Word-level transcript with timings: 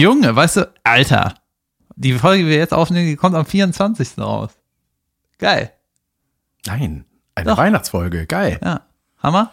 Junge, 0.00 0.34
weißt 0.34 0.56
du, 0.56 0.72
Alter, 0.82 1.34
die 1.96 2.14
Folge, 2.14 2.44
die 2.44 2.48
wir 2.50 2.56
jetzt 2.56 2.72
aufnehmen, 2.72 3.06
die 3.06 3.16
kommt 3.16 3.34
am 3.36 3.44
24. 3.44 4.18
raus. 4.18 4.50
Geil. 5.38 5.72
Nein, 6.66 7.04
eine 7.34 7.50
Doch. 7.50 7.58
Weihnachtsfolge. 7.58 8.26
Geil. 8.26 8.58
Ja. 8.62 8.80
Hammer? 9.22 9.52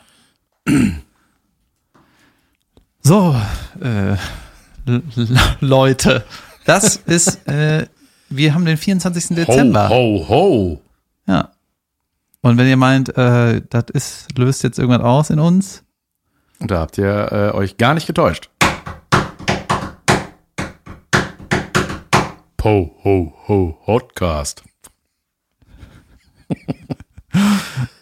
So, 3.02 3.36
äh, 3.82 4.16
Leute, 5.60 6.24
das 6.66 6.96
ist, 7.06 7.48
äh, 7.48 7.88
wir 8.30 8.54
haben 8.54 8.66
den 8.66 8.78
24. 8.78 9.36
Dezember. 9.36 9.90
Ho, 9.90 10.26
ho, 10.28 10.30
ho. 10.30 10.82
Ja. 11.28 11.52
Und 12.42 12.58
wenn 12.58 12.68
ihr 12.68 12.78
meint, 12.78 13.18
äh, 13.18 13.62
das 13.70 13.86
ist, 13.94 14.38
löst 14.38 14.64
jetzt 14.64 14.80
irgendwas 14.80 15.02
aus 15.04 15.30
in 15.30 15.40
uns, 15.40 15.84
Und 16.60 16.72
da 16.72 16.80
habt 16.80 16.98
ihr 16.98 17.32
äh, 17.32 17.56
euch 17.56 17.78
gar 17.78 17.94
nicht 17.94 18.08
getäuscht. 18.08 18.50
Po, 22.58 22.96
ho, 23.04 23.34
ho, 23.48 23.78
Hotcast. 23.86 24.64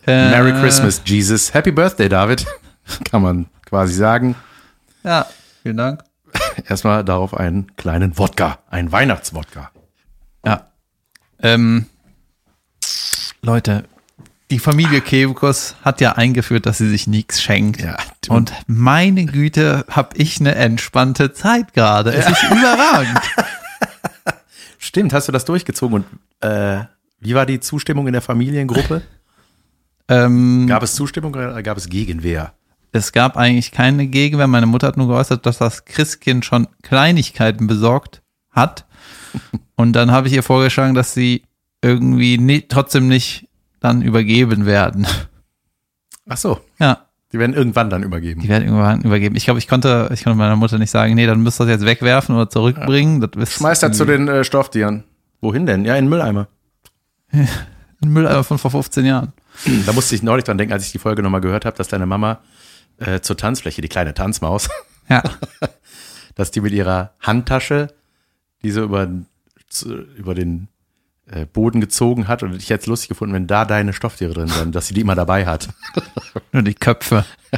äh, 0.07 0.29
Merry 0.29 0.53
Christmas, 0.53 1.01
Jesus. 1.05 1.53
Happy 1.53 1.71
Birthday, 1.71 2.07
David. 2.09 2.45
Kann 3.09 3.21
man 3.21 3.47
quasi 3.65 3.93
sagen. 3.93 4.35
Ja, 5.03 5.27
vielen 5.61 5.77
Dank. 5.77 6.03
Erstmal 6.67 7.03
darauf 7.03 7.33
einen 7.33 7.75
kleinen 7.75 8.17
Wodka, 8.17 8.59
einen 8.69 8.91
Weihnachtswodka. 8.91 9.71
Ja. 10.45 10.67
Ähm, 11.39 11.87
Leute, 13.41 13.85
die 14.51 14.59
Familie 14.59 15.01
Kebekus 15.01 15.75
hat 15.83 16.01
ja 16.01 16.13
eingeführt, 16.13 16.65
dass 16.65 16.77
sie 16.77 16.89
sich 16.89 17.07
nichts 17.07 17.41
schenkt. 17.41 17.81
Ja, 17.81 17.97
Und 18.29 18.53
meine 18.67 19.25
Güte, 19.25 19.85
hab 19.89 20.17
ich 20.17 20.39
eine 20.39 20.55
entspannte 20.55 21.33
Zeit 21.33 21.73
gerade. 21.73 22.13
Es 22.13 22.29
ist 22.29 22.43
überragend. 22.43 23.19
Stimmt, 24.85 25.13
hast 25.13 25.27
du 25.27 25.31
das 25.31 25.45
durchgezogen 25.45 26.03
und 26.03 26.47
äh, 26.47 26.83
wie 27.19 27.33
war 27.33 27.45
die 27.45 27.59
Zustimmung 27.59 28.05
in 28.05 28.13
der 28.13 28.21
Familiengruppe? 28.21 29.01
ähm, 30.07 30.67
Gab 30.67 30.83
es 30.83 30.93
Zustimmung 30.93 31.33
oder 31.33 31.63
gab 31.63 31.77
es 31.77 31.89
Gegenwehr? 31.89 32.53
es 32.91 33.11
gab 33.11 33.35
eigentlich 33.35 33.71
keine 33.71 34.07
Gegenwehr. 34.07 34.47
Meine 34.47 34.67
Mutter 34.67 34.87
hat 34.87 34.95
nur 34.95 35.07
geäußert, 35.07 35.45
dass 35.45 35.57
das 35.57 35.85
Christkind 35.85 36.45
schon 36.45 36.67
Kleinigkeiten 36.81 37.67
besorgt 37.67 38.21
hat. 38.51 38.85
Und 39.75 39.93
dann 39.93 40.11
habe 40.11 40.27
ich 40.27 40.33
ihr 40.33 40.43
vorgeschlagen, 40.43 40.93
dass 40.93 41.13
sie 41.13 41.43
irgendwie 41.81 42.37
nie, 42.37 42.61
trotzdem 42.61 43.07
nicht 43.07 43.49
dann 43.79 44.01
übergeben 44.01 44.65
werden. 44.65 45.07
Ach 46.27 46.37
so, 46.37 46.61
Ja, 46.79 47.07
die 47.31 47.39
werden 47.39 47.53
irgendwann 47.53 47.89
dann 47.89 48.03
übergeben. 48.03 48.41
die 48.41 48.49
werden 48.49 48.63
irgendwann 48.63 49.01
übergeben. 49.01 49.35
Ich 49.35 49.45
glaube, 49.45 49.59
ich 49.59 49.67
konnte, 49.67 50.09
ich 50.13 50.23
konnte 50.23 50.37
meiner 50.37 50.55
Mutter 50.55 50.77
nicht 50.77 50.91
sagen, 50.91 51.15
nee, 51.15 51.25
dann 51.25 51.41
müsst 51.41 51.59
ihr 51.59 51.65
das 51.65 51.73
jetzt 51.73 51.85
wegwerfen 51.85 52.35
oder 52.35 52.49
zurückbringen. 52.49 53.19
Das 53.21 53.31
ist 53.35 53.53
Schmeißt 53.57 53.83
er 53.83 53.91
zu 53.91 54.05
den 54.05 54.27
äh, 54.27 54.43
Stofftieren. 54.43 55.03
Wohin 55.41 55.65
denn? 55.65 55.85
Ja, 55.85 55.95
in 55.95 56.05
den 56.05 56.09
Mülleimer. 56.09 56.47
ein 57.31 57.47
Mülleimer 58.01 58.43
von 58.43 58.57
vor 58.57 58.71
15 58.71 59.05
Jahren. 59.05 59.33
Da 59.85 59.93
musste 59.93 60.15
ich 60.15 60.23
neulich 60.23 60.45
dran 60.45 60.57
denken, 60.57 60.73
als 60.73 60.85
ich 60.85 60.91
die 60.91 60.99
Folge 60.99 61.21
nochmal 61.23 61.41
gehört 61.41 61.65
habe, 61.65 61.77
dass 61.77 61.87
deine 61.87 62.05
Mama 62.05 62.39
äh, 62.97 63.19
zur 63.21 63.37
Tanzfläche, 63.37 63.81
die 63.81 63.89
kleine 63.89 64.13
Tanzmaus, 64.13 64.69
Ja, 65.09 65.23
dass 66.35 66.51
die 66.51 66.61
mit 66.61 66.73
ihrer 66.73 67.13
Handtasche 67.19 67.93
die 68.63 68.71
so 68.71 68.83
über, 68.83 69.07
über 70.17 70.33
den 70.33 70.67
äh, 71.31 71.45
Boden 71.45 71.81
gezogen 71.81 72.27
hat 72.27 72.43
und 72.43 72.55
ich 72.55 72.69
hätte 72.69 72.81
es 72.81 72.87
lustig 72.87 73.09
gefunden, 73.09 73.33
wenn 73.33 73.47
da 73.47 73.65
deine 73.65 73.93
Stofftiere 73.93 74.33
drin 74.33 74.47
sind, 74.47 74.75
dass 74.75 74.87
sie 74.87 74.93
die 74.93 75.01
immer 75.01 75.15
dabei 75.15 75.45
hat. 75.45 75.69
nur 76.51 76.61
die 76.63 76.73
Köpfe. 76.75 77.25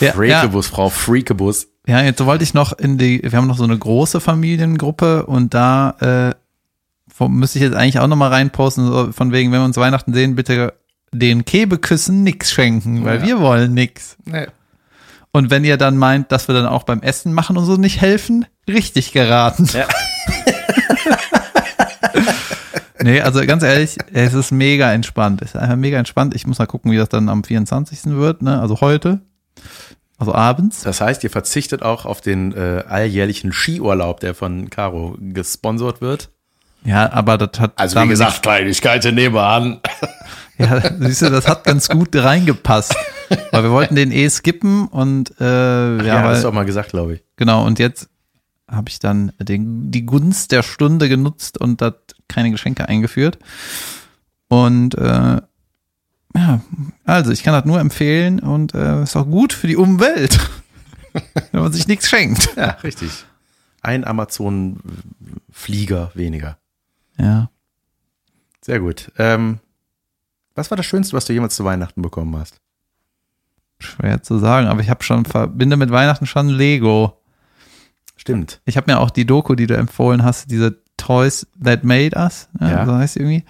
ja, 0.00 0.06
ja, 0.06 0.12
Freakebus, 0.12 0.68
Frau 0.68 0.88
Freakebus. 0.88 1.68
ja, 1.86 2.00
jetzt 2.02 2.24
wollte 2.24 2.44
ich 2.44 2.54
noch 2.54 2.72
in 2.72 2.96
die, 2.98 3.22
wir 3.22 3.32
haben 3.32 3.46
noch 3.46 3.58
so 3.58 3.64
eine 3.64 3.78
große 3.78 4.20
Familiengruppe 4.20 5.26
und 5.26 5.52
da 5.54 5.96
äh, 6.00 6.34
müsste 7.28 7.58
ich 7.58 7.64
jetzt 7.64 7.74
eigentlich 7.76 7.98
auch 7.98 8.06
noch 8.06 8.16
mal 8.16 8.28
reinposten, 8.28 8.86
so 8.86 9.12
von 9.12 9.32
wegen, 9.32 9.52
wenn 9.52 9.60
wir 9.60 9.64
uns 9.64 9.76
Weihnachten 9.76 10.14
sehen, 10.14 10.36
bitte 10.36 10.72
den 11.12 11.44
Kebeküssen 11.44 12.22
nix 12.22 12.50
schenken, 12.52 13.04
weil 13.04 13.18
Ja. 13.20 13.26
wir 13.26 13.40
wollen 13.40 13.74
nix. 13.74 14.16
Nee. 14.24 14.46
Und 15.32 15.50
wenn 15.50 15.64
ihr 15.64 15.76
dann 15.76 15.96
meint, 15.96 16.32
dass 16.32 16.48
wir 16.48 16.54
dann 16.54 16.66
auch 16.66 16.84
beim 16.84 17.02
Essen 17.02 17.32
machen 17.32 17.56
und 17.56 17.64
so 17.64 17.76
nicht 17.76 18.00
helfen, 18.00 18.46
richtig 18.68 19.12
geraten. 19.12 19.68
Ja. 19.72 19.86
nee, 23.02 23.20
also 23.20 23.44
ganz 23.46 23.62
ehrlich, 23.62 23.96
es 24.12 24.34
ist 24.34 24.50
mega 24.52 24.92
entspannt. 24.92 25.42
Es 25.42 25.50
ist 25.54 25.56
einfach 25.56 25.76
mega 25.76 25.98
entspannt. 25.98 26.34
Ich 26.34 26.46
muss 26.46 26.58
mal 26.58 26.66
gucken, 26.66 26.92
wie 26.92 26.96
das 26.96 27.08
dann 27.08 27.28
am 27.28 27.44
24. 27.44 28.06
wird, 28.06 28.42
ne? 28.42 28.60
Also 28.60 28.80
heute. 28.80 29.20
Also 30.18 30.34
abends. 30.34 30.82
Das 30.82 31.00
heißt, 31.00 31.24
ihr 31.24 31.30
verzichtet 31.30 31.82
auch 31.82 32.04
auf 32.04 32.20
den 32.20 32.52
äh, 32.52 32.84
alljährlichen 32.86 33.52
Skiurlaub, 33.52 34.20
der 34.20 34.34
von 34.34 34.68
Caro 34.68 35.16
gesponsert 35.18 36.02
wird. 36.02 36.28
Ja, 36.84 37.10
aber 37.12 37.38
das 37.38 37.58
hat 37.60 37.72
Also 37.76 38.00
wie 38.02 38.08
gesagt, 38.08 38.42
Kleinigkeiten 38.42 39.14
nebenan. 39.14 39.80
Ja, 40.58 40.82
siehst 40.98 41.22
du, 41.22 41.30
das 41.30 41.48
hat 41.48 41.64
ganz 41.64 41.88
gut 41.88 42.14
reingepasst. 42.14 42.94
Weil 43.50 43.62
wir 43.62 43.70
wollten 43.70 43.96
den 43.96 44.12
eh 44.12 44.28
skippen 44.28 44.88
und 44.88 45.32
äh, 45.40 45.44
ja, 45.44 46.02
Ja, 46.04 46.14
weil, 46.24 46.34
hast 46.34 46.44
du 46.44 46.48
auch 46.48 46.52
mal 46.52 46.64
gesagt, 46.66 46.90
glaube 46.90 47.14
ich. 47.14 47.22
genau, 47.36 47.64
und 47.64 47.78
jetzt 47.78 48.10
habe 48.70 48.88
ich 48.88 48.98
dann 48.98 49.32
den, 49.38 49.90
die 49.90 50.06
Gunst 50.06 50.52
der 50.52 50.62
Stunde 50.62 51.08
genutzt 51.08 51.58
und 51.58 51.82
da 51.82 51.94
keine 52.28 52.50
Geschenke 52.50 52.88
eingeführt. 52.88 53.38
Und 54.48 54.96
äh, 54.96 55.40
ja, 56.34 56.60
also 57.04 57.30
ich 57.32 57.42
kann 57.42 57.54
das 57.54 57.64
nur 57.64 57.80
empfehlen 57.80 58.38
und 58.40 58.74
äh, 58.74 59.02
ist 59.02 59.16
auch 59.16 59.26
gut 59.26 59.52
für 59.52 59.66
die 59.66 59.76
Umwelt, 59.76 60.38
wenn 61.52 61.62
man 61.62 61.72
sich 61.72 61.88
nichts 61.88 62.08
schenkt. 62.08 62.56
Ja, 62.56 62.70
richtig. 62.82 63.26
Ein 63.82 64.06
Amazon-Flieger 64.06 66.12
weniger. 66.14 66.58
Ja. 67.18 67.50
Sehr 68.60 68.78
gut. 68.78 69.10
Ähm, 69.18 69.58
was 70.54 70.70
war 70.70 70.76
das 70.76 70.86
Schönste, 70.86 71.16
was 71.16 71.24
du 71.24 71.32
jemals 71.32 71.56
zu 71.56 71.64
Weihnachten 71.64 72.02
bekommen 72.02 72.36
hast? 72.36 72.60
Schwer 73.78 74.22
zu 74.22 74.38
sagen, 74.38 74.66
aber 74.66 74.82
ich 74.82 74.90
habe 74.90 75.02
schon 75.02 75.24
verbinde 75.24 75.76
mit 75.76 75.90
Weihnachten 75.90 76.26
schon 76.26 76.48
Lego. 76.48 77.19
Stimmt. 78.20 78.60
Ich 78.66 78.76
habe 78.76 78.92
mir 78.92 78.98
auch 79.00 79.08
die 79.10 79.24
Doku, 79.24 79.54
die 79.54 79.66
du 79.66 79.74
empfohlen 79.76 80.22
hast, 80.22 80.50
diese 80.50 80.76
Toys 80.98 81.46
That 81.64 81.84
Made 81.84 82.14
Us, 82.18 82.48
ne, 82.60 82.70
Ja. 82.70 82.84
so 82.84 82.92
heißt 82.94 83.16
irgendwie. 83.16 83.44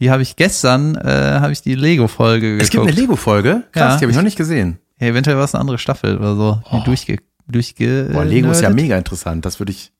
Die 0.00 0.10
habe 0.10 0.22
ich 0.22 0.34
gestern, 0.34 0.96
äh, 0.96 1.38
habe 1.40 1.52
ich 1.52 1.62
die 1.62 1.76
Lego-Folge 1.76 2.46
geguckt. 2.52 2.62
Es 2.64 2.70
gibt 2.70 2.82
eine 2.82 2.92
Lego-Folge? 2.92 3.62
Krass, 3.72 3.92
Ja. 3.94 3.96
die 3.98 4.02
habe 4.04 4.10
ich 4.10 4.16
noch 4.16 4.24
nicht 4.24 4.36
gesehen. 4.36 4.78
ja, 4.98 5.06
eventuell 5.06 5.36
war 5.36 5.44
es 5.44 5.54
eine 5.54 5.60
andere 5.60 5.78
Staffel 5.78 6.18
oder 6.18 6.34
so. 6.34 6.60
Die 6.72 6.82
durchge, 6.84 7.18
durchge 7.46 8.10
Boah, 8.12 8.24
Lego 8.24 8.50
ist 8.50 8.60
ja 8.60 8.70
mega 8.70 8.98
interessant. 8.98 9.44
Das 9.46 9.60
würde 9.60 9.70
ich. 9.70 9.92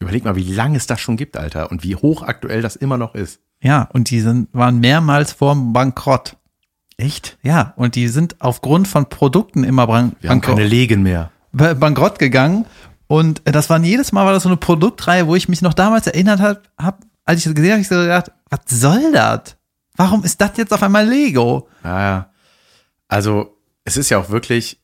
Überleg 0.00 0.24
mal, 0.24 0.36
wie 0.36 0.52
lange 0.52 0.76
es 0.76 0.86
das 0.86 1.00
schon 1.00 1.16
gibt, 1.16 1.36
Alter. 1.38 1.70
Und 1.70 1.82
wie 1.82 1.96
hochaktuell 1.96 2.60
das 2.62 2.76
immer 2.76 2.98
noch 2.98 3.14
ist. 3.14 3.40
Ja, 3.62 3.88
und 3.92 4.10
die 4.10 4.20
sind, 4.20 4.48
waren 4.52 4.80
mehrmals 4.80 5.32
vorm 5.32 5.72
Bankrott. 5.72 6.36
Echt? 6.98 7.38
Ja, 7.42 7.72
und 7.76 7.94
die 7.94 8.08
sind 8.08 8.36
aufgrund 8.40 8.88
von 8.88 9.08
Produkten 9.08 9.64
immer 9.64 9.86
ban 9.86 10.12
Wir 10.20 10.28
haben 10.30 10.40
keine 10.42 10.56
bankrott, 10.56 10.70
Legen 10.70 11.02
mehr. 11.02 11.30
ba- 11.52 11.74
bankrott 11.74 12.18
gegangen. 12.18 12.64
Und 13.10 13.42
äh, 13.44 13.50
das 13.50 13.68
waren 13.68 13.82
jedes 13.82 14.12
Mal 14.12 14.24
war 14.24 14.32
das 14.32 14.44
so 14.44 14.48
eine 14.48 14.56
Produktreihe, 14.56 15.26
wo 15.26 15.34
ich 15.34 15.48
mich 15.48 15.62
noch 15.62 15.74
damals 15.74 16.06
erinnert 16.06 16.38
habe, 16.38 16.62
hab, 16.78 17.00
als 17.24 17.38
ich 17.40 17.44
das 17.44 17.54
gesehen 17.56 17.72
habe, 17.72 17.80
ich 17.80 17.88
so 17.88 17.96
gedacht, 17.96 18.30
was 18.50 18.60
soll 18.68 19.10
das? 19.12 19.56
Warum 19.96 20.22
ist 20.22 20.40
das 20.40 20.52
jetzt 20.58 20.72
auf 20.72 20.80
einmal 20.84 21.08
Lego? 21.08 21.66
Ja, 21.82 22.00
ja. 22.00 22.30
Also, 23.08 23.58
es 23.82 23.96
ist 23.96 24.10
ja 24.10 24.18
auch 24.18 24.30
wirklich, 24.30 24.78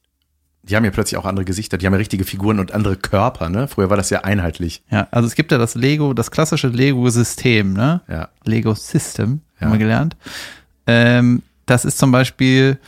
die 0.64 0.74
haben 0.74 0.84
ja 0.84 0.90
plötzlich 0.90 1.16
auch 1.18 1.24
andere 1.24 1.44
Gesichter, 1.44 1.78
die 1.78 1.86
haben 1.86 1.92
ja 1.92 1.98
richtige 1.98 2.24
Figuren 2.24 2.58
und 2.58 2.72
andere 2.72 2.96
Körper, 2.96 3.48
ne? 3.48 3.68
Früher 3.68 3.90
war 3.90 3.96
das 3.96 4.10
ja 4.10 4.22
einheitlich. 4.24 4.82
Ja, 4.90 5.06
also 5.12 5.28
es 5.28 5.36
gibt 5.36 5.52
ja 5.52 5.58
das 5.58 5.76
Lego, 5.76 6.12
das 6.12 6.32
klassische 6.32 6.66
Lego-System, 6.66 7.74
ne? 7.74 8.00
Ja. 8.08 8.30
Lego 8.44 8.74
System, 8.74 9.42
Ja. 9.60 9.66
haben 9.66 9.72
wir 9.74 9.78
gelernt. 9.78 10.16
Ähm, 10.88 11.44
das 11.66 11.84
ist 11.84 11.98
zum 11.98 12.10
Beispiel, 12.10 12.80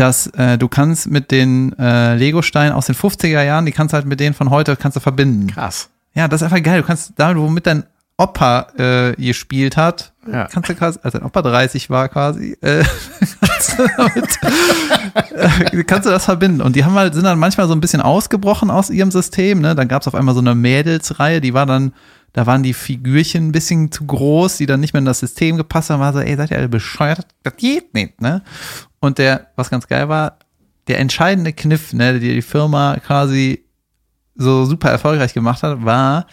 dass 0.00 0.26
äh, 0.28 0.56
du 0.58 0.68
kannst 0.68 1.10
mit 1.10 1.30
den 1.30 1.78
äh, 1.78 2.14
Lego-Steinen 2.16 2.72
aus 2.72 2.86
den 2.86 2.94
50er 2.94 3.42
Jahren, 3.42 3.66
die 3.66 3.72
kannst 3.72 3.92
du 3.92 3.96
halt 3.96 4.06
mit 4.06 4.18
denen 4.20 4.34
von 4.34 4.50
heute 4.50 4.76
kannst 4.76 4.96
du 4.96 5.00
verbinden. 5.00 5.48
Krass. 5.48 5.90
Ja, 6.14 6.26
das 6.26 6.40
ist 6.40 6.44
einfach 6.44 6.62
geil. 6.62 6.80
Du 6.80 6.86
kannst 6.86 7.12
damit, 7.16 7.36
womit 7.42 7.66
dein 7.66 7.84
Opa 8.16 8.66
äh, 8.76 9.12
gespielt 9.14 9.76
hat, 9.76 10.12
Ja. 10.30 10.46
kannst 10.46 10.68
du 10.68 10.74
quasi, 10.74 10.98
als 11.02 11.12
dein 11.12 11.22
Opa 11.22 11.40
30 11.42 11.88
war 11.88 12.08
quasi, 12.08 12.56
äh, 12.60 12.84
kannst, 13.40 13.78
du 13.78 13.86
damit, 13.96 14.38
äh, 15.72 15.84
kannst 15.84 16.06
du 16.06 16.10
das 16.10 16.24
verbinden. 16.26 16.60
Und 16.60 16.76
die 16.76 16.84
haben 16.84 16.94
halt, 16.94 17.14
sind 17.14 17.24
dann 17.24 17.38
manchmal 17.38 17.66
so 17.68 17.74
ein 17.74 17.80
bisschen 17.80 18.02
ausgebrochen 18.02 18.70
aus 18.70 18.90
ihrem 18.90 19.10
System. 19.10 19.60
Ne? 19.60 19.74
Dann 19.74 19.88
gab 19.88 20.02
es 20.02 20.08
auf 20.08 20.14
einmal 20.14 20.34
so 20.34 20.40
eine 20.40 20.54
Mädelsreihe, 20.54 21.40
die 21.40 21.54
war 21.54 21.66
dann, 21.66 21.92
da 22.32 22.46
waren 22.46 22.62
die 22.62 22.74
Figürchen 22.74 23.48
ein 23.48 23.52
bisschen 23.52 23.90
zu 23.90 24.06
groß, 24.06 24.56
die 24.58 24.66
dann 24.66 24.80
nicht 24.80 24.92
mehr 24.92 24.98
in 25.00 25.04
das 25.06 25.18
System 25.20 25.56
gepasst 25.56 25.90
haben. 25.90 26.00
War 26.00 26.12
so, 26.12 26.20
ey, 26.20 26.36
seid 26.36 26.50
ihr 26.50 26.58
alle 26.58 26.68
bescheuert? 26.68 27.26
Das 27.42 27.56
geht 27.56 27.92
nicht, 27.94 28.20
ne? 28.20 28.42
Und 29.00 29.18
der, 29.18 29.48
was 29.56 29.70
ganz 29.70 29.86
geil 29.88 30.08
war, 30.08 30.38
der 30.86 30.98
entscheidende 30.98 31.52
Kniff, 31.52 31.92
ne, 31.92 32.18
der 32.18 32.34
die 32.34 32.42
Firma 32.42 32.96
quasi 33.04 33.64
so 34.36 34.64
super 34.64 34.90
erfolgreich 34.90 35.34
gemacht 35.34 35.62
hat, 35.62 35.84
war, 35.84 36.26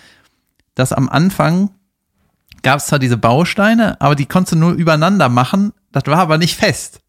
dass 0.75 0.93
am 0.93 1.09
Anfang 1.09 1.71
gab 2.63 2.79
es 2.79 2.87
zwar 2.87 2.99
diese 2.99 3.17
Bausteine, 3.17 3.99
aber 4.01 4.15
die 4.15 4.25
konntest 4.25 4.53
du 4.53 4.57
nur 4.57 4.71
übereinander 4.73 5.29
machen. 5.29 5.73
Das 5.91 6.03
war 6.07 6.17
aber 6.19 6.37
nicht 6.37 6.55
fest. 6.55 7.01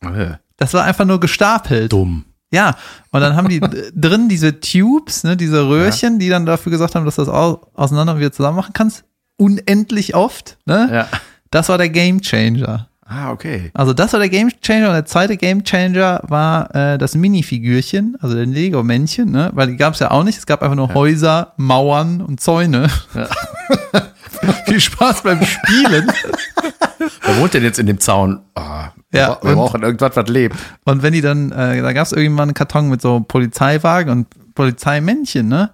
Äh, 0.00 0.34
Das 0.56 0.74
war 0.74 0.84
einfach 0.84 1.04
nur 1.04 1.20
gestapelt. 1.20 1.92
dumm. 1.92 2.24
Ja, 2.52 2.76
und 3.10 3.20
dann 3.22 3.34
haben 3.34 3.48
die 3.48 3.60
drin 3.60 4.28
diese 4.28 4.60
Tubes, 4.60 5.24
ne, 5.24 5.36
diese 5.36 5.66
Röhrchen, 5.68 6.18
die 6.18 6.28
dann 6.28 6.44
dafür 6.46 6.70
gesagt 6.70 6.94
haben, 6.94 7.04
dass 7.06 7.16
du 7.16 7.22
das 7.22 7.34
au 7.34 7.66
auseinander 7.74 8.12
und 8.12 8.18
wieder 8.20 8.30
zusammen 8.30 8.56
machen 8.56 8.74
kannst. 8.74 9.04
Unendlich 9.38 10.14
oft, 10.14 10.58
ne? 10.66 10.88
Ja. 10.92 11.08
Das 11.50 11.70
war 11.70 11.78
der 11.78 11.88
Game 11.88 12.20
Changer. 12.20 12.88
Ah, 13.04 13.30
okay. 13.30 13.70
Also 13.74 13.92
das 13.92 14.12
war 14.12 14.20
der 14.20 14.28
Game 14.28 14.50
Changer 14.60 14.88
und 14.88 14.94
der 14.94 15.04
zweite 15.06 15.36
Game 15.36 15.64
Changer 15.64 16.20
war 16.24 16.74
äh, 16.74 16.98
das 16.98 17.14
Minifigürchen, 17.14 18.16
also 18.20 18.36
der 18.36 18.46
Lego-Männchen, 18.46 19.30
ne? 19.30 19.50
Weil 19.54 19.68
die 19.68 19.76
gab 19.76 19.94
es 19.94 20.00
ja 20.00 20.10
auch 20.10 20.22
nicht. 20.24 20.38
Es 20.38 20.46
gab 20.46 20.62
einfach 20.62 20.76
nur 20.76 20.92
Häuser, 20.94 21.54
Mauern 21.56 22.20
und 22.20 22.40
Zäune. 22.40 22.88
Viel 24.66 24.80
Spaß 24.80 25.22
beim 25.22 25.44
Spielen. 25.44 26.06
Wer 27.22 27.38
wohnt 27.38 27.54
denn 27.54 27.62
jetzt 27.62 27.78
in 27.78 27.86
dem 27.86 28.00
Zaun? 28.00 28.40
Ah, 28.54 28.90
Ja, 29.14 29.38
wir 29.42 29.50
und- 29.50 29.56
brauchen 29.56 29.82
irgendwas, 29.82 30.16
was 30.16 30.28
lebt. 30.28 30.56
Und 30.84 31.02
wenn 31.02 31.12
die 31.12 31.20
dann, 31.20 31.52
äh, 31.52 31.82
da 31.82 31.92
gab 31.92 32.06
es 32.06 32.12
irgendwann 32.12 32.48
einen 32.48 32.54
Karton 32.54 32.88
mit 32.88 33.02
so 33.02 33.20
Polizeiwagen 33.20 34.10
und 34.10 34.54
Polizeimännchen, 34.54 35.48
ne? 35.48 35.70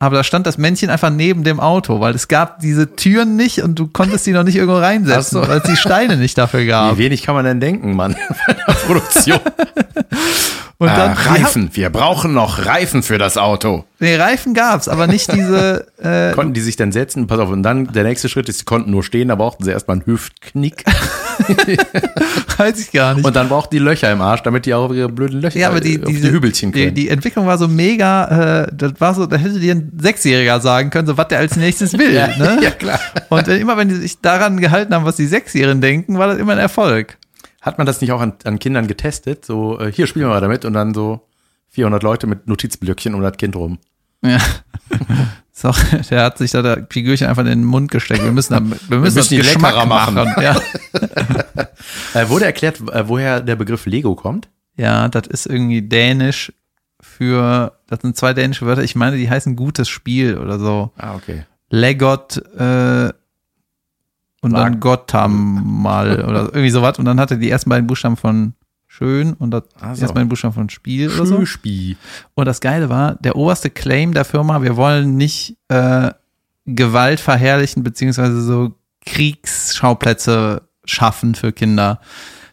Aber 0.00 0.16
da 0.16 0.22
stand 0.22 0.46
das 0.46 0.58
Männchen 0.58 0.90
einfach 0.90 1.10
neben 1.10 1.42
dem 1.42 1.58
Auto, 1.58 1.98
weil 1.98 2.14
es 2.14 2.28
gab 2.28 2.60
diese 2.60 2.94
Türen 2.94 3.34
nicht 3.34 3.62
und 3.62 3.76
du 3.80 3.88
konntest 3.88 4.26
die 4.26 4.32
noch 4.32 4.44
nicht 4.44 4.54
irgendwo 4.54 4.78
reinsetzen, 4.78 5.42
so. 5.42 5.48
weil 5.48 5.58
es 5.58 5.64
die 5.64 5.76
Steine 5.76 6.16
nicht 6.16 6.38
dafür 6.38 6.64
gab. 6.66 6.94
Wie 6.94 6.98
wenig 7.04 7.24
kann 7.24 7.34
man 7.34 7.44
denn 7.44 7.58
denken, 7.58 7.96
Mann, 7.96 8.14
bei 8.46 8.52
der 8.52 8.72
Produktion? 8.74 9.40
Und 10.80 10.86
dann, 10.86 11.10
ah, 11.10 11.32
Reifen, 11.32 11.70
wir 11.72 11.90
brauchen 11.90 12.34
noch 12.34 12.64
Reifen 12.64 13.02
für 13.02 13.18
das 13.18 13.36
Auto. 13.36 13.84
nee, 13.98 14.14
Reifen 14.14 14.54
gab's, 14.54 14.86
aber 14.86 15.08
nicht 15.08 15.32
diese, 15.32 15.88
äh, 15.98 16.32
Konnten 16.32 16.54
die 16.54 16.60
sich 16.60 16.76
dann 16.76 16.92
setzen? 16.92 17.26
Pass 17.26 17.40
auf, 17.40 17.48
und 17.48 17.64
dann 17.64 17.92
der 17.92 18.04
nächste 18.04 18.28
Schritt 18.28 18.48
ist, 18.48 18.60
sie 18.60 18.64
konnten 18.64 18.92
nur 18.92 19.02
stehen, 19.02 19.26
da 19.26 19.34
brauchten 19.34 19.64
sie 19.64 19.72
erstmal 19.72 19.96
einen 19.96 20.06
Hüftknick. 20.06 20.84
weiß 22.58 22.78
ich 22.78 22.92
gar 22.92 23.14
nicht. 23.14 23.24
Und 23.24 23.34
dann 23.34 23.48
brauchten 23.48 23.74
die 23.74 23.80
Löcher 23.80 24.12
im 24.12 24.20
Arsch, 24.20 24.42
damit 24.44 24.66
die 24.66 24.74
auch 24.74 24.92
ihre 24.92 25.08
blöden 25.08 25.40
Löcher 25.40 25.58
Ja, 25.58 25.68
aber 25.68 25.80
die, 25.80 25.96
äh, 25.96 26.02
auf 26.02 26.08
diese, 26.10 26.28
die 26.28 26.32
Hübelchen 26.32 26.70
die, 26.70 26.82
können. 26.84 26.94
die 26.94 27.08
Entwicklung 27.08 27.48
war 27.48 27.58
so 27.58 27.66
mega, 27.66 28.62
äh, 28.62 28.68
das 28.72 28.92
war 29.00 29.14
so, 29.14 29.26
da 29.26 29.34
hätte 29.34 29.58
dir 29.58 29.74
ein 29.74 29.90
Sechsjähriger 30.00 30.60
sagen 30.60 30.90
können, 30.90 31.08
so 31.08 31.16
was 31.16 31.26
der 31.26 31.38
als 31.38 31.56
nächstes 31.56 31.98
will. 31.98 32.14
ja, 32.14 32.28
ne? 32.36 32.60
ja, 32.62 32.70
klar. 32.70 33.00
Und 33.30 33.48
wenn, 33.48 33.60
immer 33.60 33.76
wenn 33.76 33.88
die 33.88 33.96
sich 33.96 34.20
daran 34.20 34.60
gehalten 34.60 34.94
haben, 34.94 35.04
was 35.04 35.16
die 35.16 35.26
Sechsjährigen 35.26 35.80
denken, 35.80 36.18
war 36.18 36.28
das 36.28 36.38
immer 36.38 36.52
ein 36.52 36.58
Erfolg. 36.58 37.18
Hat 37.68 37.76
man 37.76 37.86
das 37.86 38.00
nicht 38.00 38.12
auch 38.12 38.20
an, 38.22 38.32
an 38.44 38.58
Kindern 38.58 38.86
getestet? 38.86 39.44
So, 39.44 39.78
äh, 39.78 39.92
hier 39.92 40.06
spielen 40.06 40.24
wir 40.24 40.30
mal 40.30 40.40
damit 40.40 40.64
und 40.64 40.72
dann 40.72 40.94
so 40.94 41.20
400 41.68 42.02
Leute 42.02 42.26
mit 42.26 42.46
Notizblöckchen 42.48 43.14
um 43.14 43.20
das 43.20 43.36
Kind 43.36 43.56
rum. 43.56 43.78
Ja. 44.24 44.38
So, 45.50 45.72
der 46.08 46.22
hat 46.22 46.38
sich 46.38 46.52
da 46.52 46.62
der 46.62 46.86
Figürchen 46.88 47.26
einfach 47.26 47.42
in 47.42 47.48
den 47.48 47.64
Mund 47.64 47.90
gesteckt. 47.90 48.22
Wir 48.22 48.30
müssen, 48.30 48.52
da, 48.52 48.60
wir 48.60 48.98
müssen, 48.98 49.16
müssen 49.16 49.30
die 49.30 49.38
das 49.38 49.46
Geschmack 49.48 49.74
leckerer 49.74 49.86
machen. 49.86 50.16
Ja. 50.40 50.56
Äh, 52.14 52.28
wurde 52.28 52.44
erklärt, 52.44 52.80
äh, 52.80 53.08
woher 53.08 53.40
der 53.40 53.56
Begriff 53.56 53.84
Lego 53.86 54.14
kommt? 54.14 54.48
ja, 54.78 55.08
das 55.08 55.26
ist 55.26 55.46
irgendwie 55.46 55.82
dänisch 55.82 56.52
für, 57.00 57.78
das 57.88 58.00
sind 58.00 58.16
zwei 58.16 58.32
dänische 58.32 58.64
Wörter. 58.64 58.82
Ich 58.82 58.96
meine, 58.96 59.16
die 59.16 59.28
heißen 59.28 59.56
gutes 59.56 59.88
Spiel 59.88 60.38
oder 60.38 60.58
so. 60.58 60.92
Ah, 60.96 61.14
okay. 61.14 61.44
Legot 61.68 62.38
äh, 62.56 63.12
und 64.40 64.52
Lag- 64.52 64.64
dann 64.64 64.80
Gottam 64.80 65.82
mal 65.82 66.24
oder 66.28 66.42
irgendwie 66.44 66.70
sowas. 66.70 66.98
Und 66.98 67.04
dann 67.04 67.18
hatte 67.20 67.38
die 67.38 67.50
ersten 67.50 67.70
beiden 67.70 67.86
Buchstaben 67.86 68.16
von 68.16 68.54
schön 68.86 69.34
und 69.34 69.50
das 69.50 69.62
Ach 69.80 69.94
so. 69.94 70.02
ersten 70.02 70.14
beiden 70.14 70.28
Buchstaben 70.28 70.54
von 70.54 70.70
Spiel 70.70 71.08
oder 71.10 71.26
so. 71.26 71.36
Schulspie. 71.36 71.96
Und 72.34 72.44
das 72.46 72.60
Geile 72.60 72.88
war, 72.88 73.14
der 73.16 73.36
oberste 73.36 73.70
Claim 73.70 74.14
der 74.14 74.24
Firma, 74.24 74.62
wir 74.62 74.76
wollen 74.76 75.16
nicht 75.16 75.56
äh, 75.68 76.10
Gewalt 76.66 77.20
verherrlichen, 77.20 77.82
beziehungsweise 77.82 78.40
so 78.42 78.74
Kriegsschauplätze 79.04 80.62
schaffen 80.84 81.34
für 81.34 81.52
Kinder. 81.52 82.00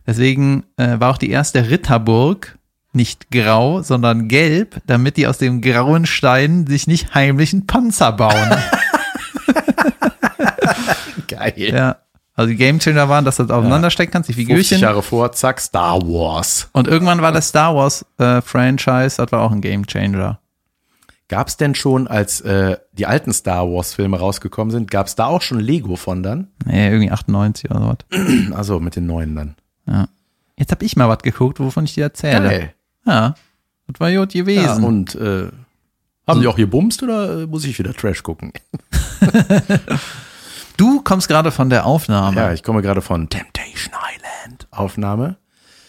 Deswegen 0.07 0.63
äh, 0.77 0.99
war 0.99 1.11
auch 1.11 1.17
die 1.17 1.29
erste 1.31 1.69
Ritterburg 1.69 2.57
nicht 2.93 3.29
grau, 3.31 3.81
sondern 3.81 4.27
gelb, 4.29 4.81
damit 4.87 5.17
die 5.17 5.27
aus 5.27 5.37
dem 5.37 5.61
grauen 5.61 6.05
Stein 6.05 6.65
sich 6.67 6.87
nicht 6.87 7.13
heimlichen 7.13 7.65
Panzer 7.67 8.11
bauen. 8.13 8.51
Geil. 11.27 11.53
ja. 11.57 11.97
Also 12.37 12.49
die 12.49 12.57
Gamechanger 12.57 13.07
waren, 13.07 13.23
dass 13.23 13.37
du 13.37 13.43
das 13.43 13.51
auseinanderstecken 13.55 14.11
kannst, 14.11 14.27
die 14.27 14.33
50 14.33 14.47
Figürchen. 14.49 14.79
Jahre 14.81 15.01
vor, 15.01 15.31
zack, 15.31 15.61
Star 15.61 16.01
Wars. 16.01 16.67
Und 16.73 16.87
irgendwann 16.89 17.21
war 17.21 17.31
das 17.31 17.47
Star 17.47 17.73
Wars 17.75 18.05
äh, 18.17 18.41
Franchise, 18.41 19.15
das 19.17 19.31
war 19.31 19.41
auch 19.41 19.51
ein 19.51 19.61
Gamechanger. 19.61 20.39
Gab 21.29 21.47
es 21.47 21.55
denn 21.57 21.73
schon, 21.75 22.07
als 22.07 22.41
äh, 22.41 22.77
die 22.91 23.05
alten 23.05 23.31
Star 23.33 23.65
Wars-Filme 23.71 24.19
rausgekommen 24.19 24.69
sind, 24.71 24.91
gab 24.91 25.07
es 25.07 25.15
da 25.15 25.25
auch 25.27 25.41
schon 25.41 25.59
Lego 25.59 25.95
von 25.95 26.21
dann? 26.23 26.49
Nee, 26.65 26.89
irgendwie 26.89 27.09
98 27.09 27.71
oder 27.71 27.79
sowas. 27.79 27.97
Also 28.53 28.79
mit 28.81 28.95
den 28.97 29.07
neuen 29.07 29.35
dann. 29.35 29.55
Ja. 29.87 30.07
Jetzt 30.57 30.71
habe 30.71 30.83
ich 30.85 30.95
mal 30.97 31.07
was 31.09 31.19
geguckt, 31.19 31.59
wovon 31.59 31.85
ich 31.85 31.93
dir 31.95 32.03
erzähle. 32.03 32.49
Geil. 32.49 32.73
Ja. 33.05 33.35
Das 33.87 33.99
war 33.99 34.11
gut 34.11 34.33
Ja, 34.33 34.41
gewesen. 34.41 34.83
und 34.83 35.15
äh, 35.15 35.47
haben 36.27 36.41
die 36.41 36.47
auch 36.47 36.55
hier 36.57 36.69
bumst 36.69 37.01
oder 37.01 37.43
äh, 37.43 37.45
muss 37.47 37.63
ich 37.65 37.79
wieder 37.79 37.93
Trash 37.93 38.23
gucken? 38.23 38.51
du 40.77 41.01
kommst 41.01 41.27
gerade 41.27 41.51
von 41.51 41.69
der 41.69 41.85
Aufnahme. 41.85 42.37
Ja, 42.37 42.53
ich 42.53 42.63
komme 42.63 42.81
gerade 42.81 43.01
von 43.01 43.29
Temptation 43.29 43.93
Island 43.93 44.67
Aufnahme. 44.71 45.37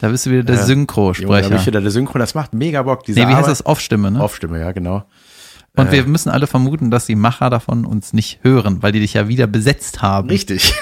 Da 0.01 0.09
bist 0.09 0.27
du 0.27 0.31
wieder 0.31 0.43
der 0.43 0.57
Junge, 0.57 0.67
da 0.67 0.67
bin 0.67 0.83
ich 0.83 0.89
Synchrosprecher. 0.89 1.67
wieder 1.67 1.81
der 1.81 1.91
Synchron. 1.91 2.21
Das 2.21 2.35
macht 2.35 2.53
mega 2.53 2.83
Bock. 2.83 3.05
Diese 3.05 3.21
Nee, 3.21 3.29
wie 3.29 3.35
heißt 3.35 3.49
das? 3.49 3.65
Off-Stimme, 3.65 4.11
ne? 4.11 4.21
Aufstimme, 4.21 4.61
ja, 4.61 4.73
genau. 4.73 5.05
Und 5.77 5.93
wir 5.93 6.05
müssen 6.07 6.31
alle 6.31 6.47
vermuten, 6.47 6.91
dass 6.91 7.05
die 7.05 7.17
Macher 7.17 7.51
davon 7.51 7.85
uns 7.85 8.15
nicht 8.15 8.43
hören, 8.43 8.83
weil 8.83 8.93
die 8.93 9.01
dich 9.01 9.13
ja 9.13 9.29
wieder 9.29 9.47
besetzt 9.47 10.01
haben. 10.01 10.29
Richtig. 10.31 10.75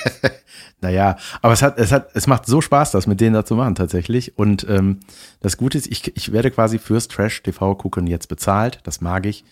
naja, 0.80 1.16
aber 1.42 1.52
es 1.52 1.60
hat, 1.60 1.78
es 1.78 1.92
hat, 1.92 2.08
es 2.14 2.26
macht 2.26 2.46
so 2.46 2.62
Spaß, 2.62 2.90
das 2.92 3.06
mit 3.06 3.20
denen 3.20 3.34
da 3.34 3.44
zu 3.44 3.54
machen 3.54 3.74
tatsächlich. 3.74 4.38
Und 4.38 4.66
ähm, 4.68 5.00
das 5.40 5.58
Gute 5.58 5.76
ist, 5.76 5.86
ich, 5.88 6.16
ich 6.16 6.32
werde 6.32 6.50
quasi 6.50 6.78
fürs 6.78 7.08
Trash 7.08 7.42
TV 7.42 7.74
gucken 7.74 8.06
jetzt 8.06 8.28
bezahlt. 8.28 8.80
Das 8.84 9.02
mag 9.02 9.26
ich. 9.26 9.44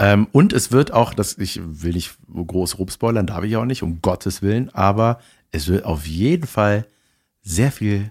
Ähm, 0.00 0.28
und 0.32 0.54
es 0.54 0.72
wird 0.72 0.92
auch, 0.92 1.12
das, 1.12 1.36
ich 1.36 1.60
will 1.62 1.92
nicht 1.92 2.16
groß 2.34 2.78
rumspoilern, 2.78 3.26
darf 3.26 3.44
ich 3.44 3.56
auch 3.56 3.66
nicht, 3.66 3.82
um 3.82 4.00
Gottes 4.00 4.40
Willen, 4.40 4.70
aber 4.74 5.20
es 5.52 5.68
wird 5.68 5.84
auf 5.84 6.06
jeden 6.06 6.46
Fall 6.46 6.86
sehr 7.42 7.70
viel 7.70 8.10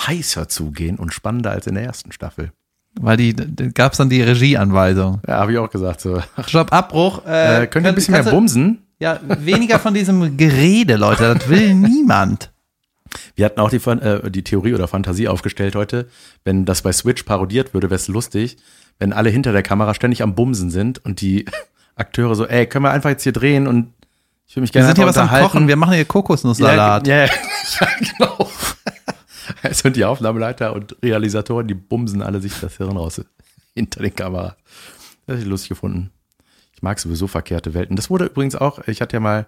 heißer 0.00 0.48
zugehen 0.48 0.96
und 0.96 1.12
spannender 1.12 1.50
als 1.50 1.66
in 1.66 1.74
der 1.74 1.84
ersten 1.84 2.10
Staffel. 2.10 2.52
Weil 2.98 3.18
die, 3.18 3.34
da 3.34 3.66
gab's 3.68 3.98
dann 3.98 4.08
die 4.08 4.22
Regieanweisung. 4.22 5.20
Ja, 5.28 5.40
habe 5.40 5.52
ich 5.52 5.58
auch 5.58 5.68
gesagt. 5.70 6.00
So. 6.00 6.22
Stopp, 6.46 6.72
Abbruch. 6.72 7.26
Äh, 7.26 7.66
könnt 7.66 7.86
ihr 7.86 7.90
ein 7.90 7.94
bisschen 7.94 8.14
mehr 8.14 8.24
bumsen? 8.24 8.78
Ja, 8.98 9.20
weniger 9.22 9.78
von 9.78 9.92
diesem 9.92 10.38
Gerede, 10.38 10.96
Leute. 10.96 11.34
Das 11.34 11.48
will 11.50 11.74
niemand. 11.74 12.50
Wir 13.36 13.44
hatten 13.44 13.60
auch 13.60 13.70
die, 13.70 13.76
äh, 13.76 14.30
die 14.30 14.42
Theorie 14.42 14.74
oder 14.74 14.88
Fantasie 14.88 15.28
aufgestellt 15.28 15.76
heute, 15.76 16.08
wenn 16.44 16.64
das 16.64 16.82
bei 16.82 16.92
Switch 16.92 17.22
parodiert 17.22 17.74
würde, 17.74 17.90
wäre 17.90 17.96
es 17.96 18.08
lustig, 18.08 18.56
wenn 18.98 19.12
alle 19.12 19.30
hinter 19.30 19.52
der 19.52 19.62
Kamera 19.62 19.94
ständig 19.94 20.22
am 20.22 20.34
Bumsen 20.34 20.70
sind 20.70 21.04
und 21.04 21.20
die 21.20 21.44
Akteure 21.94 22.34
so, 22.34 22.46
ey, 22.46 22.66
können 22.66 22.84
wir 22.84 22.90
einfach 22.90 23.10
jetzt 23.10 23.22
hier 23.22 23.32
drehen 23.32 23.66
und 23.66 23.92
ich 24.48 24.56
will 24.56 24.62
mich 24.62 24.70
Wir 24.72 24.80
gerne 24.80 24.94
sind 24.94 24.98
hier 24.98 25.06
was 25.06 25.18
am. 25.18 25.28
Kochen. 25.28 25.68
Wir 25.68 25.76
machen 25.76 25.94
hier 25.94 26.04
Kokosnusssalat. 26.04 27.06
Ja, 27.06 27.24
ja, 27.24 27.30
ja, 27.80 27.88
genau. 27.98 28.50
Es 29.62 29.80
sind 29.80 29.96
die 29.96 30.04
Aufnahmeleiter 30.04 30.74
und 30.74 30.96
Realisatoren, 31.02 31.68
die 31.68 31.74
bumsen 31.74 32.20
alle 32.22 32.40
sich 32.40 32.58
das 32.60 32.76
Hirn 32.76 32.96
raus 32.96 33.20
hinter 33.74 34.02
den 34.02 34.14
Kameras. 34.14 34.54
Das 35.26 35.34
habe 35.34 35.42
ich 35.42 35.48
lustig 35.48 35.70
gefunden. 35.70 36.10
Ich 36.74 36.82
mag 36.82 36.98
sowieso 36.98 37.26
verkehrte 37.26 37.74
Welten. 37.74 37.96
Das 37.96 38.10
wurde 38.10 38.26
übrigens 38.26 38.56
auch, 38.56 38.86
ich 38.86 39.00
hatte 39.00 39.16
ja 39.16 39.20
mal, 39.20 39.46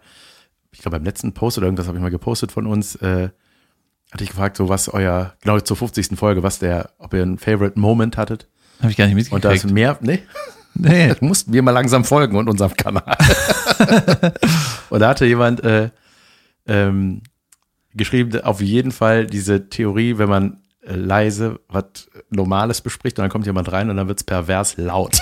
ich 0.73 0.81
glaube 0.81 0.97
beim 0.97 1.05
letzten 1.05 1.35
Post 1.35 1.59
oder 1.59 1.67
irgendwas 1.67 1.87
habe 1.87 1.99
ich 1.99 2.03
mal 2.03 2.11
gepostet 2.11 2.53
von 2.53 2.67
uns, 2.67 2.97
äh, 2.97 3.31
hatte 4.13 4.25
ich 4.25 4.31
gefragt, 4.31 4.57
so 4.57 4.69
was 4.69 4.89
euer, 4.89 5.35
genau 5.43 5.61
zur 5.61 5.77
50. 5.77 6.19
Folge, 6.19 6.43
was 6.43 6.59
der, 6.59 6.91
ob 6.99 7.15
ihr 7.15 7.23
einen 7.23 7.39
Favorite 7.39 7.79
Moment 7.79 8.17
hattet. 8.17 8.49
Habe 8.81 8.91
ich 8.91 8.97
gar 8.97 9.07
nicht 9.07 9.33
Und 9.33 9.45
da 9.45 9.51
ist 9.51 9.65
mitgekriegt. 9.65 9.75
mehr, 9.75 9.99
nee, 10.01 10.23
nee. 11.09 11.15
mussten 11.21 11.53
wir 11.53 11.63
mal 11.63 11.73
langsam 11.73 12.05
folgen 12.05 12.37
und 12.37 12.49
unserem 12.49 12.75
Kanal. 12.75 13.17
und 14.91 15.01
da 15.01 15.09
hatte 15.09 15.27
jemand 15.27 15.63
äh, 15.65 15.91
ähm, 16.67 17.23
geschrieben, 17.95 18.41
auf 18.43 18.61
jeden 18.61 18.93
Fall 18.93 19.27
diese 19.27 19.69
Theorie, 19.69 20.19
wenn 20.19 20.29
man 20.29 20.63
äh, 20.83 20.95
leise 20.95 21.61
was 21.69 22.09
Normales 22.31 22.81
bespricht 22.81 23.19
und 23.19 23.25
dann 23.25 23.31
kommt 23.31 23.47
jemand 23.47 23.71
rein 23.73 23.91
und 23.91 23.97
dann 23.97 24.09
wird's 24.09 24.25
pervers 24.25 24.77
laut. 24.77 25.19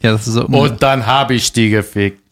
Ja, 0.00 0.12
das 0.12 0.28
ist 0.28 0.34
so. 0.34 0.46
Und 0.46 0.82
dann 0.82 1.06
habe 1.06 1.34
ich 1.34 1.52
die 1.52 1.70
gefickt. 1.70 2.22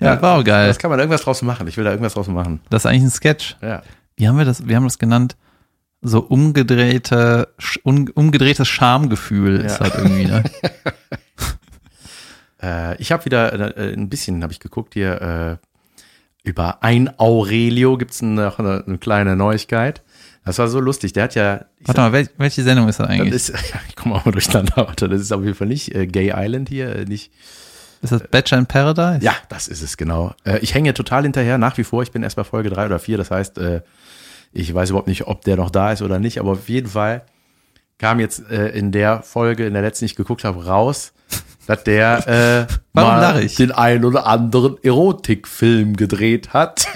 ja, 0.00 0.14
das 0.14 0.22
war 0.22 0.38
auch 0.38 0.44
geil. 0.44 0.66
Das 0.68 0.78
kann 0.78 0.90
man 0.90 0.98
irgendwas 0.98 1.22
draus 1.22 1.40
machen. 1.42 1.68
Ich 1.68 1.76
will 1.76 1.84
da 1.84 1.90
irgendwas 1.90 2.14
draus 2.14 2.26
machen. 2.26 2.60
Das 2.68 2.82
ist 2.82 2.86
eigentlich 2.86 3.04
ein 3.04 3.10
Sketch. 3.10 3.56
Ja. 3.62 3.82
Wie 4.16 4.28
haben 4.28 4.38
wir 4.38 4.44
das? 4.44 4.66
Wir 4.68 4.76
haben 4.76 4.84
das 4.84 4.98
genannt. 4.98 5.36
So 6.02 6.20
umgedrehte, 6.20 7.48
un, 7.84 8.08
umgedrehtes 8.08 8.66
Schamgefühl 8.68 9.56
ist 9.60 9.74
Ja. 9.74 9.80
halt 9.80 9.94
irgendwie, 9.96 10.24
ne? 10.26 10.42
Äh, 12.62 12.96
ich 13.00 13.10
habe 13.12 13.24
wieder 13.24 13.76
äh, 13.76 13.92
ein 13.94 14.08
bisschen, 14.10 14.42
habe 14.42 14.52
ich 14.52 14.60
geguckt 14.60 14.92
hier, 14.94 15.58
äh, 15.62 16.46
über 16.46 16.82
ein 16.82 17.10
Aurelio 17.18 17.96
gibt's 17.96 18.20
noch 18.22 18.58
eine, 18.58 18.84
eine 18.86 18.98
kleine 18.98 19.34
Neuigkeit. 19.36 20.02
Das 20.44 20.58
war 20.58 20.68
so 20.68 20.80
lustig. 20.80 21.12
Der 21.14 21.24
hat 21.24 21.34
ja, 21.34 21.64
Warte 21.84 22.00
mal, 22.02 22.12
wel, 22.12 22.28
welche 22.38 22.62
Sendung 22.62 22.88
ist 22.88 22.98
das 23.00 23.08
Das 23.08 23.16
eigentlich? 23.16 23.32
ist, 23.34 23.48
ja, 23.72 23.80
ich 23.88 23.96
komme 23.96 24.14
auch 24.14 24.24
mal 24.24 24.32
durcheinander. 24.32 24.72
Warte, 24.76 25.08
Das 25.08 25.20
ist 25.20 25.32
auf 25.32 25.42
jeden 25.42 25.54
Fall 25.54 25.68
nicht 25.68 25.94
äh, 25.94 26.06
Gay 26.06 26.32
Island 26.36 26.68
hier, 26.68 26.94
äh, 26.96 27.04
nicht. 27.04 27.32
Ist 28.02 28.12
das 28.12 28.22
Bachelor 28.28 28.58
in 28.58 28.66
Paradise? 28.66 29.24
Ja, 29.24 29.34
das 29.50 29.68
ist 29.68 29.82
es 29.82 29.96
genau. 29.98 30.34
Äh, 30.44 30.58
ich 30.58 30.74
hänge 30.74 30.92
total 30.94 31.22
hinterher, 31.22 31.58
nach 31.58 31.76
wie 31.78 31.84
vor. 31.84 32.02
Ich 32.02 32.10
bin 32.12 32.22
erst 32.22 32.36
bei 32.36 32.44
Folge 32.44 32.70
drei 32.70 32.86
oder 32.86 32.98
vier. 32.98 33.18
Das 33.18 33.30
heißt, 33.30 33.58
äh, 33.58 33.82
ich 34.52 34.72
weiß 34.74 34.90
überhaupt 34.90 35.08
nicht, 35.08 35.26
ob 35.26 35.42
der 35.42 35.56
noch 35.56 35.70
da 35.70 35.92
ist 35.92 36.02
oder 36.02 36.18
nicht, 36.18 36.38
aber 36.38 36.52
auf 36.52 36.68
jeden 36.68 36.88
Fall 36.88 37.22
kam 37.98 38.18
jetzt 38.18 38.50
äh, 38.50 38.68
in 38.68 38.92
der 38.92 39.22
Folge, 39.22 39.66
in 39.66 39.74
der 39.74 39.82
letzten, 39.82 40.04
die 40.04 40.12
ich 40.12 40.16
geguckt 40.16 40.44
habe, 40.44 40.64
raus, 40.64 41.12
dass 41.66 41.84
der 41.84 42.66
äh, 42.68 42.74
mal 42.92 43.46
den 43.46 43.72
ein 43.72 44.04
oder 44.04 44.26
anderen 44.26 44.82
Erotikfilm 44.82 45.96
gedreht 45.96 46.52
hat. 46.52 46.86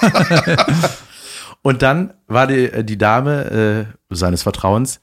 Und 1.62 1.82
dann 1.82 2.14
war 2.26 2.46
die, 2.46 2.72
äh, 2.72 2.82
die 2.82 2.96
Dame 2.98 3.86
äh, 4.10 4.14
seines 4.14 4.42
Vertrauens, 4.42 5.00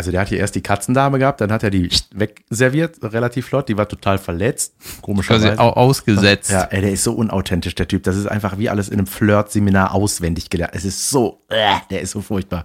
also 0.00 0.10
der 0.10 0.20
hat 0.22 0.28
hier 0.28 0.38
erst 0.38 0.54
die 0.54 0.62
Katzendame 0.62 1.18
gehabt, 1.18 1.40
dann 1.40 1.52
hat 1.52 1.62
er 1.62 1.70
die 1.70 1.88
wegserviert, 2.12 2.98
relativ 3.02 3.46
flott, 3.46 3.68
die 3.68 3.76
war 3.76 3.88
total 3.88 4.18
verletzt, 4.18 4.74
komischerweise. 5.02 5.58
au- 5.58 5.70
ausgesetzt. 5.72 6.50
Ja, 6.50 6.62
ey, 6.64 6.80
der 6.80 6.92
ist 6.92 7.04
so 7.04 7.12
unauthentisch, 7.12 7.74
der 7.74 7.86
Typ. 7.88 8.02
Das 8.04 8.16
ist 8.16 8.26
einfach 8.26 8.58
wie 8.58 8.68
alles 8.70 8.88
in 8.88 8.98
einem 8.98 9.06
Flirt-Seminar 9.06 9.94
auswendig 9.94 10.50
gelernt. 10.50 10.72
Es 10.74 10.84
ist 10.84 11.10
so, 11.10 11.40
äh, 11.48 11.76
der 11.90 12.00
ist 12.00 12.10
so 12.12 12.20
furchtbar. 12.20 12.64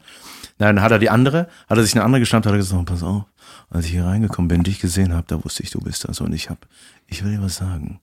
Na, 0.57 0.67
Dann 0.67 0.81
hat 0.81 0.91
er 0.91 0.99
die 0.99 1.09
andere, 1.09 1.47
hat 1.67 1.77
er 1.77 1.83
sich 1.83 1.93
eine 1.95 2.03
andere 2.03 2.19
geschnappt, 2.21 2.45
hat 2.45 2.53
er 2.53 2.57
gesagt, 2.57 2.79
oh, 2.81 2.83
pass 2.85 3.03
auf, 3.03 3.23
als 3.69 3.85
ich 3.85 3.91
hier 3.91 4.05
reingekommen 4.05 4.47
bin, 4.47 4.63
dich 4.63 4.79
gesehen 4.79 5.13
habe, 5.13 5.25
da 5.27 5.43
wusste 5.43 5.63
ich, 5.63 5.71
du 5.71 5.79
bist 5.79 6.07
das. 6.07 6.21
Und 6.21 6.33
ich 6.33 6.49
hab, 6.49 6.65
ich 7.07 7.23
will 7.23 7.31
dir 7.35 7.41
was 7.43 7.55
sagen. 7.57 7.99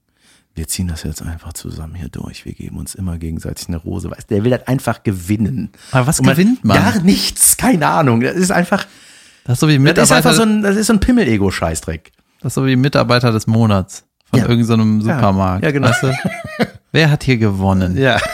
Wir 0.55 0.69
ziehen 0.69 0.87
das 0.87 1.03
jetzt 1.03 1.23
einfach 1.23 1.55
zusammen 1.55 1.95
hier 1.95 2.11
durch. 2.11 2.45
Wir 2.45 2.53
geben 2.53 2.77
uns 2.77 2.95
immer 2.95 3.17
gegenseitig 3.17 3.69
eine 3.69 3.79
Rose. 3.79 4.11
Weißt, 4.11 4.29
der 4.29 4.45
will 4.45 4.51
das 4.51 4.67
einfach 4.69 5.03
gewinnen. 5.03 5.71
Aber 5.93 6.07
was 6.09 6.21
Und 6.21 6.27
gewinnt 6.27 6.63
man? 6.63 6.77
Gar 6.77 7.01
nichts, 7.01 7.57
keine 7.57 7.87
Ahnung. 7.87 8.21
Das 8.21 8.37
ist 8.37 8.51
einfach, 8.53 8.87
Das 9.45 9.55
ist 9.55 9.61
so 9.61 9.69
wie 9.69 9.73
das 9.73 9.81
ist 9.81 9.85
Mitarbeiter, 9.85 10.17
einfach 10.17 10.33
so 10.35 10.43
ein, 10.43 10.63
das 10.63 10.77
ist 10.77 10.87
so 10.87 10.93
ein 10.93 11.01
Pimmel-Ego-Scheißdreck. 11.01 12.13
das 12.41 12.51
ist 12.53 12.55
so 12.55 12.67
wie 12.67 12.77
Mitarbeiter 12.77 13.33
des 13.33 13.47
Monats 13.47 14.05
von 14.31 14.39
Ja. 14.41 14.49
irgendeinem 14.49 15.01
Supermarkt. 15.01 15.65
Ja, 15.65 15.71
genau. 15.73 15.89
Weißt 15.89 16.03
du? 16.05 16.15
Wer 16.93 17.11
hat 17.11 17.25
hier 17.25 17.39
gewonnen? 17.39 17.97
Ja. 17.97 18.19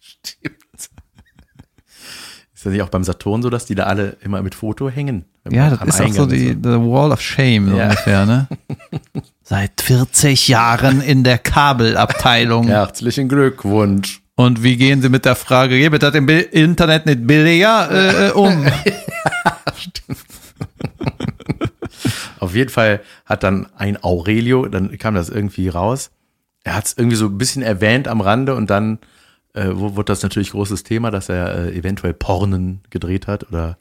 Stimmt. 0.00 0.54
Ist 2.54 2.64
das 2.64 2.72
nicht 2.72 2.82
auch 2.82 2.88
beim 2.88 3.04
Saturn 3.04 3.42
so, 3.42 3.50
dass 3.50 3.66
die 3.66 3.74
da 3.74 3.84
alle 3.84 4.16
immer 4.22 4.42
mit 4.42 4.54
Foto 4.54 4.88
hängen? 4.90 5.24
Ja, 5.50 5.70
das 5.70 5.80
ist 5.82 6.00
auch 6.00 6.08
so 6.12 6.22
Eingang 6.22 6.28
die 6.28 6.48
the 6.62 6.78
Wall 6.80 7.12
of 7.12 7.20
Shame 7.20 7.68
so 7.70 7.76
Ja. 7.76 7.84
ungefähr, 7.84 8.26
ne? 8.26 8.48
Seit 9.42 9.80
40 9.80 10.48
Jahren 10.48 11.00
in 11.00 11.22
der 11.24 11.38
Kabelabteilung. 11.38 12.66
Herzlichen 12.66 13.28
Glückwunsch. 13.28 14.22
Und 14.34 14.62
wie 14.62 14.76
gehen 14.76 15.00
Sie 15.02 15.08
mit 15.08 15.24
der 15.24 15.34
Frage, 15.36 15.78
geht 15.78 16.02
das 16.02 16.14
im 16.14 16.28
Internet 16.28 17.06
nicht 17.06 17.26
billiger 17.26 17.88
äh, 17.90 18.28
äh, 18.28 18.30
um? 18.32 18.66
Jeden 22.56 22.70
Fall 22.70 23.00
hat 23.24 23.42
dann 23.42 23.68
ein 23.76 24.02
Aurelio, 24.02 24.66
dann 24.66 24.96
kam 24.98 25.14
das 25.14 25.28
irgendwie 25.28 25.68
raus. 25.68 26.10
Er 26.64 26.74
hat 26.74 26.86
es 26.86 26.94
irgendwie 26.96 27.16
so 27.16 27.26
ein 27.26 27.38
bisschen 27.38 27.62
erwähnt 27.62 28.08
am 28.08 28.20
Rande 28.20 28.54
und 28.56 28.68
dann 28.70 28.98
äh, 29.54 29.68
wurde 29.72 30.06
das 30.06 30.22
natürlich 30.22 30.50
großes 30.50 30.82
Thema, 30.82 31.10
dass 31.10 31.28
er 31.28 31.54
äh, 31.54 31.76
eventuell 31.76 32.14
Pornen 32.14 32.80
gedreht 32.90 33.26
hat 33.28 33.48
oder 33.48 33.78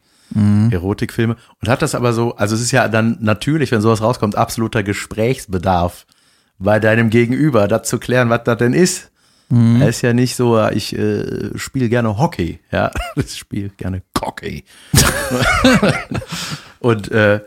Erotikfilme 0.71 1.35
und 1.61 1.69
hat 1.69 1.81
das 1.81 1.93
aber 1.93 2.11
so, 2.11 2.35
also 2.35 2.55
es 2.55 2.61
ist 2.61 2.71
ja 2.71 2.87
dann 2.87 3.17
natürlich, 3.21 3.71
wenn 3.71 3.81
sowas 3.81 4.01
rauskommt, 4.01 4.35
absoluter 4.35 4.81
Gesprächsbedarf 4.81 6.05
bei 6.57 6.79
deinem 6.79 7.09
Gegenüber, 7.09 7.67
das 7.67 7.87
zu 7.87 7.99
klären, 7.99 8.29
was 8.29 8.43
das 8.43 8.57
denn 8.57 8.73
ist. 8.73 9.11
Er 9.79 9.89
ist 9.89 10.01
ja 10.01 10.13
nicht 10.13 10.35
so, 10.35 10.57
äh, 10.57 10.73
ich 10.73 10.97
äh, 10.97 11.55
spiele 11.55 11.87
gerne 11.87 12.17
Hockey, 12.17 12.59
ja, 12.71 12.91
ich 13.15 13.35
spiele 13.35 13.69
gerne 13.69 14.01
Cocky. 14.13 14.63
und 16.79 17.11
äh, 17.11 17.41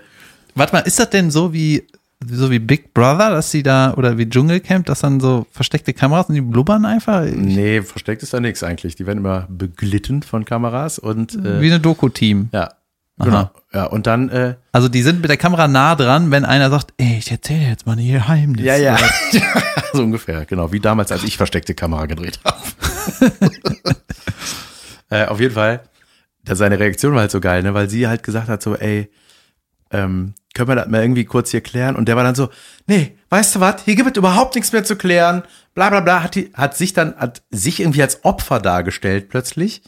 Warte 0.58 0.72
mal, 0.72 0.80
ist 0.80 0.98
das 0.98 1.10
denn 1.10 1.30
so 1.30 1.52
wie 1.52 1.86
so 2.26 2.50
wie 2.50 2.58
Big 2.58 2.94
Brother, 2.94 3.30
dass 3.30 3.50
sie 3.50 3.62
da 3.62 3.94
oder 3.94 4.18
wie 4.18 4.28
Dschungelcamp, 4.28 4.86
dass 4.86 5.00
dann 5.00 5.20
so 5.20 5.46
versteckte 5.52 5.92
Kameras 5.92 6.28
und 6.28 6.34
die 6.34 6.40
blubbern 6.40 6.84
einfach? 6.84 7.24
Nee, 7.24 7.82
versteckt 7.82 8.22
ist 8.22 8.34
da 8.34 8.40
nichts 8.40 8.62
eigentlich. 8.64 8.96
Die 8.96 9.06
werden 9.06 9.18
immer 9.18 9.46
beglitten 9.48 10.22
von 10.22 10.44
Kameras 10.44 10.98
und 10.98 11.34
äh, 11.36 11.60
Wie 11.60 11.66
eine 11.66 11.78
Doku-Team. 11.78 12.48
ja, 12.52 12.70
genau. 13.18 13.50
Ja, 13.72 13.84
und 13.84 14.06
dann 14.08 14.30
äh, 14.30 14.54
Also 14.72 14.88
die 14.88 15.02
sind 15.02 15.20
mit 15.20 15.30
der 15.30 15.36
Kamera 15.36 15.68
nah 15.68 15.94
dran, 15.94 16.30
wenn 16.32 16.44
einer 16.44 16.70
sagt, 16.70 16.92
ey, 16.96 17.18
ich 17.18 17.30
erzähle 17.30 17.68
jetzt 17.68 17.86
mal 17.86 17.96
ein 17.96 18.04
Geheimnis. 18.04 18.64
ja, 18.64 18.76
ja, 18.76 18.96
so 19.92 20.02
ungefähr, 20.02 20.44
genau, 20.44 20.72
wie 20.72 20.80
damals, 20.80 21.12
als 21.12 21.22
ich 21.22 21.36
versteckte 21.36 21.74
Kamera 21.74 22.06
gedreht 22.06 22.40
habe. 22.44 23.30
äh, 25.10 25.26
auf 25.26 25.38
jeden 25.40 25.54
Fall, 25.54 25.82
da 26.44 26.56
seine 26.56 26.80
Reaktion 26.80 27.12
war 27.12 27.20
halt 27.20 27.30
so 27.30 27.40
geil, 27.40 27.62
ne, 27.62 27.74
weil 27.74 27.88
sie 27.88 28.08
halt 28.08 28.24
gesagt 28.24 28.48
hat 28.48 28.60
so, 28.62 28.74
ey, 28.74 29.08
ähm, 29.90 30.34
können 30.54 30.68
wir 30.68 30.74
das 30.76 30.88
mal 30.88 31.02
irgendwie 31.02 31.24
kurz 31.24 31.50
hier 31.50 31.60
klären? 31.60 31.96
Und 31.96 32.06
der 32.08 32.16
war 32.16 32.24
dann 32.24 32.34
so, 32.34 32.48
nee, 32.86 33.16
weißt 33.30 33.56
du 33.56 33.60
was, 33.60 33.82
hier 33.84 33.94
gibt 33.96 34.10
es 34.10 34.16
überhaupt 34.16 34.54
nichts 34.54 34.72
mehr 34.72 34.84
zu 34.84 34.96
klären, 34.96 35.42
bla 35.74 35.90
bla 35.90 36.00
bla, 36.00 36.22
hat, 36.22 36.34
die, 36.34 36.50
hat 36.54 36.76
sich 36.76 36.92
dann, 36.92 37.14
hat 37.16 37.42
sich 37.50 37.80
irgendwie 37.80 38.02
als 38.02 38.24
Opfer 38.24 38.58
dargestellt 38.60 39.28
plötzlich. 39.28 39.82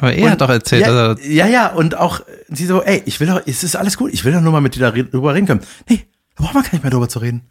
Aber 0.00 0.12
er 0.12 0.24
Und- 0.24 0.30
hat 0.30 0.40
doch 0.40 0.50
erzählt, 0.50 0.82
ja, 0.86 1.12
er, 1.12 1.26
ja, 1.26 1.46
ja, 1.46 1.68
und 1.68 1.96
auch 1.96 2.20
äh, 2.20 2.24
sie 2.48 2.66
so, 2.66 2.82
ey, 2.82 3.02
ich 3.06 3.20
will 3.20 3.28
doch, 3.28 3.40
es 3.46 3.62
ist 3.64 3.76
alles 3.76 3.96
gut, 3.96 4.12
ich 4.12 4.24
will 4.24 4.32
doch 4.32 4.40
nur 4.40 4.52
mal 4.52 4.60
mit 4.60 4.74
dir 4.74 4.80
darüber 4.90 5.34
reden 5.34 5.46
können. 5.46 5.60
Nee, 5.88 6.06
da 6.36 6.42
braucht 6.44 6.54
man 6.54 6.62
gar 6.64 6.72
nicht 6.72 6.82
mehr 6.82 6.90
drüber 6.90 7.08
zu 7.08 7.20
reden. 7.20 7.50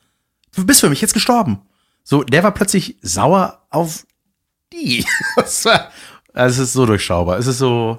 Du 0.56 0.66
bist 0.66 0.82
für 0.82 0.90
mich 0.90 1.02
jetzt 1.02 1.14
gestorben. 1.14 1.62
So, 2.04 2.24
der 2.24 2.44
war 2.44 2.52
plötzlich 2.54 2.98
sauer 3.02 3.66
auf 3.70 4.06
die. 4.74 5.06
Also 6.36 6.62
es 6.64 6.70
ist 6.70 6.74
so 6.74 6.86
durchschaubar. 6.88 7.38
Es 7.38 7.46
ist 7.48 7.60
so. 7.60 7.98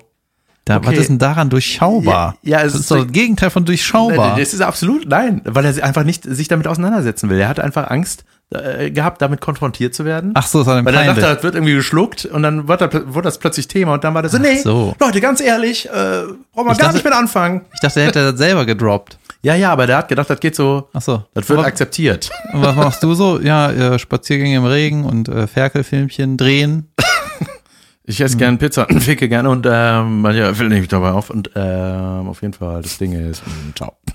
Da, 0.65 0.79
okay. 0.79 0.87
was 0.89 0.99
ist 0.99 1.09
denn 1.11 1.19
daran 1.19 1.51
durchschaubar? 1.51 2.37
Ja, 2.43 2.59
ja, 2.61 2.65
es 2.65 2.73
das 2.73 2.75
ist 2.75 2.81
ist 2.83 2.91
doch 2.91 2.97
so- 2.99 3.05
das 3.05 3.13
Gegenteil 3.13 3.51
von 3.51 3.65
durchschaubar. 3.67 4.37
Das 4.39 4.55
ist 4.55 4.61
absolut, 4.63 5.07
nein, 5.09 5.43
weil 5.45 5.65
er 5.65 5.85
einfach 5.85 6.05
nicht 6.05 6.25
sich 6.25 6.49
damit 6.49 6.67
auseinandersetzen 6.67 7.29
will. 7.29 7.39
Er 7.39 7.49
hat 7.49 7.61
einfach 7.61 7.91
Angst 7.91 8.25
äh, 8.51 8.91
gehabt, 8.91 9.21
damit 9.21 9.41
konfrontiert 9.41 9.95
zu 9.95 10.05
werden. 10.05 10.31
Ach 10.35 10.47
so, 10.47 10.61
ein 10.65 10.85
Weil 10.85 10.95
er 10.95 11.07
dachte, 11.07 11.21
das 11.23 11.43
wird 11.43 11.55
irgendwie 11.55 11.75
geschluckt 11.75 12.25
und 12.27 12.43
dann 12.43 12.69
wurde, 12.69 12.89
das- 12.89 13.03
wurde 13.07 13.23
das 13.29 13.39
plötzlich 13.39 13.69
Thema 13.69 13.95
und 13.95 14.05
dann 14.05 14.15
war 14.15 14.23
das 14.23 14.33
so, 14.33 14.39
nee, 14.39 14.57
so. 14.59 14.95
Leute, 15.01 15.21
ganz 15.21 15.41
ehrlich, 15.41 15.87
äh, 15.87 15.91
brauchen 15.91 16.35
wir 16.55 16.61
Ich 16.61 16.67
gar 16.67 16.75
dachte- 16.77 16.95
nicht 16.95 17.05
mit 17.05 17.13
anfangen. 17.15 17.63
Ich 17.75 17.81
dachte, 17.81 18.01
er 18.01 18.07
hätte 18.07 18.31
das 18.33 18.39
selber 18.39 18.65
gedroppt. 18.65 19.19
Ja, 19.43 19.55
ja, 19.55 19.71
aber 19.73 19.87
der 19.87 19.99
hat 19.99 20.09
gedacht, 20.09 20.31
das 20.31 20.41
geht 20.41 20.57
so, 20.57 20.89
Ach 20.95 21.03
so. 21.03 21.23
das 21.35 21.47
wird 21.49 21.59
Aber- 21.59 21.69
akzeptiert. 21.69 22.31
Und 22.55 22.63
was 22.63 22.75
machst 22.77 23.03
du 23.03 23.13
so? 23.15 23.39
Ja, 23.41 23.71
äh, 23.71 23.99
Spaziergänge 23.99 24.57
im 24.57 24.65
Regen 24.65 25.05
und 25.05 25.29
äh, 25.29 25.47
Ferkelfilmchen 25.47 26.39
drehen. 26.39 26.89
Ich 28.07 28.21
esse 28.21 28.37
gern 28.37 28.59
Pizza, 28.59 28.87
ficke 29.01 29.29
gerne 29.29 29.49
und 29.49 29.67
ähm, 29.71 30.21
manchmal 30.21 30.55
fällt 30.55 30.71
nicht 30.71 30.93
dabei 30.93 31.13
auf 31.13 31.31
und 31.31 31.51
ähm, 31.55 32.29
auf 32.29 32.43
jeden 32.43 32.53
Fall 32.55 32.83
das 32.83 32.99
Ding 32.99 33.13
ist, 33.13 33.43
mh, 33.47 33.75
ciao. 33.75 33.97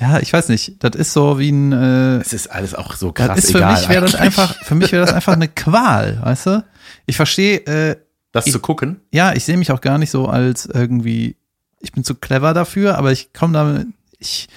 Ja, 0.00 0.20
ich 0.20 0.32
weiß 0.32 0.48
nicht. 0.48 0.76
Das 0.78 0.94
ist 0.94 1.12
so 1.12 1.40
wie 1.40 1.50
ein. 1.50 1.72
Äh, 1.72 2.18
Es 2.18 2.32
ist 2.32 2.46
alles 2.52 2.72
auch 2.72 2.94
so 2.94 3.10
krass 3.10 3.26
das 3.34 3.38
ist 3.46 3.50
für 3.50 3.58
egal. 3.58 3.80
mich 3.80 3.88
wäre 3.88 4.02
das 4.02 4.14
einfach. 4.14 4.54
Für 4.62 4.76
mich 4.76 4.92
wäre 4.92 5.04
das 5.04 5.12
einfach 5.12 5.32
eine 5.32 5.48
Qual, 5.54 6.20
weißt 6.22 6.46
du? 6.46 6.64
Ich 7.06 7.16
verstehe. 7.16 7.58
Äh, 7.66 7.96
das 8.30 8.44
zu 8.44 8.60
gucken. 8.60 9.00
ja, 9.10 9.32
ich 9.32 9.44
sehe 9.44 9.56
mich 9.56 9.72
auch 9.72 9.80
gar 9.80 9.98
nicht 9.98 10.10
so 10.12 10.26
als 10.28 10.66
irgendwie. 10.66 11.34
Ich 11.80 11.90
bin 11.90 12.04
zu 12.04 12.14
clever 12.14 12.54
dafür, 12.54 12.96
aber 12.96 13.10
ich 13.10 13.32
komme 13.32 13.54
da. 13.54 13.84
Ich. 14.20 14.48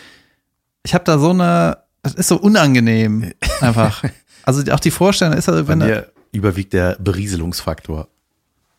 Ich 0.83 0.93
habe 0.93 1.05
da 1.05 1.17
so 1.17 1.31
eine. 1.31 1.79
Das 2.03 2.13
ist 2.13 2.27
so 2.27 2.37
unangenehm 2.37 3.31
einfach. 3.61 4.03
Also 4.43 4.71
auch 4.71 4.79
die 4.79 4.91
Vorstellung 4.91 5.35
ist, 5.35 5.49
also, 5.49 5.67
wenn 5.67 5.79
da, 5.79 6.03
überwiegt 6.31 6.73
der 6.73 6.97
Berieselungsfaktor. 6.99 8.07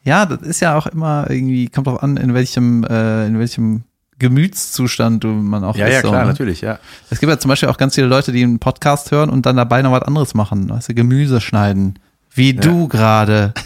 Ja, 0.04 0.26
das 0.26 0.42
ist 0.42 0.61
ja 0.61 0.76
auch 0.76 0.87
immer 0.87 1.26
irgendwie, 1.30 1.68
kommt 1.68 1.87
drauf 1.87 2.02
an, 2.02 2.16
in 2.16 2.35
welchem, 2.35 2.85
äh, 2.85 3.26
in 3.26 3.38
welchem 3.38 3.85
Gemütszustand 4.18 5.23
du 5.25 5.28
man 5.28 5.64
auch 5.64 5.76
Ja, 5.76 5.87
ist. 5.87 5.94
ja, 5.94 6.00
so, 6.02 6.09
klar, 6.09 6.23
ne? 6.23 6.28
natürlich, 6.30 6.61
ja. 6.61 6.78
Es 7.11 7.21
gibt 7.21 7.30
ja 7.30 7.38
zum 7.38 7.49
Beispiel 7.49 7.68
auch 7.68 7.76
ganz 7.76 7.94
viele 7.94 8.06
Leute, 8.06 8.32
die 8.32 8.42
einen 8.42 8.59
Podcast 8.59 9.11
hören 9.11 9.30
und 9.30 9.47
dann 9.47 9.56
dabei 9.56 9.82
noch 9.82 9.92
was 9.92 10.02
anderes 10.02 10.35
machen, 10.35 10.68
weißt 10.68 10.90
du, 10.90 10.94
Gemüse 10.94 11.40
schneiden. 11.40 11.99
Wie 12.35 12.54
du 12.54 12.88
gerade. 12.88 13.52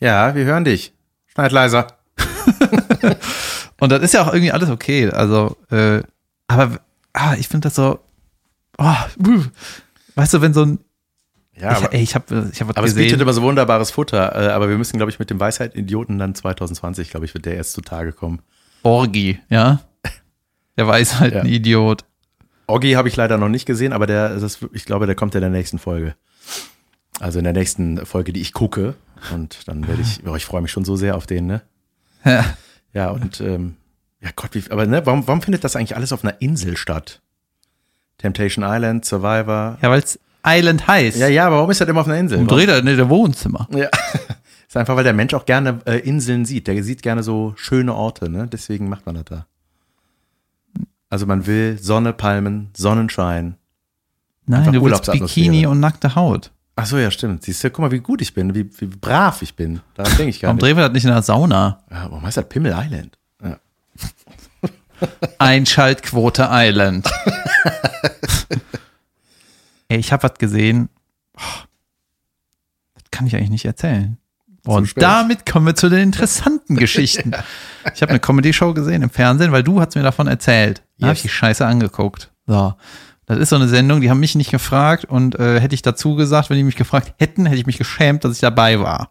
Ja, 0.00 0.36
wir 0.36 0.44
hören 0.44 0.64
dich. 0.64 0.92
Schneid 1.26 1.50
leiser. 1.50 1.88
Und 3.80 3.90
das 3.90 4.02
ist 4.02 4.14
ja 4.14 4.22
auch 4.22 4.32
irgendwie 4.32 4.52
alles 4.52 4.70
okay. 4.70 5.10
Also, 5.10 5.56
äh, 5.70 6.02
aber 6.46 6.78
ah, 7.12 7.34
ich 7.38 7.48
finde 7.48 7.66
das 7.66 7.74
so, 7.74 7.98
oh, 8.78 8.94
weißt 10.14 10.34
du, 10.34 10.40
wenn 10.40 10.54
so 10.54 10.62
ein, 10.64 10.78
Ja, 11.60 11.72
ich, 11.72 11.76
aber, 11.78 11.94
ey, 11.94 12.02
ich 12.02 12.14
habe 12.14 12.50
ich 12.52 12.60
hab 12.60 12.68
was 12.68 12.76
aber 12.76 12.86
es 12.86 12.94
bietet 12.94 13.10
gesehen. 13.10 13.20
immer 13.22 13.32
so 13.32 13.42
wunderbares 13.42 13.90
Futter. 13.90 14.34
Äh, 14.34 14.48
aber 14.52 14.68
wir 14.68 14.76
müssen, 14.78 14.96
glaube 14.96 15.10
ich, 15.10 15.18
mit 15.18 15.30
dem 15.30 15.40
Weisheit-Idioten 15.40 16.18
dann 16.18 16.34
2020, 16.34 17.10
glaube 17.10 17.26
ich, 17.26 17.34
wird 17.34 17.46
der 17.46 17.56
erst 17.56 17.72
zutage 17.72 18.12
kommen. 18.12 18.40
Orgi, 18.82 19.40
ja. 19.48 19.80
Der 20.76 20.86
weiß 20.86 21.18
halt 21.18 21.34
Ja. 21.34 21.40
ein 21.40 21.46
Idiot. 21.46 22.04
Oggi 22.68 22.92
habe 22.92 23.08
ich 23.08 23.16
leider 23.16 23.36
noch 23.38 23.48
nicht 23.48 23.64
gesehen, 23.66 23.92
aber 23.92 24.06
der, 24.06 24.38
das, 24.38 24.58
ich 24.72 24.84
glaube, 24.84 25.06
der 25.06 25.14
kommt 25.16 25.34
in 25.34 25.40
der 25.40 25.50
nächsten 25.50 25.78
Folge. 25.78 26.14
Also 27.18 27.38
in 27.38 27.44
der 27.44 27.54
nächsten 27.54 28.04
Folge, 28.06 28.32
die 28.32 28.40
ich 28.40 28.52
gucke. 28.52 28.94
Und 29.34 29.66
dann 29.66 29.88
werde 29.88 30.02
ich, 30.02 30.20
oh, 30.26 30.36
ich 30.36 30.44
freue 30.44 30.60
mich 30.62 30.70
schon 30.70 30.84
so 30.84 30.94
sehr 30.94 31.16
auf 31.16 31.26
den, 31.26 31.46
ne? 31.46 31.62
Ja. 32.24 32.44
Ja, 32.92 33.10
und 33.10 33.40
ähm, 33.40 33.76
ja 34.20 34.30
Gott, 34.36 34.50
wie, 34.54 34.62
aber 34.70 34.86
ne, 34.86 35.04
warum, 35.04 35.26
warum 35.26 35.42
findet 35.42 35.64
das 35.64 35.74
eigentlich 35.76 35.96
alles 35.96 36.12
auf 36.12 36.22
einer 36.22 36.40
Insel 36.40 36.76
statt? 36.76 37.20
Temptation 38.18 38.64
Island, 38.66 39.04
Survivor. 39.04 39.78
Ja, 39.82 39.90
weil 39.90 40.00
es 40.00 40.18
Island 40.46 40.86
heißt. 40.86 41.18
Ja, 41.18 41.28
ja, 41.28 41.46
aber 41.46 41.56
warum 41.56 41.70
ist 41.70 41.80
das 41.80 41.88
immer 41.88 42.00
auf 42.00 42.06
einer 42.06 42.18
Insel? 42.18 42.38
Umdreht 42.38 42.68
er 42.68 42.78
in 42.78 42.86
der 42.86 43.08
Wohnzimmer. 43.08 43.66
Warum? 43.68 43.82
Ja. 43.82 43.88
ist 44.68 44.76
einfach, 44.76 44.96
weil 44.96 45.04
der 45.04 45.12
Mensch 45.12 45.34
auch 45.34 45.46
gerne 45.46 45.80
äh, 45.84 45.98
Inseln 45.98 46.44
sieht. 46.44 46.66
Der 46.66 46.82
sieht 46.82 47.02
gerne 47.02 47.22
so 47.22 47.54
schöne 47.56 47.94
Orte, 47.94 48.30
ne? 48.30 48.46
Deswegen 48.46 48.88
macht 48.88 49.06
man 49.06 49.16
das 49.16 49.24
da. 49.24 49.46
Also 51.10 51.26
man 51.26 51.46
will 51.46 51.78
Sonne, 51.80 52.12
Palmen, 52.12 52.70
Sonnenschein. 52.76 53.56
Nein, 54.46 54.60
Einfach 54.60 54.72
du 54.72 54.84
willst. 54.84 55.10
Bikini 55.10 55.66
und 55.66 55.80
nackte 55.80 56.14
Haut. 56.14 56.50
Ach 56.76 56.86
so, 56.86 56.96
ja, 56.96 57.10
stimmt. 57.10 57.42
Siehst 57.42 57.64
du, 57.64 57.70
guck 57.70 57.80
mal, 57.80 57.90
wie 57.90 57.98
gut 57.98 58.22
ich 58.22 58.34
bin, 58.34 58.54
wie, 58.54 58.70
wie 58.78 58.86
brav 58.86 59.42
ich 59.42 59.56
bin. 59.56 59.80
Daran 59.94 60.16
denke 60.16 60.30
ich 60.30 60.40
gar 60.40 60.48
Warum 60.48 60.56
nicht. 60.56 60.62
drehen 60.64 60.76
wir 60.76 60.84
das 60.84 60.92
nicht 60.92 61.04
in 61.04 61.10
der 61.10 61.22
Sauna? 61.22 61.82
Ja, 61.90 62.04
warum 62.08 62.22
heißt 62.22 62.36
das 62.36 62.48
Pimmel 62.48 62.72
Island? 62.76 63.18
Ja. 63.42 63.58
Einschaltquote 65.38 66.48
Island. 66.50 67.10
Ey, 69.88 69.98
ich 69.98 70.12
habe 70.12 70.22
was 70.22 70.34
gesehen. 70.34 70.88
Boah, 71.32 71.42
Das 72.94 73.04
kann 73.10 73.26
ich 73.26 73.34
eigentlich 73.36 73.50
nicht 73.50 73.64
erzählen. 73.64 74.18
Und 74.66 75.00
damit 75.00 75.46
kommen 75.46 75.66
wir 75.66 75.74
zu 75.74 75.88
den 75.88 76.00
interessanten 76.00 76.76
Geschichten. 76.76 77.32
Ich 77.94 78.02
habe 78.02 78.10
eine 78.10 78.20
Comedy-Show 78.20 78.74
gesehen 78.74 79.02
im 79.02 79.08
Fernsehen, 79.10 79.50
weil 79.50 79.62
du 79.62 79.80
hast 79.80 79.94
mir 79.94 80.02
davon 80.02 80.26
erzählt. 80.26 80.82
Da 80.98 81.06
habe 81.06 81.14
ich 81.14 81.20
Yes. 81.20 81.30
die 81.32 81.36
Scheiße 81.36 81.66
angeguckt. 81.66 82.30
So. 82.46 82.74
Das 83.24 83.38
ist 83.38 83.48
so 83.50 83.56
eine 83.56 83.68
Sendung, 83.68 84.00
die 84.00 84.10
haben 84.10 84.20
mich 84.20 84.34
nicht 84.34 84.50
gefragt 84.50 85.04
und 85.06 85.38
äh, 85.38 85.60
hätte 85.60 85.74
ich 85.74 85.82
dazu 85.82 86.16
gesagt, 86.16 86.50
wenn 86.50 86.56
die 86.58 86.64
mich 86.64 86.76
gefragt 86.76 87.14
hätten, 87.18 87.46
hätte 87.46 87.58
ich 87.60 87.66
mich 87.66 87.78
geschämt, 87.78 88.24
dass 88.24 88.34
ich 88.34 88.40
dabei 88.40 88.80
war. 88.80 89.10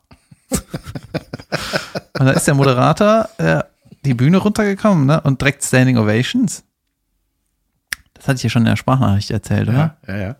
und 0.52 2.26
da 2.26 2.32
ist 2.32 2.48
der 2.48 2.54
Moderator 2.56 3.30
äh, 3.38 3.64
die 4.06 4.14
Bühne 4.14 4.38
runtergekommen 4.38 5.06
ne? 5.06 5.22
und 5.22 5.42
direkt 5.42 5.64
Standing 5.64 5.98
Ovations. 5.98 6.64
Das 8.14 8.28
hatte 8.28 8.38
ich 8.38 8.44
ja 8.44 8.50
schon 8.50 8.64
in 8.64 8.68
der 8.70 8.76
Sprachnachricht 8.76 9.30
erzählt, 9.32 9.70
oder? 9.70 9.98
Ja, 10.08 10.16
ja, 10.16 10.22
ja. 10.22 10.36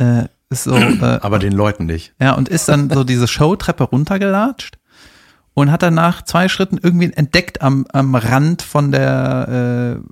Äh, 0.00 0.24
ist 0.48 0.64
so, 0.64 0.74
äh, 0.74 1.18
Aber 1.22 1.38
den 1.38 1.52
Leuten 1.52 1.86
nicht. 1.86 2.12
ja, 2.20 2.32
und 2.32 2.48
ist 2.48 2.68
dann 2.68 2.90
so 2.90 3.04
diese 3.04 3.28
Showtreppe 3.28 3.84
runtergelatscht 3.84 4.78
und 5.54 5.70
hat 5.70 5.82
dann 5.82 5.94
nach 5.94 6.22
zwei 6.22 6.48
Schritten 6.48 6.78
irgendwie 6.82 7.12
entdeckt 7.12 7.62
am, 7.62 7.86
am 7.92 8.14
Rand 8.14 8.62
von 8.62 8.90
der, 8.92 9.98
äh, 10.00 10.08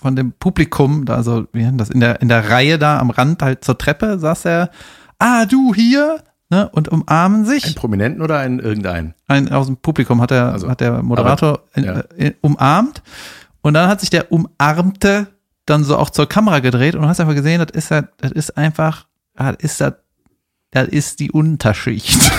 von 0.00 0.16
dem 0.16 0.32
Publikum, 0.32 1.04
da, 1.04 1.16
also, 1.16 1.46
wie 1.52 1.68
das, 1.76 1.90
in 1.90 2.00
der, 2.00 2.20
in 2.22 2.28
der 2.28 2.48
Reihe 2.50 2.78
da 2.78 2.98
am 2.98 3.10
Rand 3.10 3.42
halt 3.42 3.64
zur 3.64 3.76
Treppe 3.78 4.18
saß 4.18 4.44
er, 4.46 4.70
ah, 5.18 5.46
du 5.46 5.74
hier, 5.74 6.18
ne, 6.50 6.68
und 6.70 6.88
umarmen 6.88 7.38
Einen 7.40 7.46
sich. 7.46 7.74
Prominenten 7.74 8.22
oder 8.22 8.38
einen 8.38 8.60
irgendeinen? 8.60 9.14
Ein, 9.26 9.50
aus 9.52 9.66
dem 9.66 9.76
Publikum 9.78 10.20
hat 10.20 10.30
der, 10.30 10.52
Also, 10.52 10.68
hat 10.70 10.80
der 10.80 11.02
Moderator 11.02 11.60
aber, 11.74 11.84
ja. 11.86 11.92
äh, 12.16 12.28
äh, 12.28 12.34
umarmt 12.42 13.02
und 13.62 13.74
dann 13.74 13.88
hat 13.88 14.00
sich 14.00 14.10
der 14.10 14.30
Umarmte 14.32 15.26
dann 15.66 15.82
so 15.84 15.96
auch 15.96 16.10
zur 16.10 16.28
Kamera 16.28 16.60
gedreht 16.60 16.94
und 16.94 17.06
hast 17.06 17.20
einfach 17.20 17.34
gesehen, 17.34 17.58
das 17.66 17.74
ist, 17.74 17.90
halt- 17.90 18.08
das 18.18 18.32
ist 18.32 18.56
einfach, 18.58 19.06
das 19.36 19.56
ist 19.58 19.80
das, 19.80 19.94
das 20.70 20.88
ist 20.88 21.20
die 21.20 21.30
Unterschicht. 21.32 22.18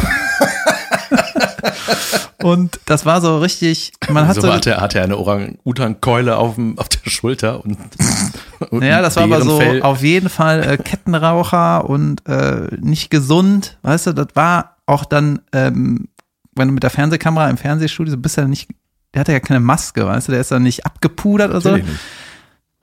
und 2.43 2.79
das 2.85 3.05
war 3.05 3.21
so 3.21 3.39
richtig, 3.39 3.93
man 4.09 4.27
hat 4.27 4.35
so 4.35 4.41
so, 4.41 4.53
hat 4.53 4.67
er, 4.67 4.81
hat 4.81 4.95
er 4.95 5.03
eine 5.03 5.17
Orang-Utan-Keule 5.17 6.37
auf, 6.37 6.55
dem- 6.55 6.77
auf 6.77 6.89
der 6.89 7.09
Schulter 7.09 7.63
und, 7.63 7.77
und 8.69 8.83
ja, 8.83 9.01
das 9.01 9.15
war 9.15 9.23
aber 9.23 9.41
so 9.41 9.59
auf 9.81 10.01
jeden 10.01 10.29
Fall 10.29 10.63
äh, 10.63 10.77
Kettenraucher 10.77 11.89
und 11.89 12.27
äh, 12.27 12.67
nicht 12.79 13.09
gesund, 13.09 13.77
weißt 13.83 14.07
du, 14.07 14.13
das 14.13 14.27
war 14.35 14.77
auch 14.85 15.05
dann, 15.05 15.41
ähm, 15.53 16.07
wenn 16.55 16.67
du 16.67 16.73
mit 16.73 16.83
der 16.83 16.89
Fernsehkamera 16.91 17.49
im 17.49 17.57
Fernsehstudio, 17.57 18.11
so 18.11 18.17
bist 18.17 18.37
ja 18.37 18.47
nicht, 18.47 18.69
der 19.13 19.21
hatte 19.21 19.31
ja 19.31 19.39
keine 19.39 19.59
Maske, 19.59 20.05
weißt 20.05 20.27
du, 20.27 20.31
der 20.33 20.41
ist 20.41 20.51
dann 20.51 20.63
nicht 20.63 20.85
abgepudert 20.85 21.49
oder 21.49 21.61
so. 21.61 21.75
Nicht. 21.75 21.87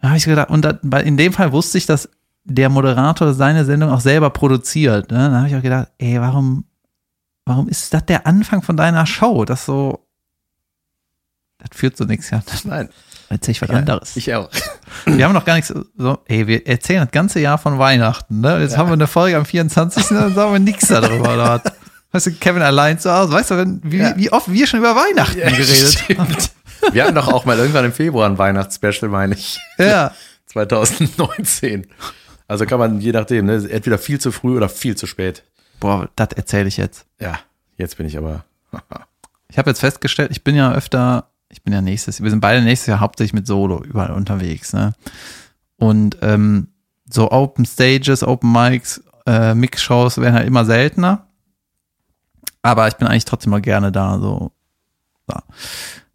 Da 0.00 0.08
habe 0.08 0.16
ich 0.18 0.24
gedacht, 0.24 0.50
und 0.50 0.64
das, 0.64 0.76
in 1.04 1.16
dem 1.16 1.32
Fall 1.32 1.52
wusste 1.52 1.78
ich, 1.78 1.86
dass 1.86 2.08
der 2.44 2.68
Moderator 2.68 3.32
seine 3.34 3.64
Sendung 3.64 3.90
auch 3.90 4.00
selber 4.00 4.30
produziert. 4.30 5.10
Ne? 5.10 5.30
Da 5.30 5.36
habe 5.38 5.48
ich 5.48 5.56
auch 5.56 5.62
gedacht, 5.62 5.88
ey, 5.98 6.20
warum, 6.20 6.64
warum 7.44 7.68
ist 7.68 7.92
das 7.94 8.04
der 8.06 8.26
Anfang 8.26 8.62
von 8.62 8.76
deiner 8.76 9.06
Show? 9.06 9.44
Das 9.44 9.64
so, 9.64 10.06
das 11.58 11.70
führt 11.78 11.96
zu 11.96 12.04
nichts. 12.04 12.30
Ja, 12.30 12.42
Nein, 12.64 12.88
erzähl 13.28 13.52
ich 13.52 13.62
was 13.62 13.68
ja, 13.70 13.76
anderes. 13.76 14.16
ich 14.16 14.34
auch. 14.34 14.50
wir 15.06 15.24
haben 15.24 15.32
noch 15.34 15.44
gar 15.44 15.54
nichts, 15.54 15.72
so, 15.96 16.18
ey, 16.26 16.46
wir 16.48 16.66
erzählen 16.66 17.02
das 17.04 17.12
ganze 17.12 17.38
Jahr 17.40 17.58
von 17.58 17.78
Weihnachten. 17.78 18.40
Ne? 18.40 18.60
Jetzt 18.60 18.76
haben 18.76 18.88
wir 18.88 18.94
eine 18.94 19.06
Folge 19.06 19.36
am 19.36 19.44
24. 19.46 20.06
Dann 20.08 20.34
sagen 20.34 20.52
wir 20.52 20.58
nichts 20.58 20.88
darüber. 20.88 21.34
Oder 21.34 21.62
was? 21.64 21.72
Weißt 22.10 22.26
du, 22.26 22.32
Kevin 22.32 22.60
allein 22.62 22.98
zu 22.98 23.10
Hause, 23.12 23.32
weißt 23.32 23.52
du, 23.52 23.56
wenn, 23.56 23.80
wie, 23.84 23.98
Ja. 23.98 24.16
wie 24.16 24.30
oft 24.32 24.50
wir 24.52 24.66
schon 24.66 24.80
über 24.80 24.94
Weihnachten 24.96 25.38
geredet 25.38 26.08
haben. 26.18 26.36
Wir 26.92 27.04
hatten 27.04 27.14
doch 27.14 27.28
auch 27.28 27.44
mal 27.44 27.56
irgendwann 27.56 27.84
im 27.86 27.92
Februar 27.92 28.28
ein 28.28 28.36
Weihnachtsspecial, 28.36 29.08
meine 29.10 29.34
ich. 29.34 29.58
Ja. 29.78 30.12
2019. 30.46 31.86
Also 32.52 32.66
kann 32.66 32.78
man 32.78 33.00
je 33.00 33.12
nachdem, 33.12 33.46
ne, 33.46 33.66
entweder 33.70 33.96
viel 33.96 34.20
zu 34.20 34.30
früh 34.30 34.58
oder 34.58 34.68
viel 34.68 34.94
zu 34.94 35.06
spät. 35.06 35.42
Boah, 35.80 36.10
das 36.16 36.34
erzähle 36.34 36.68
ich 36.68 36.76
jetzt. 36.76 37.06
Ja, 37.18 37.38
jetzt 37.78 37.96
bin 37.96 38.06
ich 38.06 38.18
aber. 38.18 38.44
Ich 39.48 39.58
habe 39.58 39.68
jetzt 39.68 39.80
festgestellt, 39.80 40.30
ich 40.30 40.44
bin 40.44 40.54
ja 40.54 40.72
öfter, 40.72 41.28
ich 41.50 41.62
bin 41.62 41.74
ja 41.74 41.82
nächstes, 41.82 42.22
wir 42.22 42.30
sind 42.30 42.40
beide 42.40 42.62
nächstes 42.62 42.86
Jahr 42.86 43.00
hauptsächlich 43.00 43.34
mit 43.34 43.46
Solo 43.46 43.84
überall 43.84 44.12
unterwegs, 44.12 44.72
ne? 44.72 44.94
Und 45.76 46.16
ähm, 46.22 46.68
so 47.04 47.30
Open 47.30 47.66
Stages, 47.66 48.22
Open 48.22 48.50
Mics, 48.50 49.02
äh, 49.26 49.54
Mix-Shows 49.54 50.16
werden 50.18 50.34
halt 50.34 50.46
immer 50.46 50.64
seltener. 50.64 51.26
Aber 52.62 52.88
ich 52.88 52.94
bin 52.94 53.08
eigentlich 53.08 53.26
trotzdem 53.26 53.50
mal 53.50 53.60
gerne 53.60 53.92
da, 53.92 54.18
so. 54.18 54.52
so. 55.26 55.36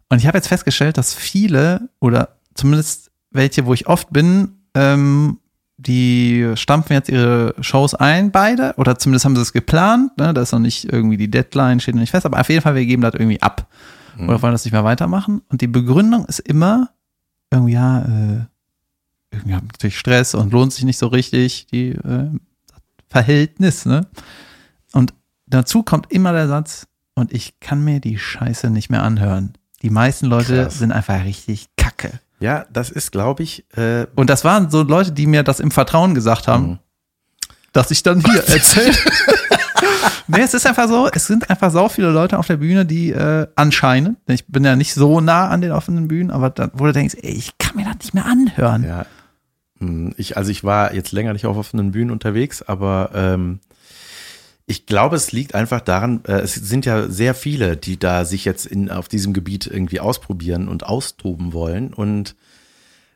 Und 0.08 0.18
ich 0.18 0.26
habe 0.26 0.38
jetzt 0.38 0.48
festgestellt, 0.48 0.98
dass 0.98 1.14
viele 1.14 1.88
oder 2.00 2.38
zumindest 2.54 3.12
welche, 3.30 3.66
wo 3.66 3.74
ich 3.74 3.86
oft 3.86 4.12
bin, 4.12 4.62
ähm, 4.74 5.38
die 5.78 6.52
stampfen 6.54 6.92
jetzt 6.92 7.08
ihre 7.08 7.54
Shows 7.60 7.94
ein, 7.94 8.30
beide, 8.30 8.74
oder 8.76 8.98
zumindest 8.98 9.24
haben 9.24 9.36
sie 9.36 9.42
es 9.42 9.52
geplant, 9.52 10.16
ne? 10.18 10.34
Da 10.34 10.42
ist 10.42 10.52
noch 10.52 10.58
nicht 10.58 10.92
irgendwie 10.92 11.16
die 11.16 11.30
Deadline, 11.30 11.80
steht 11.80 11.94
noch 11.94 12.00
nicht 12.00 12.10
fest, 12.10 12.26
aber 12.26 12.40
auf 12.40 12.48
jeden 12.48 12.62
Fall, 12.62 12.74
wir 12.74 12.84
geben 12.84 13.02
das 13.02 13.14
irgendwie 13.14 13.40
ab. 13.40 13.68
Oder 14.20 14.42
wollen 14.42 14.52
das 14.52 14.64
nicht 14.64 14.72
mehr 14.72 14.82
weitermachen. 14.82 15.42
Und 15.48 15.60
die 15.60 15.68
Begründung 15.68 16.24
ist 16.26 16.40
immer, 16.40 16.90
irgendwie, 17.52 17.74
ja, 17.74 18.00
äh, 18.00 18.40
irgendwie 19.30 19.54
haben 19.54 19.68
natürlich 19.68 19.96
Stress 19.96 20.34
und 20.34 20.52
lohnt 20.52 20.72
sich 20.72 20.84
nicht 20.84 20.98
so 20.98 21.06
richtig, 21.06 21.66
die 21.66 21.90
äh, 21.90 22.30
Verhältnis, 23.08 23.86
ne? 23.86 24.08
Und 24.92 25.14
dazu 25.46 25.84
kommt 25.84 26.10
immer 26.10 26.32
der 26.32 26.48
Satz, 26.48 26.88
und 27.18 27.32
ich 27.32 27.58
kann 27.58 27.84
mir 27.84 28.00
die 28.00 28.16
Scheiße 28.16 28.70
nicht 28.70 28.90
mehr 28.90 29.02
anhören. 29.02 29.54
Die 29.82 29.90
meisten 29.90 30.26
Leute 30.26 30.64
Krass. 30.64 30.78
sind 30.78 30.92
einfach 30.92 31.24
richtig 31.24 31.66
kacke. 31.76 32.20
Ja, 32.40 32.66
das 32.72 32.90
ist, 32.90 33.10
glaube 33.12 33.42
ich, 33.42 33.64
äh, 33.76 34.06
Und 34.14 34.30
das 34.30 34.44
waren 34.44 34.70
so 34.70 34.82
Leute, 34.82 35.12
die 35.12 35.26
mir 35.26 35.42
das 35.42 35.60
im 35.60 35.70
Vertrauen 35.70 36.14
gesagt 36.14 36.46
haben, 36.48 36.66
Mhm. 36.68 36.78
dass 37.72 37.90
ich 37.90 38.02
dann 38.02 38.20
hier 38.24 38.42
erzähle. 38.48 38.94
nee, 40.28 40.40
es 40.40 40.54
ist 40.54 40.66
einfach 40.66 40.88
so, 40.88 41.08
es 41.12 41.26
sind 41.26 41.48
einfach 41.50 41.70
so 41.70 41.88
viele 41.88 42.10
Leute 42.10 42.38
auf 42.38 42.46
der 42.46 42.56
Bühne, 42.58 42.86
die 42.86 43.10
äh, 43.12 43.46
anscheinend, 43.56 44.18
ich 44.28 44.46
bin 44.46 44.64
ja 44.64 44.76
nicht 44.76 44.94
so 44.94 45.20
nah 45.20 45.48
an 45.48 45.60
den 45.60 45.72
offenen 45.72 46.08
Bühnen, 46.08 46.30
aber 46.30 46.50
da, 46.50 46.70
wo 46.74 46.86
du 46.86 46.92
denkst, 46.92 47.16
ey, 47.22 47.32
ich 47.32 47.58
kann 47.58 47.76
mir 47.76 47.84
das 47.84 47.96
nicht 47.98 48.14
mehr 48.14 48.26
anhören. 48.26 48.84
ja. 48.84 49.06
Hm, 49.80 50.12
Ich, 50.16 50.36
also 50.36 50.50
ich 50.50 50.64
war 50.64 50.92
jetzt 50.94 51.12
länger 51.12 51.32
nicht 51.32 51.46
auf 51.46 51.56
offenen 51.56 51.92
Bühnen 51.92 52.10
unterwegs, 52.10 52.62
aber 52.62 53.10
ähm, 53.14 53.60
ich 54.70 54.84
glaube, 54.84 55.16
es 55.16 55.32
liegt 55.32 55.54
einfach 55.54 55.80
daran, 55.80 56.20
äh, 56.28 56.40
es 56.40 56.54
sind 56.54 56.84
ja 56.84 57.08
sehr 57.08 57.34
viele, 57.34 57.76
die 57.78 57.98
da 57.98 58.24
sich 58.26 58.44
jetzt 58.44 58.66
in, 58.66 58.90
auf 58.90 59.08
diesem 59.08 59.32
Gebiet 59.32 59.66
irgendwie 59.66 59.98
ausprobieren 59.98 60.68
und 60.68 60.84
austoben 60.84 61.54
wollen. 61.54 61.94
Und 61.94 62.36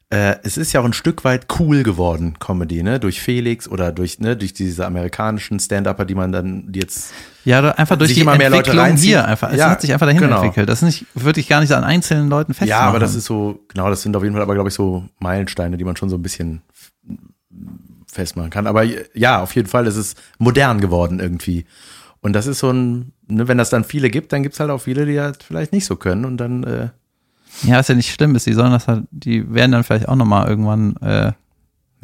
äh, 0.09 0.37
es 0.45 0.57
ist 0.57 0.73
ja 0.73 0.81
auch 0.81 0.87
ein 0.87 0.95
Stück 0.95 1.25
weit 1.25 1.47
cool 1.59 1.83
geworden, 1.83 2.39
Comedy, 2.39 2.83
ne? 2.83 2.99
Durch 2.99 3.21
Felix 3.21 3.69
oder 3.69 3.93
durch, 3.93 4.19
ne, 4.19 4.35
durch 4.35 4.55
diese 4.55 4.87
amerikanischen 4.87 5.61
Stand-Upper, 5.61 6.07
die 6.07 6.15
man 6.15 6.33
dann 6.33 6.71
jetzt 6.75 7.13
Ja, 7.45 7.61
einfach 7.73 7.97
durch 7.99 8.15
die 8.15 8.21
immer 8.21 8.37
mehr 8.39 8.49
Leute 8.49 8.61
Entwicklung 8.71 8.85
reinziehen. 8.87 9.09
hier 9.11 9.27
einfach. 9.27 9.53
Es 9.53 9.59
Ja, 9.59 9.71
hat 9.71 9.83
sich 9.83 9.93
einfach 9.93 10.07
dahin 10.07 10.23
genau. 10.23 10.37
entwickelt. 10.43 10.71
Das 10.71 10.81
ist 10.83 10.87
nicht, 10.87 11.07
würde 11.15 11.39
ich 11.41 11.49
gar 11.49 11.61
nicht 11.61 11.73
an 11.73 11.85
einzelnen 11.85 12.31
Leuten 12.31 12.55
festmachen. 12.55 12.69
Ja, 12.83 12.89
aber 12.89 12.99
das 12.99 13.15
ist 13.15 13.27
so, 13.27 13.61
genau, 13.69 13.91
das 13.91 14.01
sind 14.01 14.17
auf 14.17 14.23
jeden 14.23 14.35
Fall 14.35 14.43
aber, 14.43 14.55
glaube 14.55 14.71
ich, 14.71 14.75
so 14.75 15.05
Meilensteine, 15.19 15.77
die 15.77 15.85
man 15.85 15.97
schon 15.97 16.09
so 16.09 16.17
ein 16.17 16.23
bisschen 16.23 16.63
festmachen 18.13 18.51
kann. 18.51 18.67
Aber 18.67 18.85
ja, 19.15 19.43
auf 19.43 19.55
jeden 19.55 19.69
Fall 19.69 19.87
ist 19.87 19.97
es 19.97 20.15
modern 20.39 20.81
geworden 20.81 21.19
irgendwie. 21.19 21.65
Und 22.21 22.35
das 22.35 22.47
ist 22.47 22.61
so 22.61 22.71
ein, 22.71 23.13
ne, 23.27 23.49
wenn 23.49 23.59
das 23.59 23.71
dann 23.71 23.85
viele 23.85 24.11
gibt, 24.11 24.33
dann 24.33 24.43
gibt's 24.43 24.61
halt 24.61 24.71
auch 24.71 24.79
viele, 24.79 25.07
die 25.07 25.21
halt 25.21 25.43
vielleicht 25.43 25.73
nicht 25.73 25.87
so 25.87 25.97
können 25.97 26.25
und 26.25 26.37
dann, 26.37 26.63
äh, 26.63 26.89
Ja, 27.63 27.81
ist 27.81 27.89
ja 27.89 27.95
nicht 27.95 28.13
schlimm, 28.13 28.37
ist, 28.37 28.47
die 28.47 28.53
sollen 28.53 28.71
das 28.71 28.87
halt, 28.87 29.05
die 29.11 29.53
werden 29.53 29.73
dann 29.73 29.83
vielleicht 29.83 30.09
auch 30.09 30.15
nochmal 30.15 30.49
irgendwann 30.49 30.97
äh, 30.99 31.33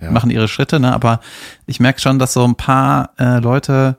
ja. 0.00 0.10
machen 0.10 0.30
ihre 0.30 0.48
Schritte, 0.48 0.80
ne? 0.80 0.92
Aber 0.92 1.20
ich 1.66 1.78
merke 1.78 2.00
schon, 2.00 2.18
dass 2.18 2.32
so 2.32 2.44
ein 2.44 2.56
paar 2.56 3.10
äh, 3.18 3.38
Leute 3.38 3.98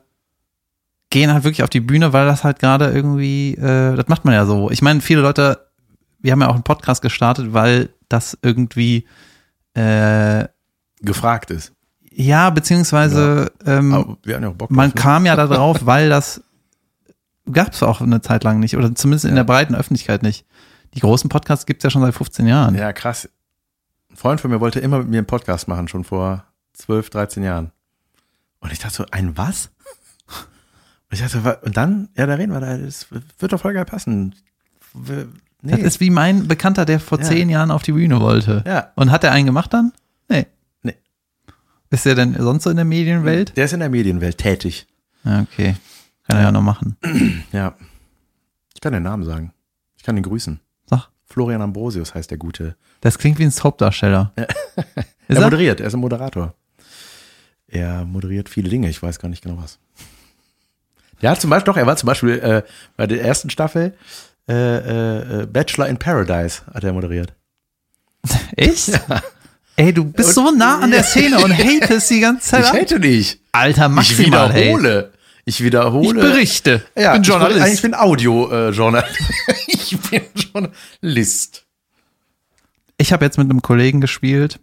gehen 1.10 1.32
halt 1.32 1.44
wirklich 1.44 1.62
auf 1.62 1.70
die 1.70 1.80
Bühne, 1.80 2.12
weil 2.12 2.26
das 2.26 2.44
halt 2.44 2.58
gerade 2.58 2.90
irgendwie, 2.90 3.54
äh, 3.54 3.96
das 3.96 4.08
macht 4.08 4.24
man 4.24 4.34
ja 4.34 4.46
so. 4.46 4.70
Ich 4.70 4.82
meine, 4.82 5.00
viele 5.00 5.22
Leute, 5.22 5.66
wir 6.20 6.32
haben 6.32 6.40
ja 6.40 6.48
auch 6.48 6.54
einen 6.54 6.62
Podcast 6.62 7.02
gestartet, 7.02 7.52
weil 7.52 7.90
das 8.08 8.38
irgendwie 8.42 9.06
äh, 9.74 10.46
gefragt 11.00 11.50
ist. 11.50 11.72
Ja, 12.20 12.50
beziehungsweise 12.50 13.52
ähm, 13.66 14.16
ja 14.24 14.38
auch 14.48 14.54
Bock 14.54 14.70
man 14.70 14.88
ne? 14.88 14.94
kam 14.94 15.26
ja 15.26 15.36
da 15.36 15.46
drauf, 15.46 15.78
weil 15.86 16.08
das 16.08 16.42
gab 17.52 17.72
es 17.72 17.82
auch 17.82 18.00
eine 18.00 18.20
Zeit 18.20 18.44
lang 18.44 18.60
nicht 18.60 18.76
oder 18.76 18.94
zumindest 18.94 19.24
in 19.24 19.30
Ja. 19.30 19.36
der 19.36 19.44
breiten 19.44 19.74
Öffentlichkeit 19.74 20.22
nicht. 20.22 20.44
Die 20.94 21.00
großen 21.00 21.28
Podcasts 21.28 21.66
gibt's 21.66 21.84
ja 21.84 21.90
schon 21.90 22.02
seit 22.02 22.14
15 22.14 22.46
Jahren. 22.46 22.74
Ja, 22.74 22.92
krass. 22.92 23.28
Ein 24.10 24.16
Freund 24.16 24.40
von 24.40 24.50
mir 24.50 24.60
wollte 24.60 24.80
immer 24.80 24.98
mit 24.98 25.08
mir 25.08 25.18
einen 25.18 25.26
Podcast 25.26 25.68
machen, 25.68 25.88
schon 25.88 26.04
vor 26.04 26.44
12, 26.74 27.10
13 27.10 27.42
Jahren. 27.44 27.70
Und 28.60 28.72
ich 28.72 28.78
dachte 28.80 28.94
so, 28.96 29.04
ein 29.10 29.36
was? 29.38 29.70
Und 30.28 31.12
ich 31.12 31.20
dachte, 31.20 31.60
und 31.64 31.76
dann, 31.76 32.08
ja, 32.16 32.26
da 32.26 32.34
reden 32.34 32.52
wir, 32.52 32.60
da, 32.60 32.76
das 32.76 33.06
wird 33.38 33.52
doch 33.52 33.60
voll 33.60 33.72
geil 33.74 33.84
passen. 33.84 34.34
Wir- 34.94 35.28
Nee. 35.62 35.72
Das 35.72 35.80
ist 35.82 36.00
wie 36.00 36.08
mein 36.08 36.48
Bekannter, 36.48 36.86
der 36.86 36.98
vor 36.98 37.18
Ja. 37.18 37.24
zehn 37.24 37.50
Jahren 37.50 37.70
auf 37.70 37.82
die 37.82 37.92
Bühne 37.92 38.18
wollte. 38.18 38.64
ja, 38.66 38.92
Und 38.94 39.10
hat 39.10 39.24
er 39.24 39.32
einen 39.32 39.44
gemacht 39.44 39.74
dann? 39.74 39.92
Nee. 40.30 40.46
Ist 41.90 42.06
er 42.06 42.14
denn 42.14 42.36
sonst 42.38 42.62
so 42.64 42.70
in 42.70 42.76
der 42.76 42.84
Medienwelt? 42.84 43.56
der 43.56 43.64
ist 43.64 43.72
in 43.72 43.80
der 43.80 43.88
Medienwelt 43.90 44.38
tätig. 44.38 44.86
Ja, 45.24 45.40
okay. 45.42 45.74
Kann 46.28 46.38
er 46.38 46.44
ja 46.44 46.52
noch 46.52 46.62
machen. 46.62 46.96
Ja. 47.52 47.74
Ich 48.74 48.80
kann 48.80 48.92
den 48.94 49.02
Namen 49.02 49.24
sagen. 49.24 49.52
Ich 49.96 50.04
kann 50.04 50.16
ihn 50.16 50.22
grüßen. 50.22 50.60
Sag. 50.86 51.08
Florian 51.26 51.60
Ambrosius 51.60 52.14
heißt 52.14 52.30
der 52.30 52.38
Gute. 52.38 52.76
Das 53.02 53.18
klingt 53.18 53.38
wie 53.38 53.44
ein 53.44 53.50
Soapdarsteller. 53.50 54.32
Er 54.76 55.36
Ist 55.36 55.38
er? 55.38 55.44
moderiert, 55.44 55.78
er 55.80 55.86
ist 55.86 55.94
ein 55.94 56.00
Moderator. 56.00 56.54
Er 57.68 58.04
moderiert 58.04 58.48
viele 58.48 58.68
Dinge, 58.68 58.88
ich 58.88 59.00
weiß 59.00 59.20
gar 59.20 59.28
nicht 59.28 59.42
genau 59.44 59.58
was. 59.62 59.78
Ja, 61.20 61.36
zum 61.36 61.50
Beispiel, 61.50 61.72
doch, 61.72 61.76
er 61.76 61.86
war 61.86 61.96
zum 61.96 62.08
Beispiel 62.08 62.38
äh, 62.40 62.62
bei 62.96 63.06
der 63.06 63.22
ersten 63.22 63.48
Staffel 63.50 63.94
äh, 64.48 64.52
äh, 64.54 65.42
äh, 65.42 65.46
Bachelor 65.46 65.86
in 65.86 65.98
Paradise 65.98 66.62
hat 66.74 66.82
er 66.82 66.92
moderiert. 66.92 67.32
Echt? 68.56 69.00
Ey, 69.76 69.92
du 69.94 70.04
bist 70.04 70.34
so 70.34 70.50
nah 70.50 70.80
an 70.80 70.90
der 70.90 71.02
Szene 71.04 71.38
und 71.40 71.52
hatest 71.56 72.10
die 72.10 72.20
ganze 72.20 72.48
Zeit. 72.48 72.64
Ich 72.64 72.72
hate 72.80 72.98
nicht. 73.00 73.40
Alter, 73.52 73.86
Ich 73.86 73.92
maximal 73.92 74.48
hate. 74.48 74.54
wiederhole. 74.60 75.12
Ich 75.46 75.64
wiederhole. 75.64 76.06
Ich 76.06 76.14
berichte. 76.14 76.82
Ja, 76.96 77.08
ich 77.08 77.12
bin 77.14 77.22
Journalist. 77.22 77.74
Ich 77.74 77.82
bin 77.82 77.94
Audio-Journalist. 77.94 79.18
ich 79.66 79.98
bin 79.98 80.22
Journalist. 80.34 81.64
ich 82.98 83.12
habe 83.12 83.24
jetzt 83.24 83.38
mit 83.38 83.48
einem 83.50 83.62
Kollegen 83.62 84.00
gespielt, 84.02 84.60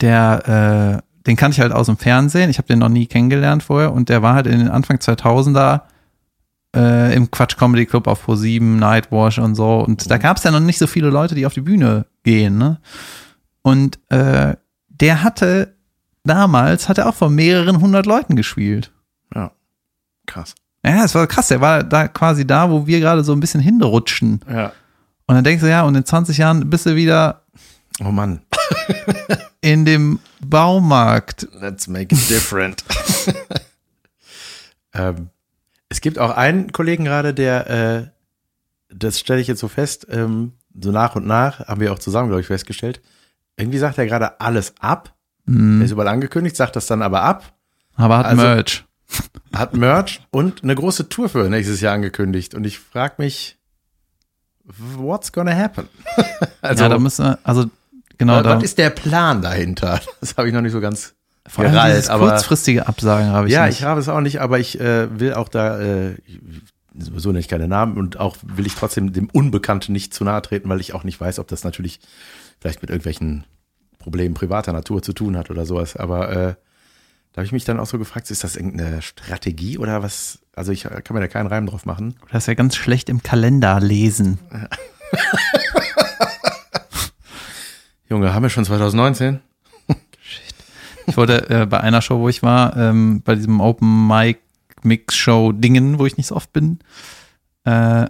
der, 0.00 1.02
äh, 1.04 1.22
den 1.26 1.36
kannte 1.36 1.56
ich 1.56 1.60
halt 1.60 1.72
aus 1.72 1.86
dem 1.86 1.96
Fernsehen. 1.98 2.50
Ich 2.50 2.58
habe 2.58 2.68
den 2.68 2.78
noch 2.78 2.88
nie 2.88 3.06
kennengelernt 3.06 3.62
vorher 3.62 3.92
und 3.92 4.08
der 4.08 4.22
war 4.22 4.34
halt 4.34 4.46
in 4.46 4.58
den 4.58 4.68
Anfang 4.70 4.96
2000er 4.98 5.82
äh, 6.74 7.14
im 7.14 7.30
Quatsch 7.30 7.56
Comedy 7.56 7.86
Club 7.86 8.06
auf 8.06 8.26
Pro7, 8.26 8.60
Nightwash 8.62 9.38
und 9.38 9.54
so. 9.56 9.80
Und 9.80 10.10
da 10.10 10.18
gab 10.18 10.36
es 10.36 10.44
ja 10.44 10.50
noch 10.50 10.60
nicht 10.60 10.78
so 10.78 10.86
viele 10.86 11.10
Leute, 11.10 11.34
die 11.34 11.46
auf 11.46 11.54
die 11.54 11.60
Bühne 11.62 12.06
gehen. 12.28 12.58
Ne? 12.58 12.78
Und 13.62 13.98
äh, 14.10 14.54
der 14.88 15.22
hatte 15.22 15.74
damals, 16.24 16.88
hat 16.88 16.98
er 16.98 17.08
auch 17.08 17.14
vor 17.14 17.30
mehreren 17.30 17.80
hundert 17.80 18.04
Leuten 18.04 18.36
gespielt. 18.36 18.92
Ja. 19.34 19.52
Krass. 20.26 20.54
Ja, 20.84 21.04
es 21.04 21.14
war 21.14 21.26
krass. 21.26 21.48
Der 21.48 21.62
war 21.62 21.82
da 21.82 22.06
quasi 22.08 22.46
da, 22.46 22.70
wo 22.70 22.86
wir 22.86 23.00
gerade 23.00 23.24
so 23.24 23.32
ein 23.32 23.40
bisschen 23.40 23.62
hinrutschen. 23.62 24.40
Ja. 24.46 24.72
Und 25.26 25.36
dann 25.36 25.44
denkst 25.44 25.62
du, 25.62 25.70
ja, 25.70 25.82
und 25.82 25.94
in 25.94 26.04
20 26.04 26.36
Jahren 26.36 26.68
bist 26.68 26.84
du 26.84 26.94
wieder 26.96 27.42
Oh 28.00 28.12
Mann. 28.12 28.42
in 29.60 29.84
dem 29.84 30.20
Baumarkt. 30.40 31.48
Let's 31.60 31.88
make 31.88 32.14
it 32.14 32.30
different. 32.30 32.84
ähm, 34.94 35.30
es 35.88 36.00
gibt 36.00 36.18
auch 36.18 36.30
einen 36.30 36.70
Kollegen 36.72 37.04
gerade, 37.04 37.34
der, 37.34 37.70
äh, 37.70 38.06
das 38.94 39.18
stelle 39.18 39.40
ich 39.40 39.48
jetzt 39.48 39.60
so 39.60 39.68
fest, 39.68 40.06
ähm, 40.10 40.52
so 40.80 40.90
nach 40.92 41.16
und 41.16 41.26
nach, 41.26 41.60
haben 41.66 41.80
wir 41.80 41.92
auch 41.92 41.98
zusammen, 41.98 42.28
glaube 42.28 42.40
ich, 42.40 42.46
festgestellt. 42.46 43.00
Irgendwie 43.56 43.78
sagt 43.78 43.98
er 43.98 44.06
gerade 44.06 44.40
alles 44.40 44.74
ab. 44.80 45.14
Er 45.46 45.84
ist 45.84 45.92
überall 45.92 46.08
angekündigt, 46.08 46.56
sagt 46.56 46.76
das 46.76 46.86
dann 46.86 47.00
aber 47.00 47.22
ab, 47.22 47.54
Aber 47.96 48.18
hat 48.18 48.26
Also- 48.26 48.42
Merch. 48.42 48.84
hat 49.54 49.74
Merch 49.74 50.20
und 50.30 50.62
eine 50.62 50.74
große 50.74 51.08
Tour 51.08 51.30
für 51.30 51.48
nächstes 51.48 51.80
Jahr 51.80 51.94
angekündigt. 51.94 52.54
Und 52.54 52.66
ich 52.66 52.78
frage 52.78 53.14
mich, 53.18 53.56
what's 54.66 55.32
gonna 55.32 55.54
happen? 55.56 55.88
also, 56.60 56.82
ja, 56.84 56.88
da 56.90 56.98
müssen 56.98 57.24
wir, 57.24 57.38
also 57.42 57.70
genau 58.18 58.34
was, 58.36 58.42
da. 58.42 58.56
was 58.56 58.62
ist 58.62 58.78
der 58.78 58.90
Plan 58.90 59.40
dahinter? 59.42 60.00
Das 60.20 60.36
habe 60.36 60.48
ich 60.48 60.54
noch 60.54 60.60
nicht 60.60 60.72
so 60.72 60.80
ganz 60.80 61.14
Vor 61.46 61.64
allem 61.64 61.72
gerallt, 61.72 62.10
aber 62.10 62.28
kurzfristige 62.28 62.86
Absagen 62.86 63.28
habe 63.30 63.46
ich 63.48 63.54
ja, 63.54 63.66
nicht. 63.66 63.78
ich 63.78 63.84
habe 63.84 64.00
es 64.00 64.08
auch 64.10 64.20
nicht, 64.20 64.40
aber 64.42 64.58
ich 64.58 64.78
äh, 64.78 65.18
will 65.18 65.32
auch 65.32 65.48
da 65.48 65.80
äh, 65.80 66.14
sowieso 66.98 67.32
nicht 67.32 67.50
keine 67.50 67.68
Namen 67.68 67.96
und 67.96 68.18
auch 68.18 68.36
will 68.42 68.66
ich 68.66 68.74
trotzdem 68.74 69.12
dem 69.12 69.28
Unbekannten 69.30 69.92
nicht 69.92 70.12
zu 70.14 70.24
nahe 70.24 70.42
treten, 70.42 70.68
weil 70.68 70.80
ich 70.80 70.94
auch 70.94 71.04
nicht 71.04 71.20
weiß, 71.20 71.38
ob 71.38 71.48
das 71.48 71.64
natürlich 71.64 72.00
vielleicht 72.60 72.82
mit 72.82 72.90
irgendwelchen 72.90 73.44
Problemen 73.98 74.34
privater 74.34 74.72
Natur 74.72 75.02
zu 75.02 75.12
tun 75.12 75.36
hat 75.36 75.50
oder 75.50 75.66
sowas. 75.66 75.96
Aber 75.96 76.30
äh, 76.30 76.54
da 77.32 77.36
habe 77.36 77.46
ich 77.46 77.52
mich 77.52 77.64
dann 77.64 77.78
auch 77.80 77.86
so 77.86 77.98
gefragt, 77.98 78.30
ist 78.30 78.44
das 78.44 78.56
irgendeine 78.56 79.02
Strategie 79.02 79.78
oder 79.78 80.02
was? 80.02 80.40
Also 80.54 80.72
ich 80.72 80.82
kann 80.82 81.14
mir 81.14 81.20
da 81.20 81.28
keinen 81.28 81.46
Reim 81.46 81.66
drauf 81.66 81.86
machen. 81.86 82.16
Das 82.32 82.44
ist 82.44 82.48
ja 82.48 82.54
ganz 82.54 82.74
schlecht 82.74 83.08
im 83.08 83.22
Kalender 83.22 83.80
lesen. 83.80 84.38
Junge, 88.08 88.32
haben 88.32 88.42
wir 88.42 88.50
schon 88.50 88.64
2019? 88.64 89.40
Ich 91.06 91.16
wollte 91.16 91.48
äh, 91.48 91.64
bei 91.66 91.80
einer 91.80 92.02
Show, 92.02 92.20
wo 92.20 92.28
ich 92.28 92.42
war, 92.42 92.76
ähm, 92.76 93.22
bei 93.22 93.34
diesem 93.34 93.60
Open 93.60 94.06
Mic 94.06 94.40
Mix 94.84 95.14
Show 95.16 95.52
Dingen, 95.52 95.98
wo 95.98 96.06
ich 96.06 96.16
nicht 96.16 96.26
so 96.26 96.36
oft 96.36 96.52
bin, 96.52 96.78
äh, 97.64 98.06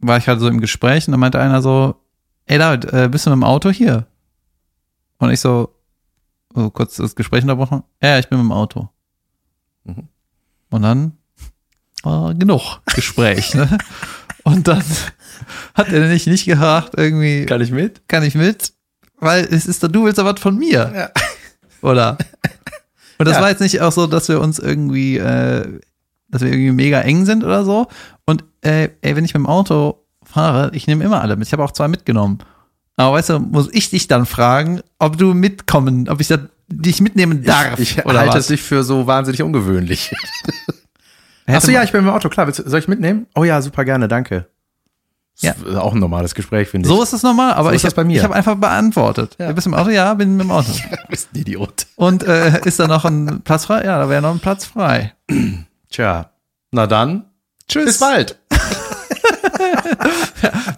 war 0.00 0.16
ich 0.18 0.28
halt 0.28 0.40
so 0.40 0.48
im 0.48 0.60
Gespräch 0.60 1.06
und 1.06 1.12
da 1.12 1.18
meinte 1.18 1.40
einer 1.40 1.62
so, 1.62 1.96
ey 2.46 2.58
David, 2.58 2.84
äh, 2.92 3.08
bist 3.10 3.26
du 3.26 3.30
mit 3.30 3.36
dem 3.36 3.44
Auto 3.44 3.70
hier? 3.70 4.06
Und 5.18 5.30
ich 5.30 5.40
so, 5.40 5.74
so 6.54 6.70
kurz 6.70 6.96
das 6.96 7.14
Gespräch 7.14 7.42
unterbrochen, 7.42 7.82
ja, 8.02 8.10
ja, 8.10 8.18
ich 8.18 8.28
bin 8.28 8.38
mit 8.38 8.46
dem 8.46 8.52
Auto. 8.52 8.88
Mhm. 9.84 10.08
Und 10.70 10.82
dann 10.82 11.12
war 12.02 12.34
genug 12.34 12.80
Gespräch, 12.94 13.54
ne? 13.54 13.78
Und 14.44 14.66
dann 14.66 14.82
hat 15.74 15.88
er 15.92 16.08
nicht, 16.08 16.26
nicht 16.26 16.46
gefragt, 16.46 16.94
irgendwie, 16.96 17.46
Kann 17.46 17.60
ich 17.60 17.70
mit? 17.70 18.08
kann 18.08 18.24
ich 18.24 18.34
mit? 18.34 18.72
Weil 19.18 19.44
es 19.44 19.66
ist, 19.66 19.84
du 19.84 20.04
willst 20.04 20.18
ja 20.18 20.24
was 20.24 20.40
von 20.40 20.58
mir. 20.58 20.92
Ja. 20.92 21.10
Oder? 21.88 22.18
Und 23.18 23.26
das 23.28 23.36
Ja. 23.36 23.42
war 23.42 23.50
jetzt 23.50 23.60
nicht 23.60 23.80
auch 23.80 23.92
so, 23.92 24.08
dass 24.08 24.28
wir 24.28 24.40
uns 24.40 24.58
irgendwie, 24.58 25.18
äh, 25.18 25.78
dass 26.32 26.42
wir 26.42 26.50
irgendwie 26.50 26.72
mega 26.72 27.00
eng 27.02 27.24
sind 27.26 27.44
oder 27.44 27.64
so. 27.64 27.86
Und 28.26 28.42
äh, 28.62 28.88
ey, 29.02 29.14
wenn 29.14 29.24
ich 29.24 29.34
mit 29.34 29.42
dem 29.42 29.46
Auto 29.46 30.00
fahre, 30.24 30.70
ich 30.74 30.88
nehme 30.88 31.04
immer 31.04 31.20
alle 31.22 31.36
mit. 31.36 31.46
Ich 31.46 31.52
habe 31.52 31.62
auch 31.62 31.70
zwei 31.70 31.86
mitgenommen. 31.86 32.38
Aber 32.96 33.14
weißt 33.16 33.30
du, 33.30 33.38
muss 33.38 33.68
ich 33.72 33.90
dich 33.90 34.08
dann 34.08 34.26
fragen, 34.26 34.80
ob 34.98 35.16
du 35.16 35.32
mitkommen, 35.34 36.08
ob 36.08 36.20
ich 36.20 36.28
da, 36.28 36.38
dich 36.68 37.00
mitnehmen 37.00 37.42
darf 37.44 37.78
Ich, 37.78 37.98
ich 37.98 38.04
oder 38.06 38.18
halte 38.20 38.34
was? 38.34 38.44
es 38.46 38.50
nicht 38.50 38.62
für 38.62 38.82
so 38.82 39.06
wahnsinnig 39.06 39.42
ungewöhnlich. 39.42 40.12
Achso, 41.46 41.70
ja, 41.70 41.82
ich 41.82 41.92
bin 41.92 42.02
im 42.02 42.08
Auto, 42.10 42.28
klar. 42.28 42.50
Soll 42.52 42.78
ich 42.80 42.88
mitnehmen? 42.88 43.26
Oh 43.34 43.44
ja, 43.44 43.60
super 43.60 43.84
gerne, 43.84 44.08
danke. 44.08 44.46
Ja. 45.40 45.54
Das 45.54 45.72
ist 45.72 45.76
Auch 45.76 45.92
ein 45.94 45.98
normales 45.98 46.34
Gespräch, 46.34 46.68
finde 46.68 46.88
ich. 46.88 46.94
so 46.94 47.02
ist 47.02 47.12
es 47.12 47.22
normal, 47.22 47.52
aber 47.54 47.70
So 47.70 47.74
ich 47.76 47.82
das 47.82 47.96
habe 47.96 48.22
hab 48.22 48.30
einfach 48.30 48.54
beantwortet. 48.56 49.36
Ja. 49.38 49.48
Du 49.48 49.54
bist 49.54 49.66
im 49.66 49.74
Auto? 49.74 49.90
Ja, 49.90 50.14
bin 50.14 50.36
mit 50.36 50.44
dem 50.46 50.50
Auto. 50.50 50.70
Du 50.90 50.96
bist 51.08 51.30
ein 51.34 51.40
Idiot. 51.40 51.86
Und 51.96 52.22
äh, 52.22 52.60
ist 52.64 52.78
da 52.78 52.86
noch 52.86 53.04
ein 53.04 53.40
Platz 53.42 53.64
frei? 53.66 53.84
Ja, 53.84 53.98
da 53.98 54.08
wäre 54.08 54.22
noch 54.22 54.30
ein 54.32 54.40
Platz 54.40 54.64
frei. 54.66 55.14
Tja, 55.92 56.32
na 56.72 56.86
dann, 56.86 57.26
Tschüss. 57.68 57.84
bis 57.84 57.98
bald. 57.98 58.38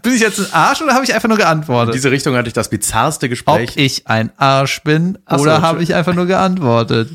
Bin 0.03 0.12
ich 0.12 0.20
jetzt 0.20 0.38
ein 0.38 0.53
Arsch 0.53 0.83
oder 0.83 0.92
habe 0.94 1.05
ich 1.05 1.14
einfach 1.14 1.29
nur 1.29 1.38
In 1.38 1.42
geantwortet? 1.44 1.94
diese 1.94 2.11
Richtung 2.11 2.35
hatte 2.37 2.48
ich 2.48 2.53
das 2.55 2.68
bizarrste 2.68 3.27
Ob 3.27 3.31
Gespräch. 3.31 3.77
ich 3.77 4.07
ein 4.09 4.31
Arsch 4.38 4.83
bin 4.83 5.18
Ach 5.24 5.38
so, 5.38 5.44
oder 5.44 5.53
habe 5.62 5.79
Entschuldigung. 5.79 5.83
ich 5.85 5.94
einfach 5.94 6.14
nur 6.14 6.27
geantwortet? 6.27 7.11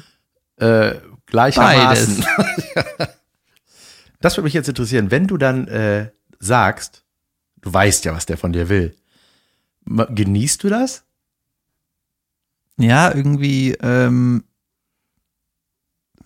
Äh, 0.58 0.96
gleichermaßen. 1.28 2.26
Das 4.22 4.36
würde 4.36 4.44
mich 4.46 4.54
jetzt 4.54 4.68
interessieren. 4.68 5.12
Wenn 5.12 5.28
du 5.28 5.38
dann 5.38 5.70
äh, 5.70 6.12
sagst, 6.40 7.06
du 7.62 7.74
weißt 7.74 8.04
ja, 8.04 8.14
was 8.14 8.26
der 8.26 8.38
von 8.38 8.52
dir 8.52 8.68
will, 8.68 8.94
genießt 9.86 10.62
du 10.62 10.68
das? 10.68 11.04
Ja, 12.76 13.16
irgendwie, 13.16 13.76
ähm, 13.82 14.44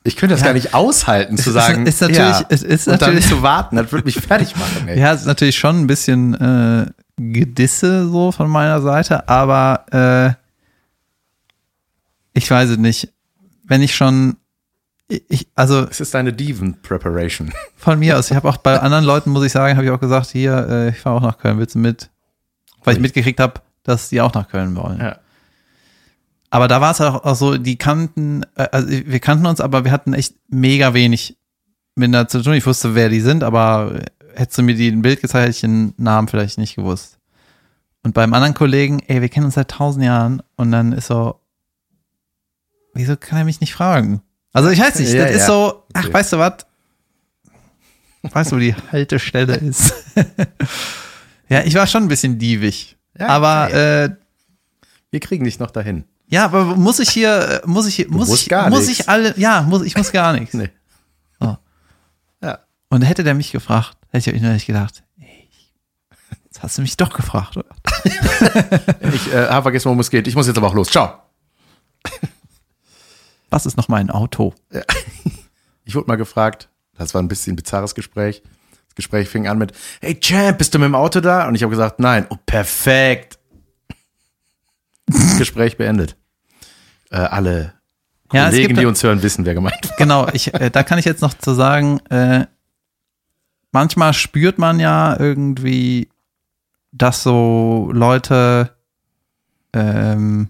Ich 0.05 0.17
könnte 0.17 0.33
das 0.33 0.41
Ja. 0.41 0.47
gar 0.47 0.53
nicht 0.53 0.73
aushalten, 0.73 1.37
zu 1.37 1.41
Es 1.41 1.47
ist- 1.47 1.53
sagen, 1.53 1.85
ist 1.85 2.01
natürlich- 2.01 2.19
ja, 2.19 2.45
es 2.49 2.61
ist 2.63 2.87
und 2.87 3.01
dann 3.01 3.09
natürlich- 3.11 3.27
zu 3.29 3.41
warten, 3.41 3.77
das 3.77 3.91
würde 3.91 4.05
mich 4.05 4.15
fertig 4.19 4.55
machen. 4.55 4.87
Ey. 4.87 4.99
ja, 4.99 5.13
ist 5.13 5.25
natürlich 5.25 5.57
schon 5.57 5.79
ein 5.81 5.87
bisschen 5.87 6.33
äh, 6.33 6.85
Gedisse 7.17 8.09
so 8.09 8.31
von 8.31 8.49
meiner 8.49 8.81
Seite, 8.81 9.29
aber 9.29 9.85
äh, 9.91 10.33
ich 12.33 12.49
weiß 12.49 12.69
es 12.71 12.77
nicht. 12.77 13.09
Wenn 13.65 13.81
ich 13.81 13.95
schon, 13.95 14.35
ich, 15.07 15.47
also 15.55 15.87
Es 15.89 16.01
ist 16.01 16.13
deine 16.13 16.33
Diven-Preparation. 16.33 17.53
von 17.77 17.99
mir 17.99 18.17
aus, 18.17 18.29
ich 18.29 18.35
habe 18.35 18.49
auch 18.49 18.57
bei 18.57 18.79
anderen 18.79 19.05
Leuten, 19.05 19.29
muss 19.29 19.45
ich 19.45 19.51
sagen, 19.51 19.75
habe 19.77 19.85
ich 19.85 19.91
auch 19.91 19.99
gesagt, 19.99 20.27
hier, 20.31 20.67
äh, 20.69 20.89
ich 20.89 20.99
fahre 20.99 21.17
auch 21.17 21.21
nach 21.21 21.37
Köln, 21.37 21.59
willst 21.59 21.75
du 21.75 21.79
mit? 21.79 22.09
Weil 22.83 22.95
ich 22.95 22.99
mitgekriegt 23.01 23.39
habe, 23.39 23.61
dass 23.83 24.09
die 24.09 24.19
auch 24.21 24.33
nach 24.33 24.49
Köln 24.49 24.75
wollen. 24.75 24.99
Ja. 24.99 25.17
Aber 26.53 26.67
da 26.67 26.81
war 26.81 26.91
es 26.91 27.01
auch, 27.01 27.23
auch 27.23 27.35
so, 27.35 27.57
die 27.57 27.77
kannten, 27.77 28.43
äh, 28.55 28.67
also 28.71 28.87
wir 28.89 29.19
kannten 29.19 29.47
uns, 29.47 29.59
aber 29.59 29.85
wir 29.85 29.91
hatten 29.91 30.13
echt 30.13 30.35
mega 30.49 30.93
wenig 30.93 31.35
miteinander 31.95 32.27
zu 32.27 32.43
tun. 32.43 32.53
Ich 32.53 32.65
wusste, 32.67 32.93
wer 32.93 33.09
die 33.09 33.21
sind, 33.21 33.43
aber 33.43 33.99
hättest 34.35 34.59
du 34.59 34.61
mir 34.61 34.75
die 34.75 34.87
ein 34.89 35.01
Bild 35.01 35.19
gezeigt, 35.21 35.41
hätte 35.47 35.51
ich 35.55 35.61
den 35.61 35.93
Namen 35.97 36.27
vielleicht 36.27 36.59
nicht 36.59 36.75
gewusst. 36.75 37.17
Und 38.03 38.13
beim 38.13 38.33
anderen 38.35 38.53
Kollegen, 38.53 38.99
ey, 39.07 39.19
wir 39.21 39.29
kennen 39.29 39.45
uns 39.47 39.55
seit 39.55 39.71
tausend 39.71 40.03
Jahren 40.05 40.43
und 40.55 40.71
dann 40.71 40.91
ist 40.91 41.07
so, 41.07 41.39
wieso 42.93 43.17
kann 43.17 43.39
er 43.39 43.45
mich 43.45 43.59
nicht 43.59 43.73
fragen? 43.73 44.21
Also 44.51 44.69
ich 44.69 44.79
weiß 44.79 44.99
nicht, 44.99 45.11
Ja, 45.11 45.23
das 45.23 45.31
ist 45.31 45.41
ja. 45.41 45.47
so, 45.47 45.83
ach, 45.93 46.03
Okay. 46.05 46.13
weißt 46.13 46.33
du 46.33 46.37
was? 46.37 46.53
Weißt 48.21 48.51
du, 48.51 48.55
wo 48.57 48.59
die 48.59 48.75
Haltestelle 48.91 49.55
ist? 49.57 49.91
ja, 51.49 51.63
ich 51.63 51.73
war 51.73 51.87
schon 51.87 52.03
ein 52.03 52.09
bisschen 52.09 52.37
dievig. 52.37 52.95
Ja, 53.19 53.27
aber 53.29 53.73
äh, 53.73 54.09
Wir 55.09 55.19
kriegen 55.19 55.45
dich 55.45 55.57
noch 55.57 55.71
dahin. 55.71 56.03
Ja, 56.33 56.45
aber 56.45 56.63
muss 56.75 56.97
ich 56.97 57.09
hier, 57.09 57.61
äh, 57.63 57.67
muss 57.67 57.85
ich 57.85 57.95
hier, 57.95 58.09
muss 58.09 58.33
ich, 58.33 58.49
gar 58.49 58.67
muss 58.71 58.87
nichts. 58.87 59.01
ich 59.01 59.09
alle, 59.09 59.37
ja, 59.37 59.61
muss, 59.61 59.83
ich 59.83 59.95
muss 59.95 60.11
gar 60.11 60.33
nichts. 60.33 60.53
Nee. 60.57 60.71
So. 61.39 61.57
Ja. 62.41 62.59
Und 62.89 63.03
hätte 63.03 63.23
der 63.23 63.35
mich 63.35 63.51
gefragt, 63.51 63.97
hätte 64.09 64.31
ich 64.31 64.41
natürlich 64.41 64.65
gedacht, 64.65 65.03
ey, 65.19 65.47
jetzt 66.45 66.63
hast 66.63 66.77
du 66.77 66.81
mich 66.81 66.97
doch 66.97 67.13
gefragt, 67.13 67.57
oder? 67.57 67.69
Ich 69.13 69.31
äh, 69.31 69.47
habe 69.47 69.61
vergessen, 69.61 69.85
worum 69.85 69.99
es 69.99 70.09
geht. 70.09 70.27
Ich 70.27 70.35
muss 70.35 70.47
jetzt 70.47 70.57
aber 70.57 70.67
auch 70.67 70.73
los. 70.73 70.87
Ciao. 70.87 71.19
Was 73.51 73.67
ist 73.67 73.77
noch 73.77 73.87
mein 73.87 74.09
Auto? 74.09 74.55
Ich 75.85 75.95
wurde 75.95 76.07
mal 76.07 76.15
gefragt, 76.15 76.69
das 76.97 77.13
war 77.13 77.21
ein 77.21 77.27
bisschen 77.27 77.53
ein 77.53 77.55
bizarres 77.57 77.93
Gespräch. 77.93 78.41
Das 78.87 78.95
Gespräch 78.95 79.27
fing 79.27 79.47
an 79.47 79.57
mit, 79.57 79.73
hey 79.99 80.17
Champ, 80.17 80.57
bist 80.57 80.73
du 80.73 80.79
mit 80.79 80.85
dem 80.85 80.95
Auto 80.95 81.19
da? 81.19 81.45
Und 81.45 81.55
ich 81.55 81.61
habe 81.61 81.71
gesagt, 81.71 81.99
nein. 81.99 82.25
Oh, 82.29 82.37
perfekt. 82.45 83.37
Gespräch 85.37 85.75
beendet. 85.75 86.15
Äh, 87.13 87.17
alle 87.17 87.73
Ja, 88.33 88.49
Kollegen, 88.49 88.75
die 88.75 88.87
uns 88.87 89.03
hören, 89.03 89.21
wissen, 89.21 89.45
wer 89.45 89.53
gemeint 89.53 89.87
war. 89.87 89.97
Genau, 89.97 90.27
ich, 90.33 90.51
äh, 90.55 90.71
da 90.71 90.81
kann 90.81 90.97
ich 90.97 91.05
jetzt 91.05 91.21
noch 91.21 91.35
zu 91.35 91.53
sagen, 91.53 91.99
äh, 92.09 92.47
manchmal 93.71 94.13
spürt 94.13 94.57
man 94.57 94.79
ja 94.79 95.17
irgendwie, 95.19 96.09
dass 96.91 97.21
so 97.21 97.89
Leute 97.93 98.71
ähm, 99.73 100.49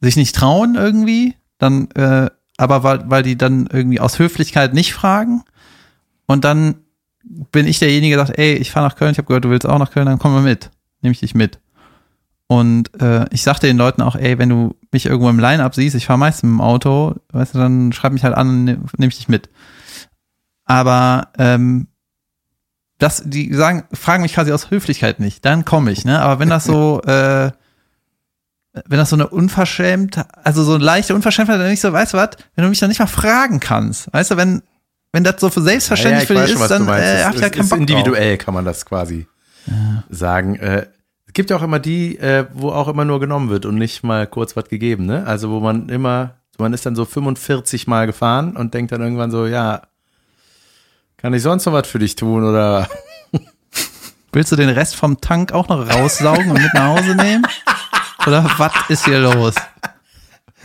sich 0.00 0.14
nicht 0.14 0.36
trauen 0.36 0.76
irgendwie, 0.76 1.34
dann, 1.58 1.90
äh, 1.96 2.30
aber 2.56 2.84
weil, 2.84 3.10
weil 3.10 3.24
die 3.24 3.36
dann 3.36 3.66
irgendwie 3.66 3.98
aus 3.98 4.20
Höflichkeit 4.20 4.74
nicht 4.74 4.94
fragen 4.94 5.42
und 6.26 6.44
dann 6.44 6.76
bin 7.50 7.66
ich 7.66 7.80
derjenige, 7.80 8.14
der 8.14 8.26
sagt, 8.26 8.38
ey, 8.38 8.54
ich 8.54 8.70
fahre 8.70 8.86
nach 8.86 8.96
Köln, 8.96 9.10
ich 9.10 9.18
habe 9.18 9.26
gehört, 9.26 9.44
du 9.44 9.50
willst 9.50 9.66
auch 9.66 9.78
nach 9.78 9.90
Köln, 9.90 10.06
dann 10.06 10.20
komm 10.20 10.34
mal 10.34 10.42
mit, 10.42 10.70
nehme 11.00 11.12
ich 11.12 11.20
dich 11.20 11.34
mit. 11.34 11.58
Und 12.46 13.00
äh, 13.00 13.26
ich 13.30 13.42
sagte 13.42 13.66
den 13.66 13.78
Leuten 13.78 14.02
auch, 14.02 14.16
ey, 14.16 14.38
wenn 14.38 14.50
du 14.50 14.76
mich 14.92 15.06
irgendwo 15.06 15.30
im 15.30 15.38
Line-Up 15.38 15.74
siehst, 15.74 15.94
ich 15.94 16.06
fahre 16.06 16.18
meistens 16.18 16.42
dem 16.42 16.60
Auto, 16.60 17.14
weißt 17.32 17.54
du, 17.54 17.58
dann 17.58 17.92
schreib 17.92 18.12
mich 18.12 18.24
halt 18.24 18.34
an 18.34 18.48
und 18.48 18.64
nehme 18.64 18.88
nehm 18.98 19.08
ich 19.08 19.16
dich 19.16 19.28
mit. 19.28 19.48
Aber 20.64 21.28
ähm, 21.38 21.88
das, 22.98 23.22
die 23.24 23.52
sagen, 23.54 23.84
fragen 23.92 24.22
mich 24.22 24.34
quasi 24.34 24.52
aus 24.52 24.70
Höflichkeit 24.70 25.20
nicht, 25.20 25.44
dann 25.44 25.64
komme 25.64 25.90
ich, 25.90 26.04
ne? 26.04 26.20
Aber 26.20 26.38
wenn 26.38 26.50
das 26.50 26.64
so, 26.64 27.00
äh, 27.06 27.50
wenn 28.72 28.98
das 28.98 29.10
so 29.10 29.16
eine 29.16 29.28
unverschämt, 29.28 30.24
also 30.42 30.64
so 30.64 30.74
eine 30.74 30.84
leichte 30.84 31.14
Unverschämtheit, 31.14 31.58
dann 31.58 31.68
nicht 31.68 31.80
so, 31.80 31.92
weißt 31.92 32.12
du 32.12 32.18
was, 32.18 32.30
wenn 32.54 32.64
du 32.64 32.68
mich 32.68 32.78
dann 32.78 32.88
nicht 32.88 33.00
mal 33.00 33.06
fragen 33.06 33.58
kannst, 33.60 34.12
weißt 34.12 34.32
du, 34.32 34.36
wenn, 34.36 34.62
wenn 35.12 35.24
das 35.24 35.40
so 35.40 35.48
für 35.48 35.62
selbstverständlich 35.62 36.26
für 36.26 36.34
dich 36.34 36.54
ist, 36.54 36.68
dann 36.68 36.88
äh, 36.88 37.24
hab 37.24 37.34
ich 37.34 37.40
ja 37.40 37.48
keinen 37.48 37.62
ist 37.62 37.70
Bock 37.70 37.78
drauf. 37.78 37.88
individuell, 37.88 38.36
kann 38.36 38.52
man 38.52 38.64
das 38.64 38.84
quasi 38.84 39.26
sagen. 40.10 40.56
Äh, 40.56 40.86
gibt 41.34 41.50
ja 41.50 41.56
auch 41.56 41.62
immer 41.62 41.78
die, 41.78 42.18
äh, 42.18 42.46
wo 42.52 42.70
auch 42.70 42.88
immer 42.88 43.04
nur 43.04 43.20
genommen 43.20 43.50
wird 43.50 43.66
und 43.66 43.76
nicht 43.76 44.02
mal 44.02 44.26
kurz 44.26 44.56
was 44.56 44.68
gegeben, 44.68 45.06
ne? 45.06 45.26
Also 45.26 45.50
wo 45.50 45.60
man 45.60 45.88
immer, 45.88 46.36
man 46.58 46.72
ist 46.72 46.86
dann 46.86 46.96
so 46.96 47.04
45 47.04 47.86
Mal 47.86 48.06
gefahren 48.06 48.56
und 48.56 48.74
denkt 48.74 48.92
dann 48.92 49.02
irgendwann 49.02 49.30
so, 49.30 49.46
ja, 49.46 49.82
kann 51.16 51.34
ich 51.34 51.42
sonst 51.42 51.66
noch 51.66 51.72
was 51.72 51.86
für 51.88 51.98
dich 51.98 52.16
tun 52.16 52.44
oder 52.44 52.88
Willst 54.34 54.50
du 54.50 54.56
den 54.56 54.68
Rest 54.68 54.96
vom 54.96 55.20
Tank 55.20 55.52
auch 55.52 55.68
noch 55.68 55.88
raussaugen 55.88 56.50
und 56.50 56.60
mit 56.60 56.74
nach 56.74 56.96
Hause 56.96 57.14
nehmen? 57.14 57.46
Oder 58.26 58.44
was 58.58 58.72
ist 58.88 59.04
hier 59.04 59.20
los? 59.20 59.54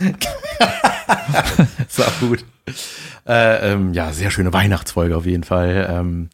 ist 1.88 2.00
auch 2.00 2.18
gut. 2.18 2.44
Äh, 3.28 3.72
ähm, 3.72 3.94
ja, 3.94 4.12
sehr 4.12 4.32
schöne 4.32 4.52
Weihnachtsfolge 4.52 5.16
auf 5.16 5.24
jeden 5.24 5.44
Fall. 5.44 5.86
Ähm, 5.88 6.30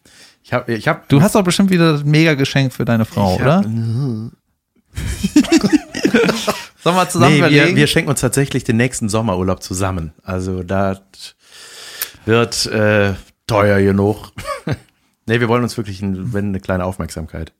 ich 0.47 0.53
habe, 0.53 0.73
ich 0.75 0.87
habe, 0.87 1.01
Du 1.09 1.21
hast 1.23 1.35
doch 1.35 1.43
bestimmt 1.43 1.71
wieder 1.71 1.93
das 1.93 2.05
Mega-Geschenk 2.05 2.73
für 2.73 2.85
deine 2.85 3.05
Frau, 3.05 3.35
Ich 3.35 3.43
oder? 3.43 3.57
hab- 3.57 3.65
Sollen 6.83 6.97
wir 6.97 7.09
zusammen 7.09 7.35
nee, 7.35 7.41
wir, 7.41 7.49
überlegen? 7.49 7.77
wir 7.77 7.87
schenken 7.89 8.11
uns 8.11 8.21
tatsächlich 8.21 8.63
den 8.65 8.77
nächsten 8.77 9.09
Sommerurlaub 9.09 9.61
zusammen. 9.63 10.13
Also 10.23 10.63
das 10.63 11.01
wird 12.25 12.67
äh, 12.67 13.15
teuer 13.49 13.81
genug. 13.83 14.31
nee, 15.27 15.41
wir 15.41 15.49
wollen 15.49 15.65
uns 15.65 15.77
wirklich 15.77 16.01
ein, 16.01 16.33
wenn 16.33 16.47
eine 16.47 16.61
kleine 16.61 16.85
Aufmerksamkeit. 16.85 17.53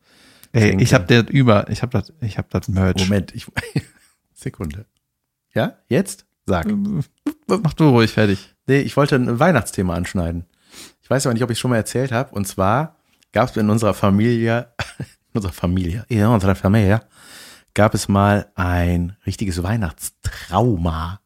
Ey, 0.53 0.81
ich 0.81 0.95
habe 0.95 1.07
der 1.07 1.29
über, 1.29 1.69
ich 1.71 1.83
habe 1.83 1.91
das, 1.99 2.13
ich 2.21 2.39
habe 2.39 2.47
das 2.51 2.69
Merch. 2.69 2.97
Moment, 3.01 3.35
ich 3.35 3.47
Sekunde. 4.35 4.87
Ja, 5.55 5.75
jetzt? 5.89 6.25
Sag. 6.47 6.67
Mach 7.49 7.73
du 7.75 7.89
ruhig 7.89 8.13
fertig. 8.13 8.55
Nee, 8.69 8.79
ich 8.81 8.97
wollte 8.97 9.17
ein 9.17 9.41
Weihnachtsthema 9.41 9.95
anschneiden. 9.95 10.45
Ich 11.07 11.11
weiß 11.11 11.25
aber 11.25 11.35
nicht, 11.35 11.45
ob 11.45 11.53
ich 11.53 11.59
schon 11.61 11.71
mal 11.71 11.77
erzählt 11.77 12.11
habe. 12.11 12.35
Und 12.35 12.49
zwar 12.49 12.97
gab 13.31 13.49
es 13.49 13.57
in 13.57 13.71
unserer 13.71 13.95
Familie, 13.95 14.67
in 14.99 15.07
unserer 15.35 15.53
Familie, 15.53 16.05
in 16.09 16.27
unserer 16.27 16.57
Familie, 16.57 17.01
gab 17.75 17.95
es 17.95 18.09
mal 18.09 18.51
ein 18.57 19.15
richtiges 19.25 19.63
Weihnachtstrauma. 19.63 21.21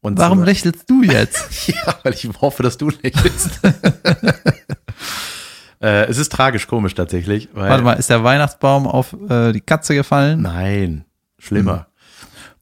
Und 0.00 0.18
Warum 0.18 0.38
zwar- 0.38 0.46
lächelst 0.46 0.90
du 0.90 1.04
jetzt? 1.04 1.68
Ja, 1.86 1.94
weil 2.02 2.14
ich 2.14 2.28
hoffe, 2.40 2.64
dass 2.64 2.76
du 2.76 2.90
lächelst. 2.90 3.60
äh, 5.80 6.06
es 6.06 6.18
ist 6.18 6.32
tragisch 6.32 6.66
komisch 6.66 6.96
tatsächlich. 6.96 7.50
Warte 7.52 7.84
mal, 7.84 7.92
ist 7.92 8.10
der 8.10 8.24
Weihnachtsbaum 8.24 8.88
auf 8.88 9.14
äh, 9.30 9.52
die 9.52 9.60
Katze 9.60 9.94
gefallen? 9.94 10.42
Nein, 10.42 11.04
schlimmer. 11.38 11.86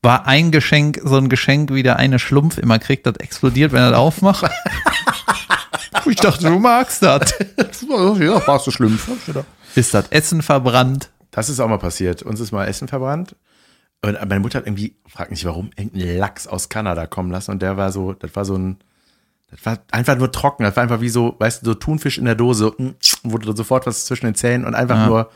War 0.03 0.27
ein 0.27 0.51
Geschenk 0.51 1.01
so 1.05 1.17
ein 1.17 1.31
Geschenk, 1.31 1.73
wie 1.73 1.83
der 1.83 1.97
eine 1.97 2.19
Schlumpf 2.19 2.59
immer 2.59 2.79
kriegt, 2.79 3.07
das 3.07 3.17
explodiert, 3.17 3.73
wenn 3.73 3.81
er 3.81 3.93
das 3.93 3.99
aufmacht? 3.99 4.51
ich 6.11 6.17
dachte, 6.17 6.45
du 6.47 6.59
magst 6.59 7.03
das. 7.03 7.35
Ja, 8.19 8.47
warst 8.47 8.67
du 8.67 8.71
schlimm. 8.71 8.99
Ist 9.75 9.95
das 9.95 10.07
Essen 10.11 10.43
verbrannt? 10.43 11.11
Das 11.31 11.49
ist 11.49 11.61
auch 11.61 11.69
mal 11.69 11.79
passiert. 11.79 12.23
Uns 12.23 12.41
ist 12.41 12.53
mal 12.53 12.67
Essen 12.67 12.89
verbrannt. 12.89 13.37
Und 14.05 14.19
meine 14.29 14.41
Mutter 14.41 14.59
hat 14.59 14.67
irgendwie, 14.67 14.97
frag 15.09 15.31
nicht 15.31 15.45
warum, 15.45 15.71
irgendeinen 15.77 16.19
Lachs 16.19 16.47
aus 16.47 16.69
Kanada 16.69 17.07
kommen 17.07 17.31
lassen. 17.31 17.53
Und 17.53 17.63
der 17.63 17.77
war 17.77 17.93
so, 17.93 18.13
das 18.15 18.35
war 18.35 18.45
so 18.45 18.57
ein, 18.57 18.79
das 19.51 19.65
war 19.65 19.79
einfach 19.93 20.17
nur 20.17 20.33
trocken. 20.33 20.65
Das 20.65 20.77
war 20.77 20.83
einfach 20.83 21.01
wie 21.01 21.09
so, 21.09 21.37
weißt 21.39 21.63
du, 21.63 21.67
so 21.67 21.75
Thunfisch 21.75 22.19
in 22.19 22.25
der 22.25 22.35
Dose. 22.35 22.73
mm, 22.77 22.91
Wurde 23.25 23.55
sofort 23.57 23.87
was 23.87 24.05
zwischen 24.07 24.27
den 24.27 24.35
Zähnen 24.35 24.65
und 24.67 24.75
einfach 24.75 24.97
Ja. 24.97 25.07
nur 25.07 25.31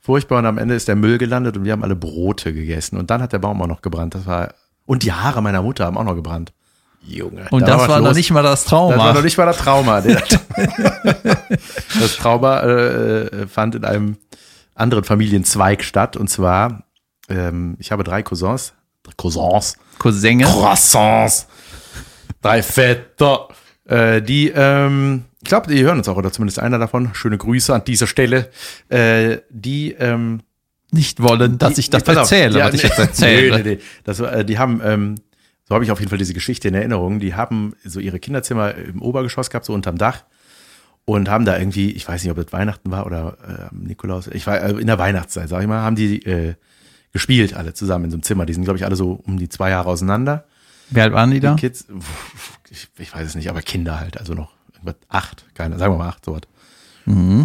furchtbar. 0.00 0.38
Und 0.38 0.46
am 0.46 0.58
Ende 0.58 0.74
ist 0.74 0.88
der 0.88 0.96
Müll 0.96 1.18
gelandet 1.18 1.56
und 1.56 1.64
wir 1.64 1.72
haben 1.72 1.84
alle 1.84 1.96
Brote 1.96 2.52
gegessen. 2.52 2.96
Und 2.96 3.10
dann 3.10 3.22
hat 3.22 3.32
der 3.32 3.38
Baum 3.38 3.60
auch 3.62 3.66
noch 3.66 3.82
gebrannt. 3.82 4.14
Das 4.14 4.26
war, 4.26 4.54
und 4.86 5.02
die 5.02 5.12
Haare 5.12 5.42
meiner 5.42 5.62
Mutter 5.62 5.84
haben 5.84 5.98
auch 5.98 6.04
noch 6.04 6.16
gebrannt. 6.16 6.52
Junge. 7.04 7.46
Und 7.50 7.62
da 7.62 7.76
das 7.78 7.88
war 7.88 8.00
noch 8.00 8.14
nicht 8.14 8.30
mal 8.30 8.42
das 8.42 8.64
Trauma. 8.64 8.94
Das 8.94 9.04
war 9.04 9.14
noch 9.14 9.22
nicht 9.22 9.36
mal 9.36 9.46
das 9.46 9.56
Trauma. 9.58 10.00
Das 12.00 12.16
Trauma 12.16 12.60
äh, 12.62 13.46
fand 13.48 13.74
in 13.74 13.84
einem 13.84 14.16
anderen 14.74 15.04
Familienzweig 15.04 15.82
statt. 15.84 16.16
Und 16.16 16.28
zwar, 16.28 16.84
ähm, 17.28 17.76
ich 17.78 17.92
habe 17.92 18.04
drei 18.04 18.22
Cousins. 18.22 18.72
Cousins. 19.16 19.76
Cousine. 19.98 20.44
Croissants. 20.44 21.46
Drei 22.40 22.62
Vetter. 22.62 23.48
Äh, 23.84 24.22
die, 24.22 24.48
ähm, 24.54 25.24
ich 25.42 25.48
glaube, 25.48 25.72
die 25.72 25.82
hören 25.82 25.98
uns 25.98 26.08
auch, 26.08 26.16
oder 26.16 26.32
zumindest 26.32 26.60
einer 26.60 26.78
davon. 26.78 27.10
Schöne 27.14 27.36
Grüße 27.36 27.74
an 27.74 27.84
dieser 27.84 28.06
Stelle. 28.06 28.48
Äh, 28.88 29.38
die, 29.50 29.92
ähm, 29.92 30.40
Nicht 30.92 31.20
wollen, 31.22 31.58
dass 31.58 31.78
ich 31.78 31.90
das 31.90 32.04
Pass 32.04 32.16
auf. 32.16 32.22
erzähle, 32.30 32.60
Ja, 32.60 32.66
was 32.66 32.74
ich 32.74 32.82
jetzt 32.84 32.98
erzähle. 32.98 33.56
Nee, 33.58 33.62
nee, 33.62 33.70
nee. 33.76 33.80
Das, 34.04 34.20
äh, 34.20 34.44
die 34.44 34.58
haben, 34.58 34.80
ähm, 34.84 35.14
so 35.72 35.74
habe 35.74 35.86
ich 35.86 35.90
auf 35.90 36.00
jeden 36.00 36.10
Fall 36.10 36.18
diese 36.18 36.34
Geschichte 36.34 36.68
in 36.68 36.74
Erinnerung, 36.74 37.18
die 37.18 37.34
haben 37.34 37.72
so 37.82 37.98
ihre 37.98 38.20
Kinderzimmer 38.20 38.74
im 38.74 39.00
Obergeschoss 39.00 39.48
gehabt, 39.48 39.64
so 39.64 39.72
unterm 39.72 39.96
Dach. 39.96 40.24
Und 41.06 41.30
haben 41.30 41.46
da 41.46 41.58
irgendwie, 41.58 41.92
ich 41.92 42.06
weiß 42.06 42.22
nicht, 42.22 42.30
ob 42.30 42.36
das 42.36 42.52
Weihnachten 42.52 42.90
war 42.90 43.06
oder 43.06 43.70
äh, 43.72 43.74
Nikolaus, 43.74 44.26
ich 44.26 44.46
war 44.46 44.60
äh, 44.60 44.72
in 44.72 44.86
der 44.86 44.98
Weihnachtszeit, 44.98 45.48
sag 45.48 45.62
ich 45.62 45.66
mal, 45.66 45.80
haben 45.80 45.96
die 45.96 46.22
äh, 46.26 46.56
gespielt 47.10 47.54
alle 47.54 47.72
zusammen 47.72 48.04
in 48.04 48.10
so 48.10 48.16
einem 48.16 48.22
Zimmer. 48.22 48.44
Die 48.44 48.52
sind, 48.52 48.64
glaube 48.64 48.76
ich, 48.76 48.84
alle 48.84 48.96
so 48.96 49.12
um 49.24 49.38
die 49.38 49.48
zwei 49.48 49.70
Jahre 49.70 49.88
auseinander. 49.88 50.44
Wie 50.90 51.00
alt 51.00 51.14
waren 51.14 51.30
die 51.30 51.40
da? 51.40 51.54
Die 51.54 51.60
Kids, 51.60 51.86
pf, 51.86 52.58
ich, 52.68 52.88
ich 52.98 53.14
weiß 53.14 53.26
es 53.26 53.34
nicht, 53.34 53.48
aber 53.48 53.62
Kinder 53.62 53.98
halt, 53.98 54.18
also 54.18 54.34
noch 54.34 54.52
acht, 55.08 55.46
keine, 55.54 55.78
sagen 55.78 55.94
wir 55.94 55.98
mal 55.98 56.08
acht, 56.10 56.22
sowas. 56.26 56.42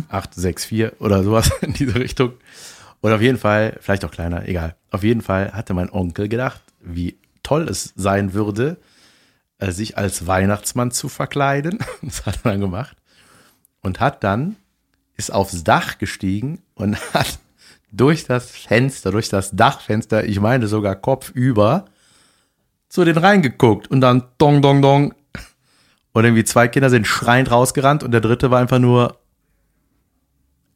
Acht, 0.10 0.34
sechs, 0.34 0.66
vier 0.66 0.92
oder 1.00 1.24
sowas 1.24 1.50
in 1.62 1.72
diese 1.72 1.96
Richtung. 1.96 2.34
Und 3.00 3.14
auf 3.14 3.22
jeden 3.22 3.38
Fall, 3.38 3.78
vielleicht 3.80 4.04
auch 4.04 4.12
kleiner, 4.12 4.50
egal. 4.50 4.76
Auf 4.92 5.04
jeden 5.04 5.22
Fall 5.22 5.54
hatte 5.54 5.74
mein 5.74 5.90
Onkel 5.90 6.28
gedacht, 6.28 6.62
wie 6.82 7.16
toll 7.48 7.70
es 7.70 7.94
sein 7.96 8.34
würde, 8.34 8.78
äh, 9.58 9.72
sich 9.72 9.98
als 9.98 10.28
Weihnachtsmann 10.28 10.92
zu 10.92 11.08
verkleiden. 11.08 11.80
Das 12.02 12.26
hat 12.26 12.40
er 12.44 12.52
dann 12.52 12.60
gemacht. 12.60 12.98
Und 13.82 14.02
hat 14.02 14.24
dann, 14.24 14.58
ist 15.16 15.32
aufs 15.32 15.64
Dach 15.64 15.98
gestiegen 15.98 16.62
und 16.76 16.98
hat 17.14 17.40
durch 17.90 18.26
das 18.26 18.52
Fenster, 18.52 19.12
durch 19.12 19.30
das 19.30 19.52
Dachfenster, 19.52 20.26
ich 20.26 20.42
meine 20.42 20.68
sogar 20.68 20.96
kopfüber, 20.96 21.86
zu 22.90 23.06
den 23.06 23.18
reingeguckt 23.18 23.90
und 23.90 24.02
dann 24.02 24.24
dong, 24.38 24.62
dong, 24.62 24.82
dong. 24.82 25.14
Und 26.12 26.26
irgendwie 26.26 26.44
zwei 26.44 26.68
Kinder 26.68 26.90
sind 26.90 27.08
schreiend 27.08 27.50
rausgerannt 27.50 28.04
und 28.04 28.12
der 28.12 28.22
dritte 28.22 28.52
war 28.52 28.60
einfach 28.60 28.80
nur, 28.80 29.20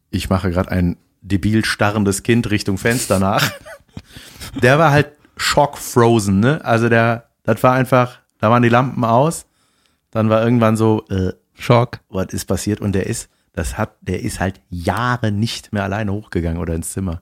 ich 0.09 0.29
mache 0.29 0.51
gerade 0.51 0.71
ein 0.71 0.97
debil 1.21 1.65
starrendes 1.65 2.23
Kind 2.23 2.49
Richtung 2.49 2.77
Fenster 2.77 3.19
nach. 3.19 3.51
Der 4.61 4.79
war 4.79 4.91
halt 4.91 5.11
schockfrozen, 5.41 6.39
ne? 6.39 6.63
Also 6.63 6.87
der, 6.87 7.29
das 7.43 7.61
war 7.63 7.73
einfach, 7.73 8.19
da 8.39 8.49
waren 8.49 8.63
die 8.63 8.69
Lampen 8.69 9.03
aus. 9.03 9.45
Dann 10.11 10.29
war 10.29 10.43
irgendwann 10.43 10.77
so, 10.77 11.05
äh, 11.09 11.33
Schock. 11.53 11.99
was 12.09 12.27
ist 12.27 12.45
passiert? 12.45 12.81
Und 12.81 12.93
der 12.93 13.07
ist, 13.07 13.29
das 13.53 13.77
hat, 13.77 13.95
der 14.01 14.21
ist 14.21 14.39
halt 14.39 14.61
Jahre 14.69 15.31
nicht 15.31 15.73
mehr 15.73 15.83
alleine 15.83 16.11
hochgegangen 16.13 16.61
oder 16.61 16.73
ins 16.73 16.91
Zimmer. 16.91 17.21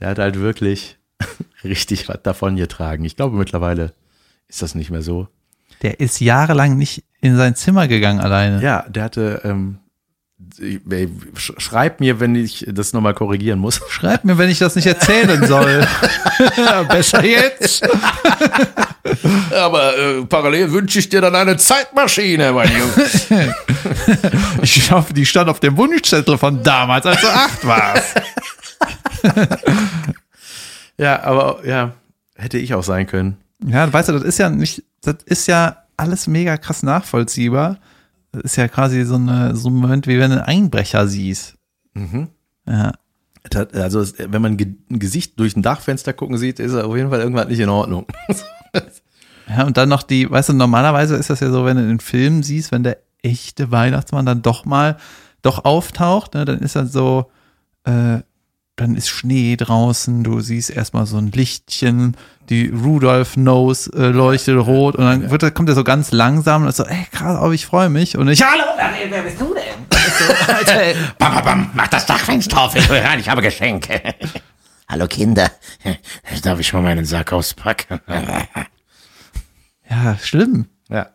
Der 0.00 0.08
hat 0.08 0.18
halt 0.18 0.40
wirklich 0.40 0.98
richtig 1.64 2.08
was 2.08 2.22
davon 2.22 2.56
getragen. 2.56 3.04
Ich 3.04 3.16
glaube, 3.16 3.36
mittlerweile 3.36 3.94
ist 4.48 4.62
das 4.62 4.74
nicht 4.74 4.90
mehr 4.90 5.02
so. 5.02 5.28
Der 5.82 6.00
ist 6.00 6.20
jahrelang 6.20 6.76
nicht 6.76 7.04
in 7.20 7.36
sein 7.36 7.54
Zimmer 7.54 7.88
gegangen 7.88 8.20
alleine. 8.20 8.62
Ja, 8.62 8.86
der 8.88 9.04
hatte, 9.04 9.40
ähm, 9.44 9.78
schreib 11.36 12.00
mir, 12.00 12.20
wenn 12.20 12.34
ich 12.34 12.66
das 12.68 12.92
nochmal 12.92 13.14
korrigieren 13.14 13.58
muss. 13.58 13.80
Schreib 13.88 14.24
mir, 14.24 14.38
wenn 14.38 14.50
ich 14.50 14.58
das 14.58 14.76
nicht 14.76 14.86
erzählen 14.86 15.46
soll. 15.46 15.86
Besser 16.88 17.24
jetzt. 17.24 17.82
Aber 19.54 19.96
äh, 19.96 20.24
parallel 20.26 20.72
wünsche 20.72 20.98
ich 20.98 21.08
dir 21.08 21.20
dann 21.20 21.34
eine 21.34 21.56
Zeitmaschine, 21.56 22.52
mein 22.52 22.70
Junge. 22.70 23.54
Ich 24.62 24.90
hoffe, 24.90 25.14
die 25.14 25.24
stand 25.24 25.48
auf 25.48 25.60
dem 25.60 25.76
Wunschzettel 25.76 26.38
von 26.38 26.62
damals, 26.62 27.06
als 27.06 27.20
du 27.20 27.28
acht 27.28 27.66
warst. 27.66 28.22
ja, 30.98 31.22
aber 31.22 31.66
ja, 31.66 31.92
hätte 32.36 32.58
ich 32.58 32.74
auch 32.74 32.84
sein 32.84 33.06
können. 33.06 33.36
Ja, 33.66 33.90
weißt 33.92 34.10
du, 34.10 34.12
das 34.12 34.22
ist 34.22 34.38
ja 34.38 34.50
nicht, 34.50 34.82
das 35.02 35.16
ist 35.24 35.46
ja 35.46 35.84
alles 35.96 36.26
mega 36.26 36.56
krass 36.56 36.82
nachvollziehbar. 36.82 37.78
Das 38.32 38.42
ist 38.44 38.56
ja 38.56 38.68
quasi 38.68 39.04
so, 39.04 39.16
eine, 39.16 39.56
so 39.56 39.68
ein 39.68 39.74
Moment, 39.74 40.06
wie 40.06 40.18
wenn 40.18 40.30
du 40.30 40.36
einen 40.36 40.64
Einbrecher 40.64 41.08
siehst. 41.08 41.56
Mhm. 41.94 42.28
Ja. 42.66 42.92
Also, 43.72 44.04
wenn 44.18 44.42
man 44.42 44.58
ein 44.58 44.98
Gesicht 44.98 45.38
durch 45.40 45.56
ein 45.56 45.62
Dachfenster 45.62 46.12
gucken 46.12 46.36
sieht, 46.36 46.60
ist 46.60 46.74
er 46.74 46.86
auf 46.86 46.96
jeden 46.96 47.10
Fall 47.10 47.20
irgendwas 47.20 47.48
nicht 47.48 47.60
in 47.60 47.68
Ordnung. 47.68 48.06
Ja, 49.48 49.66
und 49.66 49.76
dann 49.76 49.88
noch 49.88 50.04
die, 50.04 50.30
weißt 50.30 50.50
du, 50.50 50.52
normalerweise 50.52 51.16
ist 51.16 51.28
das 51.28 51.40
ja 51.40 51.50
so, 51.50 51.64
wenn 51.64 51.76
du 51.76 51.82
in 51.82 51.98
Filmen 51.98 52.42
siehst, 52.42 52.70
wenn 52.70 52.84
der 52.84 52.98
echte 53.22 53.70
Weihnachtsmann 53.70 54.26
dann 54.26 54.42
doch 54.42 54.64
mal 54.64 54.96
doch 55.42 55.64
auftaucht, 55.64 56.34
ne, 56.34 56.44
dann 56.44 56.60
ist 56.60 56.76
er 56.76 56.86
so, 56.86 57.30
äh, 57.84 58.20
dann 58.80 58.96
ist 58.96 59.08
Schnee 59.10 59.56
draußen, 59.56 60.24
du 60.24 60.40
siehst 60.40 60.70
erstmal 60.70 61.04
so 61.06 61.18
ein 61.18 61.30
Lichtchen, 61.32 62.16
die 62.48 62.68
Rudolph 62.68 63.36
Nose 63.36 63.90
äh, 63.94 64.06
leuchtet 64.08 64.56
rot 64.58 64.96
und 64.96 65.04
dann 65.04 65.30
wird, 65.30 65.42
er- 65.42 65.50
kommt 65.50 65.68
er 65.68 65.74
so 65.74 65.84
ganz 65.84 66.12
langsam 66.12 66.62
und 66.62 66.68
ist 66.68 66.76
so, 66.76 66.84
ey, 66.84 67.06
krass, 67.12 67.36
aber 67.36 67.52
ich 67.52 67.66
freue 67.66 67.90
mich 67.90 68.16
und 68.16 68.28
ich, 68.28 68.42
hallo, 68.42 68.64
Wer 69.08 69.22
bist 69.22 69.40
du 69.40 69.54
denn? 69.54 69.86
Bam, 71.18 71.34
bam, 71.34 71.44
bam, 71.44 71.70
mach 71.74 71.88
das 71.88 72.06
Dachfenster 72.06 72.58
auf, 72.62 72.74
ich 72.74 72.88
will 72.88 73.00
hören, 73.02 73.20
ich 73.20 73.28
habe 73.28 73.42
Geschenke. 73.42 74.00
Hallo 74.88 75.06
Kinder, 75.06 75.48
darf 76.42 76.58
ich 76.58 76.72
mal 76.72 76.82
meinen 76.82 77.04
Sack 77.04 77.32
auspacken? 77.32 78.00
ja, 79.88 80.18
schlimm. 80.22 80.66
ja. 80.88 81.10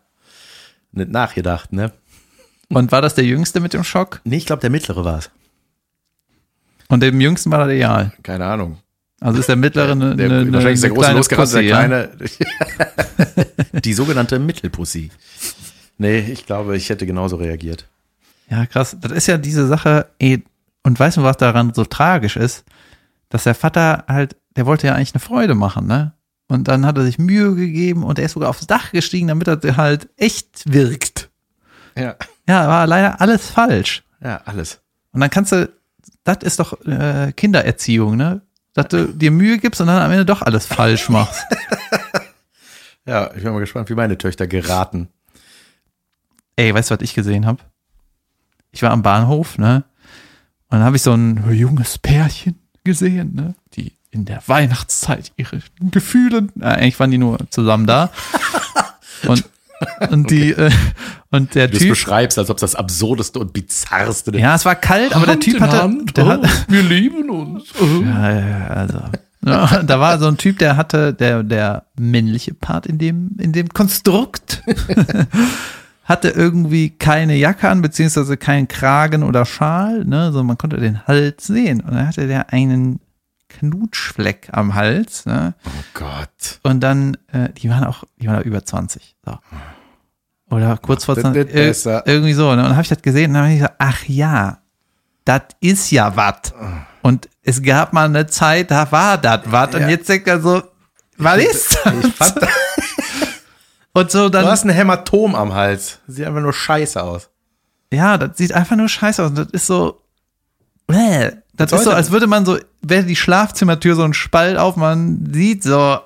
Nicht 0.92 1.10
nachgedacht, 1.10 1.72
ne? 1.74 1.92
Und 2.70 2.90
war 2.90 3.02
das 3.02 3.14
der 3.14 3.24
Jüngste 3.24 3.60
mit 3.60 3.74
dem 3.74 3.84
Schock? 3.84 4.20
Nee, 4.24 4.38
ich 4.38 4.46
glaube, 4.46 4.60
der 4.60 4.70
mittlere 4.70 5.04
war 5.04 5.18
es. 5.18 5.30
Und 6.88 7.02
dem 7.02 7.20
Jüngsten 7.20 7.50
war 7.50 7.60
das 7.60 7.68
egal. 7.68 8.12
Keine 8.22 8.46
Ahnung. 8.46 8.78
Also 9.20 9.40
ist 9.40 9.48
der 9.48 9.56
Mittlere 9.56 9.92
eine, 9.92 10.14
Der, 10.14 10.26
eine, 10.26 10.40
eine, 10.40 10.52
wahrscheinlich 10.52 10.74
ist 10.74 10.84
der 10.84 10.90
eine 10.90 10.94
große 10.94 11.06
kleine 11.06 11.18
losgerannt, 11.18 11.52
der 11.52 11.58
Pussy, 11.58 11.68
ja? 11.68 11.84
kleine. 11.86 13.50
die 13.80 13.92
sogenannte 13.94 14.38
Mittelpussy. 14.38 15.10
Nee, 15.98 16.18
ich 16.18 16.46
glaube, 16.46 16.76
ich 16.76 16.90
hätte 16.90 17.06
genauso 17.06 17.36
reagiert. 17.36 17.88
Ja, 18.50 18.66
krass. 18.66 18.96
Das 19.00 19.12
ist 19.12 19.26
ja 19.26 19.38
diese 19.38 19.66
Sache, 19.66 20.06
ey, 20.18 20.44
und 20.82 21.00
weißt 21.00 21.16
du, 21.16 21.22
was 21.22 21.36
daran 21.38 21.72
so 21.74 21.84
tragisch 21.84 22.36
ist? 22.36 22.64
Dass 23.28 23.44
der 23.44 23.54
Vater 23.54 24.04
halt, 24.06 24.36
der 24.54 24.66
wollte 24.66 24.86
ja 24.86 24.94
eigentlich 24.94 25.14
eine 25.14 25.20
Freude 25.20 25.54
machen, 25.54 25.86
ne? 25.86 26.12
Und 26.48 26.68
dann 26.68 26.86
hat 26.86 26.96
er 26.96 27.04
sich 27.04 27.18
Mühe 27.18 27.56
gegeben 27.56 28.04
und 28.04 28.20
er 28.20 28.26
ist 28.26 28.32
sogar 28.32 28.50
aufs 28.50 28.68
Dach 28.68 28.92
gestiegen, 28.92 29.26
damit 29.26 29.48
er 29.48 29.76
halt 29.76 30.08
echt 30.16 30.72
wirkt. 30.72 31.28
Ja. 31.96 32.14
Ja, 32.48 32.68
war 32.68 32.86
leider 32.86 33.20
alles 33.20 33.50
falsch. 33.50 34.04
Ja, 34.22 34.42
alles. 34.44 34.80
Und 35.10 35.20
dann 35.22 35.30
kannst 35.30 35.50
du, 35.50 35.68
das 36.24 36.38
ist 36.42 36.60
doch 36.60 36.80
äh, 36.86 37.32
Kindererziehung, 37.32 38.16
ne? 38.16 38.42
Dass 38.74 38.88
du 38.88 39.08
dir 39.08 39.30
Mühe 39.30 39.58
gibst 39.58 39.80
und 39.80 39.86
dann 39.86 40.02
am 40.02 40.10
Ende 40.10 40.26
doch 40.26 40.42
alles 40.42 40.66
falsch 40.66 41.08
machst. 41.10 41.42
Ja, 43.08 43.30
ich 43.36 43.44
bin 43.44 43.52
mal 43.52 43.60
gespannt, 43.60 43.88
wie 43.88 43.94
meine 43.94 44.18
Töchter 44.18 44.48
geraten. 44.48 45.08
Ey, 46.56 46.74
weißt 46.74 46.90
du, 46.90 46.96
was 46.96 47.02
ich 47.02 47.14
gesehen 47.14 47.46
habe? 47.46 47.62
Ich 48.72 48.82
war 48.82 48.90
am 48.90 49.02
Bahnhof, 49.02 49.58
ne? 49.58 49.84
Und 50.68 50.78
dann 50.78 50.82
habe 50.82 50.96
ich 50.96 51.02
so 51.02 51.14
ein 51.14 51.48
junges 51.52 51.98
Pärchen 51.98 52.58
gesehen, 52.82 53.34
ne? 53.34 53.54
Die 53.74 53.92
in 54.10 54.24
der 54.24 54.42
Weihnachtszeit 54.46 55.32
ihre 55.36 55.60
Gefühle, 55.80 56.48
äh, 56.60 56.64
eigentlich 56.64 56.98
waren 56.98 57.12
die 57.12 57.18
nur 57.18 57.38
zusammen 57.50 57.86
da. 57.86 58.10
Und, 59.28 59.48
und 60.10 60.30
die, 60.30 60.50
äh, 60.50 60.70
und 61.30 61.54
der 61.54 61.68
Du 61.68 61.78
Typ, 61.78 61.90
beschreibst, 61.90 62.38
als 62.38 62.50
ob 62.50 62.56
es 62.56 62.60
das 62.62 62.74
absurdeste 62.74 63.38
und 63.38 63.52
bizarrste 63.52 64.36
ja, 64.38 64.54
es 64.54 64.64
war 64.64 64.74
kalt, 64.74 65.14
aber 65.14 65.26
der 65.26 65.40
Typ 65.40 65.60
hatte, 65.60 66.04
der 66.14 66.26
hat, 66.26 66.48
wir 66.68 66.82
lieben 66.82 67.30
uns. 67.30 67.64
ja, 67.80 68.30
ja, 68.30 68.48
ja, 68.48 68.66
also, 68.68 68.98
ja, 69.44 69.82
da 69.82 70.00
war 70.00 70.18
so 70.18 70.26
ein 70.26 70.38
Typ, 70.38 70.58
der 70.58 70.76
hatte, 70.76 71.14
der, 71.14 71.42
der 71.42 71.84
männliche 71.98 72.54
Part 72.54 72.86
in 72.86 72.98
dem, 72.98 73.36
in 73.38 73.52
dem 73.52 73.68
Konstrukt, 73.68 74.62
hatte 76.04 76.28
irgendwie 76.28 76.90
keine 76.90 77.36
Jacke 77.36 77.68
an, 77.68 77.82
beziehungsweise 77.82 78.36
keinen 78.36 78.68
Kragen 78.68 79.22
oder 79.22 79.44
Schal, 79.44 80.04
ne, 80.04 80.32
so 80.32 80.42
man 80.44 80.56
konnte 80.56 80.78
den 80.78 81.04
Hals 81.06 81.46
sehen. 81.46 81.80
Und 81.80 81.94
dann 81.94 82.06
hatte 82.06 82.28
der 82.28 82.52
einen 82.52 83.00
Knutschfleck 83.48 84.48
am 84.52 84.74
Hals, 84.74 85.26
ne, 85.26 85.54
Oh 85.64 85.70
Gott. 85.94 86.60
und 86.62 86.80
dann, 86.80 87.16
äh, 87.32 87.50
die 87.52 87.70
waren 87.70 87.84
auch, 87.84 88.04
die 88.16 88.26
waren 88.26 88.40
auch 88.40 88.44
über 88.44 88.64
20, 88.64 89.16
so. 89.24 89.38
Oder 90.50 90.76
kurz 90.76 91.04
vor 91.04 91.14
das 91.14 91.22
20, 91.22 91.44
nicht 91.46 91.54
ir- 91.56 91.66
besser. 91.68 92.02
irgendwie 92.06 92.32
so, 92.32 92.44
ne, 92.46 92.50
und 92.52 92.64
dann 92.64 92.72
habe 92.72 92.82
ich 92.82 92.88
das 92.88 93.02
gesehen 93.02 93.30
und 93.30 93.34
dann 93.34 93.42
habe 93.44 93.52
ich 93.54 93.58
gesagt, 93.60 93.76
ach 93.78 94.04
ja, 94.06 94.58
das 95.24 95.42
ist 95.60 95.90
ja 95.90 96.14
was. 96.16 96.54
Und 97.02 97.28
es 97.42 97.62
gab 97.62 97.92
mal 97.92 98.04
eine 98.06 98.26
Zeit, 98.26 98.70
da 98.70 98.90
war 98.92 99.18
das 99.18 99.40
was. 99.46 99.74
Und 99.74 99.82
Ja. 99.82 99.88
jetzt 99.88 100.08
denkt 100.08 100.28
er 100.28 100.40
so, 100.40 100.62
was 101.18 101.38
ist 101.38 101.78
das? 101.84 102.34
Du 102.34 102.46
Und 103.92 104.10
so 104.10 104.28
dann, 104.28 104.44
hast 104.46 104.64
ein 104.64 104.70
Hämatom 104.70 105.34
am 105.34 105.54
Hals. 105.54 106.00
Sieht 106.06 106.26
einfach 106.26 106.40
nur 106.42 106.52
scheiße 106.52 107.02
aus. 107.02 107.30
ja, 107.92 108.18
das 108.18 108.36
sieht 108.36 108.52
einfach 108.52 108.76
nur 108.76 108.88
scheiße 108.88 109.22
aus. 109.22 109.30
Und 109.30 109.38
das 109.38 109.48
ist 109.50 109.66
so, 109.66 110.02
äh, 110.88 111.32
das 111.56 111.72
ist 111.72 111.84
so, 111.84 111.90
als 111.90 112.10
würde 112.10 112.26
man 112.26 112.44
so, 112.46 112.58
wäre 112.82 113.04
die 113.04 113.16
Schlafzimmertür 113.16 113.94
so 113.94 114.02
ein 114.02 114.14
Spalt 114.14 114.56
auf, 114.58 114.76
man 114.76 115.28
sieht 115.32 115.62
so, 115.62 115.98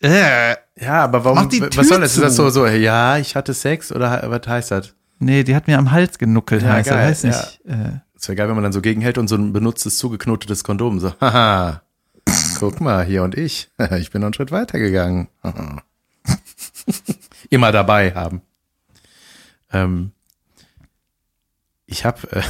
äh. 0.00 0.54
Ja, 0.78 1.04
aber 1.04 1.24
warum, 1.24 1.38
Mach 1.38 1.46
die 1.48 1.62
was 1.62 1.70
Tür 1.70 1.84
soll 1.84 2.00
das? 2.00 2.14
Ist 2.16 2.22
das 2.22 2.36
so, 2.36 2.50
so, 2.50 2.66
ja, 2.66 3.16
ich 3.16 3.34
hatte 3.34 3.54
Sex 3.54 3.92
oder 3.92 4.22
was 4.30 4.46
heißt 4.46 4.70
das? 4.72 4.92
Nee, 5.18 5.42
die 5.42 5.56
hat 5.56 5.66
mir 5.66 5.78
am 5.78 5.90
Hals 5.90 6.18
genuckelt, 6.18 6.62
Ja, 6.62 6.74
heißt 6.74 6.90
das. 6.90 6.94
geil, 6.96 7.08
Weiß 7.10 7.24
nicht. 7.24 7.60
Äh, 7.66 8.00
Es 8.14 8.28
wäre 8.28 8.36
geil, 8.36 8.48
wenn 8.48 8.56
man 8.56 8.64
dann 8.64 8.74
so 8.74 8.82
gegenhält 8.82 9.16
und 9.16 9.28
so 9.28 9.36
ein 9.36 9.54
benutztes, 9.54 9.96
zugeknotetes 9.96 10.64
Kondom 10.64 11.00
so, 11.00 11.14
haha, 11.20 11.80
guck 12.58 12.82
mal, 12.82 13.06
hier 13.06 13.22
und 13.22 13.34
ich, 13.38 13.70
ich 13.98 14.10
bin 14.10 14.20
noch 14.20 14.26
einen 14.26 14.34
Schritt 14.34 14.52
weiter 14.52 14.78
gegangen. 14.78 15.28
Immer 17.50 17.72
dabei 17.72 18.12
haben. 18.14 18.42
Ähm, 19.72 20.12
ich 21.86 22.04
habe 22.04 22.30
äh, 22.32 22.42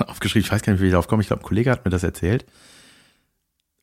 aufgeschrieben, 0.08 0.46
ich 0.46 0.52
weiß 0.52 0.62
gar 0.62 0.72
nicht, 0.72 0.82
wie 0.82 0.86
ich 0.86 0.92
darauf 0.92 1.08
komme, 1.08 1.22
ich 1.22 1.28
glaube, 1.28 1.42
ein 1.42 1.46
Kollege 1.46 1.70
hat 1.70 1.84
mir 1.84 1.90
das 1.90 2.02
erzählt. 2.02 2.44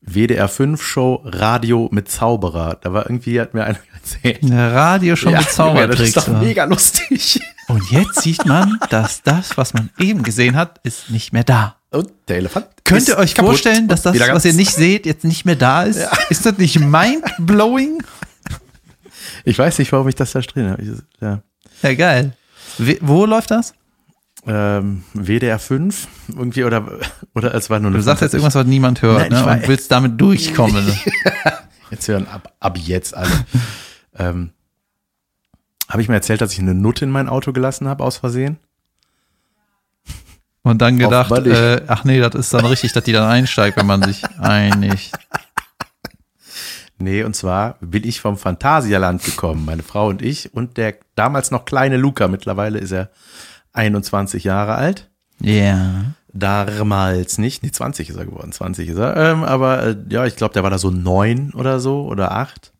WDR 0.00 0.48
5 0.48 0.80
Show 0.80 1.22
Radio 1.24 1.88
mit 1.90 2.08
Zauberer. 2.08 2.78
Da 2.80 2.92
war 2.92 3.06
irgendwie, 3.06 3.40
hat 3.40 3.52
mir 3.54 3.64
einer 3.64 3.78
erzählt. 3.94 4.42
eine 4.44 4.72
Radio 4.72 5.16
schon 5.16 5.32
mit 5.32 5.56
Junge, 5.56 5.88
das 5.88 6.00
ist 6.00 6.16
doch 6.16 6.28
war. 6.28 6.40
mega 6.40 6.64
lustig. 6.64 7.40
Und 7.68 7.90
jetzt 7.90 8.22
sieht 8.22 8.46
man, 8.46 8.78
dass 8.90 9.22
das, 9.22 9.56
was 9.56 9.74
man 9.74 9.90
eben 9.98 10.22
gesehen 10.22 10.56
hat, 10.56 10.80
ist 10.84 11.10
nicht 11.10 11.32
mehr 11.32 11.44
da. 11.44 11.76
Und 11.90 12.10
der 12.28 12.36
Elefant. 12.36 12.66
Könnt 12.84 13.08
ihr 13.08 13.18
euch 13.18 13.34
vorstellen, 13.34 13.88
dass 13.88 14.02
das, 14.02 14.18
was 14.18 14.44
ihr 14.44 14.54
nicht 14.54 14.72
seht, 14.72 15.04
jetzt 15.04 15.24
nicht 15.24 15.44
mehr 15.44 15.56
da 15.56 15.82
ist? 15.82 16.00
Ist 16.30 16.46
das 16.46 16.56
nicht 16.58 16.78
mind-blowing? 16.80 18.02
Ich 19.44 19.58
weiß 19.58 19.78
nicht, 19.78 19.90
warum 19.92 20.08
ich 20.08 20.14
das 20.14 20.32
da 20.32 20.40
drin 20.40 20.70
habe. 20.70 21.02
Ja. 21.20 21.42
Ja, 21.82 21.94
geil. 21.94 22.32
Wo 23.00 23.26
läuft 23.26 23.50
das? 23.50 23.74
Ähm, 24.48 25.04
WDR 25.12 25.58
5 25.58 26.08
irgendwie 26.28 26.64
oder 26.64 26.86
oder 27.34 27.54
es 27.54 27.68
war 27.68 27.80
nur 27.80 27.90
eine 27.90 27.98
Du 27.98 28.02
sagst 28.02 28.22
jetzt 28.22 28.32
irgendwas, 28.32 28.54
was 28.54 28.66
niemand 28.66 29.02
hört, 29.02 29.30
Nein, 29.30 29.40
ich 29.40 29.46
ne? 29.46 29.52
Und 29.52 29.68
willst 29.68 29.92
damit 29.92 30.20
durchkommen. 30.20 30.86
Jetzt 31.90 32.06
hören 32.08 32.26
ab, 32.26 32.54
ab 32.60 32.76
jetzt 32.76 33.16
alle. 33.16 33.32
ähm, 34.18 34.50
habe 35.88 36.02
ich 36.02 36.08
mir 36.08 36.16
erzählt, 36.16 36.42
dass 36.42 36.52
ich 36.52 36.58
eine 36.58 36.74
Nutte 36.74 37.06
in 37.06 37.10
mein 37.10 37.30
Auto 37.30 37.52
gelassen 37.52 37.88
habe 37.88 38.04
aus 38.04 38.18
Versehen? 38.18 38.58
Und 40.62 40.82
dann 40.82 40.98
gedacht, 40.98 41.32
äh, 41.46 41.80
ach 41.86 42.04
nee, 42.04 42.20
das 42.20 42.34
ist 42.34 42.52
dann 42.52 42.66
richtig, 42.66 42.92
dass 42.92 43.04
die 43.04 43.12
dann 43.12 43.26
einsteigt, 43.26 43.78
wenn 43.78 43.86
man 43.86 44.02
sich 44.02 44.22
einigt. 44.38 45.18
Nee, 46.98 47.22
und 47.22 47.34
zwar 47.34 47.76
bin 47.80 48.04
ich 48.04 48.20
vom 48.20 48.36
Phantasialand 48.36 49.24
gekommen, 49.24 49.64
meine 49.64 49.82
Frau 49.82 50.08
und 50.08 50.20
ich 50.20 50.52
und 50.52 50.76
der 50.76 50.96
damals 51.14 51.50
noch 51.50 51.64
kleine 51.64 51.96
Luca, 51.96 52.28
mittlerweile 52.28 52.78
ist 52.80 52.92
er 52.92 53.08
21 53.72 54.44
Jahre 54.44 54.74
alt. 54.74 55.08
Ja. 55.40 56.04
Damals 56.32 57.38
nicht, 57.38 57.62
nee, 57.62 57.70
20 57.70 58.10
ist 58.10 58.16
er 58.16 58.26
geworden, 58.26 58.52
20 58.52 58.88
ist 58.88 58.98
er. 58.98 59.16
Ähm, 59.16 59.44
aber 59.44 59.82
äh, 59.82 59.96
ja, 60.10 60.26
ich 60.26 60.36
glaube, 60.36 60.54
der 60.54 60.62
war 60.62 60.70
da 60.70 60.78
so 60.78 60.90
neun 60.90 61.52
oder 61.54 61.80
so 61.80 62.06
oder 62.06 62.32
acht. 62.32 62.72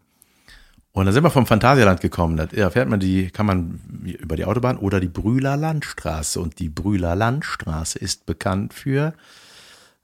Und 0.92 1.04
dann 1.04 1.14
sind 1.14 1.22
wir 1.22 1.30
vom 1.30 1.46
Phantasialand 1.46 2.00
gekommen. 2.00 2.36
Da 2.36 2.70
fährt 2.70 2.88
man 2.88 2.98
die, 2.98 3.30
kann 3.30 3.46
man 3.46 3.80
über 4.02 4.34
die 4.34 4.44
Autobahn 4.44 4.76
oder 4.78 4.98
die 4.98 5.08
Brühler 5.08 5.56
Landstraße. 5.56 6.40
Und 6.40 6.58
die 6.58 6.68
Brühler 6.68 7.14
Landstraße 7.14 7.98
ist 8.00 8.26
bekannt 8.26 8.74
für, 8.74 9.14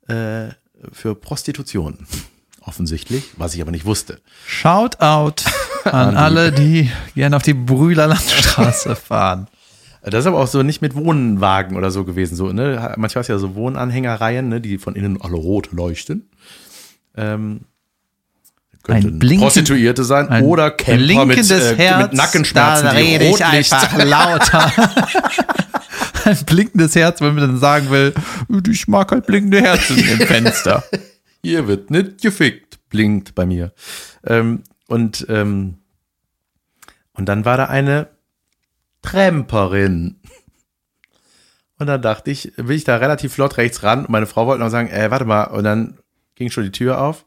äh, 0.07 0.51
für 0.93 1.16
Prostitution. 1.16 2.07
Offensichtlich, 2.61 3.24
was 3.37 3.55
ich 3.55 3.61
aber 3.61 3.72
nicht 3.72 3.87
wusste. 3.87 4.20
Shout 4.47 5.01
out 5.01 5.45
an 5.85 6.16
alle, 6.16 6.53
die 6.53 6.91
gerne 7.16 7.37
auf 7.37 7.43
die 7.43 7.55
Brühler 7.55 8.07
Landstraße 8.07 8.95
fahren. 8.97 9.49
Das 10.05 10.21
ist 10.21 10.27
aber 10.27 10.39
auch 10.39 10.47
so 10.47 10.63
nicht 10.63 10.83
mit 10.83 10.95
Wohnwagen 10.95 11.77
oder 11.77 11.91
so 11.91 12.05
gewesen. 12.05 12.37
So, 12.37 12.53
ne? 12.53 12.95
Manchmal 12.97 13.23
ist 13.23 13.29
ja 13.29 13.39
so 13.39 13.55
Wohnanhängerreihen, 13.55 14.49
ne? 14.49 14.61
die 14.61 14.79
von 14.79 14.95
innen 14.95 15.21
alle 15.21 15.37
rot 15.37 15.73
leuchten. 15.73 16.29
Ähm, 17.17 17.63
Könnten 18.83 19.19
Blinken- 19.19 19.41
Prostituierte 19.41 20.05
sein 20.05 20.29
ein 20.29 20.45
oder 20.45 20.71
Camper 20.71 20.99
mit, 20.99 21.37
blinkendes 21.37 21.51
äh, 21.51 21.77
Herz, 21.77 22.03
mit 22.03 22.13
Nackenschmerzen, 22.13 22.85
da 22.85 22.91
rede 22.91 23.25
ich 23.25 23.43
einfach 23.43 23.97
lauter. 24.05 24.71
ein 26.27 26.37
blinkendes 26.45 26.95
Herz, 26.95 27.23
wenn 27.23 27.35
man 27.35 27.49
dann 27.49 27.59
sagen 27.59 27.89
will, 27.91 28.13
ich 28.71 28.87
mag 28.87 29.11
halt 29.11 29.27
blinkende 29.27 29.63
Herzen 29.63 29.97
im 29.97 30.19
Fenster. 30.27 30.85
Hier 31.43 31.67
wird 31.67 31.91
nicht 31.91 32.21
gefickt, 32.21 32.79
blinkt 32.91 33.35
bei 33.35 33.47
mir. 33.47 33.73
Ähm, 34.27 34.65
und, 34.87 35.25
ähm, 35.31 35.79
und 37.15 37.27
dann 37.27 37.47
war 37.47 37.57
da 37.57 37.67
eine 37.67 38.09
Tramperin. 39.05 40.17
Und 41.79 41.87
dann 41.87 42.01
dachte 42.03 42.31
ich, 42.31 42.53
bin 42.57 42.71
ich 42.71 42.85
da 42.85 42.97
relativ 42.97 43.35
flott 43.35 43.57
rechts 43.59 43.83
ran 43.83 44.01
und 44.01 44.09
meine 44.11 44.27
Frau 44.27 44.47
wollte 44.47 44.63
noch 44.63 44.71
sagen, 44.71 44.89
ey, 44.89 45.11
warte 45.11 45.25
mal. 45.25 45.45
Und 45.45 45.65
dann 45.65 45.99
ging 46.37 46.51
schon 46.51 46.65
die 46.65 46.73
Tür 46.73 47.01
auf. 47.01 47.25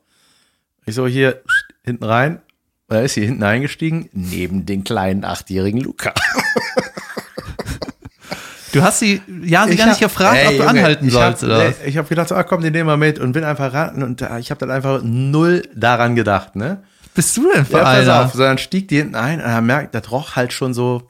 Ich 0.85 0.95
so, 0.95 1.05
hier, 1.07 1.41
hinten 1.83 2.03
rein. 2.05 2.41
Und 2.89 2.95
da 2.95 3.01
ist 3.01 3.15
sie 3.15 3.25
hinten 3.25 3.43
eingestiegen, 3.43 4.09
neben 4.13 4.65
den 4.65 4.83
kleinen 4.83 5.25
achtjährigen 5.25 5.81
Luca. 5.81 6.13
Du 8.73 8.83
hast 8.83 8.99
sie, 8.99 9.21
ja, 9.43 9.65
sie 9.65 9.71
Ich 9.73 9.77
gar 9.79 9.85
nicht 9.87 9.95
hab- 10.03 10.09
gefragt, 10.11 10.37
Ey, 10.37 10.47
ob 10.47 10.51
du 10.51 10.57
Junge, 10.57 10.69
anhalten 10.69 11.09
sollst, 11.09 11.41
hab, 11.41 11.49
oder? 11.49 11.73
Ich 11.85 11.97
habe 11.97 12.07
gedacht, 12.07 12.27
so, 12.27 12.35
ah, 12.35 12.43
komm, 12.43 12.61
den 12.61 12.73
nehmen 12.73 12.87
wir 12.89 12.97
mit 12.97 13.17
und 13.17 13.31
bin 13.31 13.43
einfach 13.45 13.73
ran 13.73 14.03
und 14.03 14.21
äh, 14.21 14.39
ich 14.39 14.51
habe 14.51 14.59
dann 14.59 14.71
einfach 14.71 15.01
null 15.03 15.63
daran 15.73 16.15
gedacht, 16.15 16.55
ne? 16.57 16.83
Bist 17.15 17.35
du 17.37 17.49
denn 17.51 17.65
für 17.65 17.77
Ja, 17.77 17.83
pass 17.83 18.07
auf, 18.09 18.33
sondern 18.33 18.57
stieg 18.57 18.89
die 18.89 18.97
hinten 18.97 19.15
ein 19.15 19.39
und 19.39 19.45
er 19.49 19.61
merkt, 19.61 19.95
das 19.95 20.11
roch 20.11 20.35
halt 20.35 20.51
schon 20.53 20.73
so 20.73 21.09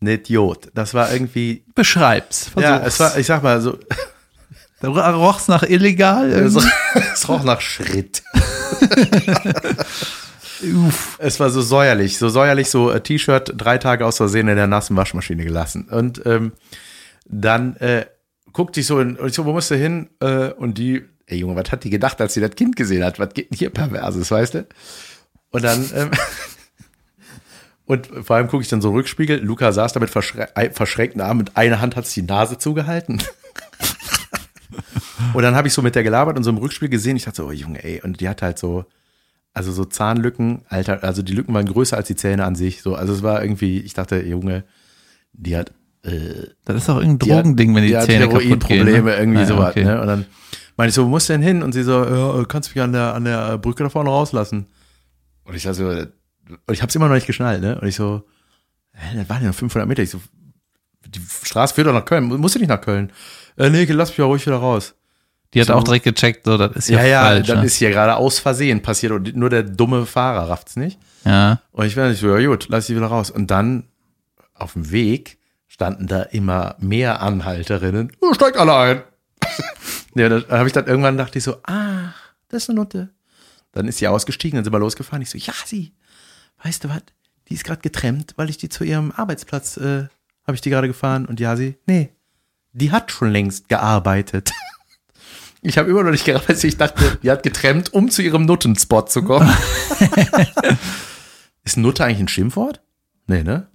ein 0.00 0.08
Idiot. 0.08 0.68
Das 0.74 0.94
war 0.94 1.12
irgendwie, 1.12 1.64
Beschreib's. 1.74 2.50
ja, 2.56 2.80
versuch's. 2.80 2.94
es 2.94 3.00
war, 3.00 3.18
ich 3.18 3.26
sag 3.26 3.42
mal 3.42 3.60
so, 3.60 3.78
Da 4.80 4.88
roch's 4.88 5.48
nach 5.48 5.62
illegal. 5.62 6.30
es, 6.30 6.54
es 7.14 7.28
roch 7.28 7.42
nach 7.44 7.60
Schritt. 7.60 8.22
Uff. 10.62 11.16
Es 11.18 11.38
war 11.40 11.50
so 11.50 11.60
säuerlich, 11.60 12.18
so 12.18 12.28
säuerlich, 12.28 12.70
so 12.70 12.90
äh, 12.90 13.00
T-Shirt 13.00 13.52
drei 13.56 13.78
Tage 13.78 14.04
aus 14.06 14.18
Versehen 14.18 14.48
in 14.48 14.56
der 14.56 14.66
nassen 14.66 14.96
Waschmaschine 14.96 15.44
gelassen. 15.44 15.88
Und 15.90 16.24
ähm, 16.26 16.52
dann 17.26 17.76
äh, 17.76 18.06
guckte 18.52 18.80
ich 18.80 18.86
so 18.86 19.00
in, 19.00 19.16
und 19.16 19.28
ich 19.28 19.34
so, 19.34 19.44
wo 19.44 19.52
musst 19.52 19.70
du 19.70 19.76
hin? 19.76 20.08
Äh, 20.20 20.50
und 20.52 20.78
die, 20.78 21.04
ey 21.26 21.38
Junge, 21.38 21.56
was 21.56 21.72
hat 21.72 21.84
die 21.84 21.90
gedacht, 21.90 22.20
als 22.20 22.34
sie 22.34 22.40
das 22.40 22.50
Kind 22.52 22.76
gesehen 22.76 23.04
hat? 23.04 23.18
Was 23.18 23.34
geht 23.34 23.50
denn 23.50 23.58
hier 23.58 23.70
perverses, 23.70 24.30
weißt 24.30 24.54
du? 24.54 24.66
Und 25.50 25.64
dann, 25.64 25.90
ähm, 25.94 26.10
und 27.86 28.08
vor 28.22 28.36
allem 28.36 28.48
gucke 28.48 28.62
ich 28.62 28.68
dann 28.68 28.80
so 28.82 28.92
Rückspiegel, 28.92 29.38
Luca 29.42 29.72
saß 29.72 29.92
da 29.92 30.00
mit 30.00 30.10
verschrä 30.10 30.46
ei- 30.54 30.70
verschränkten 30.70 31.20
Armen, 31.20 31.38
mit 31.38 31.56
einer 31.56 31.80
Hand 31.80 31.96
hat 31.96 32.06
sie 32.06 32.22
die 32.22 32.26
Nase 32.26 32.58
zugehalten. 32.58 33.22
und 35.34 35.42
dann 35.42 35.54
habe 35.54 35.68
ich 35.68 35.74
so 35.74 35.82
mit 35.82 35.94
der 35.94 36.02
gelabert 36.02 36.36
und 36.36 36.44
so 36.44 36.50
im 36.50 36.58
Rückspiel 36.58 36.88
gesehen, 36.88 37.16
ich 37.16 37.24
dachte 37.24 37.42
so, 37.42 37.48
oh 37.48 37.52
Junge, 37.52 37.82
ey, 37.84 38.00
und 38.02 38.20
die 38.20 38.28
hat 38.28 38.42
halt 38.42 38.58
so, 38.58 38.84
also 39.54 39.72
so 39.72 39.84
Zahnlücken, 39.84 40.62
Alter, 40.68 41.02
also 41.04 41.22
die 41.22 41.32
Lücken 41.34 41.54
waren 41.54 41.66
größer 41.66 41.96
als 41.96 42.08
die 42.08 42.16
Zähne 42.16 42.44
an 42.44 42.56
sich. 42.56 42.82
So, 42.82 42.94
also 42.94 43.12
es 43.14 43.22
war 43.22 43.42
irgendwie, 43.42 43.80
ich 43.80 43.94
dachte, 43.94 44.20
Junge, 44.22 44.64
die 45.32 45.56
hat, 45.56 45.72
äh, 46.04 46.48
Das 46.64 46.76
ist 46.76 46.88
doch 46.88 47.00
irgendein 47.00 47.28
Drogending, 47.28 47.74
wenn 47.74 47.82
die, 47.84 47.92
die 47.92 47.98
Zähne 48.00 48.28
kaputt 48.28 48.66
gehen. 48.66 48.86
Heroinprobleme, 48.86 49.10
ne? 49.10 49.16
irgendwie 49.16 49.40
Ah, 49.42 49.46
sowas. 49.46 49.70
okay. 49.70 49.84
Ne? 49.84 50.00
Und 50.00 50.06
dann 50.08 50.26
meine 50.76 50.88
ich 50.90 50.94
so, 50.94 51.04
wo 51.04 51.08
musst 51.08 51.28
du 51.28 51.32
denn 51.34 51.42
hin? 51.42 51.62
Und 51.62 51.72
sie 51.72 51.84
so, 51.84 52.04
ja, 52.04 52.44
kannst 52.44 52.74
mich 52.74 52.82
an 52.82 52.92
der, 52.92 53.14
an 53.14 53.24
der 53.24 53.56
Brücke 53.58 53.82
da 53.84 53.88
vorne 53.88 54.10
rauslassen. 54.10 54.66
Und 55.44 55.54
ich 55.54 55.62
sag 55.62 55.74
so, 55.74 55.90
und 56.66 56.74
ich 56.74 56.82
hab's 56.82 56.94
immer 56.94 57.08
noch 57.08 57.14
nicht 57.14 57.26
geschnallt, 57.26 57.60
ne? 57.60 57.78
Und 57.80 57.86
ich 57.88 57.96
so, 57.96 58.22
hä, 58.92 59.16
das 59.16 59.28
waren 59.28 59.42
ja 59.42 59.48
noch 59.48 59.54
500 59.54 59.88
Meter. 59.88 60.02
Ich 60.02 60.10
so, 60.10 60.20
die 61.06 61.20
Straße 61.44 61.74
führt 61.74 61.86
doch 61.86 61.92
nach 61.92 62.04
Köln. 62.04 62.24
Musst 62.24 62.54
du 62.54 62.58
nicht 62.58 62.68
nach 62.68 62.80
Köln? 62.80 63.12
Äh, 63.56 63.70
nee, 63.70 63.84
lass 63.84 64.10
mich 64.10 64.18
ja 64.18 64.24
ruhig 64.24 64.44
wieder 64.46 64.56
raus. 64.56 64.94
Die 65.54 65.60
hat 65.60 65.68
So. 65.68 65.74
auch 65.74 65.84
direkt 65.84 66.04
gecheckt, 66.04 66.44
so, 66.44 66.58
das 66.58 66.74
ist 66.76 66.88
ja, 66.88 66.98
Ja, 67.00 67.06
ja, 67.06 67.22
falsch. 67.22 67.46
das 67.46 67.58
ne? 67.60 67.64
ist 67.66 67.76
hier 67.76 67.90
gerade 67.90 68.16
aus 68.16 68.38
Versehen 68.40 68.82
passiert 68.82 69.12
und 69.12 69.36
nur 69.36 69.48
der 69.48 69.62
dumme 69.62 70.04
Fahrer 70.04 70.48
rafft's 70.50 70.76
nicht. 70.76 70.98
ja. 71.24 71.60
Und 71.72 71.86
ich 71.86 71.96
war 71.96 72.08
nicht 72.08 72.20
so, 72.20 72.36
ja 72.36 72.46
gut, 72.48 72.66
lass 72.68 72.86
sie 72.86 72.96
wieder 72.96 73.06
raus. 73.06 73.30
Und 73.30 73.50
dann 73.50 73.84
auf 74.54 74.72
dem 74.74 74.90
Weg 74.90 75.38
standen 75.68 76.06
da 76.08 76.22
immer 76.22 76.74
mehr 76.80 77.22
Anhalterinnen. 77.22 78.12
Oh, 78.20 78.34
steigt 78.34 78.56
alle 78.56 78.74
ein. 78.76 79.02
ja, 80.14 80.28
dann 80.28 80.44
habe 80.48 80.66
ich 80.66 80.72
dann 80.72 80.86
irgendwann 80.86 81.16
dachte 81.16 81.38
ich 81.38 81.44
so, 81.44 81.56
ah, 81.64 82.12
das 82.48 82.64
ist 82.64 82.70
eine 82.70 82.80
Nutte. 82.80 83.10
Dann 83.72 83.86
ist 83.86 83.98
sie 83.98 84.08
ausgestiegen, 84.08 84.56
dann 84.56 84.64
sind 84.64 84.72
wir 84.72 84.78
losgefahren. 84.78 85.22
Ich 85.22 85.30
so, 85.30 85.38
ja, 85.38 85.52
sie, 85.64 85.92
weißt 86.62 86.84
du 86.84 86.88
was? 86.88 87.02
Die 87.48 87.54
ist 87.54 87.64
gerade 87.64 87.80
getrennt, 87.80 88.34
weil 88.36 88.50
ich 88.50 88.58
die 88.58 88.68
zu 88.68 88.84
ihrem 88.84 89.12
Arbeitsplatz, 89.12 89.76
äh, 89.76 90.08
habe 90.46 90.54
ich 90.54 90.60
die 90.60 90.70
gerade 90.70 90.88
gefahren. 90.88 91.26
Und 91.26 91.40
ja, 91.40 91.56
sie, 91.56 91.76
nee, 91.86 92.10
die 92.72 92.90
hat 92.92 93.10
schon 93.10 93.30
längst 93.30 93.68
gearbeitet. 93.68 94.52
Ich 95.62 95.78
habe 95.78 95.90
immer 95.90 96.04
noch 96.04 96.12
nicht 96.12 96.24
gerafft, 96.24 96.62
ich 96.62 96.76
dachte, 96.76 97.18
die 97.24 97.30
hat 97.30 97.42
getrennt, 97.42 97.92
um 97.92 98.08
zu 98.08 98.22
ihrem 98.22 98.44
Nuttenspot 98.44 99.10
zu 99.10 99.24
kommen. 99.24 99.52
Ist 101.64 101.76
Nutte 101.76 102.04
eigentlich 102.04 102.20
ein 102.20 102.28
Schimpfwort? 102.28 102.80
Nee, 103.26 103.42
ne? 103.42 103.66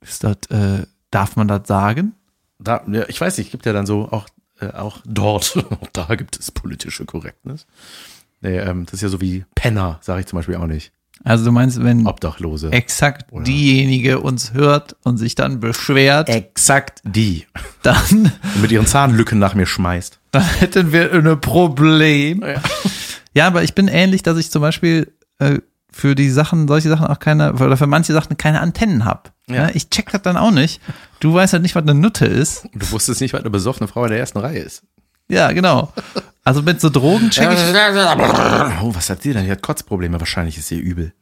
Ist 0.00 0.24
das, 0.24 0.36
äh, 0.48 0.86
darf 1.10 1.36
man 1.36 1.46
das 1.46 1.68
sagen? 1.68 2.14
Da, 2.58 2.82
ja, 2.90 3.06
ich 3.08 3.20
weiß 3.20 3.36
nicht, 3.36 3.50
gibt 3.50 3.66
ja 3.66 3.74
dann 3.74 3.84
so 3.84 4.08
auch, 4.10 4.26
äh, 4.58 4.68
auch 4.68 5.00
dort, 5.04 5.54
auch 5.70 5.88
da 5.92 6.14
gibt 6.14 6.38
es 6.40 6.50
politische 6.50 7.04
Korrektness. 7.04 7.66
Nee, 8.40 8.58
ähm, 8.58 8.86
das 8.86 8.94
ist 8.94 9.02
ja 9.02 9.10
so 9.10 9.20
wie 9.20 9.44
Penner, 9.54 9.98
sage 10.00 10.20
ich 10.20 10.26
zum 10.26 10.38
Beispiel 10.38 10.56
auch 10.56 10.66
nicht. 10.66 10.93
Also 11.22 11.44
du 11.46 11.52
meinst, 11.52 11.82
wenn 11.82 12.06
Obdachlose. 12.06 12.70
exakt 12.72 13.26
diejenige 13.32 14.20
uns 14.20 14.52
hört 14.52 14.96
und 15.04 15.16
sich 15.16 15.34
dann 15.34 15.60
beschwert, 15.60 16.28
Exakt 16.28 17.00
die. 17.04 17.46
dann, 17.82 17.96
Und 18.10 18.32
mit 18.62 18.72
ihren 18.72 18.86
Zahnlücken 18.86 19.38
nach 19.38 19.54
mir 19.54 19.66
schmeißt. 19.66 20.18
dann 20.32 20.42
hätten 20.44 20.92
wir 20.92 21.12
ein 21.12 21.40
Problem. 21.40 22.44
Ja. 23.34 23.46
Aber 23.46 23.62
ich 23.62 23.74
bin 23.74 23.88
ähnlich, 23.88 24.22
dass 24.22 24.36
ich 24.38 24.50
zum 24.50 24.60
Beispiel 24.62 25.12
äh, 25.38 25.58
für 25.90 26.14
die 26.14 26.28
Sachen, 26.30 26.66
solche 26.68 26.88
Sachen 26.88 27.06
auch 27.06 27.20
keine, 27.20 27.52
oder 27.54 27.76
für 27.76 27.86
manche 27.86 28.12
Sachen 28.12 28.36
keine 28.36 28.60
Antennen 28.60 29.04
habe. 29.04 29.30
Ja. 29.48 29.54
Ja. 29.54 29.70
ich 29.72 29.90
check 29.90 30.10
das 30.10 30.22
dann 30.22 30.36
auch 30.36 30.50
nicht. 30.50 30.80
Du 31.20 31.32
weißt 31.32 31.52
halt 31.52 31.62
nicht, 31.62 31.74
was 31.74 31.82
eine 31.84 31.94
Nutte 31.94 32.26
ist. 32.26 32.66
Du 32.74 32.90
wusstest 32.90 33.20
nicht, 33.20 33.32
was 33.32 33.40
eine 33.40 33.50
besoffene 33.50 33.88
Frau 33.88 34.04
in 34.04 34.10
der 34.10 34.18
ersten 34.18 34.38
Reihe 34.38 34.58
ist. 34.58 34.82
Ja, 35.28 35.52
genau. 35.52 35.92
Also 36.44 36.60
mit 36.60 36.80
so 36.80 36.90
Drogen 36.90 37.30
check 37.30 37.50
ich. 37.50 37.58
Oh, 38.82 38.94
was 38.94 39.08
hat 39.08 39.22
sie 39.22 39.32
denn? 39.32 39.44
Die 39.46 39.50
hat 39.50 39.62
Kotzprobleme. 39.62 40.20
Wahrscheinlich 40.20 40.58
ist 40.58 40.70
ihr 40.70 40.78
übel. 40.78 41.12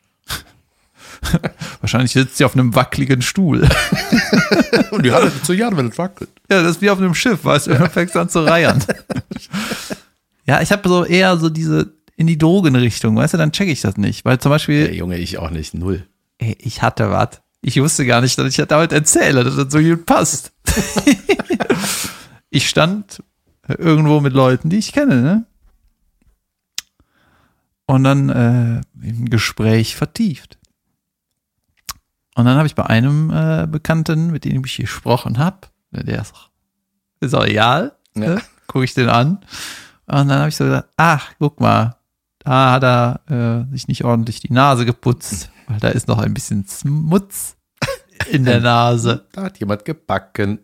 Wahrscheinlich 1.81 2.13
sitzt 2.13 2.37
sie 2.37 2.45
auf 2.45 2.55
einem 2.55 2.75
wackeligen 2.75 3.23
Stuhl. 3.23 3.69
Und 4.91 5.05
die 5.05 5.13
hat 5.13 5.23
es 5.23 5.45
zu 5.45 5.53
Jahren, 5.53 5.77
wenn 5.77 5.89
es 5.89 5.99
wackelt. 5.99 6.31
Ja, 6.51 6.63
das 6.63 6.73
ist 6.73 6.83
wie 6.83 6.91
auf 6.91 6.99
einem 6.99 7.15
Schiff, 7.15 7.45
weißt 7.45 7.69
du, 7.69 7.75
du 7.75 7.89
fängst 7.89 8.17
an 8.17 8.29
zu 8.29 8.45
reiern. 8.45 8.85
ja, 10.47 10.61
ich 10.61 10.73
habe 10.73 10.89
so 10.89 11.05
eher 11.05 11.37
so 11.37 11.49
diese 11.49 11.93
in 12.17 12.27
die 12.27 12.39
Drogenrichtung, 12.39 13.17
weißt 13.17 13.35
du, 13.35 13.39
dann 13.39 13.53
check 13.53 13.69
ich 13.69 13.81
das 13.81 13.97
nicht. 13.97 14.25
Weil 14.25 14.39
zum 14.39 14.51
Beispiel, 14.51 14.89
Ey, 14.89 14.97
Junge, 14.97 15.19
ich 15.19 15.39
auch 15.39 15.51
nicht. 15.51 15.75
Null. 15.75 16.07
ey, 16.39 16.57
ich 16.61 16.83
hatte 16.83 17.11
was. 17.11 17.41
Ich 17.63 17.81
wusste 17.81 18.05
gar 18.05 18.21
nicht, 18.21 18.37
dass 18.37 18.49
ich 18.49 18.57
das 18.57 18.67
damit 18.67 18.93
erzähle, 18.93 19.45
dass 19.45 19.55
das 19.55 19.73
so 19.73 19.79
gut 19.79 20.05
passt. 20.05 20.53
ich 22.51 22.69
stand 22.69 23.23
irgendwo 23.69 24.21
mit 24.21 24.33
Leuten, 24.33 24.71
die 24.71 24.79
ich 24.79 24.93
kenne, 24.93 25.23
ne? 25.23 25.47
Und 27.87 28.05
dann 28.05 28.29
äh, 28.31 28.81
im 29.07 29.29
Gespräch 29.29 29.97
vertieft. 29.97 30.59
Und 32.35 32.47
dann 32.47 32.57
habe 32.57 32.67
ich 32.67 32.75
bei 32.75 32.87
einem 32.87 33.31
äh, 33.31 33.67
Bekannten, 33.67 34.31
mit 34.31 34.45
dem 34.45 34.65
ich 34.65 34.77
gesprochen 34.79 35.39
habe, 35.39 35.59
der 35.91 36.23
ist, 36.23 36.33
ist 37.21 37.35
auch 37.35 37.45
egal, 37.45 37.95
Ja. 38.15 38.35
ne? 38.37 38.43
gucke 38.67 38.85
ich 38.85 38.95
den 38.95 39.09
an. 39.11 39.39
Und 40.07 40.29
dann 40.29 40.39
habe 40.39 40.49
ich 40.49 40.57
so 40.57 40.65
gesagt, 40.65 40.89
ach, 40.97 41.33
guck 41.39 41.61
mal, 41.61 41.97
da 42.39 42.73
hat 42.73 42.85
er 42.85 43.21
äh, 43.69 43.73
sich 43.73 43.87
nicht 43.89 44.05
ordentlich 44.05 44.41
die 44.41 44.53
Nase 44.53 44.87
geputzt, 44.87 45.51
weil 45.69 45.79
da 45.81 45.89
ist 45.89 46.09
noch 46.09 46.19
ein 46.19 46.33
bisschen 46.33 46.65
Schmutz 46.67 47.57
in 48.31 48.45
der 48.47 48.61
Nase. 48.63 49.27
Da 49.33 49.43
hat 49.43 49.59
jemand 49.59 49.85
gebacken. 49.85 50.61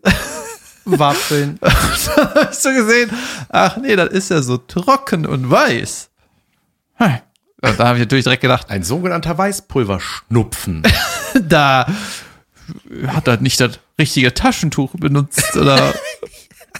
Waffeln. 0.85 1.59
habe 1.61 2.49
ich 2.51 2.57
so 2.57 2.69
gesehen, 2.69 3.11
ach 3.49 3.77
nee, 3.77 3.95
das 3.95 4.09
ist 4.09 4.29
ja 4.29 4.41
so 4.41 4.57
trocken 4.57 5.25
und 5.25 5.49
weiß. 5.49 6.09
Hm. 6.95 7.19
Und 7.61 7.79
da 7.79 7.87
habe 7.87 7.97
ich 7.97 8.03
natürlich 8.03 8.23
direkt 8.23 8.41
gedacht, 8.41 8.69
Ein 8.69 8.83
sogenannter 8.83 9.37
Weißpulverschnupfen. 9.37 10.83
da 11.41 11.85
hat 13.07 13.27
er 13.27 13.37
nicht 13.41 13.59
das 13.59 13.79
richtige 13.97 14.33
Taschentuch 14.33 14.91
benutzt 14.93 15.55
oder 15.57 15.93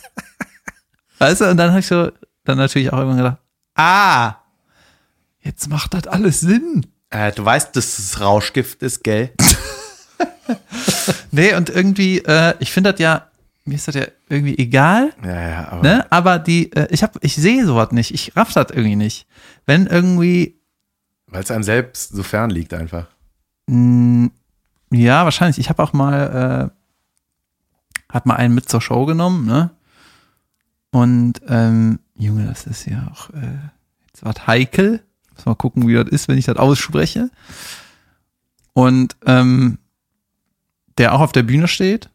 weißt 1.19 1.41
du, 1.41 1.49
und 1.49 1.57
dann 1.57 1.69
habe 1.71 1.79
ich 1.81 1.87
so 1.87 2.11
dann 2.45 2.57
natürlich 2.57 2.91
auch 2.93 2.97
irgendwann 2.99 3.17
gedacht, 3.17 3.37
ah, 3.75 4.35
jetzt 5.41 5.67
macht 5.69 5.93
das 5.93 6.07
alles 6.07 6.39
Sinn. 6.39 6.85
äh, 7.09 7.31
du 7.31 7.43
weißt, 7.43 7.75
dass 7.75 7.97
das 7.97 8.21
Rauschgift 8.21 8.81
ist, 8.81 9.03
gell? 9.03 9.31
Nee, 11.31 11.53
und 11.53 11.69
irgendwie, 11.69 12.19
äh, 12.19 12.55
ich 12.59 12.71
finde 12.71 12.91
das 12.91 12.99
ja, 12.99 13.28
mir 13.69 13.75
ist 13.75 13.87
das 13.87 13.95
ja 13.95 14.05
irgendwie 14.29 14.57
egal, 14.57 15.13
Ja, 15.23 15.49
ja, 15.49 15.67
aber. 15.69 15.81
ne? 15.83 16.11
Aber 16.11 16.39
die, 16.39 16.71
äh, 16.73 16.87
ich 16.91 17.03
hab, 17.03 17.23
ich 17.23 17.35
sehe 17.35 17.65
sowas 17.65 17.91
nicht, 17.91 18.13
ich 18.13 18.35
raff 18.35 18.51
das 18.53 18.71
irgendwie 18.71 18.95
nicht. 18.97 19.27
Wenn 19.65 19.87
irgendwie, 19.87 20.59
Weil 21.27 21.43
es 21.43 21.51
einem 21.51 21.63
selbst 21.63 22.09
so 22.11 22.23
fern 22.23 22.49
liegt 22.49 22.73
einfach. 22.73 23.07
mh, 23.67 24.29
ja, 24.91 25.23
wahrscheinlich, 25.23 25.59
ich 25.59 25.69
habe 25.69 25.83
auch 25.83 25.93
mal, 25.93 26.71
äh, 26.71 28.11
hat 28.11 28.25
mal 28.25 28.35
einen 28.35 28.55
mit 28.55 28.67
zur 28.69 28.81
Show 28.81 29.05
genommen, 29.05 29.45
ne? 29.45 29.69
Und, 30.91 31.41
ähm, 31.47 31.99
Junge, 32.17 32.47
das 32.47 32.65
ist 32.65 32.85
ja 32.87 33.07
auch, 33.11 33.29
äh, 33.29 33.59
jetzt 34.07 34.25
was 34.25 34.47
heikel. 34.47 35.03
Muss 35.35 35.45
mal 35.45 35.55
gucken, 35.55 35.87
wie 35.87 35.93
das 35.93 36.07
ist, 36.09 36.27
wenn 36.27 36.37
ich 36.39 36.45
das 36.45 36.57
ausspreche. 36.57 37.29
Und 38.73 39.15
ähm, 39.25 39.77
der 40.97 41.13
auch 41.13 41.21
auf 41.21 41.31
der 41.31 41.43
Bühne 41.43 41.67
steht. 41.67 42.09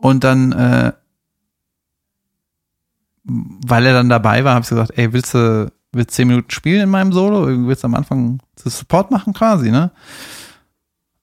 Und 0.00 0.24
dann, 0.24 0.52
äh, 0.52 0.92
weil 3.24 3.84
er 3.84 3.92
dann 3.92 4.08
dabei 4.08 4.44
war, 4.44 4.54
habe 4.54 4.62
ich 4.62 4.68
gesagt, 4.68 4.92
ey, 4.96 5.12
willst 5.12 5.34
du, 5.34 5.70
willst 5.92 6.12
zehn 6.12 6.28
Minuten 6.28 6.50
spielen 6.50 6.82
in 6.82 6.90
meinem 6.90 7.12
Solo? 7.12 7.46
Willst 7.66 7.82
du 7.82 7.86
am 7.86 7.94
Anfang 7.94 8.40
das 8.62 8.78
Support 8.78 9.10
machen 9.10 9.32
quasi, 9.34 9.70
ne? 9.70 9.90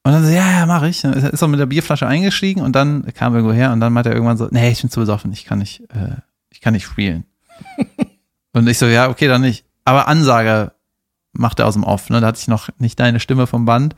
Und 0.04 0.12
dann 0.12 0.24
so, 0.24 0.30
ja, 0.30 0.60
ja, 0.60 0.66
mach 0.68 0.84
ich. 0.84 1.02
Dann 1.02 1.14
er 1.14 1.34
ist 1.34 1.42
er 1.42 1.48
mit 1.48 1.60
der 1.60 1.66
Bierflasche 1.66 2.06
eingestiegen 2.06 2.62
und 2.62 2.76
dann 2.76 3.12
kam 3.16 3.34
er 3.34 3.38
irgendwo 3.38 3.56
her 3.56 3.72
und 3.72 3.80
dann 3.80 3.92
meinte 3.92 4.10
er 4.10 4.16
irgendwann 4.16 4.38
so, 4.38 4.48
nee, 4.52 4.70
ich 4.70 4.82
bin 4.82 4.92
zu 4.92 5.00
besoffen, 5.00 5.32
ich 5.32 5.46
kann 5.46 5.60
nicht, 5.60 5.82
äh, 5.90 6.18
ich 6.52 6.62
kann 6.62 6.74
nicht 6.74 6.86
spielen. 6.86 7.24
und 8.54 8.68
ich 8.68 8.78
so, 8.78 8.86
ja, 8.86 9.10
okay, 9.10 9.28
dann 9.28 9.42
nicht. 9.42 9.66
Aber 9.84 10.08
Ansage 10.08 10.74
macht 11.32 11.60
er 11.60 11.68
aus 11.68 11.74
dem 11.74 11.84
Off, 11.84 12.10
ne? 12.10 12.22
Da 12.22 12.28
hatte 12.28 12.40
ich 12.40 12.48
noch 12.48 12.70
nicht 12.78 13.00
deine 13.00 13.20
Stimme 13.20 13.48
vom 13.48 13.66
Band. 13.66 13.96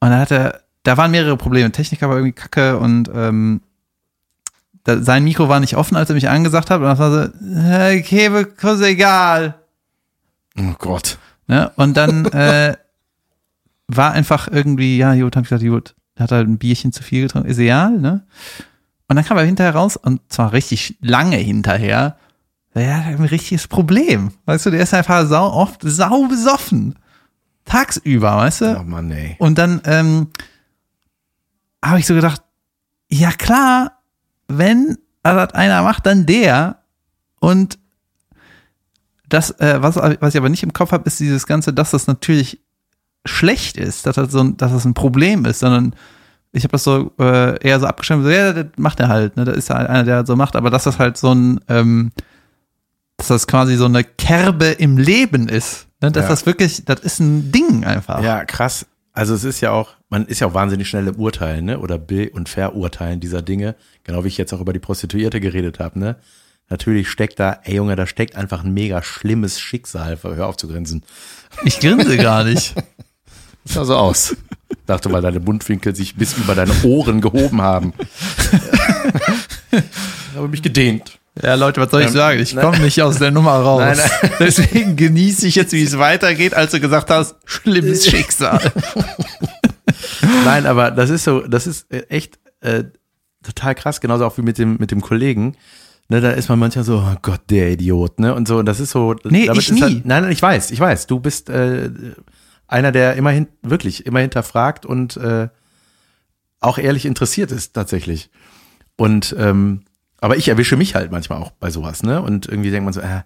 Und 0.00 0.10
dann 0.10 0.20
hat 0.20 0.30
er, 0.30 0.60
da 0.82 0.98
waren 0.98 1.12
mehrere 1.12 1.38
Probleme. 1.38 1.72
Techniker 1.72 2.08
war 2.08 2.16
irgendwie 2.16 2.32
kacke 2.32 2.78
und 2.78 3.10
ähm, 3.14 3.62
da, 4.86 5.02
sein 5.02 5.24
Mikro 5.24 5.48
war 5.48 5.58
nicht 5.58 5.76
offen, 5.76 5.96
als 5.96 6.08
er 6.10 6.14
mich 6.14 6.28
angesagt 6.28 6.70
hat. 6.70 6.78
Und 6.80 6.86
das 6.86 6.98
war 7.00 7.10
so, 7.10 7.18
äh, 7.44 7.98
okay, 7.98 8.46
kurz 8.58 8.80
egal. 8.82 9.56
Oh 10.56 10.74
Gott. 10.78 11.18
Ne? 11.48 11.72
Und 11.74 11.96
dann 11.96 12.24
äh, 12.26 12.76
war 13.88 14.12
einfach 14.12 14.46
irgendwie, 14.48 14.96
ja, 14.96 15.14
gut, 15.16 15.34
hab 15.34 15.42
ich 15.42 15.50
gesagt, 15.50 15.92
der 16.16 16.22
hat 16.22 16.30
halt 16.30 16.48
ein 16.48 16.58
Bierchen 16.58 16.92
zu 16.92 17.02
viel 17.02 17.22
getrunken, 17.22 17.48
ist 17.48 17.58
egal, 17.58 17.98
ne? 17.98 18.24
Und 19.08 19.16
dann 19.16 19.24
kam 19.24 19.36
er 19.38 19.44
hinterher 19.44 19.74
raus, 19.74 19.96
und 19.96 20.20
zwar 20.28 20.52
richtig 20.52 20.96
lange 21.00 21.36
hinterher, 21.36 22.16
ja, 22.74 23.00
ein 23.00 23.24
richtiges 23.24 23.66
Problem. 23.66 24.32
Weißt 24.44 24.66
du, 24.66 24.70
der 24.70 24.80
ist 24.80 24.94
einfach 24.94 25.26
sau 25.26 25.52
oft 25.52 25.80
sau 25.82 26.26
besoffen. 26.28 26.96
Tagsüber, 27.64 28.36
weißt 28.36 28.60
du? 28.60 28.78
Oh 28.80 28.84
Mann, 28.84 29.10
ey. 29.10 29.34
Und 29.38 29.58
dann 29.58 29.80
ähm, 29.84 30.28
habe 31.84 31.98
ich 31.98 32.06
so 32.06 32.14
gedacht, 32.14 32.42
ja 33.08 33.32
klar, 33.32 33.95
wenn 34.48 34.98
das 35.22 35.54
einer 35.54 35.82
macht, 35.82 36.06
dann 36.06 36.26
der. 36.26 36.78
Und 37.40 37.78
das, 39.28 39.50
äh, 39.60 39.78
was, 39.82 39.96
was 39.96 40.34
ich 40.34 40.38
aber 40.38 40.48
nicht 40.48 40.62
im 40.62 40.72
Kopf 40.72 40.92
habe, 40.92 41.04
ist 41.06 41.18
dieses 41.20 41.46
Ganze, 41.46 41.72
dass 41.72 41.90
das 41.90 42.06
natürlich 42.06 42.60
schlecht 43.24 43.76
ist, 43.76 44.06
dass 44.06 44.16
das 44.16 44.30
so 44.30 44.40
ein, 44.40 44.56
dass 44.56 44.72
das 44.72 44.84
ein 44.84 44.94
Problem 44.94 45.44
ist, 45.46 45.58
sondern 45.58 45.94
ich 46.52 46.62
habe 46.62 46.72
das 46.72 46.84
so 46.84 47.12
äh, 47.18 47.58
eher 47.60 47.80
so 47.80 47.86
abgestimmt, 47.86 48.22
so, 48.24 48.30
ja, 48.30 48.52
das 48.52 48.66
macht 48.76 49.00
er 49.00 49.08
halt, 49.08 49.36
ne? 49.36 49.44
Das 49.44 49.56
ist 49.56 49.68
halt 49.68 49.88
einer, 49.88 50.04
der 50.04 50.20
das 50.20 50.28
so 50.28 50.36
macht, 50.36 50.54
aber 50.56 50.70
dass 50.70 50.84
das 50.84 50.98
halt 50.98 51.16
so 51.18 51.34
ein, 51.34 51.60
ähm, 51.68 52.12
dass 53.16 53.26
das 53.28 53.46
quasi 53.46 53.76
so 53.76 53.86
eine 53.86 54.04
Kerbe 54.04 54.66
im 54.66 54.96
Leben 54.96 55.48
ist. 55.48 55.88
Ne? 56.00 56.12
Dass 56.12 56.24
Ja. 56.24 56.28
das 56.28 56.46
wirklich, 56.46 56.84
das 56.84 57.00
ist 57.00 57.18
ein 57.18 57.50
Ding 57.50 57.84
einfach. 57.84 58.22
Ja, 58.22 58.44
krass. 58.44 58.86
Also 59.16 59.32
es 59.32 59.44
ist 59.44 59.62
ja 59.62 59.70
auch, 59.70 59.94
man 60.10 60.26
ist 60.26 60.40
ja 60.40 60.46
auch 60.46 60.52
wahnsinnig 60.52 60.90
schnell 60.90 61.06
im 61.08 61.16
Urteilen, 61.16 61.64
ne? 61.64 61.80
Oder 61.80 61.96
Be- 61.96 62.28
und 62.28 62.50
Verurteilen 62.50 63.18
dieser 63.18 63.40
Dinge. 63.40 63.74
Genau 64.04 64.24
wie 64.24 64.28
ich 64.28 64.36
jetzt 64.36 64.52
auch 64.52 64.60
über 64.60 64.74
die 64.74 64.78
Prostituierte 64.78 65.40
geredet 65.40 65.80
habe, 65.80 65.98
ne? 65.98 66.16
Natürlich 66.68 67.08
steckt 67.08 67.40
da, 67.40 67.60
ey 67.64 67.76
Junge, 67.76 67.96
da 67.96 68.06
steckt 68.06 68.36
einfach 68.36 68.62
ein 68.62 68.74
mega 68.74 69.02
schlimmes 69.02 69.58
Schicksal. 69.58 70.18
Hör 70.22 70.46
auf 70.46 70.58
zu 70.58 70.68
grinsen. 70.68 71.02
Ich 71.64 71.80
grinse 71.80 72.18
gar 72.18 72.44
nicht. 72.44 72.74
Sah 73.64 73.86
so 73.86 73.96
aus. 73.96 74.36
Dachte, 74.84 75.10
weil 75.10 75.22
deine 75.22 75.40
Mundwinkel 75.40 75.96
sich 75.96 76.16
bis 76.16 76.36
über 76.36 76.54
deine 76.54 76.74
Ohren 76.82 77.22
gehoben 77.22 77.62
haben. 77.62 77.94
Ich 79.72 79.80
habe 80.36 80.48
mich 80.48 80.62
gedehnt. 80.62 81.18
Ja, 81.42 81.54
Leute, 81.54 81.80
was 81.80 81.90
soll 81.90 82.00
ich 82.02 82.08
Ähm, 82.08 82.12
sagen? 82.14 82.40
Ich 82.40 82.54
nein. 82.54 82.64
komme 82.64 82.78
nicht 82.78 83.02
aus 83.02 83.18
der 83.18 83.30
Nummer 83.30 83.52
raus. 83.52 83.80
Nein, 83.80 83.98
nein. 83.98 84.30
Deswegen 84.40 84.96
genieße 84.96 85.46
ich 85.46 85.54
jetzt, 85.54 85.72
wie 85.72 85.82
es 85.82 85.98
weitergeht, 85.98 86.54
als 86.54 86.72
du 86.72 86.80
gesagt 86.80 87.10
hast, 87.10 87.36
schlimmes 87.44 88.06
Schicksal. 88.06 88.72
Nein, 90.44 90.66
aber 90.66 90.90
das 90.90 91.10
ist 91.10 91.24
so, 91.24 91.40
das 91.40 91.66
ist 91.66 91.92
äh, 91.92 92.06
echt 92.08 92.38
äh, 92.60 92.84
total 93.42 93.74
krass, 93.74 94.00
genauso 94.00 94.24
auch 94.24 94.36
wie 94.38 94.42
mit 94.42 94.58
dem, 94.58 94.76
mit 94.78 94.90
dem 94.90 95.00
Kollegen. 95.00 95.56
Ne, 96.08 96.20
da 96.20 96.30
ist 96.30 96.48
man 96.48 96.58
manchmal 96.58 96.84
so, 96.84 96.98
oh 96.98 97.16
Gott, 97.20 97.42
der 97.50 97.72
Idiot, 97.72 98.20
ne? 98.20 98.32
Und 98.34 98.46
so, 98.46 98.58
und 98.58 98.66
das 98.66 98.78
ist 98.78 98.90
so. 98.92 99.14
Nee, 99.24 99.46
damit 99.46 99.62
ich 99.62 99.68
ist 99.70 99.74
nie. 99.74 99.80
Halt, 99.82 100.06
nein, 100.06 100.22
nein, 100.22 100.32
ich 100.32 100.40
weiß, 100.40 100.70
ich 100.70 100.78
weiß. 100.78 101.08
Du 101.08 101.18
bist 101.18 101.50
äh, 101.50 101.90
einer, 102.68 102.92
der 102.92 103.14
immerhin, 103.16 103.48
wirklich, 103.62 104.06
immer 104.06 104.20
hinterfragt 104.20 104.86
und 104.86 105.16
äh, 105.16 105.48
auch 106.60 106.78
ehrlich 106.78 107.06
interessiert 107.06 107.50
ist, 107.50 107.72
tatsächlich. 107.74 108.30
Und 108.96 109.34
ähm, 109.38 109.82
aber 110.20 110.36
ich 110.36 110.48
erwische 110.48 110.76
mich 110.76 110.94
halt 110.94 111.10
manchmal 111.10 111.40
auch 111.40 111.50
bei 111.52 111.70
sowas, 111.70 112.02
ne? 112.02 112.22
Und 112.22 112.46
irgendwie 112.46 112.70
denkt 112.70 112.84
man 112.84 112.92
so, 112.92 113.00
äh, 113.00 113.22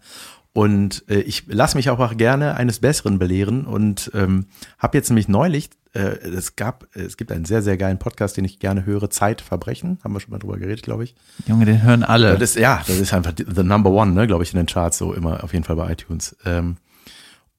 und 0.52 1.04
äh, 1.08 1.20
ich 1.20 1.44
lasse 1.46 1.76
mich 1.76 1.90
auch, 1.90 2.00
auch 2.00 2.16
gerne 2.16 2.56
eines 2.56 2.80
Besseren 2.80 3.18
belehren 3.18 3.66
und 3.66 4.10
ähm, 4.14 4.46
habe 4.78 4.98
jetzt 4.98 5.08
nämlich 5.08 5.28
neulich, 5.28 5.70
äh, 5.92 6.00
es 6.00 6.56
gab, 6.56 6.88
es 6.96 7.16
gibt 7.16 7.30
einen 7.30 7.44
sehr, 7.44 7.62
sehr 7.62 7.76
geilen 7.76 7.98
Podcast, 7.98 8.36
den 8.36 8.44
ich 8.44 8.58
gerne 8.58 8.84
höre, 8.84 9.10
Zeitverbrechen, 9.10 10.00
haben 10.02 10.12
wir 10.12 10.20
schon 10.20 10.32
mal 10.32 10.38
drüber 10.38 10.58
geredet, 10.58 10.82
glaube 10.82 11.04
ich. 11.04 11.14
Junge, 11.46 11.66
den 11.66 11.82
hören 11.82 12.02
alle. 12.02 12.36
Das 12.36 12.50
ist, 12.50 12.56
ja, 12.56 12.82
das 12.84 12.98
ist 12.98 13.14
einfach 13.14 13.32
the 13.36 13.62
number 13.62 13.90
one, 13.90 14.10
ne, 14.12 14.26
glaube 14.26 14.42
ich, 14.42 14.52
in 14.52 14.56
den 14.56 14.66
Charts, 14.66 14.98
so 14.98 15.12
immer 15.14 15.44
auf 15.44 15.52
jeden 15.52 15.64
Fall 15.64 15.76
bei 15.76 15.92
iTunes. 15.92 16.36
Ähm, 16.44 16.78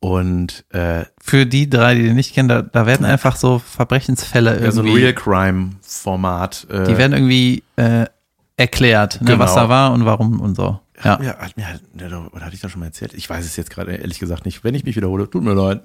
und 0.02 0.66
äh, 0.72 1.06
Für 1.22 1.46
die 1.46 1.70
drei, 1.70 1.96
die 1.96 2.04
den 2.04 2.16
nicht 2.16 2.34
kennen, 2.34 2.50
da, 2.50 2.64
da 2.64 2.88
werden 2.88 3.06
einfach 3.06 3.36
so 3.36 3.60
Verbrechensfälle 3.60 4.50
irgendwie, 4.50 4.66
ja, 4.66 4.72
so 4.72 4.82
ein 4.82 4.90
Real 4.90 5.14
Crime-Format. 5.14 6.68
Äh, 6.72 6.84
die 6.88 6.98
werden 6.98 7.14
irgendwie 7.14 7.64
äh, 7.76 8.08
erklärt, 8.62 9.20
ne, 9.22 9.28
Genau. 9.32 9.40
was 9.44 9.54
da 9.56 9.68
war 9.70 9.92
und 9.94 10.06
warum 10.06 10.40
und 10.40 10.56
so. 10.56 10.80
Ja. 11.04 11.20
Ja, 11.22 11.38
hat 11.40 11.58
mir, 11.58 11.66
oder 12.32 12.46
hatte 12.46 12.54
ich 12.56 12.62
das 12.62 12.72
schon 12.72 12.80
mal 12.80 12.86
erzählt? 12.86 13.14
Ich 13.16 13.30
weiß 13.30 13.44
es 13.44 13.56
jetzt 13.56 13.72
gerade 13.72 13.94
ehrlich 13.96 14.20
gesagt 14.20 14.46
nicht. 14.46 14.64
Wenn 14.64 14.76
ich 14.76 14.84
mich 14.86 14.96
wiederhole, 14.96 15.30
tut 15.30 15.44
mir 15.44 15.54
leid. 15.54 15.82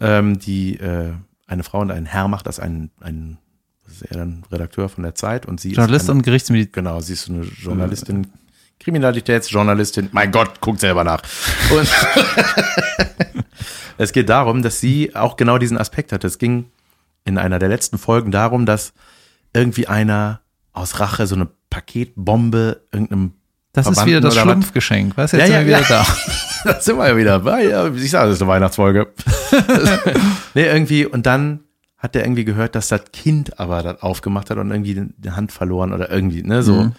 Ähm, 0.00 0.38
die, 0.38 0.78
äh, 0.78 1.12
eine 1.46 1.64
Frau 1.64 1.80
und 1.80 1.90
ein 1.90 2.06
Herr 2.06 2.28
macht 2.28 2.46
das, 2.46 2.60
ein, 2.60 2.90
ein, 3.00 3.38
was 3.84 3.94
ist 3.96 4.02
er 4.02 4.16
dann, 4.18 4.44
Redakteur 4.52 4.88
von 4.88 5.02
der 5.02 5.14
Zeit 5.16 5.44
und 5.46 5.60
sie 5.60 5.72
Journalist 5.72 6.04
ist 6.04 6.10
eine, 6.10 6.18
und 6.18 6.24
Gerichtsmedizin. 6.24 6.72
genau, 6.72 7.00
sie 7.00 7.14
ist 7.14 7.24
so 7.24 7.32
eine 7.32 7.42
Journalistin, 7.44 8.28
Kriminalitätsjournalistin. 8.80 10.08
Mein 10.12 10.30
Gott, 10.30 10.60
guckt 10.60 10.80
selber 10.80 11.04
nach. 11.04 11.22
Und 11.76 11.88
es 13.98 14.12
geht 14.12 14.28
darum, 14.28 14.62
dass 14.62 14.80
sie 14.80 15.14
auch 15.14 15.36
genau 15.36 15.58
diesen 15.58 15.78
Aspekt 15.78 16.12
hat. 16.12 16.24
Es 16.24 16.38
ging 16.38 16.66
in 17.24 17.38
einer 17.38 17.58
der 17.58 17.68
letzten 17.68 17.98
Folgen 17.98 18.30
darum, 18.30 18.66
dass 18.66 18.92
irgendwie 19.52 19.86
einer 19.86 20.40
aus 20.74 21.00
Rache 21.00 21.26
so 21.26 21.36
eine 21.36 21.48
Paketbombe 21.70 22.82
irgendeinem 22.92 23.32
Das 23.72 23.88
ist 23.88 24.04
wieder 24.04 24.20
das 24.20 24.36
was? 24.36 24.42
Schlumpfgeschenk. 24.42 25.14
Du, 25.14 25.22
jetzt 25.22 25.32
Ja, 25.32 25.46
sind 25.46 25.48
wir 25.48 25.60
ja, 25.60 25.66
wieder 25.66 25.80
ja. 25.80 25.88
da. 25.88 26.06
da 26.72 26.80
sind 26.80 26.98
wir 26.98 27.08
ja 27.08 27.16
wieder. 27.16 27.44
Weil, 27.44 27.70
ja, 27.70 27.88
ich 27.88 28.10
sage, 28.10 28.28
das 28.28 28.36
ist 28.36 28.42
eine 28.42 28.50
Weihnachtsfolge. 28.50 29.12
nee, 30.54 30.66
irgendwie, 30.66 31.06
und 31.06 31.24
dann 31.24 31.60
hat 31.96 32.14
der 32.14 32.24
irgendwie 32.24 32.44
gehört, 32.44 32.74
dass 32.74 32.88
das 32.88 33.04
Kind 33.12 33.58
aber 33.58 33.82
das 33.82 34.02
aufgemacht 34.02 34.50
hat 34.50 34.58
und 34.58 34.70
irgendwie 34.70 35.10
die 35.16 35.30
Hand 35.30 35.52
verloren 35.52 35.92
oder 35.92 36.10
irgendwie, 36.10 36.42
ne, 36.42 36.62
so. 36.62 36.82
Mhm. 36.82 36.92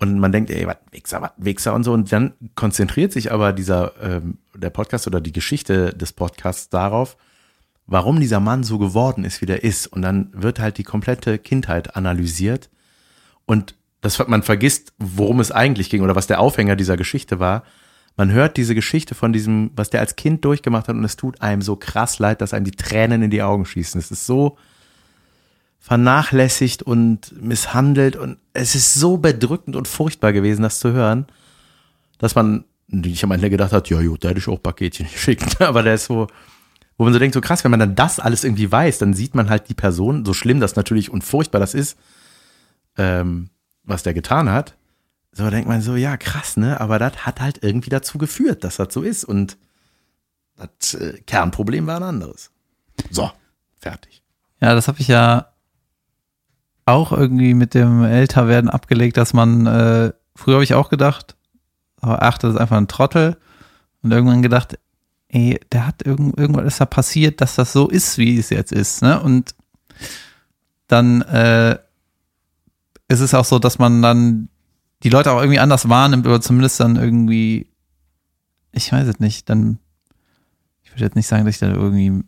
Und 0.00 0.20
man 0.20 0.30
denkt, 0.30 0.50
ey, 0.50 0.64
was 0.66 0.76
Wichser, 0.92 1.20
was 1.22 1.32
Wichser 1.38 1.74
und 1.74 1.82
so. 1.82 1.92
Und 1.92 2.12
dann 2.12 2.34
konzentriert 2.54 3.12
sich 3.12 3.32
aber 3.32 3.52
dieser, 3.52 3.92
ähm, 4.00 4.38
der 4.54 4.70
Podcast 4.70 5.08
oder 5.08 5.20
die 5.20 5.32
Geschichte 5.32 5.92
des 5.94 6.12
Podcasts 6.12 6.68
darauf, 6.68 7.16
warum 7.88 8.20
dieser 8.20 8.38
Mann 8.38 8.62
so 8.62 8.78
geworden 8.78 9.24
ist, 9.24 9.40
wie 9.40 9.46
der 9.46 9.64
ist. 9.64 9.86
Und 9.86 10.02
dann 10.02 10.28
wird 10.32 10.60
halt 10.60 10.78
die 10.78 10.84
komplette 10.84 11.38
Kindheit 11.38 11.96
analysiert. 11.96 12.68
Und 13.46 13.74
das, 14.02 14.24
man 14.28 14.42
vergisst, 14.42 14.92
worum 14.98 15.40
es 15.40 15.50
eigentlich 15.50 15.90
ging 15.90 16.02
oder 16.02 16.14
was 16.14 16.26
der 16.26 16.38
Aufhänger 16.38 16.76
dieser 16.76 16.96
Geschichte 16.96 17.40
war. 17.40 17.64
Man 18.16 18.30
hört 18.30 18.56
diese 18.56 18.74
Geschichte 18.74 19.14
von 19.14 19.32
diesem, 19.32 19.70
was 19.74 19.90
der 19.90 20.00
als 20.00 20.16
Kind 20.16 20.44
durchgemacht 20.44 20.86
hat 20.86 20.96
und 20.96 21.04
es 21.04 21.16
tut 21.16 21.40
einem 21.40 21.62
so 21.62 21.76
krass 21.76 22.18
leid, 22.18 22.40
dass 22.40 22.52
einem 22.52 22.66
die 22.66 22.72
Tränen 22.72 23.22
in 23.22 23.30
die 23.30 23.42
Augen 23.42 23.64
schießen. 23.64 23.98
Es 23.98 24.10
ist 24.10 24.26
so 24.26 24.58
vernachlässigt 25.80 26.82
und 26.82 27.40
misshandelt 27.40 28.16
und 28.16 28.36
es 28.52 28.74
ist 28.74 28.94
so 28.94 29.16
bedrückend 29.16 29.76
und 29.76 29.88
furchtbar 29.88 30.32
gewesen, 30.32 30.62
das 30.62 30.80
zu 30.80 30.92
hören, 30.92 31.26
dass 32.18 32.34
man 32.34 32.64
nicht 32.88 33.22
am 33.24 33.30
Ende 33.30 33.48
gedacht 33.48 33.72
hat, 33.72 33.88
ja 33.88 34.02
gut, 34.02 34.24
da 34.24 34.28
hätte 34.28 34.40
ich 34.40 34.48
auch 34.48 34.62
Paketchen 34.62 35.06
geschickt, 35.12 35.60
aber 35.62 35.82
der 35.82 35.94
ist 35.94 36.06
so, 36.06 36.26
wo 36.98 37.04
man 37.04 37.12
so 37.12 37.18
denkt, 37.18 37.34
so 37.34 37.40
krass, 37.40 37.64
wenn 37.64 37.70
man 37.70 37.80
dann 37.80 37.94
das 37.94 38.18
alles 38.18 38.44
irgendwie 38.44 38.70
weiß, 38.70 38.98
dann 38.98 39.14
sieht 39.14 39.34
man 39.34 39.48
halt 39.48 39.68
die 39.68 39.74
Person, 39.74 40.24
so 40.24 40.34
schlimm 40.34 40.60
das 40.60 40.76
natürlich 40.76 41.10
und 41.10 41.22
furchtbar 41.22 41.60
das 41.60 41.72
ist, 41.72 41.96
ähm, 42.96 43.50
was 43.84 44.02
der 44.02 44.14
getan 44.14 44.50
hat, 44.50 44.76
so 45.32 45.48
denkt 45.48 45.68
man 45.68 45.80
so, 45.80 45.94
ja 45.94 46.16
krass, 46.16 46.56
ne, 46.56 46.80
aber 46.80 46.98
das 46.98 47.24
hat 47.24 47.40
halt 47.40 47.62
irgendwie 47.62 47.90
dazu 47.90 48.18
geführt, 48.18 48.64
dass 48.64 48.76
das 48.76 48.92
so 48.92 49.02
ist 49.02 49.24
und 49.24 49.56
das 50.56 50.94
äh, 50.94 51.20
Kernproblem 51.20 51.86
war 51.86 51.96
ein 51.96 52.02
anderes. 52.02 52.50
So, 53.10 53.30
fertig. 53.78 54.22
Ja, 54.60 54.74
das 54.74 54.88
habe 54.88 54.98
ich 54.98 55.06
ja 55.06 55.52
auch 56.84 57.12
irgendwie 57.12 57.54
mit 57.54 57.74
dem 57.74 58.02
Älterwerden 58.02 58.68
abgelegt, 58.68 59.16
dass 59.16 59.32
man, 59.32 59.66
äh, 59.66 60.12
früher 60.34 60.54
habe 60.54 60.64
ich 60.64 60.74
auch 60.74 60.88
gedacht, 60.88 61.36
oh, 62.02 62.16
ach, 62.18 62.38
das 62.38 62.54
ist 62.54 62.60
einfach 62.60 62.76
ein 62.76 62.88
Trottel. 62.88 63.36
Und 64.02 64.10
irgendwann 64.10 64.42
gedacht, 64.42 64.78
ey, 65.28 65.60
der 65.72 65.86
hat 65.86 66.02
irgend, 66.04 66.38
irgendwas 66.38 66.66
ist 66.66 66.80
da 66.80 66.86
passiert, 66.86 67.40
dass 67.40 67.54
das 67.54 67.72
so 67.72 67.88
ist, 67.88 68.18
wie 68.18 68.38
es 68.38 68.50
jetzt 68.50 68.72
ist, 68.72 69.02
ne? 69.02 69.20
Und 69.20 69.54
dann 70.86 71.22
äh, 71.22 71.78
ist 73.08 73.20
es 73.20 73.34
auch 73.34 73.44
so, 73.44 73.58
dass 73.58 73.78
man 73.78 74.02
dann 74.02 74.48
die 75.02 75.10
Leute 75.10 75.30
auch 75.32 75.40
irgendwie 75.40 75.60
anders 75.60 75.88
wahrnimmt 75.88 76.26
oder 76.26 76.40
zumindest 76.40 76.80
dann 76.80 76.96
irgendwie, 76.96 77.68
ich 78.72 78.90
weiß 78.90 79.06
es 79.06 79.20
nicht, 79.20 79.48
dann 79.48 79.78
ich 80.82 80.90
würde 80.90 81.04
jetzt 81.04 81.16
nicht 81.16 81.26
sagen, 81.26 81.44
dass 81.44 81.54
ich 81.54 81.60
da 81.60 81.68
irgendwie 81.68 82.24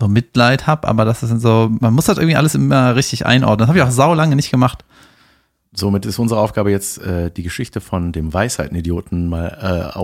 so 0.00 0.08
Mitleid 0.08 0.66
habe, 0.66 0.88
aber 0.88 1.04
das 1.04 1.22
ist 1.22 1.40
so, 1.40 1.70
man 1.80 1.92
muss 1.92 2.06
das 2.06 2.16
irgendwie 2.16 2.36
alles 2.36 2.54
immer 2.54 2.96
richtig 2.96 3.26
einordnen. 3.26 3.58
Das 3.58 3.68
habe 3.68 3.78
ich 3.78 3.84
auch 3.84 3.90
saulange 3.90 4.34
nicht 4.34 4.50
gemacht. 4.50 4.84
Somit 5.72 6.06
ist 6.06 6.18
unsere 6.18 6.40
Aufgabe 6.40 6.70
jetzt, 6.70 6.98
äh, 6.98 7.30
die 7.30 7.42
Geschichte 7.42 7.80
von 7.80 8.12
dem 8.12 8.32
Weisheitenidioten 8.32 9.28
mal 9.28 9.92
äh, 9.94 9.96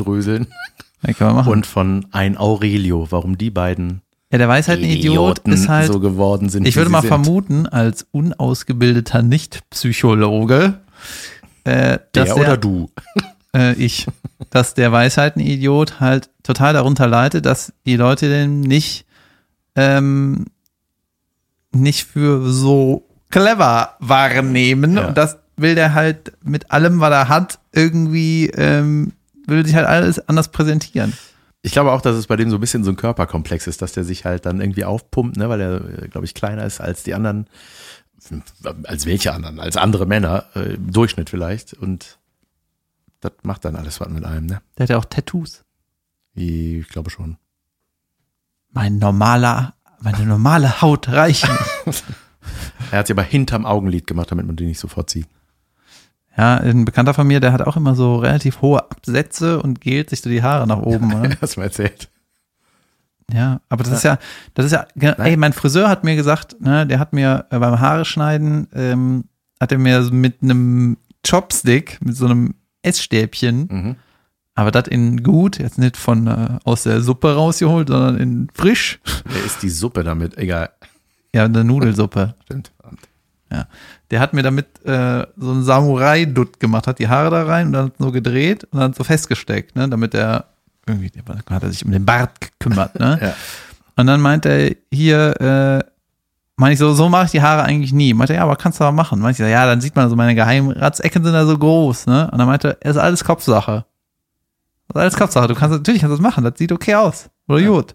aufzudröseln. 0.00 0.46
Ja, 1.02 1.14
kann 1.14 1.28
man 1.28 1.36
machen. 1.36 1.52
Und 1.52 1.66
von 1.66 2.06
ein 2.10 2.36
Aurelio, 2.36 3.06
warum 3.08 3.38
die 3.38 3.48
beiden 3.48 4.02
ja, 4.30 4.36
der 4.36 4.48
weiß 4.48 4.68
halt, 4.68 4.80
ein 4.80 4.90
Idiot 4.90 5.38
ist 5.48 5.66
halt, 5.66 5.90
so 5.90 5.98
geworden 5.98 6.50
sind. 6.50 6.68
ich 6.68 6.76
würde 6.76 6.90
mal 6.90 7.00
sind. 7.00 7.08
vermuten, 7.08 7.66
als 7.66 8.06
unausgebildeter 8.10 9.22
Nicht-Psychologe, 9.22 10.74
äh, 11.64 11.98
dass 12.12 12.12
Der 12.12 12.24
der, 12.26 12.36
oder 12.36 12.56
du. 12.58 12.90
äh, 13.56 13.72
ich, 13.76 14.08
dass 14.50 14.74
der 14.74 14.92
Weisheitenidiot 14.92 16.00
halt 16.00 16.28
total 16.42 16.74
darunter 16.74 17.06
leidet, 17.06 17.46
dass 17.46 17.72
die 17.86 17.96
Leute 17.96 18.28
den 18.28 18.60
nicht, 18.60 19.06
ähm, 19.76 20.48
nicht 21.72 22.04
für 22.04 22.46
so 22.52 23.08
clever 23.30 23.96
wahrnehmen. 24.00 24.98
Ja. 24.98 25.08
Und 25.08 25.16
das 25.16 25.38
will 25.56 25.74
der 25.74 25.94
halt 25.94 26.34
mit 26.44 26.70
allem, 26.70 27.00
was 27.00 27.10
er 27.10 27.28
hat, 27.30 27.58
irgendwie, 27.72 28.50
ähm, 28.50 29.12
will 29.50 29.66
sich 29.66 29.74
halt 29.74 29.86
alles 29.86 30.26
anders 30.28 30.48
präsentieren. 30.48 31.12
Ich 31.62 31.72
glaube 31.72 31.92
auch, 31.92 32.00
dass 32.00 32.16
es 32.16 32.26
bei 32.26 32.36
dem 32.36 32.48
so 32.48 32.56
ein 32.56 32.60
bisschen 32.60 32.84
so 32.84 32.90
ein 32.90 32.96
Körperkomplex 32.96 33.66
ist, 33.66 33.82
dass 33.82 33.92
der 33.92 34.04
sich 34.04 34.24
halt 34.24 34.46
dann 34.46 34.60
irgendwie 34.60 34.84
aufpumpt, 34.84 35.36
ne, 35.36 35.48
weil 35.48 35.60
er, 35.60 35.80
glaube 36.08 36.24
ich, 36.24 36.34
kleiner 36.34 36.64
ist 36.64 36.80
als 36.80 37.02
die 37.02 37.12
anderen. 37.14 37.46
Als 38.84 39.06
welche 39.06 39.32
anderen? 39.32 39.60
Als 39.60 39.76
andere 39.76 40.06
Männer, 40.06 40.46
äh, 40.54 40.74
im 40.74 40.90
Durchschnitt 40.90 41.30
vielleicht. 41.30 41.74
Und 41.74 42.18
das 43.20 43.32
macht 43.42 43.64
dann 43.64 43.76
alles 43.76 44.00
was 44.00 44.08
mit 44.08 44.24
einem, 44.24 44.46
ne? 44.46 44.62
Der 44.78 44.84
hat 44.84 44.90
ja 44.90 44.98
auch 44.98 45.04
Tattoos. 45.04 45.64
Ich 46.34 46.88
glaube 46.88 47.10
schon. 47.10 47.36
Mein 48.70 48.98
normaler, 48.98 49.74
meine 50.00 50.24
normale 50.24 50.80
Haut 50.80 51.08
reicht 51.08 51.48
nicht. 51.84 52.04
Er 52.90 53.00
hat 53.00 53.06
sie 53.06 53.12
aber 53.12 53.22
hinterm 53.22 53.66
Augenlid 53.66 54.06
gemacht, 54.06 54.32
damit 54.32 54.46
man 54.46 54.56
die 54.56 54.66
nicht 54.66 54.80
sofort 54.80 55.10
sieht. 55.10 55.28
Ja, 56.36 56.56
ein 56.58 56.84
Bekannter 56.84 57.12
von 57.12 57.26
mir, 57.26 57.40
der 57.40 57.52
hat 57.52 57.62
auch 57.62 57.76
immer 57.76 57.94
so 57.94 58.16
relativ 58.16 58.60
hohe 58.62 58.80
Absätze 58.90 59.60
und 59.62 59.80
gelt 59.80 60.10
sich 60.10 60.20
so 60.22 60.30
die 60.30 60.42
Haare 60.42 60.66
nach 60.66 60.78
oben. 60.78 61.12
Oder? 61.20 61.36
Hast 61.40 61.56
du 61.56 61.60
mal 61.60 61.66
erzählt. 61.66 62.08
Ja, 63.32 63.60
aber 63.68 63.84
das 63.84 63.92
ist 63.92 64.02
ja, 64.04 64.18
das 64.54 64.66
ist 64.66 64.72
ja, 64.72 64.86
ey, 65.00 65.36
mein 65.36 65.52
Friseur 65.52 65.88
hat 65.88 66.02
mir 66.02 66.16
gesagt, 66.16 66.60
ne, 66.60 66.84
der 66.86 66.98
hat 66.98 67.12
mir 67.12 67.46
äh, 67.50 67.58
beim 67.58 67.78
Haare 67.78 68.04
schneiden, 68.04 68.66
ähm, 68.74 69.24
hat 69.60 69.70
er 69.70 69.78
mir 69.78 70.00
mit 70.10 70.42
einem 70.42 70.96
Chopstick, 71.28 71.98
mit 72.04 72.16
so 72.16 72.24
einem 72.26 72.54
Essstäbchen, 72.82 73.68
Mhm. 73.70 73.96
aber 74.56 74.70
das 74.72 74.88
in 74.88 75.22
gut, 75.22 75.58
jetzt 75.60 75.78
nicht 75.78 75.96
von 75.96 76.26
äh, 76.26 76.58
aus 76.64 76.82
der 76.84 77.02
Suppe 77.02 77.34
rausgeholt, 77.34 77.88
sondern 77.88 78.16
in 78.16 78.48
frisch. 78.54 78.98
Wer 79.26 79.44
ist 79.44 79.62
die 79.62 79.70
Suppe 79.70 80.02
damit? 80.02 80.36
Egal. 80.36 80.70
Ja, 81.32 81.44
eine 81.44 81.62
Nudelsuppe. 81.62 82.34
Stimmt. 82.44 82.72
Ja. 83.50 83.66
Der 84.10 84.20
hat 84.20 84.32
mir 84.32 84.42
damit 84.42 84.66
äh, 84.84 85.26
so 85.36 85.50
einen 85.50 85.64
Samurai-Dutt 85.64 86.60
gemacht, 86.60 86.86
hat 86.86 86.98
die 86.98 87.08
Haare 87.08 87.30
da 87.30 87.44
rein 87.44 87.68
und 87.68 87.72
dann 87.72 87.92
so 87.98 88.12
gedreht 88.12 88.64
und 88.70 88.78
dann 88.78 88.92
so 88.92 89.04
festgesteckt, 89.04 89.76
ne, 89.76 89.88
damit 89.88 90.14
er 90.14 90.46
irgendwie, 90.86 91.10
hat 91.50 91.62
er 91.62 91.70
sich 91.70 91.84
um 91.84 91.90
den 91.90 92.04
Bart 92.04 92.40
gekümmert, 92.40 92.98
ne? 92.98 93.18
Ja. 93.22 93.34
Und 93.96 94.06
dann 94.06 94.20
meint 94.20 94.46
er 94.46 94.74
hier, 94.90 95.38
äh, 95.40 95.84
meine 96.56 96.72
ich 96.72 96.78
so, 96.78 96.94
so 96.94 97.08
mache 97.08 97.26
ich 97.26 97.30
die 97.32 97.42
Haare 97.42 97.64
eigentlich 97.64 97.92
nie. 97.92 98.14
Meinte 98.14 98.32
er, 98.32 98.38
ja, 98.38 98.42
aber 98.44 98.56
kannst 98.56 98.80
du 98.80 98.84
aber 98.84 98.92
machen. 98.92 99.18
Meinte 99.20 99.42
ich 99.42 99.46
so, 99.46 99.50
ja, 99.50 99.66
dann 99.66 99.80
sieht 99.82 99.94
man 99.94 100.08
so, 100.08 100.16
meine 100.16 100.34
Geheimratsecken 100.34 101.22
sind 101.22 101.34
da 101.34 101.44
so 101.44 101.58
groß, 101.58 102.06
ne? 102.06 102.30
Und 102.30 102.38
dann 102.38 102.46
meinte 102.46 102.68
er, 102.68 102.76
es 102.80 102.96
ist 102.96 103.02
alles 103.02 103.24
Kopfsache. 103.24 103.84
Das 104.88 104.96
ist 104.96 105.00
alles 105.02 105.16
Kopfsache. 105.16 105.48
Du 105.48 105.54
kannst, 105.54 105.76
natürlich 105.76 106.00
kannst 106.00 106.12
du 106.12 106.16
das 106.16 106.22
machen, 106.22 106.44
das 106.44 106.54
sieht 106.56 106.72
okay 106.72 106.94
aus. 106.94 107.28
Oder 107.46 107.62
gut. 107.62 107.94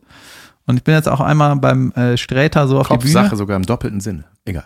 Und 0.68 0.78
ich 0.78 0.84
bin 0.84 0.94
jetzt 0.94 1.08
auch 1.10 1.22
einmal 1.22 1.56
beim 1.56 1.92
äh, 1.94 2.18
Sträter 2.18 2.68
so 2.68 2.80
auf 2.80 2.88
die 2.88 2.98
Bühne. 2.98 3.14
Kopfsache 3.14 3.36
sogar 3.36 3.56
im 3.56 3.66
doppelten 3.66 4.00
Sinne. 4.00 4.26
Egal. 4.46 4.66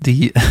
Die 0.00 0.32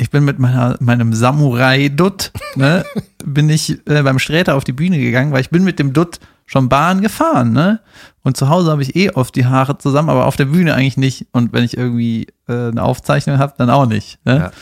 ich 0.00 0.10
bin 0.10 0.24
mit 0.24 0.38
meiner, 0.38 0.76
meinem 0.80 1.12
Samurai-Dutt, 1.12 2.32
ne, 2.56 2.84
bin 3.22 3.50
ich 3.50 3.86
äh, 3.86 4.02
beim 4.02 4.18
Sträter 4.18 4.56
auf 4.56 4.64
die 4.64 4.72
Bühne 4.72 4.98
gegangen, 4.98 5.30
weil 5.30 5.42
ich 5.42 5.50
bin 5.50 5.62
mit 5.62 5.78
dem 5.78 5.92
Dutt 5.92 6.20
schon 6.46 6.68
Bahn 6.68 7.02
gefahren, 7.02 7.52
ne? 7.52 7.80
Und 8.22 8.36
zu 8.36 8.48
Hause 8.48 8.70
habe 8.70 8.82
ich 8.82 8.96
eh 8.96 9.10
oft 9.10 9.36
die 9.36 9.46
Haare 9.46 9.78
zusammen, 9.78 10.10
aber 10.10 10.26
auf 10.26 10.36
der 10.36 10.46
Bühne 10.46 10.74
eigentlich 10.74 10.96
nicht. 10.96 11.26
Und 11.32 11.52
wenn 11.52 11.64
ich 11.64 11.76
irgendwie 11.76 12.26
äh, 12.48 12.68
eine 12.68 12.82
Aufzeichnung 12.82 13.38
habe, 13.38 13.54
dann 13.56 13.70
auch 13.70 13.86
nicht. 13.86 14.18
Ne? 14.26 14.36
Ja. 14.36 14.46
Und 14.46 14.52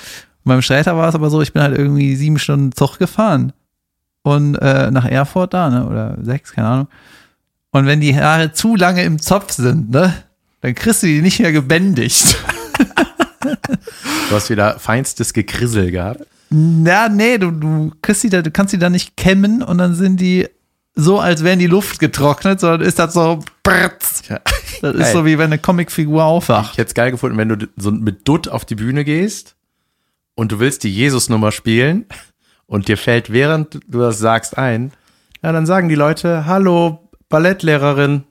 beim 0.45 0.63
Sträter 0.63 0.97
war 0.97 1.09
es 1.09 1.15
aber 1.15 1.31
so, 1.31 1.41
ich 1.41 1.53
bin 1.53 1.63
halt 1.63 1.77
irgendwie 1.77 2.15
sieben 2.15 2.39
Stunden 2.39 2.73
Zug 2.73 2.99
gefahren. 2.99 3.53
Und 4.23 4.57
äh, 4.57 4.91
nach 4.91 5.07
Erfurt 5.07 5.55
da, 5.55 5.71
ne? 5.71 5.87
Oder 5.87 6.19
sechs, 6.21 6.53
keine 6.53 6.69
Ahnung. 6.69 6.89
Und 7.71 7.87
wenn 7.87 8.01
die 8.01 8.19
Haare 8.19 8.53
zu 8.53 8.77
lange 8.77 9.03
im 9.03 9.19
Zopf 9.19 9.53
sind, 9.53 9.91
ne? 9.91 10.13
Dann 10.61 10.75
kriegst 10.75 11.03
du 11.03 11.07
die 11.07 11.23
nicht 11.23 11.41
mehr 11.41 11.53
gebändigt. 11.53 12.37
Du 13.41 14.35
hast 14.35 14.51
wieder 14.51 14.79
feinstes 14.79 15.33
Gekrissel 15.33 15.91
gehabt. 15.91 16.27
Na, 16.51 17.09
nee, 17.09 17.39
du, 17.39 17.51
du 17.51 17.93
kriegst 18.03 18.23
die 18.23 18.31
da, 18.31 18.43
du 18.43 18.51
kannst 18.51 18.73
die 18.73 18.79
da 18.79 18.91
nicht 18.91 19.17
kämmen 19.17 19.63
und 19.63 19.79
dann 19.79 19.95
sind 19.95 20.21
die 20.21 20.49
so, 20.95 21.21
als 21.21 21.45
wären 21.45 21.59
die 21.61 21.67
Luft 21.67 22.01
getrocknet, 22.01 22.59
sondern 22.59 22.81
ist 22.81 22.99
das 22.99 23.13
so, 23.13 23.41
brrtz. 23.63 24.23
Tja. 24.23 24.41
das 24.83 24.95
ist 24.95 25.01
Geil. 25.01 25.13
so 25.13 25.25
wie 25.25 25.39
wenn 25.39 25.47
eine 25.47 25.59
Comicfigur 25.59 26.25
aufwacht. 26.25 26.73
Ich 26.73 26.79
hätte 26.79 26.89
es 26.89 26.95
geil 26.95 27.13
gefunden, 27.13 27.39
wenn 27.39 27.49
du 27.49 27.69
so 27.77 27.93
mit 27.93 28.27
Dutt 28.27 28.49
auf 28.49 28.65
die 28.65 28.75
Bühne 28.75 29.05
gehst 29.05 29.55
und 30.35 30.51
du 30.51 30.59
willst 30.59 30.83
die 30.85 30.93
Jesus-Nummer 30.93 31.53
spielen 31.53 32.07
und 32.67 32.89
dir 32.89 32.97
fällt, 32.97 33.31
während 33.31 33.75
du 33.87 34.01
das 34.01 34.19
sagst, 34.19 34.59
ein, 34.59 34.93
ja, 35.43 35.53
dann 35.53 35.67
sagen 35.67 35.89
die 35.89 35.95
Leute, 35.95 36.47
hallo, 36.47 37.09
Ballettlehrerin. 37.29 38.25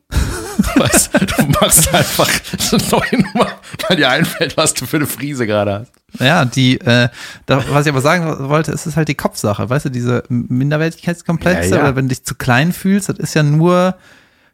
Weißt, 0.76 1.12
du, 1.14 1.44
machst 1.60 1.94
einfach 1.94 2.30
eine 2.72 2.82
neue 2.92 3.24
Nummer, 3.24 3.48
weil 3.88 3.98
dir 3.98 4.10
einfällt, 4.10 4.58
was 4.58 4.74
du 4.74 4.86
für 4.86 4.98
eine 4.98 5.08
Frise 5.08 5.46
gerade 5.46 5.74
hast. 5.82 5.92
Ja, 6.22 6.46
die, 6.46 6.80
äh, 6.82 7.10
da, 7.46 7.64
was 7.70 7.86
ich 7.86 7.92
aber 7.92 8.02
sagen 8.02 8.50
wollte, 8.50 8.72
es 8.72 8.86
ist 8.88 8.96
halt 8.98 9.08
die 9.08 9.16
Kopfsache, 9.16 9.70
weißt 9.70 9.86
du, 9.86 9.90
diese 9.90 10.24
Minderwertigkeitskomplexe 10.30 11.70
Ja, 11.70 11.76
ja. 11.78 11.82
oder 11.84 11.96
wenn 11.96 12.06
du 12.06 12.10
dich 12.16 12.24
zu 12.24 12.36
klein 12.36 12.72
fühlst, 12.74 13.10
das 13.10 13.18
ist 13.20 13.34
ja 13.34 13.44
nur, 13.44 13.96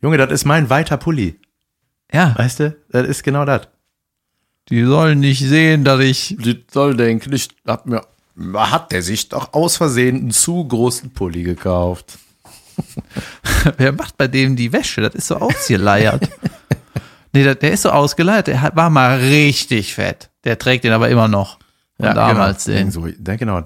Junge, 0.01 0.17
das 0.17 0.31
ist 0.31 0.45
mein 0.45 0.69
weiter 0.69 0.97
Pulli. 0.97 1.39
ja, 2.11 2.33
Weißt 2.37 2.59
du? 2.59 2.75
Das 2.89 3.07
ist 3.07 3.23
genau 3.23 3.45
das. 3.45 3.67
die 4.69 4.83
sollen 4.83 5.19
nicht 5.19 5.39
sehen, 5.45 5.83
dass 5.83 5.99
ich, 6.01 6.35
Die 6.39 6.63
soll 6.71 6.95
denken, 6.97 7.31
ich 7.33 7.49
hab 7.65 7.85
mir, 7.85 8.01
hat 8.55 8.91
der 8.91 9.01
sich 9.03 9.29
doch 9.29 9.53
aus 9.53 9.77
Versehen 9.77 10.17
einen 10.17 10.31
zu 10.31 10.67
großen 10.67 11.11
Pulli 11.11 11.43
gekauft. 11.43 12.17
Wer 13.77 13.91
macht 13.91 14.17
bei 14.17 14.27
dem 14.27 14.55
die 14.55 14.71
Wäsche? 14.71 15.01
Das 15.01 15.15
ist 15.15 15.27
so 15.27 15.37
ausgeleiert. 15.37 16.29
nee, 17.33 17.43
der, 17.43 17.55
der 17.55 17.71
ist 17.71 17.83
so 17.83 17.89
ausgeleiert, 17.89 18.47
der 18.47 18.61
hat, 18.61 18.75
war 18.75 18.89
mal 18.89 19.17
richtig 19.19 19.93
fett. 19.93 20.29
Der 20.43 20.57
trägt 20.59 20.83
den 20.83 20.93
aber 20.93 21.09
immer 21.09 21.27
noch. 21.27 21.59
Von 21.97 22.15
damals 22.15 22.65
genau. 22.65 22.77
den. 22.77 22.91
So, 22.91 23.07
ja, 23.07 23.35
genau. 23.35 23.63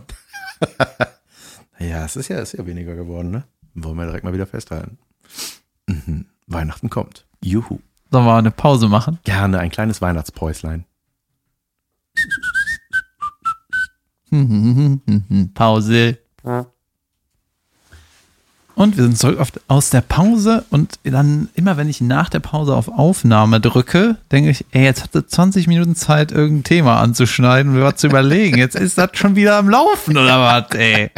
ja, 1.79 2.05
es 2.05 2.15
ist 2.15 2.27
ja, 2.27 2.39
ist 2.39 2.53
ja 2.53 2.65
weniger 2.65 2.95
geworden, 2.95 3.31
ne? 3.31 3.43
Wollen 3.73 3.97
wir 3.97 4.05
direkt 4.05 4.23
mal 4.23 4.33
wieder 4.33 4.47
festhalten. 4.47 4.97
Mhm. 5.87 6.25
Weihnachten 6.47 6.89
kommt. 6.89 7.25
Juhu. 7.43 7.79
Sollen 8.11 8.25
wir 8.25 8.35
eine 8.35 8.51
Pause 8.51 8.87
machen? 8.87 9.19
Gerne 9.23 9.59
ein 9.59 9.69
kleines 9.69 10.01
Weihnachtspäuslein. 10.01 10.85
Pause. 15.53 16.17
Und 18.77 18.95
wir 18.95 19.05
sind 19.05 19.17
zurück 19.17 19.39
aus 19.67 19.89
der 19.89 20.01
Pause 20.01 20.63
und 20.69 20.99
dann 21.01 21.49
immer, 21.55 21.77
wenn 21.77 21.89
ich 21.89 21.99
nach 21.99 22.29
der 22.29 22.41
Pause 22.41 22.75
auf 22.75 22.89
Aufnahme 22.89 23.59
drücke, 23.59 24.17
denke 24.31 24.51
ich, 24.51 24.65
ey, 24.69 24.83
jetzt 24.83 25.01
hatte 25.01 25.25
20 25.25 25.65
Minuten 25.65 25.95
Zeit, 25.95 26.31
irgendein 26.31 26.63
Thema 26.63 27.01
anzuschneiden 27.01 27.73
und 27.73 27.81
was 27.81 27.95
zu 27.95 28.05
überlegen. 28.05 28.59
Jetzt 28.59 28.75
ist 28.75 28.99
das 28.99 29.09
schon 29.13 29.35
wieder 29.35 29.57
am 29.57 29.67
Laufen 29.67 30.15
oder 30.15 30.39
was, 30.39 30.77
ey? 30.77 31.09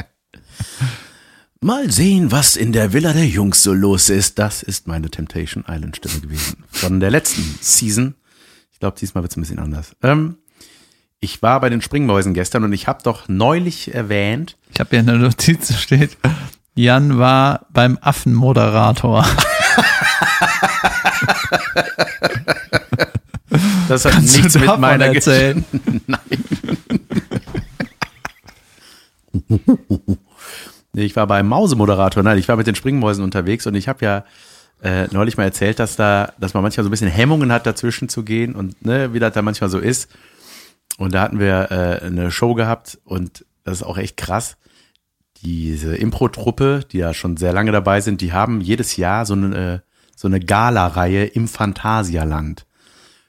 Mal 1.59 1.91
sehen, 1.91 2.31
was 2.31 2.55
in 2.55 2.71
der 2.71 2.93
Villa 2.93 3.11
der 3.11 3.27
Jungs 3.27 3.61
so 3.61 3.73
los 3.73 4.09
ist. 4.09 4.39
Das 4.39 4.63
ist 4.63 4.87
meine 4.87 5.09
Temptation 5.09 5.65
Island 5.67 5.97
Stimme 5.97 6.21
gewesen. 6.21 6.63
Von 6.69 7.01
der 7.01 7.11
letzten 7.11 7.43
Season. 7.59 8.15
Ich 8.71 8.79
glaube, 8.79 8.97
diesmal 8.97 9.21
wird 9.21 9.33
es 9.33 9.37
ein 9.37 9.41
bisschen 9.41 9.59
anders. 9.59 9.97
Ähm, 10.01 10.37
ich 11.19 11.41
war 11.41 11.59
bei 11.59 11.69
den 11.69 11.81
Springmäusen 11.81 12.33
gestern 12.33 12.63
und 12.63 12.71
ich 12.71 12.87
habe 12.87 13.03
doch 13.03 13.27
neulich 13.27 13.93
erwähnt, 13.93 14.55
Ich 14.73 14.79
habe 14.79 14.91
hier 14.91 14.99
eine 14.99 15.17
Notiz, 15.17 15.67
da 15.67 15.73
steht, 15.73 16.15
Jan 16.75 17.17
war 17.17 17.65
beim 17.71 17.97
Affenmoderator. 18.01 19.25
das 23.87 24.05
hat 24.05 24.13
Kannst 24.13 24.37
nichts 24.37 24.57
mit 24.57 24.77
meiner 24.79 25.05
erzählen? 25.07 25.65
Nein. 26.07 26.19
Ich 30.93 31.15
war 31.15 31.27
beim 31.27 31.47
Mausemoderator. 31.47 32.23
Nein, 32.23 32.37
ich 32.37 32.47
war 32.47 32.55
mit 32.55 32.67
den 32.67 32.75
Springmäusen 32.75 33.23
unterwegs 33.23 33.65
und 33.67 33.75
ich 33.75 33.87
habe 33.87 34.05
ja 34.05 34.25
äh, 34.81 35.07
neulich 35.11 35.37
mal 35.37 35.43
erzählt, 35.43 35.79
dass 35.79 35.95
da, 35.95 36.33
dass 36.39 36.53
man 36.53 36.63
manchmal 36.63 36.83
so 36.83 36.89
ein 36.89 36.91
bisschen 36.91 37.09
Hemmungen 37.09 37.51
hat, 37.51 37.65
dazwischen 37.65 38.09
zu 38.09 38.23
gehen 38.23 38.55
und 38.55 38.85
ne, 38.85 39.13
wie 39.13 39.19
das 39.19 39.33
da 39.33 39.41
manchmal 39.41 39.69
so 39.69 39.79
ist. 39.79 40.09
Und 40.97 41.13
da 41.13 41.21
hatten 41.21 41.39
wir 41.39 41.71
äh, 41.71 42.05
eine 42.05 42.31
Show 42.31 42.53
gehabt 42.53 42.99
und 43.05 43.45
das 43.63 43.77
ist 43.77 43.83
auch 43.83 43.97
echt 43.97 44.17
krass. 44.17 44.57
Diese 45.43 45.95
Impro-Truppe, 45.95 46.81
die 46.91 46.97
ja 46.99 47.13
schon 47.13 47.37
sehr 47.37 47.53
lange 47.53 47.71
dabei 47.71 48.01
sind, 48.01 48.21
die 48.21 48.33
haben 48.33 48.61
jedes 48.61 48.97
Jahr 48.97 49.25
so 49.25 49.33
eine, 49.33 49.83
so 50.15 50.27
eine 50.27 50.39
Gala-Reihe 50.39 51.25
im 51.25 51.47
Phantasialand 51.47 52.65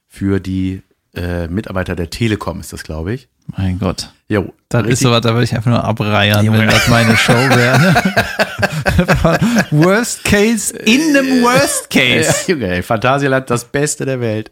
für 0.09 0.41
die 0.41 0.83
äh, 1.15 1.47
Mitarbeiter 1.49 1.95
der 1.97 2.11
Telekom, 2.11 2.61
ist 2.61 2.73
das, 2.73 2.83
glaube 2.85 3.13
ich. 3.15 3.29
Mein 3.57 3.79
Gott. 3.79 4.13
Jo, 4.29 4.53
Das 4.69 4.83
ist 4.83 4.87
richtig- 4.89 5.07
sowas, 5.09 5.21
da 5.23 5.31
würde 5.31 5.45
ich 5.45 5.55
einfach 5.55 5.71
nur 5.71 5.83
abreiern, 5.85 6.53
wenn 6.53 6.69
das 6.69 6.87
meine 6.89 7.17
Show 7.17 7.33
wäre. 7.33 7.95
worst 9.71 10.25
Case 10.25 10.77
in 10.77 11.17
einem 11.17 11.43
Worst 11.43 11.91
Case. 11.91 12.35
Ja, 12.47 12.55
Junge, 12.55 12.69
ey, 12.69 12.83
Phantasialand, 12.83 13.51
das 13.51 13.65
Beste 13.65 14.05
der 14.05 14.21
Welt. 14.21 14.51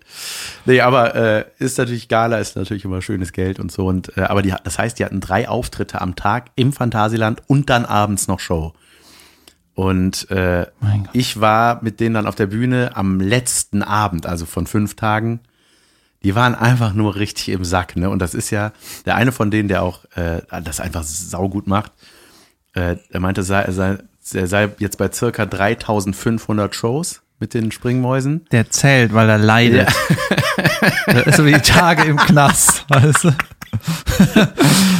Nee, 0.66 0.80
aber 0.80 1.14
äh, 1.14 1.44
ist 1.58 1.78
natürlich, 1.78 2.08
Gala 2.08 2.38
ist 2.38 2.56
natürlich 2.56 2.84
immer 2.84 3.02
schönes 3.02 3.32
Geld 3.32 3.58
und 3.60 3.72
so. 3.72 3.86
Und, 3.86 4.16
äh, 4.16 4.22
aber 4.22 4.42
die, 4.42 4.54
das 4.64 4.78
heißt, 4.78 4.98
die 4.98 5.04
hatten 5.04 5.20
drei 5.20 5.48
Auftritte 5.48 6.00
am 6.00 6.16
Tag 6.16 6.50
im 6.56 6.72
Phantasialand 6.72 7.42
und 7.46 7.70
dann 7.70 7.84
abends 7.84 8.28
noch 8.28 8.40
Show. 8.40 8.74
Und 9.78 10.28
äh, 10.32 10.66
ich 11.12 11.40
war 11.40 11.84
mit 11.84 12.00
denen 12.00 12.14
dann 12.14 12.26
auf 12.26 12.34
der 12.34 12.48
Bühne 12.48 12.96
am 12.96 13.20
letzten 13.20 13.84
Abend, 13.84 14.26
also 14.26 14.44
von 14.44 14.66
fünf 14.66 14.96
Tagen. 14.96 15.38
Die 16.24 16.34
waren 16.34 16.56
einfach 16.56 16.94
nur 16.94 17.14
richtig 17.14 17.50
im 17.50 17.64
Sack, 17.64 17.94
ne? 17.94 18.10
Und 18.10 18.18
das 18.18 18.34
ist 18.34 18.50
ja 18.50 18.72
der 19.06 19.14
eine 19.14 19.30
von 19.30 19.52
denen, 19.52 19.68
der 19.68 19.84
auch 19.84 20.04
äh, 20.16 20.42
das 20.64 20.80
einfach 20.80 21.04
saugut 21.04 21.68
macht. 21.68 21.92
Äh, 22.78 22.96
er 23.10 23.20
meinte, 23.20 23.42
sei, 23.42 23.60
er 23.62 23.72
sei, 23.72 23.98
er 24.34 24.46
sei 24.46 24.68
jetzt 24.78 24.98
bei 24.98 25.10
circa 25.10 25.46
3500 25.46 26.74
Shows 26.74 27.22
mit 27.40 27.54
den 27.54 27.70
Springmäusen. 27.72 28.46
Der 28.52 28.68
zählt, 28.70 29.14
weil 29.14 29.28
er 29.28 29.38
leidet. 29.38 29.88
Das 31.06 31.26
ist 31.26 31.36
so 31.36 31.44
wie 31.46 31.52
die 31.52 31.60
Tage 31.60 32.02
im 32.04 32.16
Knast, 32.16 32.84
weißt 32.90 33.24
du? 33.24 33.30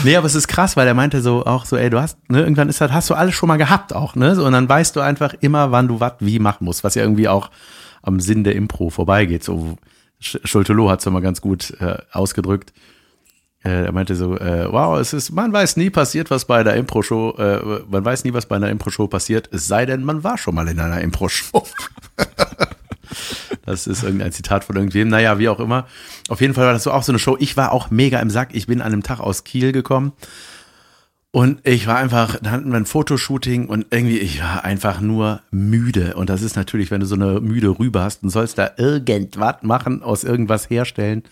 Nee, 0.05 0.17
aber 0.17 0.27
es 0.27 0.35
ist 0.35 0.47
krass, 0.49 0.77
weil 0.77 0.87
er 0.87 0.95
meinte 0.95 1.21
so 1.23 1.45
auch 1.47 1.65
so, 1.65 1.77
ey, 1.77 1.91
du 1.91 2.01
hast, 2.01 2.17
ne, 2.31 2.41
irgendwann 2.41 2.69
ist 2.69 2.81
das, 2.81 2.93
hast 2.93 3.11
du 3.11 3.15
alles 3.15 3.35
schon 3.35 3.49
mal 3.49 3.57
gehabt 3.57 3.93
auch, 3.95 4.15
ne? 4.15 4.35
So, 4.35 4.45
und 4.45 4.53
dann 4.53 4.69
weißt 4.69 4.95
du 4.95 5.01
einfach 5.01 5.35
immer, 5.41 5.73
wann 5.73 5.89
du 5.89 6.01
was 6.01 6.13
wie 6.21 6.39
machen 6.39 6.65
musst, 6.65 6.85
was 6.85 6.95
ja 6.95 7.03
irgendwie 7.03 7.29
auch 7.29 7.51
am 8.03 8.21
Sinn 8.21 8.45
der 8.45 8.55
Impro 8.55 8.91
vorbeigeht. 8.91 9.43
So 9.43 9.77
Sch- 10.23 10.41
Schultelo 10.47 10.91
hat 10.91 11.01
es 11.01 11.07
mal 11.07 11.21
ganz 11.21 11.41
gut 11.41 11.73
äh, 11.81 11.99
ausgedrückt. 12.13 12.73
Äh, 13.69 13.85
er 13.85 13.93
meinte 13.93 14.17
so, 14.17 14.37
äh, 14.39 14.73
wow, 14.73 14.99
es 14.99 15.13
ist, 15.13 15.31
man 15.31 15.53
weiß 15.53 15.77
nie 15.77 15.91
passiert, 15.91 16.31
was 16.31 16.47
bei 16.47 16.61
einer 16.61 16.75
Impro-Show, 16.75 17.37
äh, 17.37 17.83
man 17.91 18.03
weiß 18.03 18.25
nie, 18.25 18.33
was 18.33 18.47
bei 18.47 18.57
einer 18.57 18.71
Impro-Show 18.71 19.09
passiert, 19.09 19.51
es 19.53 19.67
sei 19.67 19.85
denn, 19.85 20.05
man 20.05 20.25
war 20.25 20.39
schon 20.39 20.55
mal 20.55 20.67
in 20.69 20.81
einer 20.81 21.01
Impro-Show. 21.03 21.65
Das 23.65 23.87
ist 23.87 24.03
irgendein 24.03 24.33
Zitat 24.33 24.65
von 24.65 24.77
irgendwem. 24.77 25.09
Naja, 25.09 25.39
wie 25.39 25.49
auch 25.49 25.61
immer. 25.61 25.87
Auf 26.29 26.41
jeden 26.41 26.55
Fall 26.55 26.65
war 26.65 26.73
das 26.73 26.85
so 26.85 26.93
auch 26.93 27.03
so 27.03 27.13
eine 27.13 27.19
Show. 27.19 27.37
Ich 27.39 27.57
war 27.57 27.73
auch 27.73 27.91
mega 27.91 28.19
im 28.21 28.31
Sack. 28.31 28.51
Ich 28.53 28.67
bin 28.67 28.81
an 28.81 28.93
einem 28.93 29.03
Tag 29.03 29.21
aus 29.21 29.45
Kiel 29.45 29.73
gekommen. 29.73 30.13
Und 31.31 31.61
ich 31.67 31.87
war 31.87 31.97
einfach, 31.97 32.39
da 32.43 32.51
hatten 32.51 32.71
wir 32.71 32.79
ein 32.79 32.87
Fotoshooting 32.87 33.67
und 33.67 33.87
irgendwie, 33.91 34.19
ich 34.19 34.43
war 34.43 34.65
einfach 34.65 35.01
nur 35.03 35.43
müde. 35.51 36.15
Und 36.15 36.31
das 36.31 36.41
ist 36.41 36.57
natürlich, 36.57 36.91
wenn 36.91 37.01
du 37.01 37.07
so 37.07 37.15
eine 37.15 37.41
müde 37.41 37.79
Rübe 37.79 38.01
hast 38.01 38.23
und 38.23 38.31
sollst 38.31 38.57
da 38.57 38.71
irgendwas 38.79 39.57
machen, 39.63 40.03
aus 40.03 40.25
irgendwas 40.25 40.71
herstellen. 40.71 41.23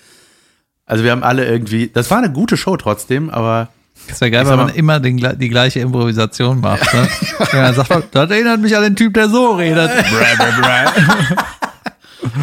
Also 0.86 1.04
wir 1.04 1.10
haben 1.10 1.22
alle 1.24 1.44
irgendwie, 1.46 1.88
das 1.92 2.10
war 2.10 2.18
eine 2.18 2.30
gute 2.32 2.56
Show 2.56 2.76
trotzdem, 2.76 3.28
aber 3.28 3.68
Das 4.08 4.20
wäre 4.20 4.30
geil, 4.30 4.44
Ich 4.44 4.48
wenn 4.50 4.56
man 4.56 4.66
mal- 4.68 4.76
immer 4.76 5.00
den, 5.00 5.16
die 5.38 5.48
gleiche 5.48 5.80
Improvisation 5.80 6.60
macht. 6.60 6.92
Ne? 6.94 7.08
Ja, 7.52 7.62
dann 7.66 7.74
sagt 7.74 7.90
man, 7.90 8.02
das 8.10 8.30
erinnert 8.30 8.60
mich 8.60 8.76
an 8.76 8.82
den 8.82 8.96
Typ, 8.96 9.14
der 9.14 9.28
so 9.28 9.52
redet. 9.52 9.90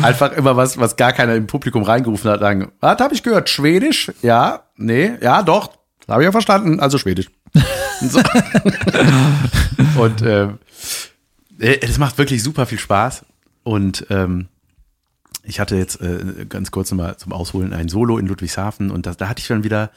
Einfach 0.01 0.31
immer 0.33 0.55
was, 0.55 0.77
was 0.77 0.95
gar 0.95 1.13
keiner 1.13 1.35
im 1.35 1.47
Publikum 1.47 1.83
reingerufen 1.83 2.29
hat, 2.31 2.39
sagen, 2.39 2.71
was 2.79 2.99
habe 2.99 3.13
ich 3.13 3.23
gehört? 3.23 3.49
Schwedisch? 3.49 4.11
Ja, 4.21 4.61
nee, 4.77 5.11
ja, 5.21 5.43
doch. 5.43 5.71
Habe 6.07 6.23
ich 6.23 6.25
ja 6.25 6.31
verstanden, 6.31 6.79
also 6.79 6.97
Schwedisch. 6.97 7.27
Und, 8.01 8.11
so. 8.11 8.21
und 10.01 10.21
ähm, 10.21 10.57
äh, 11.59 11.77
das 11.79 11.97
macht 11.97 12.17
wirklich 12.17 12.43
super 12.43 12.65
viel 12.65 12.79
Spaß. 12.79 13.25
Und 13.63 14.05
ähm, 14.09 14.47
ich 15.43 15.59
hatte 15.59 15.75
jetzt 15.75 16.01
äh, 16.01 16.45
ganz 16.47 16.71
kurz 16.71 16.91
mal 16.91 17.17
zum 17.17 17.33
Ausholen 17.33 17.73
ein 17.73 17.89
Solo 17.89 18.17
in 18.17 18.27
Ludwigshafen 18.27 18.91
und 18.91 19.05
das, 19.05 19.17
da 19.17 19.27
hatte 19.27 19.41
ich 19.41 19.47
dann 19.47 19.63
wieder, 19.63 19.91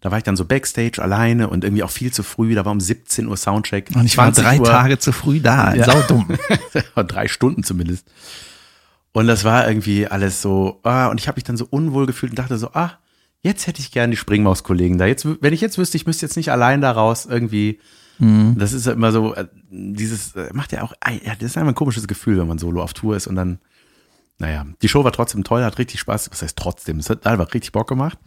da 0.00 0.10
war 0.10 0.18
ich 0.18 0.24
dann 0.24 0.36
so 0.36 0.44
Backstage 0.44 1.02
alleine 1.02 1.48
und 1.48 1.64
irgendwie 1.64 1.82
auch 1.82 1.90
viel 1.90 2.12
zu 2.12 2.22
früh, 2.22 2.54
da 2.54 2.64
war 2.64 2.72
um 2.72 2.80
17 2.80 3.26
Uhr 3.26 3.36
Soundcheck. 3.36 3.90
Und 3.94 4.04
ich 4.04 4.16
war 4.16 4.32
20 4.32 4.44
drei 4.44 4.58
Uhr. 4.60 4.64
Tage 4.64 4.98
zu 4.98 5.12
früh 5.12 5.40
da. 5.40 5.74
Ja. 5.74 5.84
Sau 5.84 6.00
dumm. 6.02 6.28
drei 7.06 7.28
Stunden 7.28 7.62
zumindest. 7.62 8.06
Und 9.12 9.26
das 9.26 9.44
war 9.44 9.68
irgendwie 9.68 10.06
alles 10.06 10.40
so, 10.40 10.80
ah, 10.84 11.08
und 11.08 11.20
ich 11.20 11.28
habe 11.28 11.36
mich 11.36 11.44
dann 11.44 11.56
so 11.56 11.66
unwohl 11.68 12.06
gefühlt 12.06 12.32
und 12.32 12.38
dachte 12.38 12.56
so, 12.56 12.70
ah, 12.72 12.92
jetzt 13.42 13.66
hätte 13.66 13.80
ich 13.80 13.92
gern 13.92 14.10
die 14.10 14.16
Springmaus-Kollegen 14.16 14.98
da. 14.98 15.06
Jetzt, 15.06 15.26
wenn 15.40 15.52
ich 15.52 15.60
jetzt 15.60 15.76
wüsste, 15.78 15.96
ich 15.96 16.06
müsste 16.06 16.24
jetzt 16.24 16.36
nicht 16.36 16.50
allein 16.50 16.80
da 16.80 16.92
raus 16.92 17.26
irgendwie. 17.28 17.78
Das 18.56 18.72
ist 18.72 18.86
ja 18.86 18.92
immer 18.92 19.10
so, 19.10 19.34
äh, 19.34 19.46
dieses, 19.70 20.34
äh, 20.36 20.50
macht 20.52 20.72
ja 20.72 20.82
auch, 20.82 20.94
ja, 21.24 21.34
das 21.34 21.50
ist 21.50 21.56
einfach 21.58 21.72
ein 21.72 21.74
komisches 21.74 22.06
Gefühl, 22.06 22.38
wenn 22.38 22.46
man 22.46 22.58
solo 22.58 22.82
auf 22.82 22.94
Tour 22.94 23.16
ist 23.16 23.26
und 23.26 23.34
dann, 23.34 23.58
naja, 24.38 24.66
die 24.82 24.88
Show 24.88 25.04
war 25.04 25.12
trotzdem 25.12 25.44
toll, 25.44 25.64
hat 25.64 25.78
richtig 25.78 26.00
Spaß, 26.00 26.30
was 26.30 26.42
heißt 26.42 26.58
trotzdem, 26.58 26.98
es 26.98 27.10
hat 27.10 27.26
einfach 27.26 27.52
richtig 27.54 27.72
Bock 27.72 27.88
gemacht. 27.88 28.18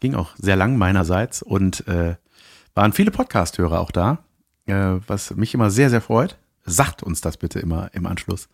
Ging 0.00 0.14
auch 0.14 0.30
sehr 0.36 0.56
lang 0.56 0.76
meinerseits 0.76 1.42
und 1.42 1.86
äh, 1.86 2.16
waren 2.74 2.92
viele 2.92 3.10
Podcast-Hörer 3.10 3.80
auch 3.80 3.90
da, 3.90 4.24
äh, 4.66 4.98
was 5.06 5.34
mich 5.36 5.54
immer 5.54 5.70
sehr, 5.70 5.90
sehr 5.90 6.00
freut. 6.00 6.38
Sagt 6.64 7.02
uns 7.02 7.20
das 7.20 7.36
bitte 7.36 7.60
immer 7.60 7.90
im 7.92 8.06
Anschluss 8.06 8.48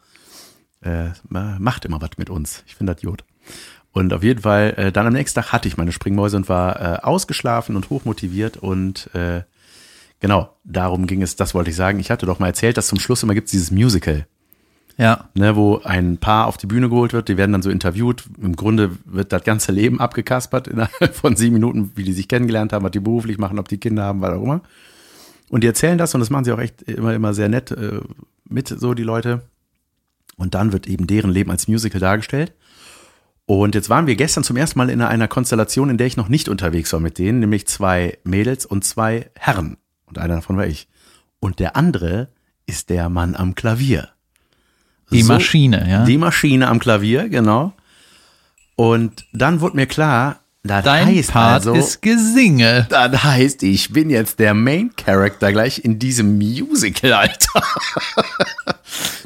äh, 0.83 1.11
macht 1.29 1.85
immer 1.85 2.01
was 2.01 2.11
mit 2.19 2.31
uns. 2.31 2.63
Ich 2.67 2.77
finde 2.77 2.95
das 2.95 3.03
gut. 3.03 3.25
Und 3.93 4.13
auf 4.13 4.23
jeden 4.23 4.43
Fall, 4.43 4.75
äh, 4.77 4.93
dann 4.93 5.07
am 5.07 5.13
nächsten 5.13 5.41
Tag 5.41 5.53
hatte 5.53 5.67
ich 5.67 5.77
meine 5.77 5.93
Springmäuse 5.93 6.37
und 6.37 6.49
war 6.49 6.81
äh, 6.81 6.99
ausgeschlafen 7.03 7.75
und 7.75 7.91
hochmotiviert 7.91 8.57
und 8.59 9.13
äh, 9.15 9.43
genau, 10.21 10.57
darum 10.65 11.07
ging 11.07 11.23
es, 11.23 11.37
das 11.37 11.55
wollte 11.55 11.71
ich 11.71 11.77
sagen. 11.77 11.99
Ich 11.99 12.11
hatte 12.11 12.27
doch 12.27 12.39
mal 12.39 12.49
erzählt, 12.49 12.77
dass 12.77 12.89
zum 12.89 13.01
Schluss 13.01 13.23
immer 13.23 13.35
gibt 13.35 13.47
es 13.47 13.53
dieses 13.53 13.71
Musical, 13.71 14.27
Ja. 14.99 15.28
ne, 15.34 15.55
wo 15.55 15.78
ein 15.84 16.18
Paar 16.18 16.49
auf 16.49 16.57
die 16.57 16.66
Bühne 16.66 16.88
geholt 16.88 17.12
wird, 17.12 17.28
die 17.28 17.36
werden 17.36 17.53
dann 17.53 17.62
so 17.62 17.70
interviewt. 17.70 18.24
Im 18.42 18.57
Grunde 18.57 18.90
wird 19.05 19.32
das 19.32 19.44
ganze 19.44 19.70
Leben 19.70 20.01
abgekaspert 20.01 20.66
innerhalb 20.66 21.14
von 21.14 21.36
sieben 21.36 21.55
Minuten, 21.55 21.92
wie 21.94 22.03
die 22.03 22.12
sich 22.12 22.26
kennengelernt 22.26 22.72
haben, 22.72 22.84
was 22.84 22.90
die 22.90 23.01
beruflich 23.01 23.38
machen, 23.38 23.61
ob 23.61 23.68
die 23.68 23.78
Kinder 23.78 24.03
haben, 24.03 24.20
was 24.20 24.34
auch 24.34 24.42
immer. 24.42 24.61
Und 25.51 25.62
die 25.62 25.68
erzählen 25.68 25.99
das 25.99 26.14
und 26.14 26.20
das 26.20 26.30
machen 26.30 26.44
sie 26.44 26.53
auch 26.53 26.59
echt 26.59 26.82
immer, 26.82 27.14
immer 27.14 27.32
sehr 27.32 27.49
nett 27.49 27.70
äh, 27.70 28.01
mit, 28.49 28.68
so 28.68 28.92
die 28.92 29.05
Leute. 29.05 29.42
Und 30.36 30.55
dann 30.55 30.72
wird 30.72 30.86
eben 30.88 31.07
deren 31.07 31.30
Leben 31.30 31.51
als 31.51 31.68
Musical 31.68 32.01
dargestellt. 32.01 32.53
Und 33.46 33.74
jetzt 33.74 33.88
waren 33.88 34.07
wir 34.07 34.16
gestern 34.16 34.44
zum 34.44 34.57
ersten 34.57 34.78
Mal 34.78 34.90
in 34.90 35.01
einer 35.01 35.28
Konstellation, 35.28 35.90
in 35.90 35.96
der 35.96 36.07
ich 36.07 36.16
noch 36.16 36.28
nicht 36.28 36.49
unterwegs 36.49 36.92
war 36.92 37.01
mit 37.01 37.18
denen, 37.18 37.38
nämlich 37.38 37.66
zwei 37.66 38.18
Mädels 38.24 38.66
und 38.66 38.84
zwei 38.84 39.30
Herren. 39.36 39.78
Und 40.05 40.18
einer 40.18 40.34
davon 40.34 40.57
war 40.57 40.66
ich. 40.66 40.88
Und 41.40 41.61
der 41.61 41.76
andere 41.76 42.28
ist 42.66 42.90
der 42.90 43.09
Mann 43.09 43.34
am 43.34 43.55
Klavier. 43.55 44.11
Die 45.11 45.23
So- 45.23 45.33
Maschine, 45.33 45.87
ja. 45.89 46.05
Die 46.05 46.19
Maschine 46.19 46.69
am 46.69 46.79
Klavier, 46.79 47.29
genau. 47.29 47.73
Und 48.77 49.25
dann 49.33 49.61
wurde 49.61 49.77
mir 49.77 49.87
klar, 49.87 50.41
das 50.63 50.85
Dein 50.85 51.07
heißt 51.07 51.33
Part 51.33 51.55
also, 51.67 51.75
ist 51.75 52.03
Gesinge. 52.03 52.87
das 52.91 53.25
heißt, 53.25 53.63
ich 53.63 53.93
bin 53.93 54.11
jetzt 54.11 54.39
der 54.39 54.55
Main 54.55 54.91
Character 54.97 55.51
gleich 55.53 55.85
in 55.85 55.99
diesem 55.99 56.37
Musical, 56.39 57.13
Alter. 57.13 57.63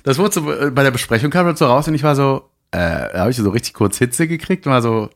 Das 0.05 0.19
wurde 0.19 0.35
so, 0.35 0.53
äh, 0.53 0.71
bei 0.71 0.83
der 0.83 0.91
Besprechung 0.91 1.31
kam 1.31 1.47
das 1.47 1.59
so 1.61 1.67
raus 1.67 1.87
und 1.87 1.95
ich 1.95 2.03
war 2.03 2.17
so, 2.17 2.49
äh, 2.73 2.79
da 3.13 3.21
habe 3.21 3.31
ich 3.31 3.37
so 3.37 3.49
richtig 3.51 3.73
kurz 3.75 3.99
Hitze 3.99 4.27
gekriegt 4.27 4.67
und 4.67 4.73
war 4.73 4.83
so, 4.83 5.11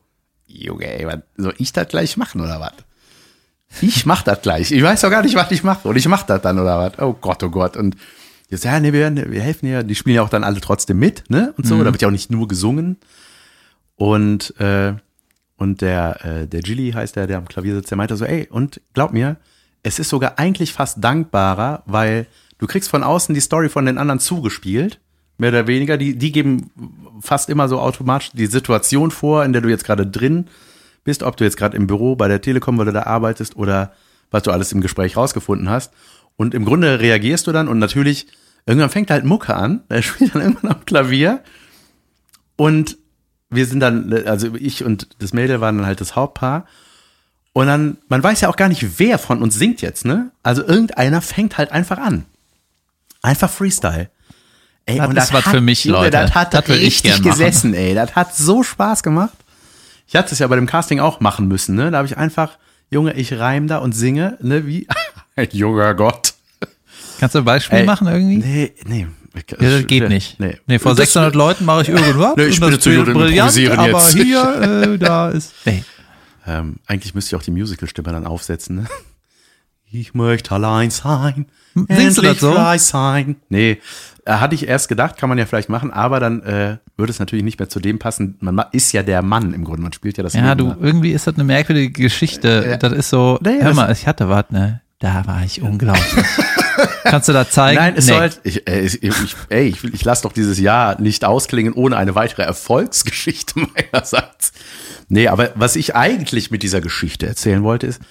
Junge, 0.47 0.85
ey, 0.99 1.05
was, 1.05 1.17
soll 1.35 1.53
ich 1.57 1.73
das 1.73 1.89
gleich 1.89 2.15
machen 2.15 2.39
oder 2.39 2.59
was? 2.61 2.71
Ich 3.81 4.05
mach 4.05 4.21
das 4.21 4.41
gleich. 4.41 4.71
Ich 4.71 4.81
weiß 4.81 5.01
doch 5.01 5.09
gar 5.09 5.23
nicht, 5.23 5.35
was 5.35 5.51
ich 5.51 5.61
mache. 5.63 5.85
Und 5.89 5.97
ich 5.97 6.07
mach 6.07 6.23
das 6.23 6.41
dann 6.41 6.57
oder 6.57 6.79
was? 6.79 6.99
Oh 6.99 7.11
Gott, 7.19 7.43
oh 7.43 7.49
Gott. 7.49 7.75
Und 7.75 7.97
jetzt, 8.49 8.65
ja, 8.65 8.79
nee, 8.79 8.93
wir, 8.93 9.13
wir 9.15 9.41
helfen 9.41 9.65
dir. 9.65 9.83
Die 9.83 9.95
spielen 9.95 10.15
ja 10.15 10.21
auch 10.21 10.29
dann 10.29 10.43
alle 10.43 10.61
trotzdem 10.61 10.99
mit, 10.99 11.29
ne? 11.29 11.53
Und 11.57 11.67
so. 11.67 11.77
Da 11.83 11.91
wird 11.91 12.01
ja 12.01 12.07
auch 12.07 12.11
nicht 12.11 12.31
nur 12.31 12.47
gesungen. 12.47 12.97
Und, 13.95 14.59
äh, 14.59 14.93
und 15.57 15.81
der, 15.81 16.25
äh, 16.25 16.47
der 16.47 16.61
Gilly 16.61 16.91
heißt 16.91 17.15
der, 17.15 17.27
der 17.27 17.37
am 17.37 17.47
Klavier 17.47 17.75
sitzt, 17.75 17.89
der 17.89 17.97
meinte 17.97 18.15
so, 18.15 18.25
ey, 18.25 18.47
und 18.49 18.79
glaub 18.93 19.11
mir, 19.11 19.37
es 19.83 19.99
ist 19.99 20.09
sogar 20.09 20.37
eigentlich 20.37 20.73
fast 20.73 21.03
dankbarer, 21.03 21.83
weil 21.85 22.27
du 22.57 22.67
kriegst 22.67 22.89
von 22.89 23.03
außen 23.03 23.33
die 23.33 23.41
Story 23.41 23.69
von 23.69 23.85
den 23.85 23.97
anderen 23.97 24.19
zugespielt, 24.19 24.99
mehr 25.37 25.49
oder 25.49 25.67
weniger. 25.67 25.97
Die, 25.97 26.17
die 26.17 26.31
geben 26.31 26.71
fast 27.21 27.49
immer 27.49 27.67
so 27.67 27.79
automatisch 27.79 28.31
die 28.33 28.47
Situation 28.47 29.11
vor, 29.11 29.43
in 29.45 29.53
der 29.53 29.61
du 29.61 29.69
jetzt 29.69 29.85
gerade 29.85 30.05
drin 30.05 30.45
bist, 31.03 31.23
ob 31.23 31.37
du 31.37 31.43
jetzt 31.43 31.57
gerade 31.57 31.77
im 31.77 31.87
Büro 31.87 32.15
bei 32.15 32.27
der 32.27 32.41
Telekom, 32.41 32.77
weil 32.77 32.85
du 32.85 32.93
da 32.93 33.03
arbeitest 33.03 33.55
oder 33.55 33.93
was 34.29 34.43
du 34.43 34.51
alles 34.51 34.71
im 34.73 34.81
Gespräch 34.81 35.15
rausgefunden 35.15 35.69
hast. 35.69 35.93
Und 36.37 36.53
im 36.53 36.63
Grunde 36.65 36.99
reagierst 36.99 37.47
du 37.47 37.51
dann 37.51 37.67
und 37.67 37.79
natürlich, 37.79 38.27
irgendwann 38.65 38.89
fängt 38.89 39.11
halt 39.11 39.25
Mucke 39.25 39.55
an, 39.55 39.81
er 39.89 40.01
spielt 40.01 40.33
dann 40.33 40.41
irgendwann 40.41 40.71
am 40.71 40.85
Klavier 40.85 41.41
und 42.55 42.97
wir 43.49 43.65
sind 43.65 43.79
dann, 43.79 44.13
also 44.25 44.55
ich 44.55 44.83
und 44.83 45.07
das 45.19 45.33
Mädel 45.33 45.61
waren 45.61 45.77
dann 45.77 45.85
halt 45.85 46.01
das 46.01 46.15
Hauptpaar. 46.15 46.65
Und 47.53 47.67
dann, 47.67 47.97
man 48.07 48.21
weiß 48.21 48.41
ja 48.41 48.49
auch 48.49 48.55
gar 48.55 48.67
nicht, 48.69 48.99
wer 48.99 49.17
von 49.17 49.41
uns 49.41 49.55
singt 49.55 49.81
jetzt, 49.81 50.05
ne? 50.05 50.31
Also 50.43 50.63
irgendeiner 50.63 51.21
fängt 51.21 51.57
halt 51.57 51.71
einfach 51.71 51.97
an. 51.97 52.25
Einfach 53.23 53.49
Freestyle. 53.49 54.11
Ey, 54.85 54.97
Das 54.97 55.07
und 55.07 55.17
ist 55.17 55.33
was 55.33 55.43
für 55.45 55.61
mich, 55.61 55.85
Leute. 55.85 56.11
Das 56.11 56.35
hat 56.35 56.53
Das 56.53 56.67
ich 56.69 56.81
richtig 56.81 57.23
gesessen, 57.23 57.73
ey. 57.73 57.95
Das 57.95 58.15
hat 58.15 58.35
so 58.35 58.63
Spaß 58.63 59.01
gemacht. 59.01 59.33
Ich 60.07 60.15
hatte 60.15 60.33
es 60.33 60.39
ja 60.39 60.47
bei 60.47 60.55
dem 60.55 60.67
Casting 60.67 60.99
auch 60.99 61.19
machen 61.19 61.47
müssen, 61.47 61.75
ne? 61.75 61.89
Da 61.89 61.97
habe 61.97 62.07
ich 62.07 62.17
einfach, 62.17 62.57
Junge, 62.91 63.13
ich 63.13 63.39
reim 63.39 63.67
da 63.67 63.79
und 63.79 63.93
singe, 63.93 64.37
ne, 64.41 64.67
wie 64.67 64.87
junger 65.51 65.93
Gott. 65.95 66.33
Kannst 67.19 67.35
du 67.35 67.39
ein 67.39 67.45
Beispiel 67.45 67.79
Ey, 67.79 67.85
machen 67.85 68.07
irgendwie? 68.07 68.37
Nee, 68.37 68.73
nee. 68.87 69.07
Ja, 69.59 69.69
das 69.69 69.87
geht 69.87 70.09
nicht. 70.09 70.39
Nee. 70.39 70.57
Nee, 70.65 70.79
vor 70.79 70.91
Das- 70.91 71.05
600 71.05 71.35
Leuten 71.35 71.65
mache 71.65 71.83
ich 71.83 71.89
irgendwas. 71.89 72.35
Nee, 72.37 72.45
ich 72.45 72.59
bin 72.59 72.73
im 72.73 73.13
brillant, 73.13 73.57
aber 73.77 73.87
jetzt. 73.99 74.13
hier, 74.17 74.83
äh, 74.93 74.97
da 74.97 75.29
ist. 75.29 75.53
Nee. 75.65 75.83
Ähm, 76.47 76.77
eigentlich 76.87 77.13
müsste 77.13 77.35
ich 77.35 77.39
auch 77.39 77.43
die 77.43 77.51
Musical-Stimme 77.51 78.11
dann 78.11 78.25
aufsetzen. 78.25 78.77
Ne? 78.77 78.85
Ich 79.91 80.13
möchte 80.13 80.51
allein 80.53 80.89
sein. 80.89 81.45
Singst 81.87 82.17
du 82.17 82.21
das 82.23 82.39
so? 82.39 82.51
frei 82.53 82.77
sein. 82.77 83.35
Nee, 83.49 83.79
äh, 84.25 84.31
hatte 84.33 84.55
ich 84.55 84.67
erst 84.67 84.89
gedacht, 84.89 85.17
kann 85.17 85.29
man 85.29 85.37
ja 85.37 85.45
vielleicht 85.45 85.69
machen, 85.69 85.91
aber 85.91 86.19
dann 86.19 86.41
äh, 86.43 86.77
würde 86.97 87.11
es 87.11 87.19
natürlich 87.19 87.45
nicht 87.45 87.59
mehr 87.59 87.69
zu 87.69 87.79
dem 87.79 87.99
passen. 87.99 88.37
Man 88.39 88.55
ma- 88.55 88.69
ist 88.71 88.91
ja 88.91 89.03
der 89.03 89.21
Mann 89.21 89.53
im 89.53 89.63
Grunde, 89.63 89.81
man 89.83 89.93
spielt 89.93 90.17
ja 90.17 90.23
das 90.23 90.33
Ja, 90.33 90.53
Leben, 90.53 90.57
du, 90.57 90.67
ne? 90.69 90.77
irgendwie 90.81 91.11
ist 91.11 91.27
das 91.27 91.35
eine 91.35 91.43
merkwürdige 91.43 91.91
Geschichte. 92.01 92.65
Ja. 92.67 92.77
Das 92.77 92.91
ist 92.93 93.09
so, 93.09 93.37
Nee, 93.43 93.61
hör 93.61 93.73
mal, 93.75 93.91
ich 93.91 94.07
hatte 94.07 94.27
was, 94.29 94.45
ne? 94.49 94.81
Da 94.99 95.27
war 95.27 95.43
ich 95.43 95.61
unglaublich. 95.61 96.25
Kannst 97.03 97.29
du 97.29 97.33
da 97.33 97.47
zeigen? 97.49 97.79
Nein, 97.79 97.93
es 97.97 98.05
Nee. 98.07 98.11
soll 98.11 98.19
halt, 98.21 98.39
ich, 98.43 98.67
äh, 98.67 98.79
ich, 98.81 99.03
ich, 99.03 99.35
ey, 99.49 99.67
ich, 99.67 99.83
ich 99.83 100.03
lasse 100.03 100.23
doch 100.23 100.33
dieses 100.33 100.59
Jahr 100.59 100.99
nicht 100.99 101.23
ausklingen 101.23 101.73
ohne 101.73 101.97
eine 101.97 102.15
weitere 102.15 102.41
Erfolgsgeschichte 102.43 103.53
meinerseits. 103.93 104.51
Nee, 105.07 105.27
aber 105.27 105.51
was 105.55 105.75
ich 105.75 105.95
eigentlich 105.95 106.49
mit 106.51 106.63
dieser 106.63 106.81
Geschichte 106.81 107.27
erzählen 107.27 107.63
wollte 107.63 107.87
ist, 107.87 108.01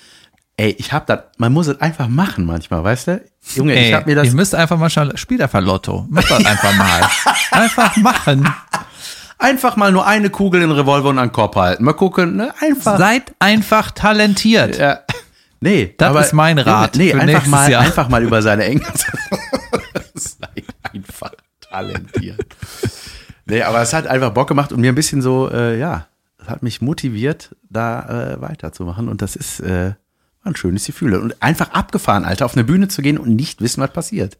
ey, 0.56 0.74
ich 0.78 0.92
hab 0.92 1.06
das, 1.08 1.20
man 1.38 1.52
muss 1.52 1.66
es 1.66 1.80
einfach 1.80 2.08
machen 2.08 2.46
manchmal, 2.46 2.82
weißt 2.84 3.08
du? 3.08 3.20
Junge, 3.56 3.74
Ey, 3.74 3.88
ich 3.88 3.94
hab 3.94 4.06
mir 4.06 4.14
das, 4.14 4.28
ihr 4.28 4.34
müsst 4.34 4.54
einfach 4.54 4.78
mal 4.78 4.88
schauen, 4.88 5.16
spielt 5.16 5.42
einfach 5.42 5.60
Lotto. 5.60 6.06
Macht 6.08 6.30
das 6.30 6.44
einfach 6.44 6.74
mal. 6.76 7.08
einfach 7.50 7.96
machen. 7.96 8.48
einfach 9.38 9.76
mal 9.76 9.92
nur 9.92 10.06
eine 10.06 10.30
Kugel 10.30 10.62
in 10.62 10.68
den 10.70 10.78
Revolver 10.78 11.10
und 11.10 11.18
an 11.18 11.28
den 11.28 11.32
Kopf 11.32 11.56
halten. 11.56 11.84
Mal 11.84 11.92
gucken, 11.92 12.36
ne? 12.36 12.54
Einfach. 12.60 12.96
Seid 12.98 13.34
einfach 13.38 13.90
talentiert. 13.90 14.78
Ja. 14.78 15.00
Nee, 15.60 15.94
Das 15.96 16.26
ist 16.26 16.32
mein 16.32 16.58
Rat 16.58 16.96
Nee, 16.96 17.12
einfach 17.14 17.46
mal, 17.46 17.70
Jahr. 17.70 17.82
einfach 17.82 18.08
mal 18.08 18.22
über 18.22 18.42
seine 18.42 18.64
Engel. 18.64 18.86
Sei 20.14 20.46
einfach 20.92 21.32
talentiert. 21.60 22.46
Nee, 23.46 23.62
aber 23.62 23.80
es 23.80 23.92
hat 23.92 24.06
einfach 24.06 24.30
Bock 24.32 24.48
gemacht 24.48 24.72
und 24.72 24.80
mir 24.80 24.90
ein 24.92 24.94
bisschen 24.94 25.22
so, 25.22 25.50
äh, 25.50 25.78
ja, 25.78 26.06
es 26.38 26.48
hat 26.48 26.62
mich 26.62 26.80
motiviert, 26.80 27.54
da 27.70 28.34
äh, 28.34 28.40
weiterzumachen. 28.40 29.08
Und 29.08 29.22
das 29.22 29.36
ist 29.36 29.60
äh, 29.60 29.92
ein 30.42 30.56
schönes 30.56 30.84
Gefühl. 30.84 31.14
Und 31.14 31.40
einfach 31.42 31.70
abgefahren, 31.72 32.24
Alter, 32.24 32.44
auf 32.44 32.54
eine 32.54 32.64
Bühne 32.64 32.88
zu 32.88 33.02
gehen 33.02 33.18
und 33.18 33.34
nicht 33.34 33.60
wissen, 33.60 33.80
was 33.80 33.92
passiert. 33.92 34.38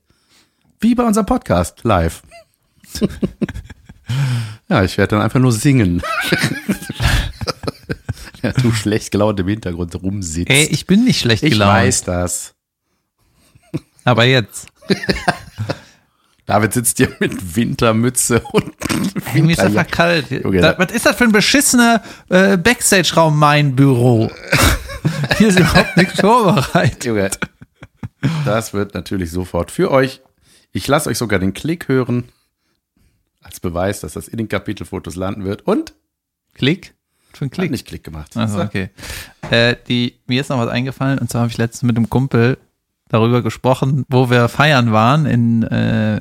Wie 0.80 0.94
bei 0.94 1.04
unserem 1.04 1.26
Podcast 1.26 1.84
live. 1.84 2.22
ja, 4.68 4.82
ich 4.82 4.98
werde 4.98 5.16
dann 5.16 5.22
einfach 5.22 5.40
nur 5.40 5.52
singen. 5.52 6.02
du 8.62 8.72
schlecht 8.72 9.10
gelaunt 9.10 9.38
im 9.40 9.48
Hintergrund 9.48 9.94
rumsitzt. 10.02 10.50
Ey, 10.50 10.64
ich 10.66 10.86
bin 10.86 11.04
nicht 11.04 11.20
schlecht 11.20 11.42
Ich 11.42 11.52
gelaunt. 11.52 11.72
weiß 11.72 12.02
das. 12.04 12.54
Aber 14.04 14.24
jetzt. 14.24 14.68
David 16.46 16.72
sitzt 16.74 16.98
hier 16.98 17.08
mit 17.18 17.56
Wintermütze 17.56 18.40
und 18.52 18.72
Ey, 19.34 19.42
mir 19.42 19.52
ist 19.52 19.58
einfach 19.60 19.86
kalt. 19.88 20.26
Da, 20.30 20.38
da- 20.50 20.78
was 20.78 20.92
ist 20.92 21.04
das 21.04 21.16
für 21.16 21.24
ein 21.24 21.32
beschissener 21.32 22.02
äh, 22.28 22.56
Backstage-Raum, 22.56 23.36
mein 23.36 23.74
Büro? 23.74 24.30
Hier 25.38 25.48
ist 25.48 25.58
überhaupt 25.58 25.96
nichts 25.96 26.20
vorbereitet. 26.20 27.04
Junge, 27.04 27.30
das 28.44 28.72
wird 28.74 28.94
natürlich 28.94 29.32
sofort 29.32 29.72
für 29.72 29.90
euch. 29.90 30.20
Ich 30.70 30.86
lasse 30.86 31.08
euch 31.10 31.18
sogar 31.18 31.40
den 31.40 31.52
Klick 31.52 31.88
hören, 31.88 32.28
als 33.42 33.58
Beweis, 33.58 34.00
dass 34.00 34.12
das 34.12 34.28
in 34.28 34.38
den 34.38 34.48
Kapitelfotos 34.48 35.16
landen 35.16 35.44
wird. 35.44 35.62
Und 35.66 35.94
Klick? 36.54 36.94
Für 37.36 37.44
einen 37.44 37.50
Klick. 37.50 37.64
Klick. 37.64 37.70
nicht 37.70 37.86
Klick 37.86 38.04
gemacht. 38.04 38.36
Also, 38.36 38.62
okay. 38.62 38.88
Äh, 39.50 39.76
die, 39.88 40.18
mir 40.26 40.40
ist 40.40 40.48
noch 40.48 40.58
was 40.58 40.68
eingefallen, 40.68 41.18
und 41.18 41.30
zwar 41.30 41.42
habe 41.42 41.50
ich 41.50 41.58
letztens 41.58 41.82
mit 41.82 41.96
einem 41.96 42.08
Kumpel 42.08 42.56
darüber 43.08 43.42
gesprochen, 43.42 44.04
wo 44.08 44.30
wir 44.30 44.48
feiern 44.48 44.90
waren 44.92 45.26
in, 45.26 45.62
äh, 45.64 46.20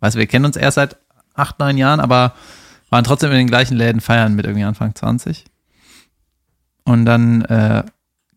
weiß, 0.00 0.16
wir 0.16 0.26
kennen 0.26 0.46
uns 0.46 0.56
erst 0.56 0.76
seit 0.76 0.96
acht, 1.34 1.58
neun 1.58 1.76
Jahren, 1.76 2.00
aber 2.00 2.34
waren 2.90 3.04
trotzdem 3.04 3.30
in 3.32 3.36
den 3.36 3.46
gleichen 3.48 3.76
Läden 3.76 4.00
feiern 4.00 4.34
mit 4.34 4.46
irgendwie 4.46 4.64
Anfang 4.64 4.94
20. 4.94 5.44
Und 6.84 7.04
dann 7.04 7.42
äh, 7.42 7.82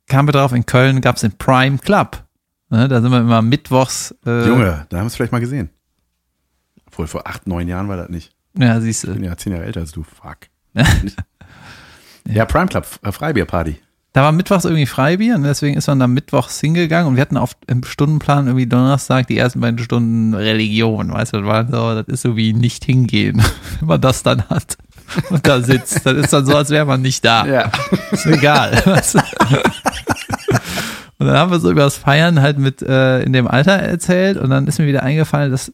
kamen 0.08 0.28
wir 0.28 0.34
drauf, 0.34 0.52
in 0.52 0.66
Köln 0.66 1.00
gab 1.02 1.16
es 1.16 1.22
den 1.22 1.38
Prime 1.38 1.78
Club. 1.78 2.24
Ne, 2.70 2.88
da 2.90 3.02
sind 3.02 3.12
wir 3.12 3.20
immer 3.20 3.42
mittwochs. 3.42 4.14
Äh, 4.26 4.46
Junge, 4.48 4.86
da 4.90 4.98
haben 4.98 5.06
wir 5.06 5.08
es 5.08 5.16
vielleicht 5.16 5.32
mal 5.32 5.40
gesehen. 5.40 5.70
Obwohl, 6.88 7.08
vor 7.08 7.28
acht, 7.28 7.48
neun 7.48 7.68
Jahren 7.68 7.88
war 7.88 7.96
das 7.98 8.10
nicht. 8.10 8.34
Ja, 8.58 8.82
siehst 8.82 9.06
Ich 9.06 9.12
bin 9.14 9.22
du. 9.22 9.28
ja 9.28 9.38
zehn 9.38 9.54
Jahre 9.54 9.66
älter 9.66 9.80
als 9.80 9.92
du. 9.92 10.04
Fuck. 10.04 10.50
ja, 12.28 12.46
Prime 12.46 12.68
Club, 12.68 12.86
äh, 13.04 13.12
Freibierparty. 13.12 13.80
Da 14.14 14.24
war 14.24 14.32
mittwochs 14.32 14.66
irgendwie 14.66 14.88
Freibier 14.88 15.36
und 15.36 15.44
deswegen 15.44 15.78
ist 15.78 15.88
man 15.88 16.00
dann 16.00 16.12
mittwochs 16.12 16.60
hingegangen 16.60 17.08
und 17.08 17.16
wir 17.18 17.22
hatten 17.22 17.38
auf 17.38 17.52
im 17.68 17.84
Stundenplan 17.84 18.48
irgendwie 18.48 18.66
Donnerstag 18.66 19.28
die 19.28 19.38
ersten 19.38 19.60
beiden 19.60 19.78
Stunden 19.78 20.34
Religion, 20.34 21.14
weißt 21.14 21.34
du, 21.34 21.42
das 21.42 21.46
war 21.46 21.66
so, 21.68 22.02
das 22.02 22.08
ist 22.08 22.22
so 22.24 22.36
wie 22.36 22.54
nicht 22.54 22.84
hingehen, 22.84 23.44
wenn 23.80 23.88
man 23.88 24.02
das 24.02 24.24
dann 24.24 24.50
hat 24.50 24.78
und 25.30 25.46
da 25.48 25.62
sitzt. 25.62 26.06
Das 26.06 26.14
ist 26.14 26.34
dann 26.34 26.46
so, 26.46 26.56
als 26.56 26.70
wäre 26.70 26.86
man 26.86 27.02
nicht 27.02 27.24
da. 27.24 27.46
Ja. 27.46 27.72
Ist 28.12 28.26
egal. 28.26 28.82
weißt 28.86 29.16
du. 29.16 29.20
Und 31.20 31.28
dann 31.28 31.38
haben 31.38 31.52
wir 31.52 31.60
so 31.60 31.72
über 31.72 31.82
das 31.82 31.98
Feiern 31.98 32.42
halt 32.42 32.58
mit 32.58 32.82
äh, 32.82 33.22
in 33.22 33.34
dem 33.34 33.48
Alter 33.48 33.74
erzählt 33.74 34.38
und 34.38 34.50
dann 34.50 34.68
ist 34.68 34.80
mir 34.80 34.88
wieder 34.88 35.04
eingefallen, 35.04 35.52
dass 35.52 35.72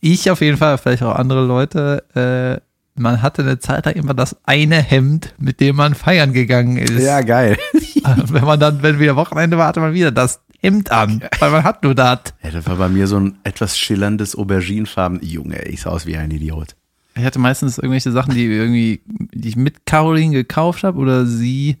ich 0.00 0.30
auf 0.30 0.40
jeden 0.40 0.56
Fall, 0.56 0.78
vielleicht 0.78 1.02
auch 1.02 1.16
andere 1.16 1.44
Leute, 1.44 2.04
äh, 2.14 2.67
man 2.98 3.22
hatte 3.22 3.42
eine 3.42 3.58
Zeit 3.58 3.86
lang 3.86 3.94
immer 3.94 4.14
das 4.14 4.36
eine 4.44 4.82
Hemd, 4.82 5.34
mit 5.38 5.60
dem 5.60 5.76
man 5.76 5.94
feiern 5.94 6.32
gegangen 6.32 6.76
ist. 6.76 6.98
ja, 7.02 7.20
geil. 7.22 7.56
wenn 8.04 8.44
man 8.44 8.60
dann, 8.60 8.82
wenn 8.82 8.98
wieder 8.98 9.16
Wochenende 9.16 9.58
war, 9.58 9.68
hatte 9.68 9.80
man 9.80 9.94
wieder 9.94 10.10
das 10.10 10.40
Hemd 10.60 10.90
an, 10.90 11.22
weil 11.38 11.50
man 11.50 11.64
hat 11.64 11.82
nur 11.84 11.94
das. 11.94 12.20
Ja, 12.42 12.50
das 12.50 12.66
war 12.66 12.76
bei 12.76 12.88
mir 12.88 13.06
so 13.06 13.18
ein 13.18 13.38
etwas 13.44 13.78
schillerndes 13.78 14.34
Auberginefarben. 14.34 15.20
Junge, 15.22 15.62
ich 15.64 15.82
sah 15.82 15.90
aus 15.90 16.06
wie 16.06 16.16
ein 16.16 16.30
Idiot. 16.30 16.74
Ich 17.14 17.24
hatte 17.24 17.38
meistens 17.38 17.78
irgendwelche 17.78 18.12
Sachen, 18.12 18.34
die 18.34 18.46
irgendwie, 18.46 19.00
die 19.06 19.48
ich 19.48 19.56
mit 19.56 19.86
Caroline 19.86 20.32
gekauft 20.32 20.84
habe 20.84 20.98
oder 20.98 21.26
sie 21.26 21.78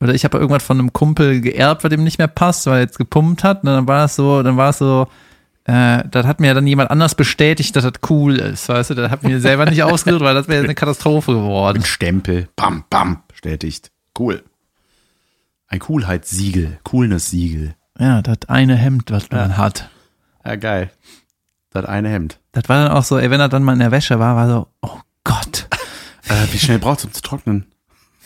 oder 0.00 0.14
ich 0.14 0.24
habe 0.24 0.38
irgendwas 0.38 0.62
von 0.62 0.78
einem 0.78 0.92
Kumpel 0.92 1.40
geerbt, 1.40 1.82
was 1.82 1.90
dem 1.90 2.04
nicht 2.04 2.18
mehr 2.18 2.28
passt, 2.28 2.66
weil 2.66 2.74
er 2.74 2.80
jetzt 2.82 2.98
gepumpt 2.98 3.42
hat. 3.42 3.64
Und 3.64 3.66
dann 3.66 3.88
war 3.88 4.04
es 4.04 4.14
so, 4.14 4.42
dann 4.42 4.56
war 4.56 4.70
es 4.70 4.78
so, 4.78 5.08
äh, 5.68 6.02
das 6.10 6.26
hat 6.26 6.40
mir 6.40 6.54
dann 6.54 6.66
jemand 6.66 6.90
anders 6.90 7.14
bestätigt, 7.14 7.76
dass 7.76 7.84
das 7.84 7.92
cool 8.10 8.36
ist, 8.38 8.68
weißt 8.68 8.90
du, 8.90 8.94
das 8.94 9.10
hat 9.10 9.22
mir 9.22 9.40
selber 9.40 9.66
nicht 9.66 9.82
ausgesucht, 9.82 10.22
weil 10.22 10.34
das 10.34 10.48
wäre 10.48 10.64
eine 10.64 10.74
Katastrophe 10.74 11.32
geworden. 11.32 11.78
Ein 11.78 11.84
Stempel. 11.84 12.48
Bam, 12.56 12.84
bam. 12.90 13.22
Bestätigt. 13.28 13.90
Cool. 14.18 14.42
Ein 15.68 15.78
Coolheitssiegel. 15.80 16.78
Coolness-Siegel. 16.84 17.74
Ja, 17.98 18.22
das 18.22 18.38
eine 18.48 18.74
Hemd, 18.76 19.10
was 19.10 19.30
man 19.30 19.56
hat. 19.58 19.90
Ja, 20.44 20.56
geil. 20.56 20.90
Das 21.70 21.84
eine 21.84 22.08
Hemd. 22.08 22.40
Das 22.52 22.68
war 22.68 22.82
dann 22.84 22.92
auch 22.92 23.04
so, 23.04 23.18
ey, 23.18 23.30
wenn 23.30 23.40
er 23.40 23.48
dann 23.50 23.62
mal 23.62 23.74
in 23.74 23.78
der 23.80 23.90
Wäsche 23.90 24.18
war, 24.18 24.34
war 24.36 24.48
so, 24.48 24.68
oh 24.82 24.98
Gott, 25.24 25.68
Äh, 26.28 26.46
wie 26.52 26.58
schnell 26.58 26.78
braucht 26.78 27.00
es, 27.00 27.04
um 27.04 27.12
zu 27.12 27.20
trocknen? 27.22 27.66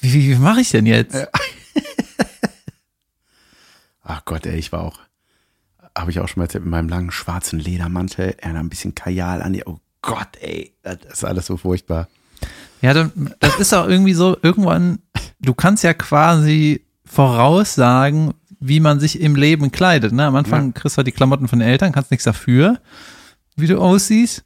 wie, 0.01 0.13
wie, 0.13 0.31
wie 0.31 0.37
mache 0.39 0.61
ich 0.61 0.71
denn 0.71 0.87
jetzt? 0.87 1.17
Ach 4.05 4.25
Gott, 4.25 4.47
ey, 4.47 4.57
ich 4.57 4.73
war 4.73 4.81
auch, 4.83 4.99
habe 5.97 6.11
ich 6.11 6.21
auch 6.21 6.29
schon 6.29 6.41
mal 6.41 6.45
erzählt, 6.45 6.65
mit 6.65 6.71
meinem 6.71 6.89
langen 6.89 7.11
schwarzen 7.11 7.59
Ledermantel, 7.59 8.35
er 8.39 8.55
ein 8.55 8.69
bisschen 8.69 8.95
Kajal 8.95 9.43
an 9.43 9.53
die, 9.53 9.65
oh 9.65 9.79
Gott, 10.01 10.37
ey, 10.41 10.73
das 10.83 10.99
ist 11.13 11.25
alles 11.25 11.47
so 11.47 11.57
furchtbar. 11.57 12.09
Ja, 12.81 12.93
das 12.95 13.59
ist 13.59 13.73
auch 13.73 13.87
irgendwie 13.87 14.15
so, 14.15 14.37
irgendwann, 14.43 14.99
du 15.41 15.55
kannst 15.55 15.85
ja 15.85 15.95
quasi 15.95 16.85
voraussagen, 17.05 18.35
wie 18.59 18.81
man 18.81 19.01
sich 19.01 19.21
im 19.21 19.37
Leben 19.37 19.71
kleidet. 19.71 20.13
Ne? 20.13 20.25
Am 20.25 20.37
Anfang 20.37 20.75
kriegst 20.75 20.97
du 20.97 20.99
halt 20.99 21.07
die 21.07 21.13
Klamotten 21.13 21.49
von 21.49 21.59
den 21.59 21.69
Eltern, 21.69 21.93
kannst 21.93 22.11
nichts 22.11 22.25
dafür, 22.25 22.79
wie 23.57 23.67
du 23.67 23.79
aussiehst. 23.79 24.45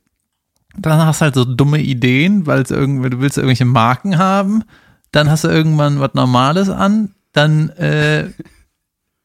Dann 0.79 1.01
hast 1.07 1.21
du 1.21 1.25
halt 1.25 1.35
so 1.35 1.45
dumme 1.45 1.81
Ideen, 1.81 2.47
weil 2.47 2.65
irgendwie, 2.69 3.09
du 3.09 3.21
willst 3.21 3.39
irgendwelche 3.39 3.65
Marken 3.65 4.19
haben. 4.19 4.65
Dann 5.13 5.31
hast 5.31 5.45
du 5.45 5.49
irgendwann 5.49 6.01
was 6.01 6.13
Normales 6.15 6.69
an. 6.69 7.15
Dann, 7.33 7.71
äh, 7.71 8.31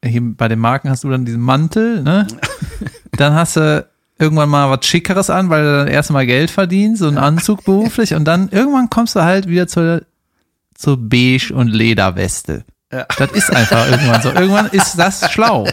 hier 0.04 0.22
bei 0.36 0.47
den 0.47 0.60
Marken 0.60 0.89
hast 0.89 1.04
du 1.04 1.10
dann 1.10 1.26
diesen 1.26 1.41
Mantel, 1.41 2.02
ne? 2.04 2.28
Dann 3.18 3.34
hast 3.34 3.56
du 3.58 3.86
irgendwann 4.18 4.49
mal 4.49 4.70
was 4.70 4.86
Schickeres 4.86 5.30
an, 5.30 5.49
weil 5.49 5.64
du 5.64 5.78
dann 5.78 5.88
erstmal 5.88 6.26
Geld 6.26 6.49
verdienst, 6.49 7.02
so 7.02 7.08
einen 7.08 7.18
Anzug 7.18 7.64
beruflich. 7.66 8.14
Und 8.14 8.24
dann 8.26 8.49
irgendwann 8.49 8.89
kommst 8.89 9.16
du 9.16 9.22
halt 9.24 9.47
wieder 9.47 9.68
zur, 9.68 10.04
zur 10.76 10.97
Beige- 10.97 11.54
und 11.54 11.68
Lederweste. 11.68 12.64
Das 12.89 13.32
ist 13.34 13.54
einfach 13.54 13.89
irgendwann 13.89 14.22
so. 14.22 14.30
Irgendwann 14.30 14.68
ist 14.68 14.95
das 14.97 15.30
schlau. 15.34 15.68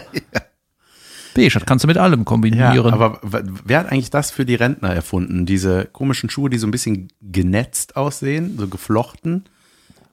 Beige, 1.35 1.53
das 1.53 1.65
kannst 1.65 1.83
du 1.83 1.87
mit 1.87 1.97
allem 1.97 2.19
Ja, 2.19 2.25
kombinieren. 2.25 2.93
aber 2.93 3.19
w- 3.23 3.43
wer 3.63 3.79
hat 3.79 3.91
eigentlich 3.91 4.09
das 4.09 4.31
für 4.31 4.45
die 4.45 4.55
Rentner 4.55 4.93
erfunden? 4.93 5.45
Diese 5.45 5.85
komischen 5.85 6.29
Schuhe, 6.29 6.49
die 6.49 6.57
so 6.57 6.67
ein 6.67 6.71
bisschen 6.71 7.09
genetzt 7.21 7.95
aussehen, 7.95 8.57
so 8.57 8.67
geflochten. 8.67 9.45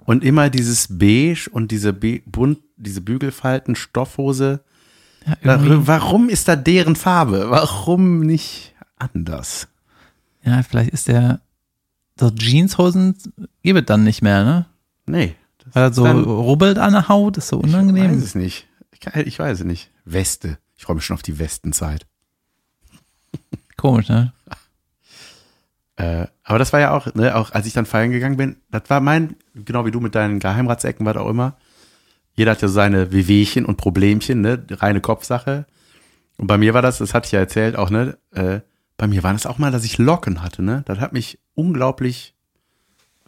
Und 0.07 0.25
immer 0.25 0.51
dieses 0.51 0.99
Beige 0.99 1.49
und 1.51 1.71
diese 1.71 1.93
Be 1.93 2.23
bunt, 2.27 2.59
diese 2.77 3.01
Bügelfalten, 3.01 3.75
Stoffhose. 3.77 4.61
ja, 5.43 5.59
Warum 5.87 6.29
ist 6.29 6.49
da 6.49 6.57
deren 6.57 6.97
Farbe? 6.97 7.47
Warum 7.51 8.21
nicht 8.21 8.75
anders? 8.97 9.69
ja, 10.43 10.63
vielleicht 10.63 10.91
ist 10.91 11.09
der 11.09 11.41
so 12.19 12.31
Jeanshosen 12.31 13.17
gibt 13.63 13.79
es 13.81 13.85
dann 13.87 14.05
nicht 14.05 14.23
mehr, 14.23 14.43
ne? 14.45 14.67
Nee. 15.07 15.35
Weil 15.73 15.83
er 15.85 15.93
so 15.93 16.05
dann- 16.05 16.25
rubbelt 16.25 16.79
an 16.79 16.93
der 16.93 17.09
Haut, 17.09 17.37
ist 17.37 17.49
so 17.49 17.59
Ich 17.59 17.65
weiß 17.67 17.75
unangenehm. 17.75 18.19
es 18.19 18.35
nicht. 18.35 18.67
Ich, 18.93 19.05
ich 19.27 19.39
weiß 19.39 19.59
es 19.61 19.65
nicht. 19.67 19.91
Weste. 20.05 20.59
Ich 20.77 20.85
freue 20.85 20.97
mich 20.97 21.05
schon 21.05 21.15
auf 21.15 21.23
die 21.23 21.39
Westenzeit. 21.39 22.07
Komisch, 23.77 24.09
ne? 24.09 24.33
Äh, 25.97 26.27
aber 26.45 26.59
das 26.59 26.73
war 26.73 26.81
ja 26.81 26.91
auch, 26.93 27.15
ne, 27.15 27.35
auch 27.35 27.53
als 27.53 27.67
ich 27.67 27.73
dann 27.73 27.87
feiern 27.87 28.11
gegangen 28.11 28.37
bin, 28.37 28.57
das 28.71 28.83
war 28.89 29.01
mein, 29.01 29.37
genau 29.55 29.87
wie 29.87 29.91
du 29.91 30.01
mit 30.01 30.15
deinen 30.15 30.39
Geheimratsecken, 30.39 31.07
was 31.07 31.17
auch 31.17 31.29
immer. 31.29 31.57
Jeder 32.35 32.51
hat 32.53 32.63
ja 32.63 32.69
seine 32.69 33.13
Wehwehchen 33.13 33.65
und 33.65 33.77
Problemchen, 33.77 34.43
ne, 34.43 34.63
reine 34.71 35.01
Kopfsache. 35.01 35.67
Und 36.37 36.49
bei 36.49 36.59
mir 36.59 36.75
war 36.75 36.83
das, 36.83 36.99
das 36.99 37.15
hatte 37.15 37.27
ich 37.27 37.33
ja 37.33 37.41
erzählt, 37.41 37.77
auch, 37.77 37.89
ne, 37.89 38.19
äh, 38.33 38.61
bei 38.99 39.07
mir 39.07 39.23
war 39.23 39.33
das 39.33 39.47
auch 39.47 39.59
mal, 39.59 39.73
dass 39.73 39.85
ich 39.85 39.99
Locken 39.99 40.43
hatte, 40.43 40.63
ne. 40.63 40.83
Das 40.87 41.01
hat 41.01 41.15
mich 41.15 41.39
unglaublich 41.55 42.35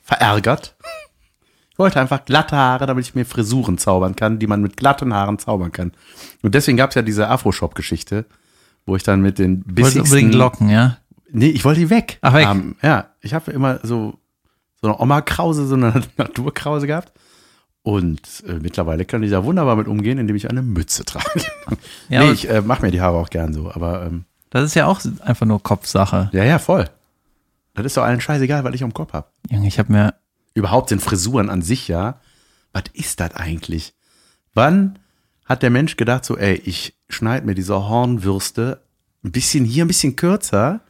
verärgert. 0.03 0.77
Ich 1.71 1.79
wollte 1.79 2.01
einfach 2.01 2.25
glatte 2.25 2.57
Haare, 2.57 2.87
damit 2.87 3.07
ich 3.07 3.15
mir 3.15 3.25
Frisuren 3.25 3.79
zaubern 3.79 4.17
kann, 4.17 4.39
die 4.39 4.47
man 4.47 4.61
mit 4.61 4.77
glatten 4.77 5.15
Haaren 5.15 5.39
zaubern 5.39 5.73
kann. 5.73 5.93
Und 6.43 6.55
deswegen 6.55 6.77
gab 6.77 6.91
es 6.91 6.97
ja 6.97 7.03
diese 7.03 7.29
Afro-Shop-Geschichte, 7.29 8.27
wo 8.85 8.97
ich 8.97 9.05
dann 9.05 9.21
mit 9.21 9.39
den 9.39 9.63
bissigsten... 9.63 10.33
locken, 10.33 10.69
ja? 10.71 10.99
Nee, 11.31 11.49
ich 11.49 11.65
wollte 11.65 11.81
die 11.81 11.91
weg. 11.91 12.19
Ach, 12.21 12.35
weg. 12.35 12.47
haben. 12.47 12.77
ja, 12.83 13.11
ich 13.21 13.35
habe 13.35 13.51
immer 13.51 13.81
so, 13.83 14.19
so 14.81 14.89
eine 14.89 14.99
Oma-Krause, 14.99 15.67
so 15.67 15.75
eine 15.75 16.03
Naturkrause 16.17 16.87
gehabt. 16.87 17.13
Und 17.83 18.21
äh, 18.47 18.55
mittlerweile 18.55 19.05
kann 19.05 19.23
ich 19.23 19.31
da 19.31 19.45
wunderbar 19.45 19.77
mit 19.77 19.89
umgehen, 19.89 20.19
indem 20.19 20.37
ich 20.37 20.51
eine 20.51 20.63
Mütze 20.63 21.05
trage. 21.05 21.43
Ja, 22.09 22.25
nee, 22.25 22.33
ich 22.33 22.49
äh, 22.49 22.63
mache 22.63 22.83
mir 22.83 22.91
die 22.91 23.01
Haare 23.01 23.19
auch 23.19 23.31
gern 23.31 23.53
so. 23.53 23.71
Aber 23.71 24.07
ähm, 24.07 24.25
das 24.51 24.65
ist 24.65 24.75
ja 24.75 24.87
auch 24.87 25.01
einfach 25.21 25.47
nur 25.47 25.63
Kopfsache. 25.63 26.31
ja, 26.33 26.45
ja, 26.45 26.59
voll. 26.59 26.89
Das 27.75 27.85
ist 27.87 27.97
doch 27.97 28.03
allen 28.03 28.21
scheißegal, 28.21 28.65
was 28.65 28.75
ich 28.75 28.83
am 28.83 28.95
Kopf 28.95 29.13
habe. 29.13 29.29
Junge, 29.51 29.69
ich 29.69 29.79
habe 29.79 29.93
mir 29.93 30.15
Überhaupt 30.59 30.89
sind 30.89 31.01
Frisuren 31.01 31.51
an 31.51 31.63
sich 31.63 31.87
ja. 31.87 32.21
Was 32.73 32.83
ist 32.93 33.21
das 33.21 33.37
eigentlich? 33.37 33.95
Wann 34.55 34.99
hat 35.45 35.63
der 35.63 35.71
Mensch 35.71 35.97
gedacht, 35.97 36.25
so, 36.25 36.37
ey, 36.37 36.55
ich 36.65 36.97
schneide 37.09 37.47
mir 37.47 37.55
diese 37.55 37.89
Hornwürste 37.89 38.83
ein 39.25 39.31
bisschen 39.31 39.65
hier, 39.65 39.85
ein 39.85 39.89
bisschen 39.89 40.17
kürzer 40.17 40.81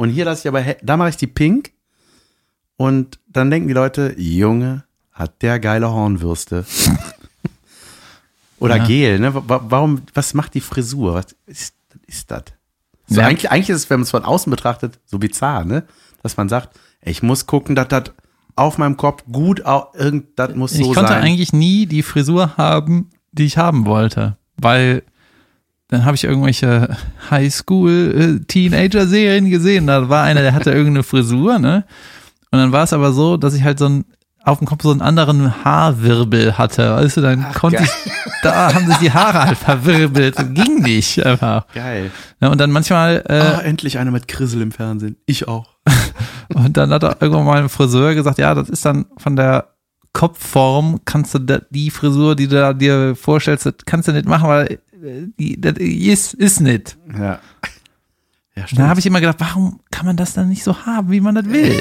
und 0.00 0.08
hier 0.10 0.24
lasse 0.24 0.40
ich 0.42 0.48
aber, 0.48 0.62
da 0.82 0.96
mache 0.96 1.10
ich 1.10 1.16
die 1.16 1.26
pink 1.26 1.72
und 2.76 3.18
dann 3.28 3.50
denken 3.50 3.68
die 3.68 3.74
Leute, 3.74 4.14
Junge, 4.18 4.84
hat 5.12 5.42
der 5.42 5.60
geile 5.60 5.90
Hornwürste. 5.90 6.64
Oder 8.58 8.76
Ja. 8.76 8.86
Gel, 8.86 9.18
ne? 9.18 9.34
Wa- 9.34 9.60
Warum, 9.68 10.02
was 10.14 10.34
macht 10.34 10.54
die 10.54 10.60
Frisur? 10.60 11.14
Was 11.14 11.26
ist, 11.46 11.74
ist 12.06 12.30
das? 12.30 12.44
So, 13.06 13.20
Ja. 13.20 13.26
eigentlich, 13.26 13.50
eigentlich 13.50 13.70
ist 13.70 13.76
es, 13.84 13.90
wenn 13.90 14.00
man 14.00 14.04
es 14.04 14.10
von 14.10 14.24
außen 14.24 14.50
betrachtet, 14.50 14.98
so 15.06 15.18
bizarr, 15.18 15.64
ne? 15.64 15.84
Dass 16.22 16.36
man 16.36 16.48
sagt, 16.48 16.78
ich 17.02 17.22
muss 17.22 17.46
gucken, 17.46 17.74
dass 17.74 17.88
das 17.88 18.04
auf 18.56 18.76
meinem 18.78 18.96
Kopf 18.96 19.24
gut, 19.30 19.62
irgend, 19.94 20.38
das 20.38 20.54
muss 20.54 20.72
so 20.72 20.80
ich 20.80 20.94
konnte 20.94 21.12
sein. 21.12 21.22
eigentlich 21.22 21.52
nie 21.52 21.86
die 21.86 22.02
Frisur 22.02 22.56
haben, 22.58 23.10
die 23.32 23.44
ich 23.46 23.56
haben 23.56 23.86
wollte, 23.86 24.36
weil 24.56 25.02
dann 25.90 26.04
habe 26.04 26.16
ich 26.16 26.24
irgendwelche 26.24 26.96
Highschool-Teenager-Serien 27.30 29.50
gesehen. 29.50 29.86
Da 29.86 30.08
war 30.08 30.24
einer, 30.24 30.42
der 30.42 30.54
hatte 30.54 30.70
irgendeine 30.70 31.02
Frisur, 31.02 31.58
ne? 31.58 31.84
Und 32.52 32.58
dann 32.58 32.72
war 32.72 32.84
es 32.84 32.92
aber 32.92 33.12
so, 33.12 33.36
dass 33.36 33.54
ich 33.54 33.64
halt 33.64 33.78
so 33.78 33.88
ein 33.88 34.04
auf 34.42 34.58
dem 34.58 34.66
Kopf 34.66 34.82
so 34.82 34.90
einen 34.90 35.02
anderen 35.02 35.64
Haarwirbel 35.64 36.56
hatte. 36.56 36.96
Weißt 36.96 37.18
du, 37.18 37.20
dann 37.20 37.52
konnte 37.52 37.76
geil. 37.78 37.86
ich, 37.86 38.12
da 38.42 38.72
haben 38.72 38.86
sich 38.86 38.96
die 38.96 39.12
Haare 39.12 39.44
halt 39.44 39.58
verwirbelt. 39.58 40.34
Ging 40.54 40.82
nicht 40.82 41.24
einfach. 41.24 41.66
Geil. 41.74 42.10
Ja, 42.40 42.48
und 42.48 42.58
dann 42.58 42.70
manchmal, 42.70 43.22
äh, 43.28 43.38
Ah, 43.38 43.60
endlich 43.60 43.98
einer 43.98 44.10
mit 44.10 44.28
Grissel 44.28 44.62
im 44.62 44.72
Fernsehen. 44.72 45.16
Ich 45.26 45.46
auch. 45.46 45.66
Und 46.54 46.76
dann 46.76 46.90
hat 46.90 47.04
er 47.04 47.16
irgendwann 47.20 47.44
mal 47.44 47.62
ein 47.62 47.68
Friseur 47.68 48.14
gesagt, 48.14 48.38
ja, 48.38 48.54
das 48.54 48.68
ist 48.68 48.84
dann 48.84 49.06
von 49.18 49.36
der 49.36 49.68
Kopfform, 50.12 51.00
kannst 51.04 51.34
du 51.34 51.38
da, 51.38 51.60
die 51.70 51.90
Frisur, 51.90 52.34
die 52.34 52.48
du 52.48 52.56
da 52.56 52.72
dir 52.72 53.14
vorstellst, 53.14 53.66
das 53.66 53.74
kannst 53.86 54.08
du 54.08 54.12
nicht 54.12 54.26
machen, 54.26 54.48
weil 54.48 54.66
äh, 54.66 54.78
das 55.58 55.74
ist, 55.78 56.34
ist 56.34 56.60
nicht. 56.60 56.98
Ja. 57.12 57.40
Ja, 58.56 58.66
Da 58.74 58.88
habe 58.88 59.00
ich 59.00 59.06
immer 59.06 59.20
gedacht, 59.20 59.40
warum 59.40 59.80
kann 59.90 60.06
man 60.06 60.16
das 60.16 60.34
dann 60.34 60.48
nicht 60.48 60.64
so 60.64 60.84
haben, 60.84 61.10
wie 61.10 61.20
man 61.20 61.34
das 61.34 61.46
will? 61.46 61.80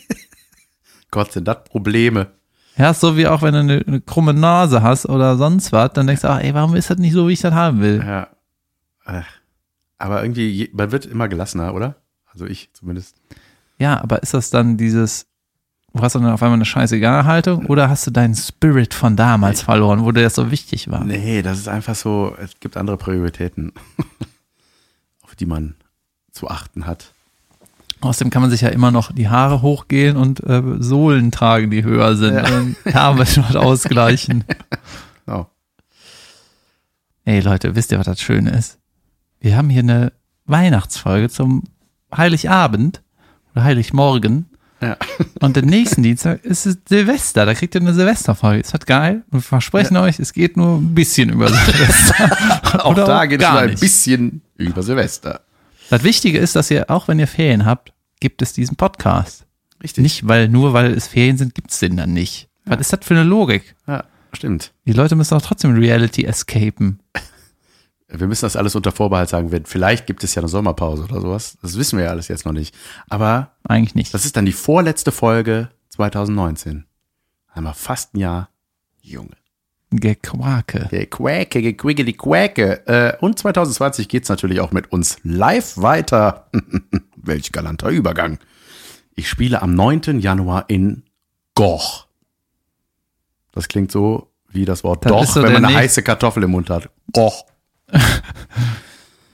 Gott, 1.10 1.32
sind 1.32 1.46
das 1.48 1.64
Probleme. 1.64 2.32
Ja, 2.76 2.94
so 2.94 3.16
wie 3.16 3.26
auch 3.26 3.42
wenn 3.42 3.54
du 3.54 3.60
eine, 3.60 3.84
eine 3.86 4.00
krumme 4.00 4.32
Nase 4.34 4.82
hast 4.82 5.06
oder 5.06 5.36
sonst 5.36 5.72
was, 5.72 5.92
dann 5.92 6.06
denkst 6.06 6.22
du, 6.22 6.30
ach, 6.30 6.40
ey, 6.40 6.54
warum 6.54 6.74
ist 6.74 6.90
das 6.90 6.98
nicht 6.98 7.12
so, 7.12 7.28
wie 7.28 7.32
ich 7.32 7.40
das 7.40 7.52
haben 7.54 7.80
will? 7.80 8.02
Ja. 8.04 8.28
Aber 9.98 10.22
irgendwie, 10.22 10.70
man 10.72 10.92
wird 10.92 11.06
immer 11.06 11.28
gelassener, 11.28 11.74
oder? 11.74 11.96
Also 12.26 12.46
ich 12.46 12.70
zumindest. 12.72 13.16
Ja, 13.78 14.00
aber 14.00 14.22
ist 14.22 14.34
das 14.34 14.50
dann 14.50 14.76
dieses, 14.76 15.26
du 15.94 16.02
hast 16.02 16.14
dann 16.14 16.26
auf 16.26 16.42
einmal 16.42 16.56
eine 16.56 16.64
scheißegal 16.64 17.24
Haltung 17.24 17.66
oder 17.66 17.88
hast 17.88 18.06
du 18.06 18.10
deinen 18.10 18.34
Spirit 18.34 18.94
von 18.94 19.16
damals 19.16 19.62
verloren, 19.62 20.04
wo 20.04 20.12
dir 20.12 20.22
das 20.22 20.34
so 20.34 20.50
wichtig 20.50 20.90
war? 20.90 21.04
Nee, 21.04 21.42
das 21.42 21.58
ist 21.58 21.68
einfach 21.68 21.94
so, 21.94 22.34
es 22.42 22.58
gibt 22.60 22.76
andere 22.76 22.96
Prioritäten, 22.96 23.72
auf 25.22 25.34
die 25.36 25.46
man 25.46 25.74
zu 26.32 26.48
achten 26.48 26.86
hat. 26.86 27.12
Außerdem 28.00 28.30
kann 28.30 28.40
man 28.40 28.50
sich 28.50 28.62
ja 28.62 28.68
immer 28.70 28.90
noch 28.90 29.12
die 29.12 29.28
Haare 29.28 29.60
hochgehen 29.60 30.16
und 30.16 30.40
äh, 30.40 30.62
Sohlen 30.78 31.30
tragen, 31.30 31.70
die 31.70 31.84
höher 31.84 32.16
sind. 32.16 32.34
Ja. 32.34 33.18
Was 33.18 33.36
was 33.42 33.56
ausgleichen. 33.56 34.44
Oh. 35.26 35.44
Ey 37.24 37.40
Leute, 37.40 37.74
wisst 37.74 37.92
ihr, 37.92 37.98
was 37.98 38.06
das 38.06 38.20
Schöne 38.20 38.50
ist? 38.50 38.78
Wir 39.40 39.56
haben 39.56 39.68
hier 39.68 39.82
eine 39.82 40.12
Weihnachtsfolge 40.46 41.28
zum 41.28 41.64
Heiligabend 42.14 43.02
oder 43.52 43.64
Heiligmorgen. 43.64 44.46
Ja. 44.80 44.96
Und 45.40 45.56
den 45.56 45.66
nächsten 45.66 46.02
Dienstag 46.02 46.44
ist 46.44 46.66
es 46.66 46.78
Silvester. 46.88 47.46
Da 47.46 47.54
kriegt 47.54 47.74
ihr 47.74 47.80
eine 47.80 47.94
Silvesterfolge. 47.94 48.60
Ist 48.60 48.74
das 48.74 48.86
geil? 48.86 49.22
Und 49.30 49.38
wir 49.38 49.42
versprechen 49.42 49.96
euch, 49.96 50.18
es 50.18 50.32
geht 50.32 50.56
nur 50.56 50.78
ein 50.78 50.94
bisschen 50.94 51.30
über 51.30 51.48
Silvester. 51.52 52.54
Auch 52.84 52.92
Oder 52.92 53.04
da 53.04 53.26
geht 53.26 53.42
es 53.42 53.48
nur 53.48 53.58
ein 53.58 53.74
bisschen 53.74 54.42
über 54.56 54.82
Silvester. 54.82 55.42
Das 55.90 56.02
Wichtige 56.04 56.38
ist, 56.38 56.56
dass 56.56 56.70
ihr, 56.70 56.90
auch 56.90 57.08
wenn 57.08 57.18
ihr 57.18 57.26
Ferien 57.26 57.66
habt, 57.66 57.92
gibt 58.20 58.42
es 58.42 58.52
diesen 58.52 58.76
Podcast. 58.76 59.44
Richtig. 59.82 60.02
Nicht, 60.02 60.28
weil 60.28 60.48
nur 60.48 60.72
weil 60.72 60.92
es 60.92 61.08
Ferien 61.08 61.36
sind, 61.36 61.54
gibt's 61.54 61.78
den 61.78 61.96
dann 61.96 62.12
nicht. 62.12 62.48
Was 62.64 62.80
ist 62.80 62.92
das 62.92 63.00
für 63.02 63.14
eine 63.14 63.24
Logik? 63.24 63.74
Ja, 63.86 64.04
stimmt. 64.32 64.72
Die 64.86 64.92
Leute 64.92 65.16
müssen 65.16 65.34
auch 65.34 65.42
trotzdem 65.42 65.74
Reality 65.74 66.24
escapen. 66.24 67.00
Wir 68.12 68.26
müssen 68.26 68.44
das 68.44 68.56
alles 68.56 68.74
unter 68.74 68.92
Vorbehalt 68.92 69.28
sagen. 69.28 69.52
Wenn- 69.52 69.66
Vielleicht 69.66 70.06
gibt 70.06 70.24
es 70.24 70.34
ja 70.34 70.42
eine 70.42 70.48
Sommerpause 70.48 71.04
oder 71.04 71.20
sowas. 71.20 71.58
Das 71.62 71.78
wissen 71.78 71.96
wir 71.98 72.06
ja 72.06 72.10
alles 72.10 72.28
jetzt 72.28 72.44
noch 72.44 72.52
nicht. 72.52 72.74
Aber 73.08 73.52
Eigentlich 73.64 73.94
nicht. 73.94 74.12
das 74.14 74.24
ist 74.24 74.36
dann 74.36 74.46
die 74.46 74.52
vorletzte 74.52 75.12
Folge 75.12 75.68
2019. 75.90 76.86
Einmal 77.52 77.74
fast 77.74 78.14
ein 78.14 78.18
Jahr. 78.20 78.48
Junge. 79.00 79.36
Gequake. 79.92 80.86
Gequäke, 80.90 81.62
gequiggeli 81.62 82.12
quäke. 82.12 82.86
Äh, 82.86 83.16
und 83.20 83.38
2020 83.38 84.08
geht's 84.08 84.28
natürlich 84.28 84.60
auch 84.60 84.70
mit 84.72 84.92
uns 84.92 85.18
live 85.24 85.76
weiter. 85.78 86.48
Welch 87.16 87.50
galanter 87.52 87.88
Übergang. 87.88 88.38
Ich 89.14 89.28
spiele 89.28 89.62
am 89.62 89.74
9. 89.74 90.20
Januar 90.20 90.64
in 90.68 91.02
Goch. 91.54 92.06
Das 93.52 93.68
klingt 93.68 93.90
so 93.90 94.30
wie 94.48 94.64
das 94.64 94.84
Wort 94.84 95.04
Das 95.04 95.34
Doch, 95.34 95.36
wenn 95.36 95.42
man 95.44 95.56
eine 95.56 95.66
nächste- 95.68 95.78
heiße 95.82 96.02
Kartoffel 96.02 96.44
im 96.44 96.50
Mund 96.52 96.70
hat. 96.70 96.88
Goch. 97.12 97.44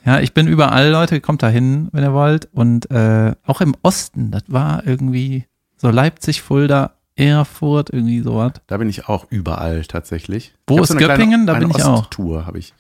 Ja, 0.05 0.21
ich 0.21 0.33
bin 0.33 0.47
überall, 0.47 0.89
Leute, 0.91 1.21
kommt 1.21 1.43
da 1.43 1.49
hin, 1.49 1.89
wenn 1.91 2.05
ihr 2.05 2.13
wollt. 2.13 2.49
Und 2.53 2.89
äh, 2.93 3.35
auch 3.45 3.61
im 3.61 3.75
Osten, 3.83 4.31
das 4.31 4.45
war 4.47 4.87
irgendwie 4.87 5.47
so 5.77 5.91
Leipzig, 5.91 6.43
Fulda, 6.43 6.93
Erfurt, 7.17 7.91
irgendwie 7.91 8.21
sowas. 8.21 8.53
Da 8.69 8.77
bin 8.77 8.89
ich 8.89 9.09
auch 9.09 9.27
überall 9.31 9.83
tatsächlich. 9.85 10.55
Wo 10.69 10.77
Ich 10.77 10.83
ist 10.83 10.97
kleine- 10.97 11.15
Göppingen? 11.15 11.47
Da 11.49 11.55
eine 11.55 11.67
bin 11.67 11.77
ich 11.77 11.83
auch. 11.83 12.03
Osttour 12.03 12.47
habe 12.47 12.61
ich. 12.61 12.73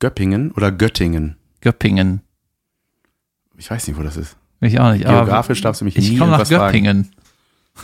Göppingen 0.00 0.50
oder 0.50 0.72
Göttingen? 0.72 1.36
Göppingen. 1.60 2.22
Ich 3.56 3.70
weiß 3.70 3.86
nicht, 3.86 3.96
wo 3.96 4.02
das 4.02 4.16
ist. 4.16 4.36
Ich 4.60 4.80
auch 4.80 4.92
nicht. 4.92 5.06
aber 5.06 5.18
Geografisch 5.18 5.60
darfst 5.60 5.80
du 5.80 5.84
mich 5.84 5.96
ich 5.96 6.10
nie 6.10 6.18
komme 6.18 6.32
nach 6.32 6.38
irgendwas 6.40 6.58
fragen. 6.58 7.10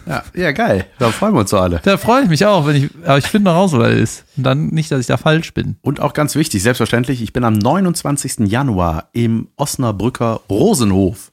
Ja, 0.06 0.22
ja, 0.34 0.52
geil. 0.52 0.86
Da 0.98 1.10
freuen 1.10 1.34
wir 1.34 1.40
uns 1.40 1.50
so 1.50 1.58
alle. 1.58 1.80
Da 1.82 1.96
freue 1.96 2.22
ich 2.24 2.28
mich 2.28 2.44
auch, 2.46 2.66
wenn 2.66 2.76
ich, 2.76 2.90
aber 3.04 3.18
ich 3.18 3.26
finde 3.26 3.50
noch 3.50 3.56
raus, 3.56 3.72
wo 3.72 3.80
er 3.80 3.90
ist. 3.90 4.24
Und 4.36 4.44
dann 4.44 4.66
nicht, 4.68 4.90
dass 4.92 5.00
ich 5.00 5.06
da 5.06 5.16
falsch 5.16 5.54
bin. 5.54 5.76
Und 5.82 6.00
auch 6.00 6.12
ganz 6.12 6.34
wichtig, 6.34 6.62
selbstverständlich, 6.62 7.22
ich 7.22 7.32
bin 7.32 7.42
am 7.44 7.54
29. 7.54 8.40
Januar 8.50 9.08
im 9.12 9.48
Osnabrücker 9.56 10.40
Rosenhof. 10.50 11.32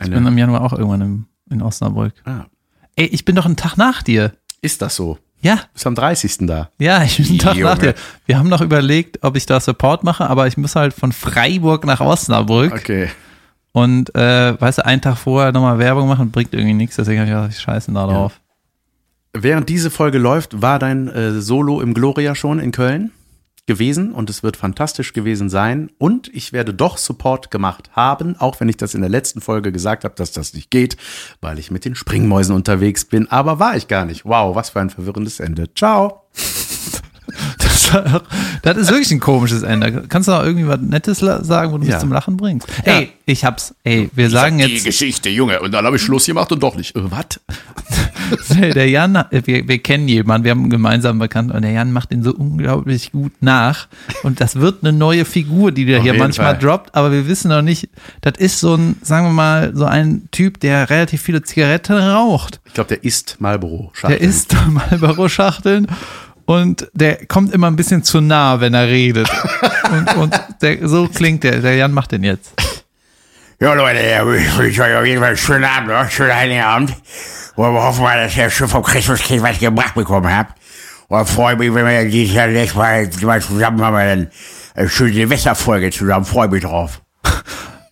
Ich 0.00 0.04
bin 0.08 0.14
Eine, 0.18 0.28
im 0.28 0.38
Januar 0.38 0.62
auch 0.62 0.72
irgendwann 0.72 1.00
im, 1.00 1.24
in 1.50 1.62
Osnabrück. 1.62 2.14
ah, 2.24 2.46
Ey, 2.96 3.06
ich 3.06 3.24
bin 3.24 3.36
doch 3.36 3.46
einen 3.46 3.56
Tag 3.56 3.76
nach 3.76 4.02
dir. 4.02 4.32
ist 4.60 4.82
das 4.82 4.96
so? 4.96 5.18
Ja, 5.40 5.60
Bis 5.72 5.86
am 5.86 5.94
30. 5.96 6.38
da. 6.46 6.70
ja, 6.78 7.02
ich 7.02 7.16
bin 7.16 7.26
einen 7.26 7.38
Tag 7.38 7.54
Junge. 7.56 7.70
nach 7.70 7.78
dir. 7.78 7.94
Wir 8.26 8.38
haben 8.38 8.48
noch 8.48 8.60
überlegt, 8.60 9.18
ob 9.24 9.34
ich 9.36 9.46
da 9.46 9.58
Support 9.60 10.04
mache, 10.04 10.28
aber 10.28 10.46
ich 10.46 10.56
muss 10.56 10.76
halt 10.76 10.94
von 10.94 11.10
Freiburg 11.12 11.84
nach 11.84 12.00
Osnabrück. 12.00 12.72
Okay. 12.72 13.08
Und 13.72 14.14
äh, 14.14 14.60
weißt 14.60 14.78
du, 14.78 14.86
einen 14.86 15.00
Tag 15.00 15.16
vorher 15.16 15.52
nochmal 15.52 15.78
Werbung 15.78 16.08
machen, 16.08 16.30
bringt 16.30 16.52
irgendwie 16.52 16.74
nichts, 16.74 16.96
deswegen 16.96 17.20
habe 17.20 17.30
ich 17.30 17.34
gedacht, 17.34 17.52
ich 17.52 17.60
scheiße 17.60 17.92
da 17.92 18.06
drauf. 18.06 18.40
Während 19.32 19.68
diese 19.70 19.90
Folge 19.90 20.18
läuft, 20.18 20.60
war 20.60 20.78
dein 20.78 21.08
äh, 21.08 21.40
Solo 21.40 21.80
im 21.80 21.94
Gloria 21.94 22.34
schon 22.34 22.58
in 22.58 22.70
Köln 22.70 23.12
gewesen 23.66 24.12
und 24.12 24.28
es 24.28 24.42
wird 24.42 24.56
fantastisch 24.56 25.14
gewesen 25.14 25.48
sein. 25.48 25.90
Und 25.96 26.28
ich 26.34 26.52
werde 26.52 26.74
doch 26.74 26.98
Support 26.98 27.50
gemacht 27.50 27.90
haben, 27.92 28.36
auch 28.38 28.60
wenn 28.60 28.68
ich 28.68 28.76
das 28.76 28.94
in 28.94 29.00
der 29.00 29.08
letzten 29.10 29.40
Folge 29.40 29.72
gesagt 29.72 30.04
habe, 30.04 30.14
dass 30.16 30.32
das 30.32 30.52
nicht 30.52 30.70
geht, 30.70 30.98
weil 31.40 31.58
ich 31.58 31.70
mit 31.70 31.86
den 31.86 31.94
Springmäusen 31.94 32.54
unterwegs 32.54 33.06
bin. 33.06 33.30
Aber 33.30 33.58
war 33.58 33.76
ich 33.76 33.88
gar 33.88 34.04
nicht. 34.04 34.26
Wow, 34.26 34.54
was 34.54 34.70
für 34.70 34.80
ein 34.80 34.90
verwirrendes 34.90 35.40
Ende. 35.40 35.72
Ciao. 35.74 36.24
Das 37.92 38.04
einfach, 38.04 38.22
das 38.62 38.76
ist 38.76 38.90
wirklich 38.90 39.10
ein 39.10 39.20
komisches 39.20 39.62
Ende. 39.62 40.04
Kannst 40.08 40.28
du 40.28 40.32
noch 40.32 40.42
irgendwie 40.44 40.66
was 40.66 40.80
Nettes 40.80 41.18
sagen, 41.18 41.72
wo 41.72 41.78
du 41.78 41.84
Ja. 41.86 41.92
mich 41.94 42.00
zum 42.00 42.12
Lachen 42.12 42.36
bringst? 42.36 42.66
Ey, 42.84 43.10
ich 43.26 43.44
hab's. 43.44 43.74
Ey, 43.84 44.10
wir 44.14 44.30
sagen 44.30 44.58
Die 44.58 44.64
jetzt, 44.64 44.84
Geschichte, 44.84 45.28
Junge. 45.28 45.60
Und 45.60 45.72
dann 45.72 45.84
habe 45.84 45.96
ich 45.96 46.02
Schluss 46.02 46.26
gemacht 46.26 46.50
und 46.52 46.62
doch 46.62 46.74
nicht. 46.76 46.96
Äh, 46.96 47.00
was? 47.10 47.40
der 48.74 48.88
Jan, 48.88 49.16
äh, 49.16 49.42
wir, 49.44 49.68
wir 49.68 49.78
kennen 49.78 50.08
jemanden, 50.08 50.44
wir 50.44 50.50
haben 50.52 50.60
einen 50.60 50.70
gemeinsamen 50.70 51.18
Bekannten 51.18 51.52
und 51.52 51.62
der 51.62 51.72
Jan 51.72 51.92
macht 51.92 52.10
den 52.10 52.22
so 52.22 52.32
unglaublich 52.32 53.12
gut 53.12 53.32
nach. 53.40 53.88
Und 54.22 54.40
das 54.40 54.56
wird 54.56 54.82
eine 54.82 54.92
neue 54.92 55.24
Figur, 55.24 55.72
die 55.72 55.84
der 55.84 55.98
Auf 55.98 56.04
hier 56.04 56.14
manchmal 56.14 56.54
Fall. 56.54 56.58
droppt, 56.58 56.94
aber 56.94 57.12
wir 57.12 57.26
wissen 57.26 57.48
noch 57.48 57.62
nicht, 57.62 57.88
das 58.22 58.34
ist 58.38 58.60
so 58.60 58.74
ein, 58.74 58.96
sagen 59.02 59.26
wir 59.26 59.32
mal, 59.32 59.72
so 59.74 59.84
ein 59.84 60.28
Typ, 60.30 60.60
der 60.60 60.88
relativ 60.90 61.20
viele 61.22 61.42
Zigaretten 61.42 61.96
raucht. 61.96 62.60
Ich 62.64 62.74
glaube, 62.74 62.88
der 62.88 63.04
isst 63.04 63.36
Marlboro. 63.40 63.92
Der 64.08 64.20
isst 64.20 64.56
Marlboro-Schachteln 64.68 65.86
und 66.46 66.88
der 66.92 67.26
kommt 67.26 67.52
immer 67.52 67.68
ein 67.68 67.76
bisschen 67.76 68.02
zu 68.02 68.20
nah, 68.20 68.60
wenn 68.60 68.74
er 68.74 68.88
redet. 68.88 69.28
und 69.92 70.16
und 70.16 70.40
der, 70.60 70.88
so 70.88 71.08
klingt 71.08 71.44
der. 71.44 71.60
Der 71.60 71.76
Jan 71.76 71.92
macht 71.92 72.12
den 72.12 72.24
jetzt. 72.24 72.52
Ja, 73.60 73.74
Leute, 73.74 74.00
ja, 74.00 74.28
ich 74.32 74.58
wünsche 74.58 74.82
euch 74.82 74.96
auf 74.96 75.06
jeden 75.06 75.20
Fall 75.20 75.28
einen 75.28 75.36
schönen 75.36 75.64
Abend, 75.64 75.88
noch, 75.88 76.10
schönen 76.10 76.34
Heiligen 76.34 76.62
Abend. 76.62 76.96
Und 77.54 77.72
wir 77.72 77.82
hoffen 77.82 78.02
mal, 78.02 78.18
dass 78.18 78.36
ihr 78.36 78.50
schon 78.50 78.66
vom 78.66 78.82
Christuskind 78.82 79.42
was 79.42 79.58
gebracht 79.58 79.94
bekommen 79.94 80.34
habt. 80.34 80.58
Und 81.08 81.28
freue 81.28 81.56
mich, 81.56 81.72
wenn 81.72 81.86
wir 81.86 82.04
dieses 82.10 82.34
Jahr 82.34 82.48
nächstes 82.48 82.74
Mal, 82.74 83.08
mal 83.22 83.40
zusammen 83.40 83.80
haben, 83.82 83.94
wir 83.94 84.16
dann 84.16 84.30
eine 84.74 84.88
schöne 84.88 85.12
Silvesterfolge 85.12 85.90
zusammen. 85.90 86.24
Freue 86.24 86.48
mich 86.48 86.62
drauf. 86.64 87.02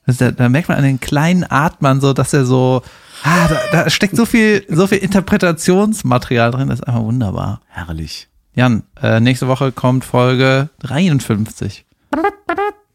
Der, 0.06 0.32
da 0.32 0.48
merkt 0.48 0.68
man 0.68 0.78
an 0.78 0.84
den 0.84 0.98
kleinen 0.98 1.44
Atmern 1.48 2.00
so, 2.00 2.12
dass 2.14 2.32
er 2.32 2.44
so, 2.44 2.82
ah, 3.22 3.48
da, 3.48 3.84
da 3.84 3.90
steckt 3.90 4.16
so 4.16 4.26
viel, 4.26 4.64
so 4.68 4.86
viel 4.88 4.98
Interpretationsmaterial 4.98 6.50
drin, 6.50 6.68
das 6.68 6.80
ist 6.80 6.88
einfach 6.88 7.02
wunderbar. 7.02 7.60
Herrlich. 7.68 8.29
Jan, 8.54 8.82
äh, 9.00 9.20
nächste 9.20 9.48
Woche 9.48 9.72
kommt 9.72 10.04
Folge 10.04 10.70
53. 10.80 11.86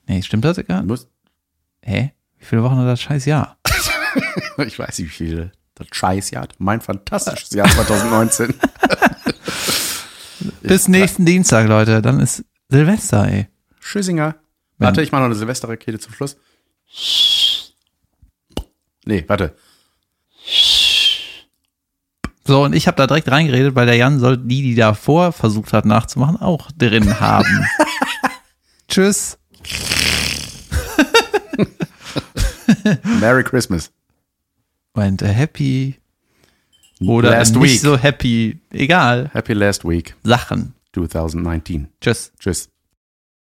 Nee, 0.08 0.22
stimmt 0.22 0.45
das? 0.45 0.58
Muss- 0.84 1.08
Hä? 1.82 2.12
Wie 2.38 2.45
viele 2.45 2.64
Wochen 2.64 2.76
hat 2.78 2.88
das 2.88 3.01
scheiß 3.01 3.26
Jahr? 3.26 3.58
Ich 4.66 4.80
weiß 4.80 4.99
nicht, 4.99 5.08
wie 5.10 5.14
viele. 5.26 5.51
Das 5.76 5.88
Scheißjahr. 5.91 6.47
Mein 6.58 6.80
fantastisches 6.80 7.49
Jahr 7.51 7.68
2019. 7.68 8.53
Bis 10.62 10.88
nächsten 10.88 11.26
Dienstag, 11.26 11.68
Leute. 11.68 12.01
Dann 12.01 12.22
ist 12.22 12.45
Silvester, 12.70 13.28
ey. 13.28 13.47
Schössinger. 13.82 14.36
Warte, 14.78 15.01
ich 15.01 15.12
mache 15.12 15.22
noch 15.22 15.26
eine 15.28 15.36
Silvesterrakete 15.36 15.99
zum 15.99 16.14
Schluss. 16.14 16.38
Nee, 19.06 19.26
warte. 19.28 19.56
So, 22.48 22.64
und 22.64 22.74
ich 22.76 22.86
habe 22.88 22.98
da 22.98 23.08
direkt 23.08 23.30
reingeredet, 23.30 23.74
weil 23.76 23.88
der 23.88 23.96
Jan 23.96 24.20
soll 24.20 24.38
die, 24.38 24.62
die 24.62 24.76
davor 24.76 25.32
versucht 25.32 25.74
hat 25.74 25.86
nachzumachen, 25.86 26.38
auch 26.38 26.70
drin 26.78 27.20
haben. 27.20 27.66
Tschüss. 28.88 29.39
Merry 33.20 33.43
Christmas. 33.43 33.91
Und 34.93 35.22
äh, 35.22 35.28
happy. 35.28 35.96
Oder 37.02 37.32
Last 37.32 37.56
nicht 37.56 37.74
week. 37.74 37.80
so 37.82 37.98
happy. 37.98 38.60
Egal. 38.72 39.30
Happy 39.34 39.54
last 39.54 39.84
week 39.84 40.16
Sachen. 40.24 40.74
2019. 40.93 41.89
Tschüss. 42.00 42.32
Tschüss. 42.39 42.70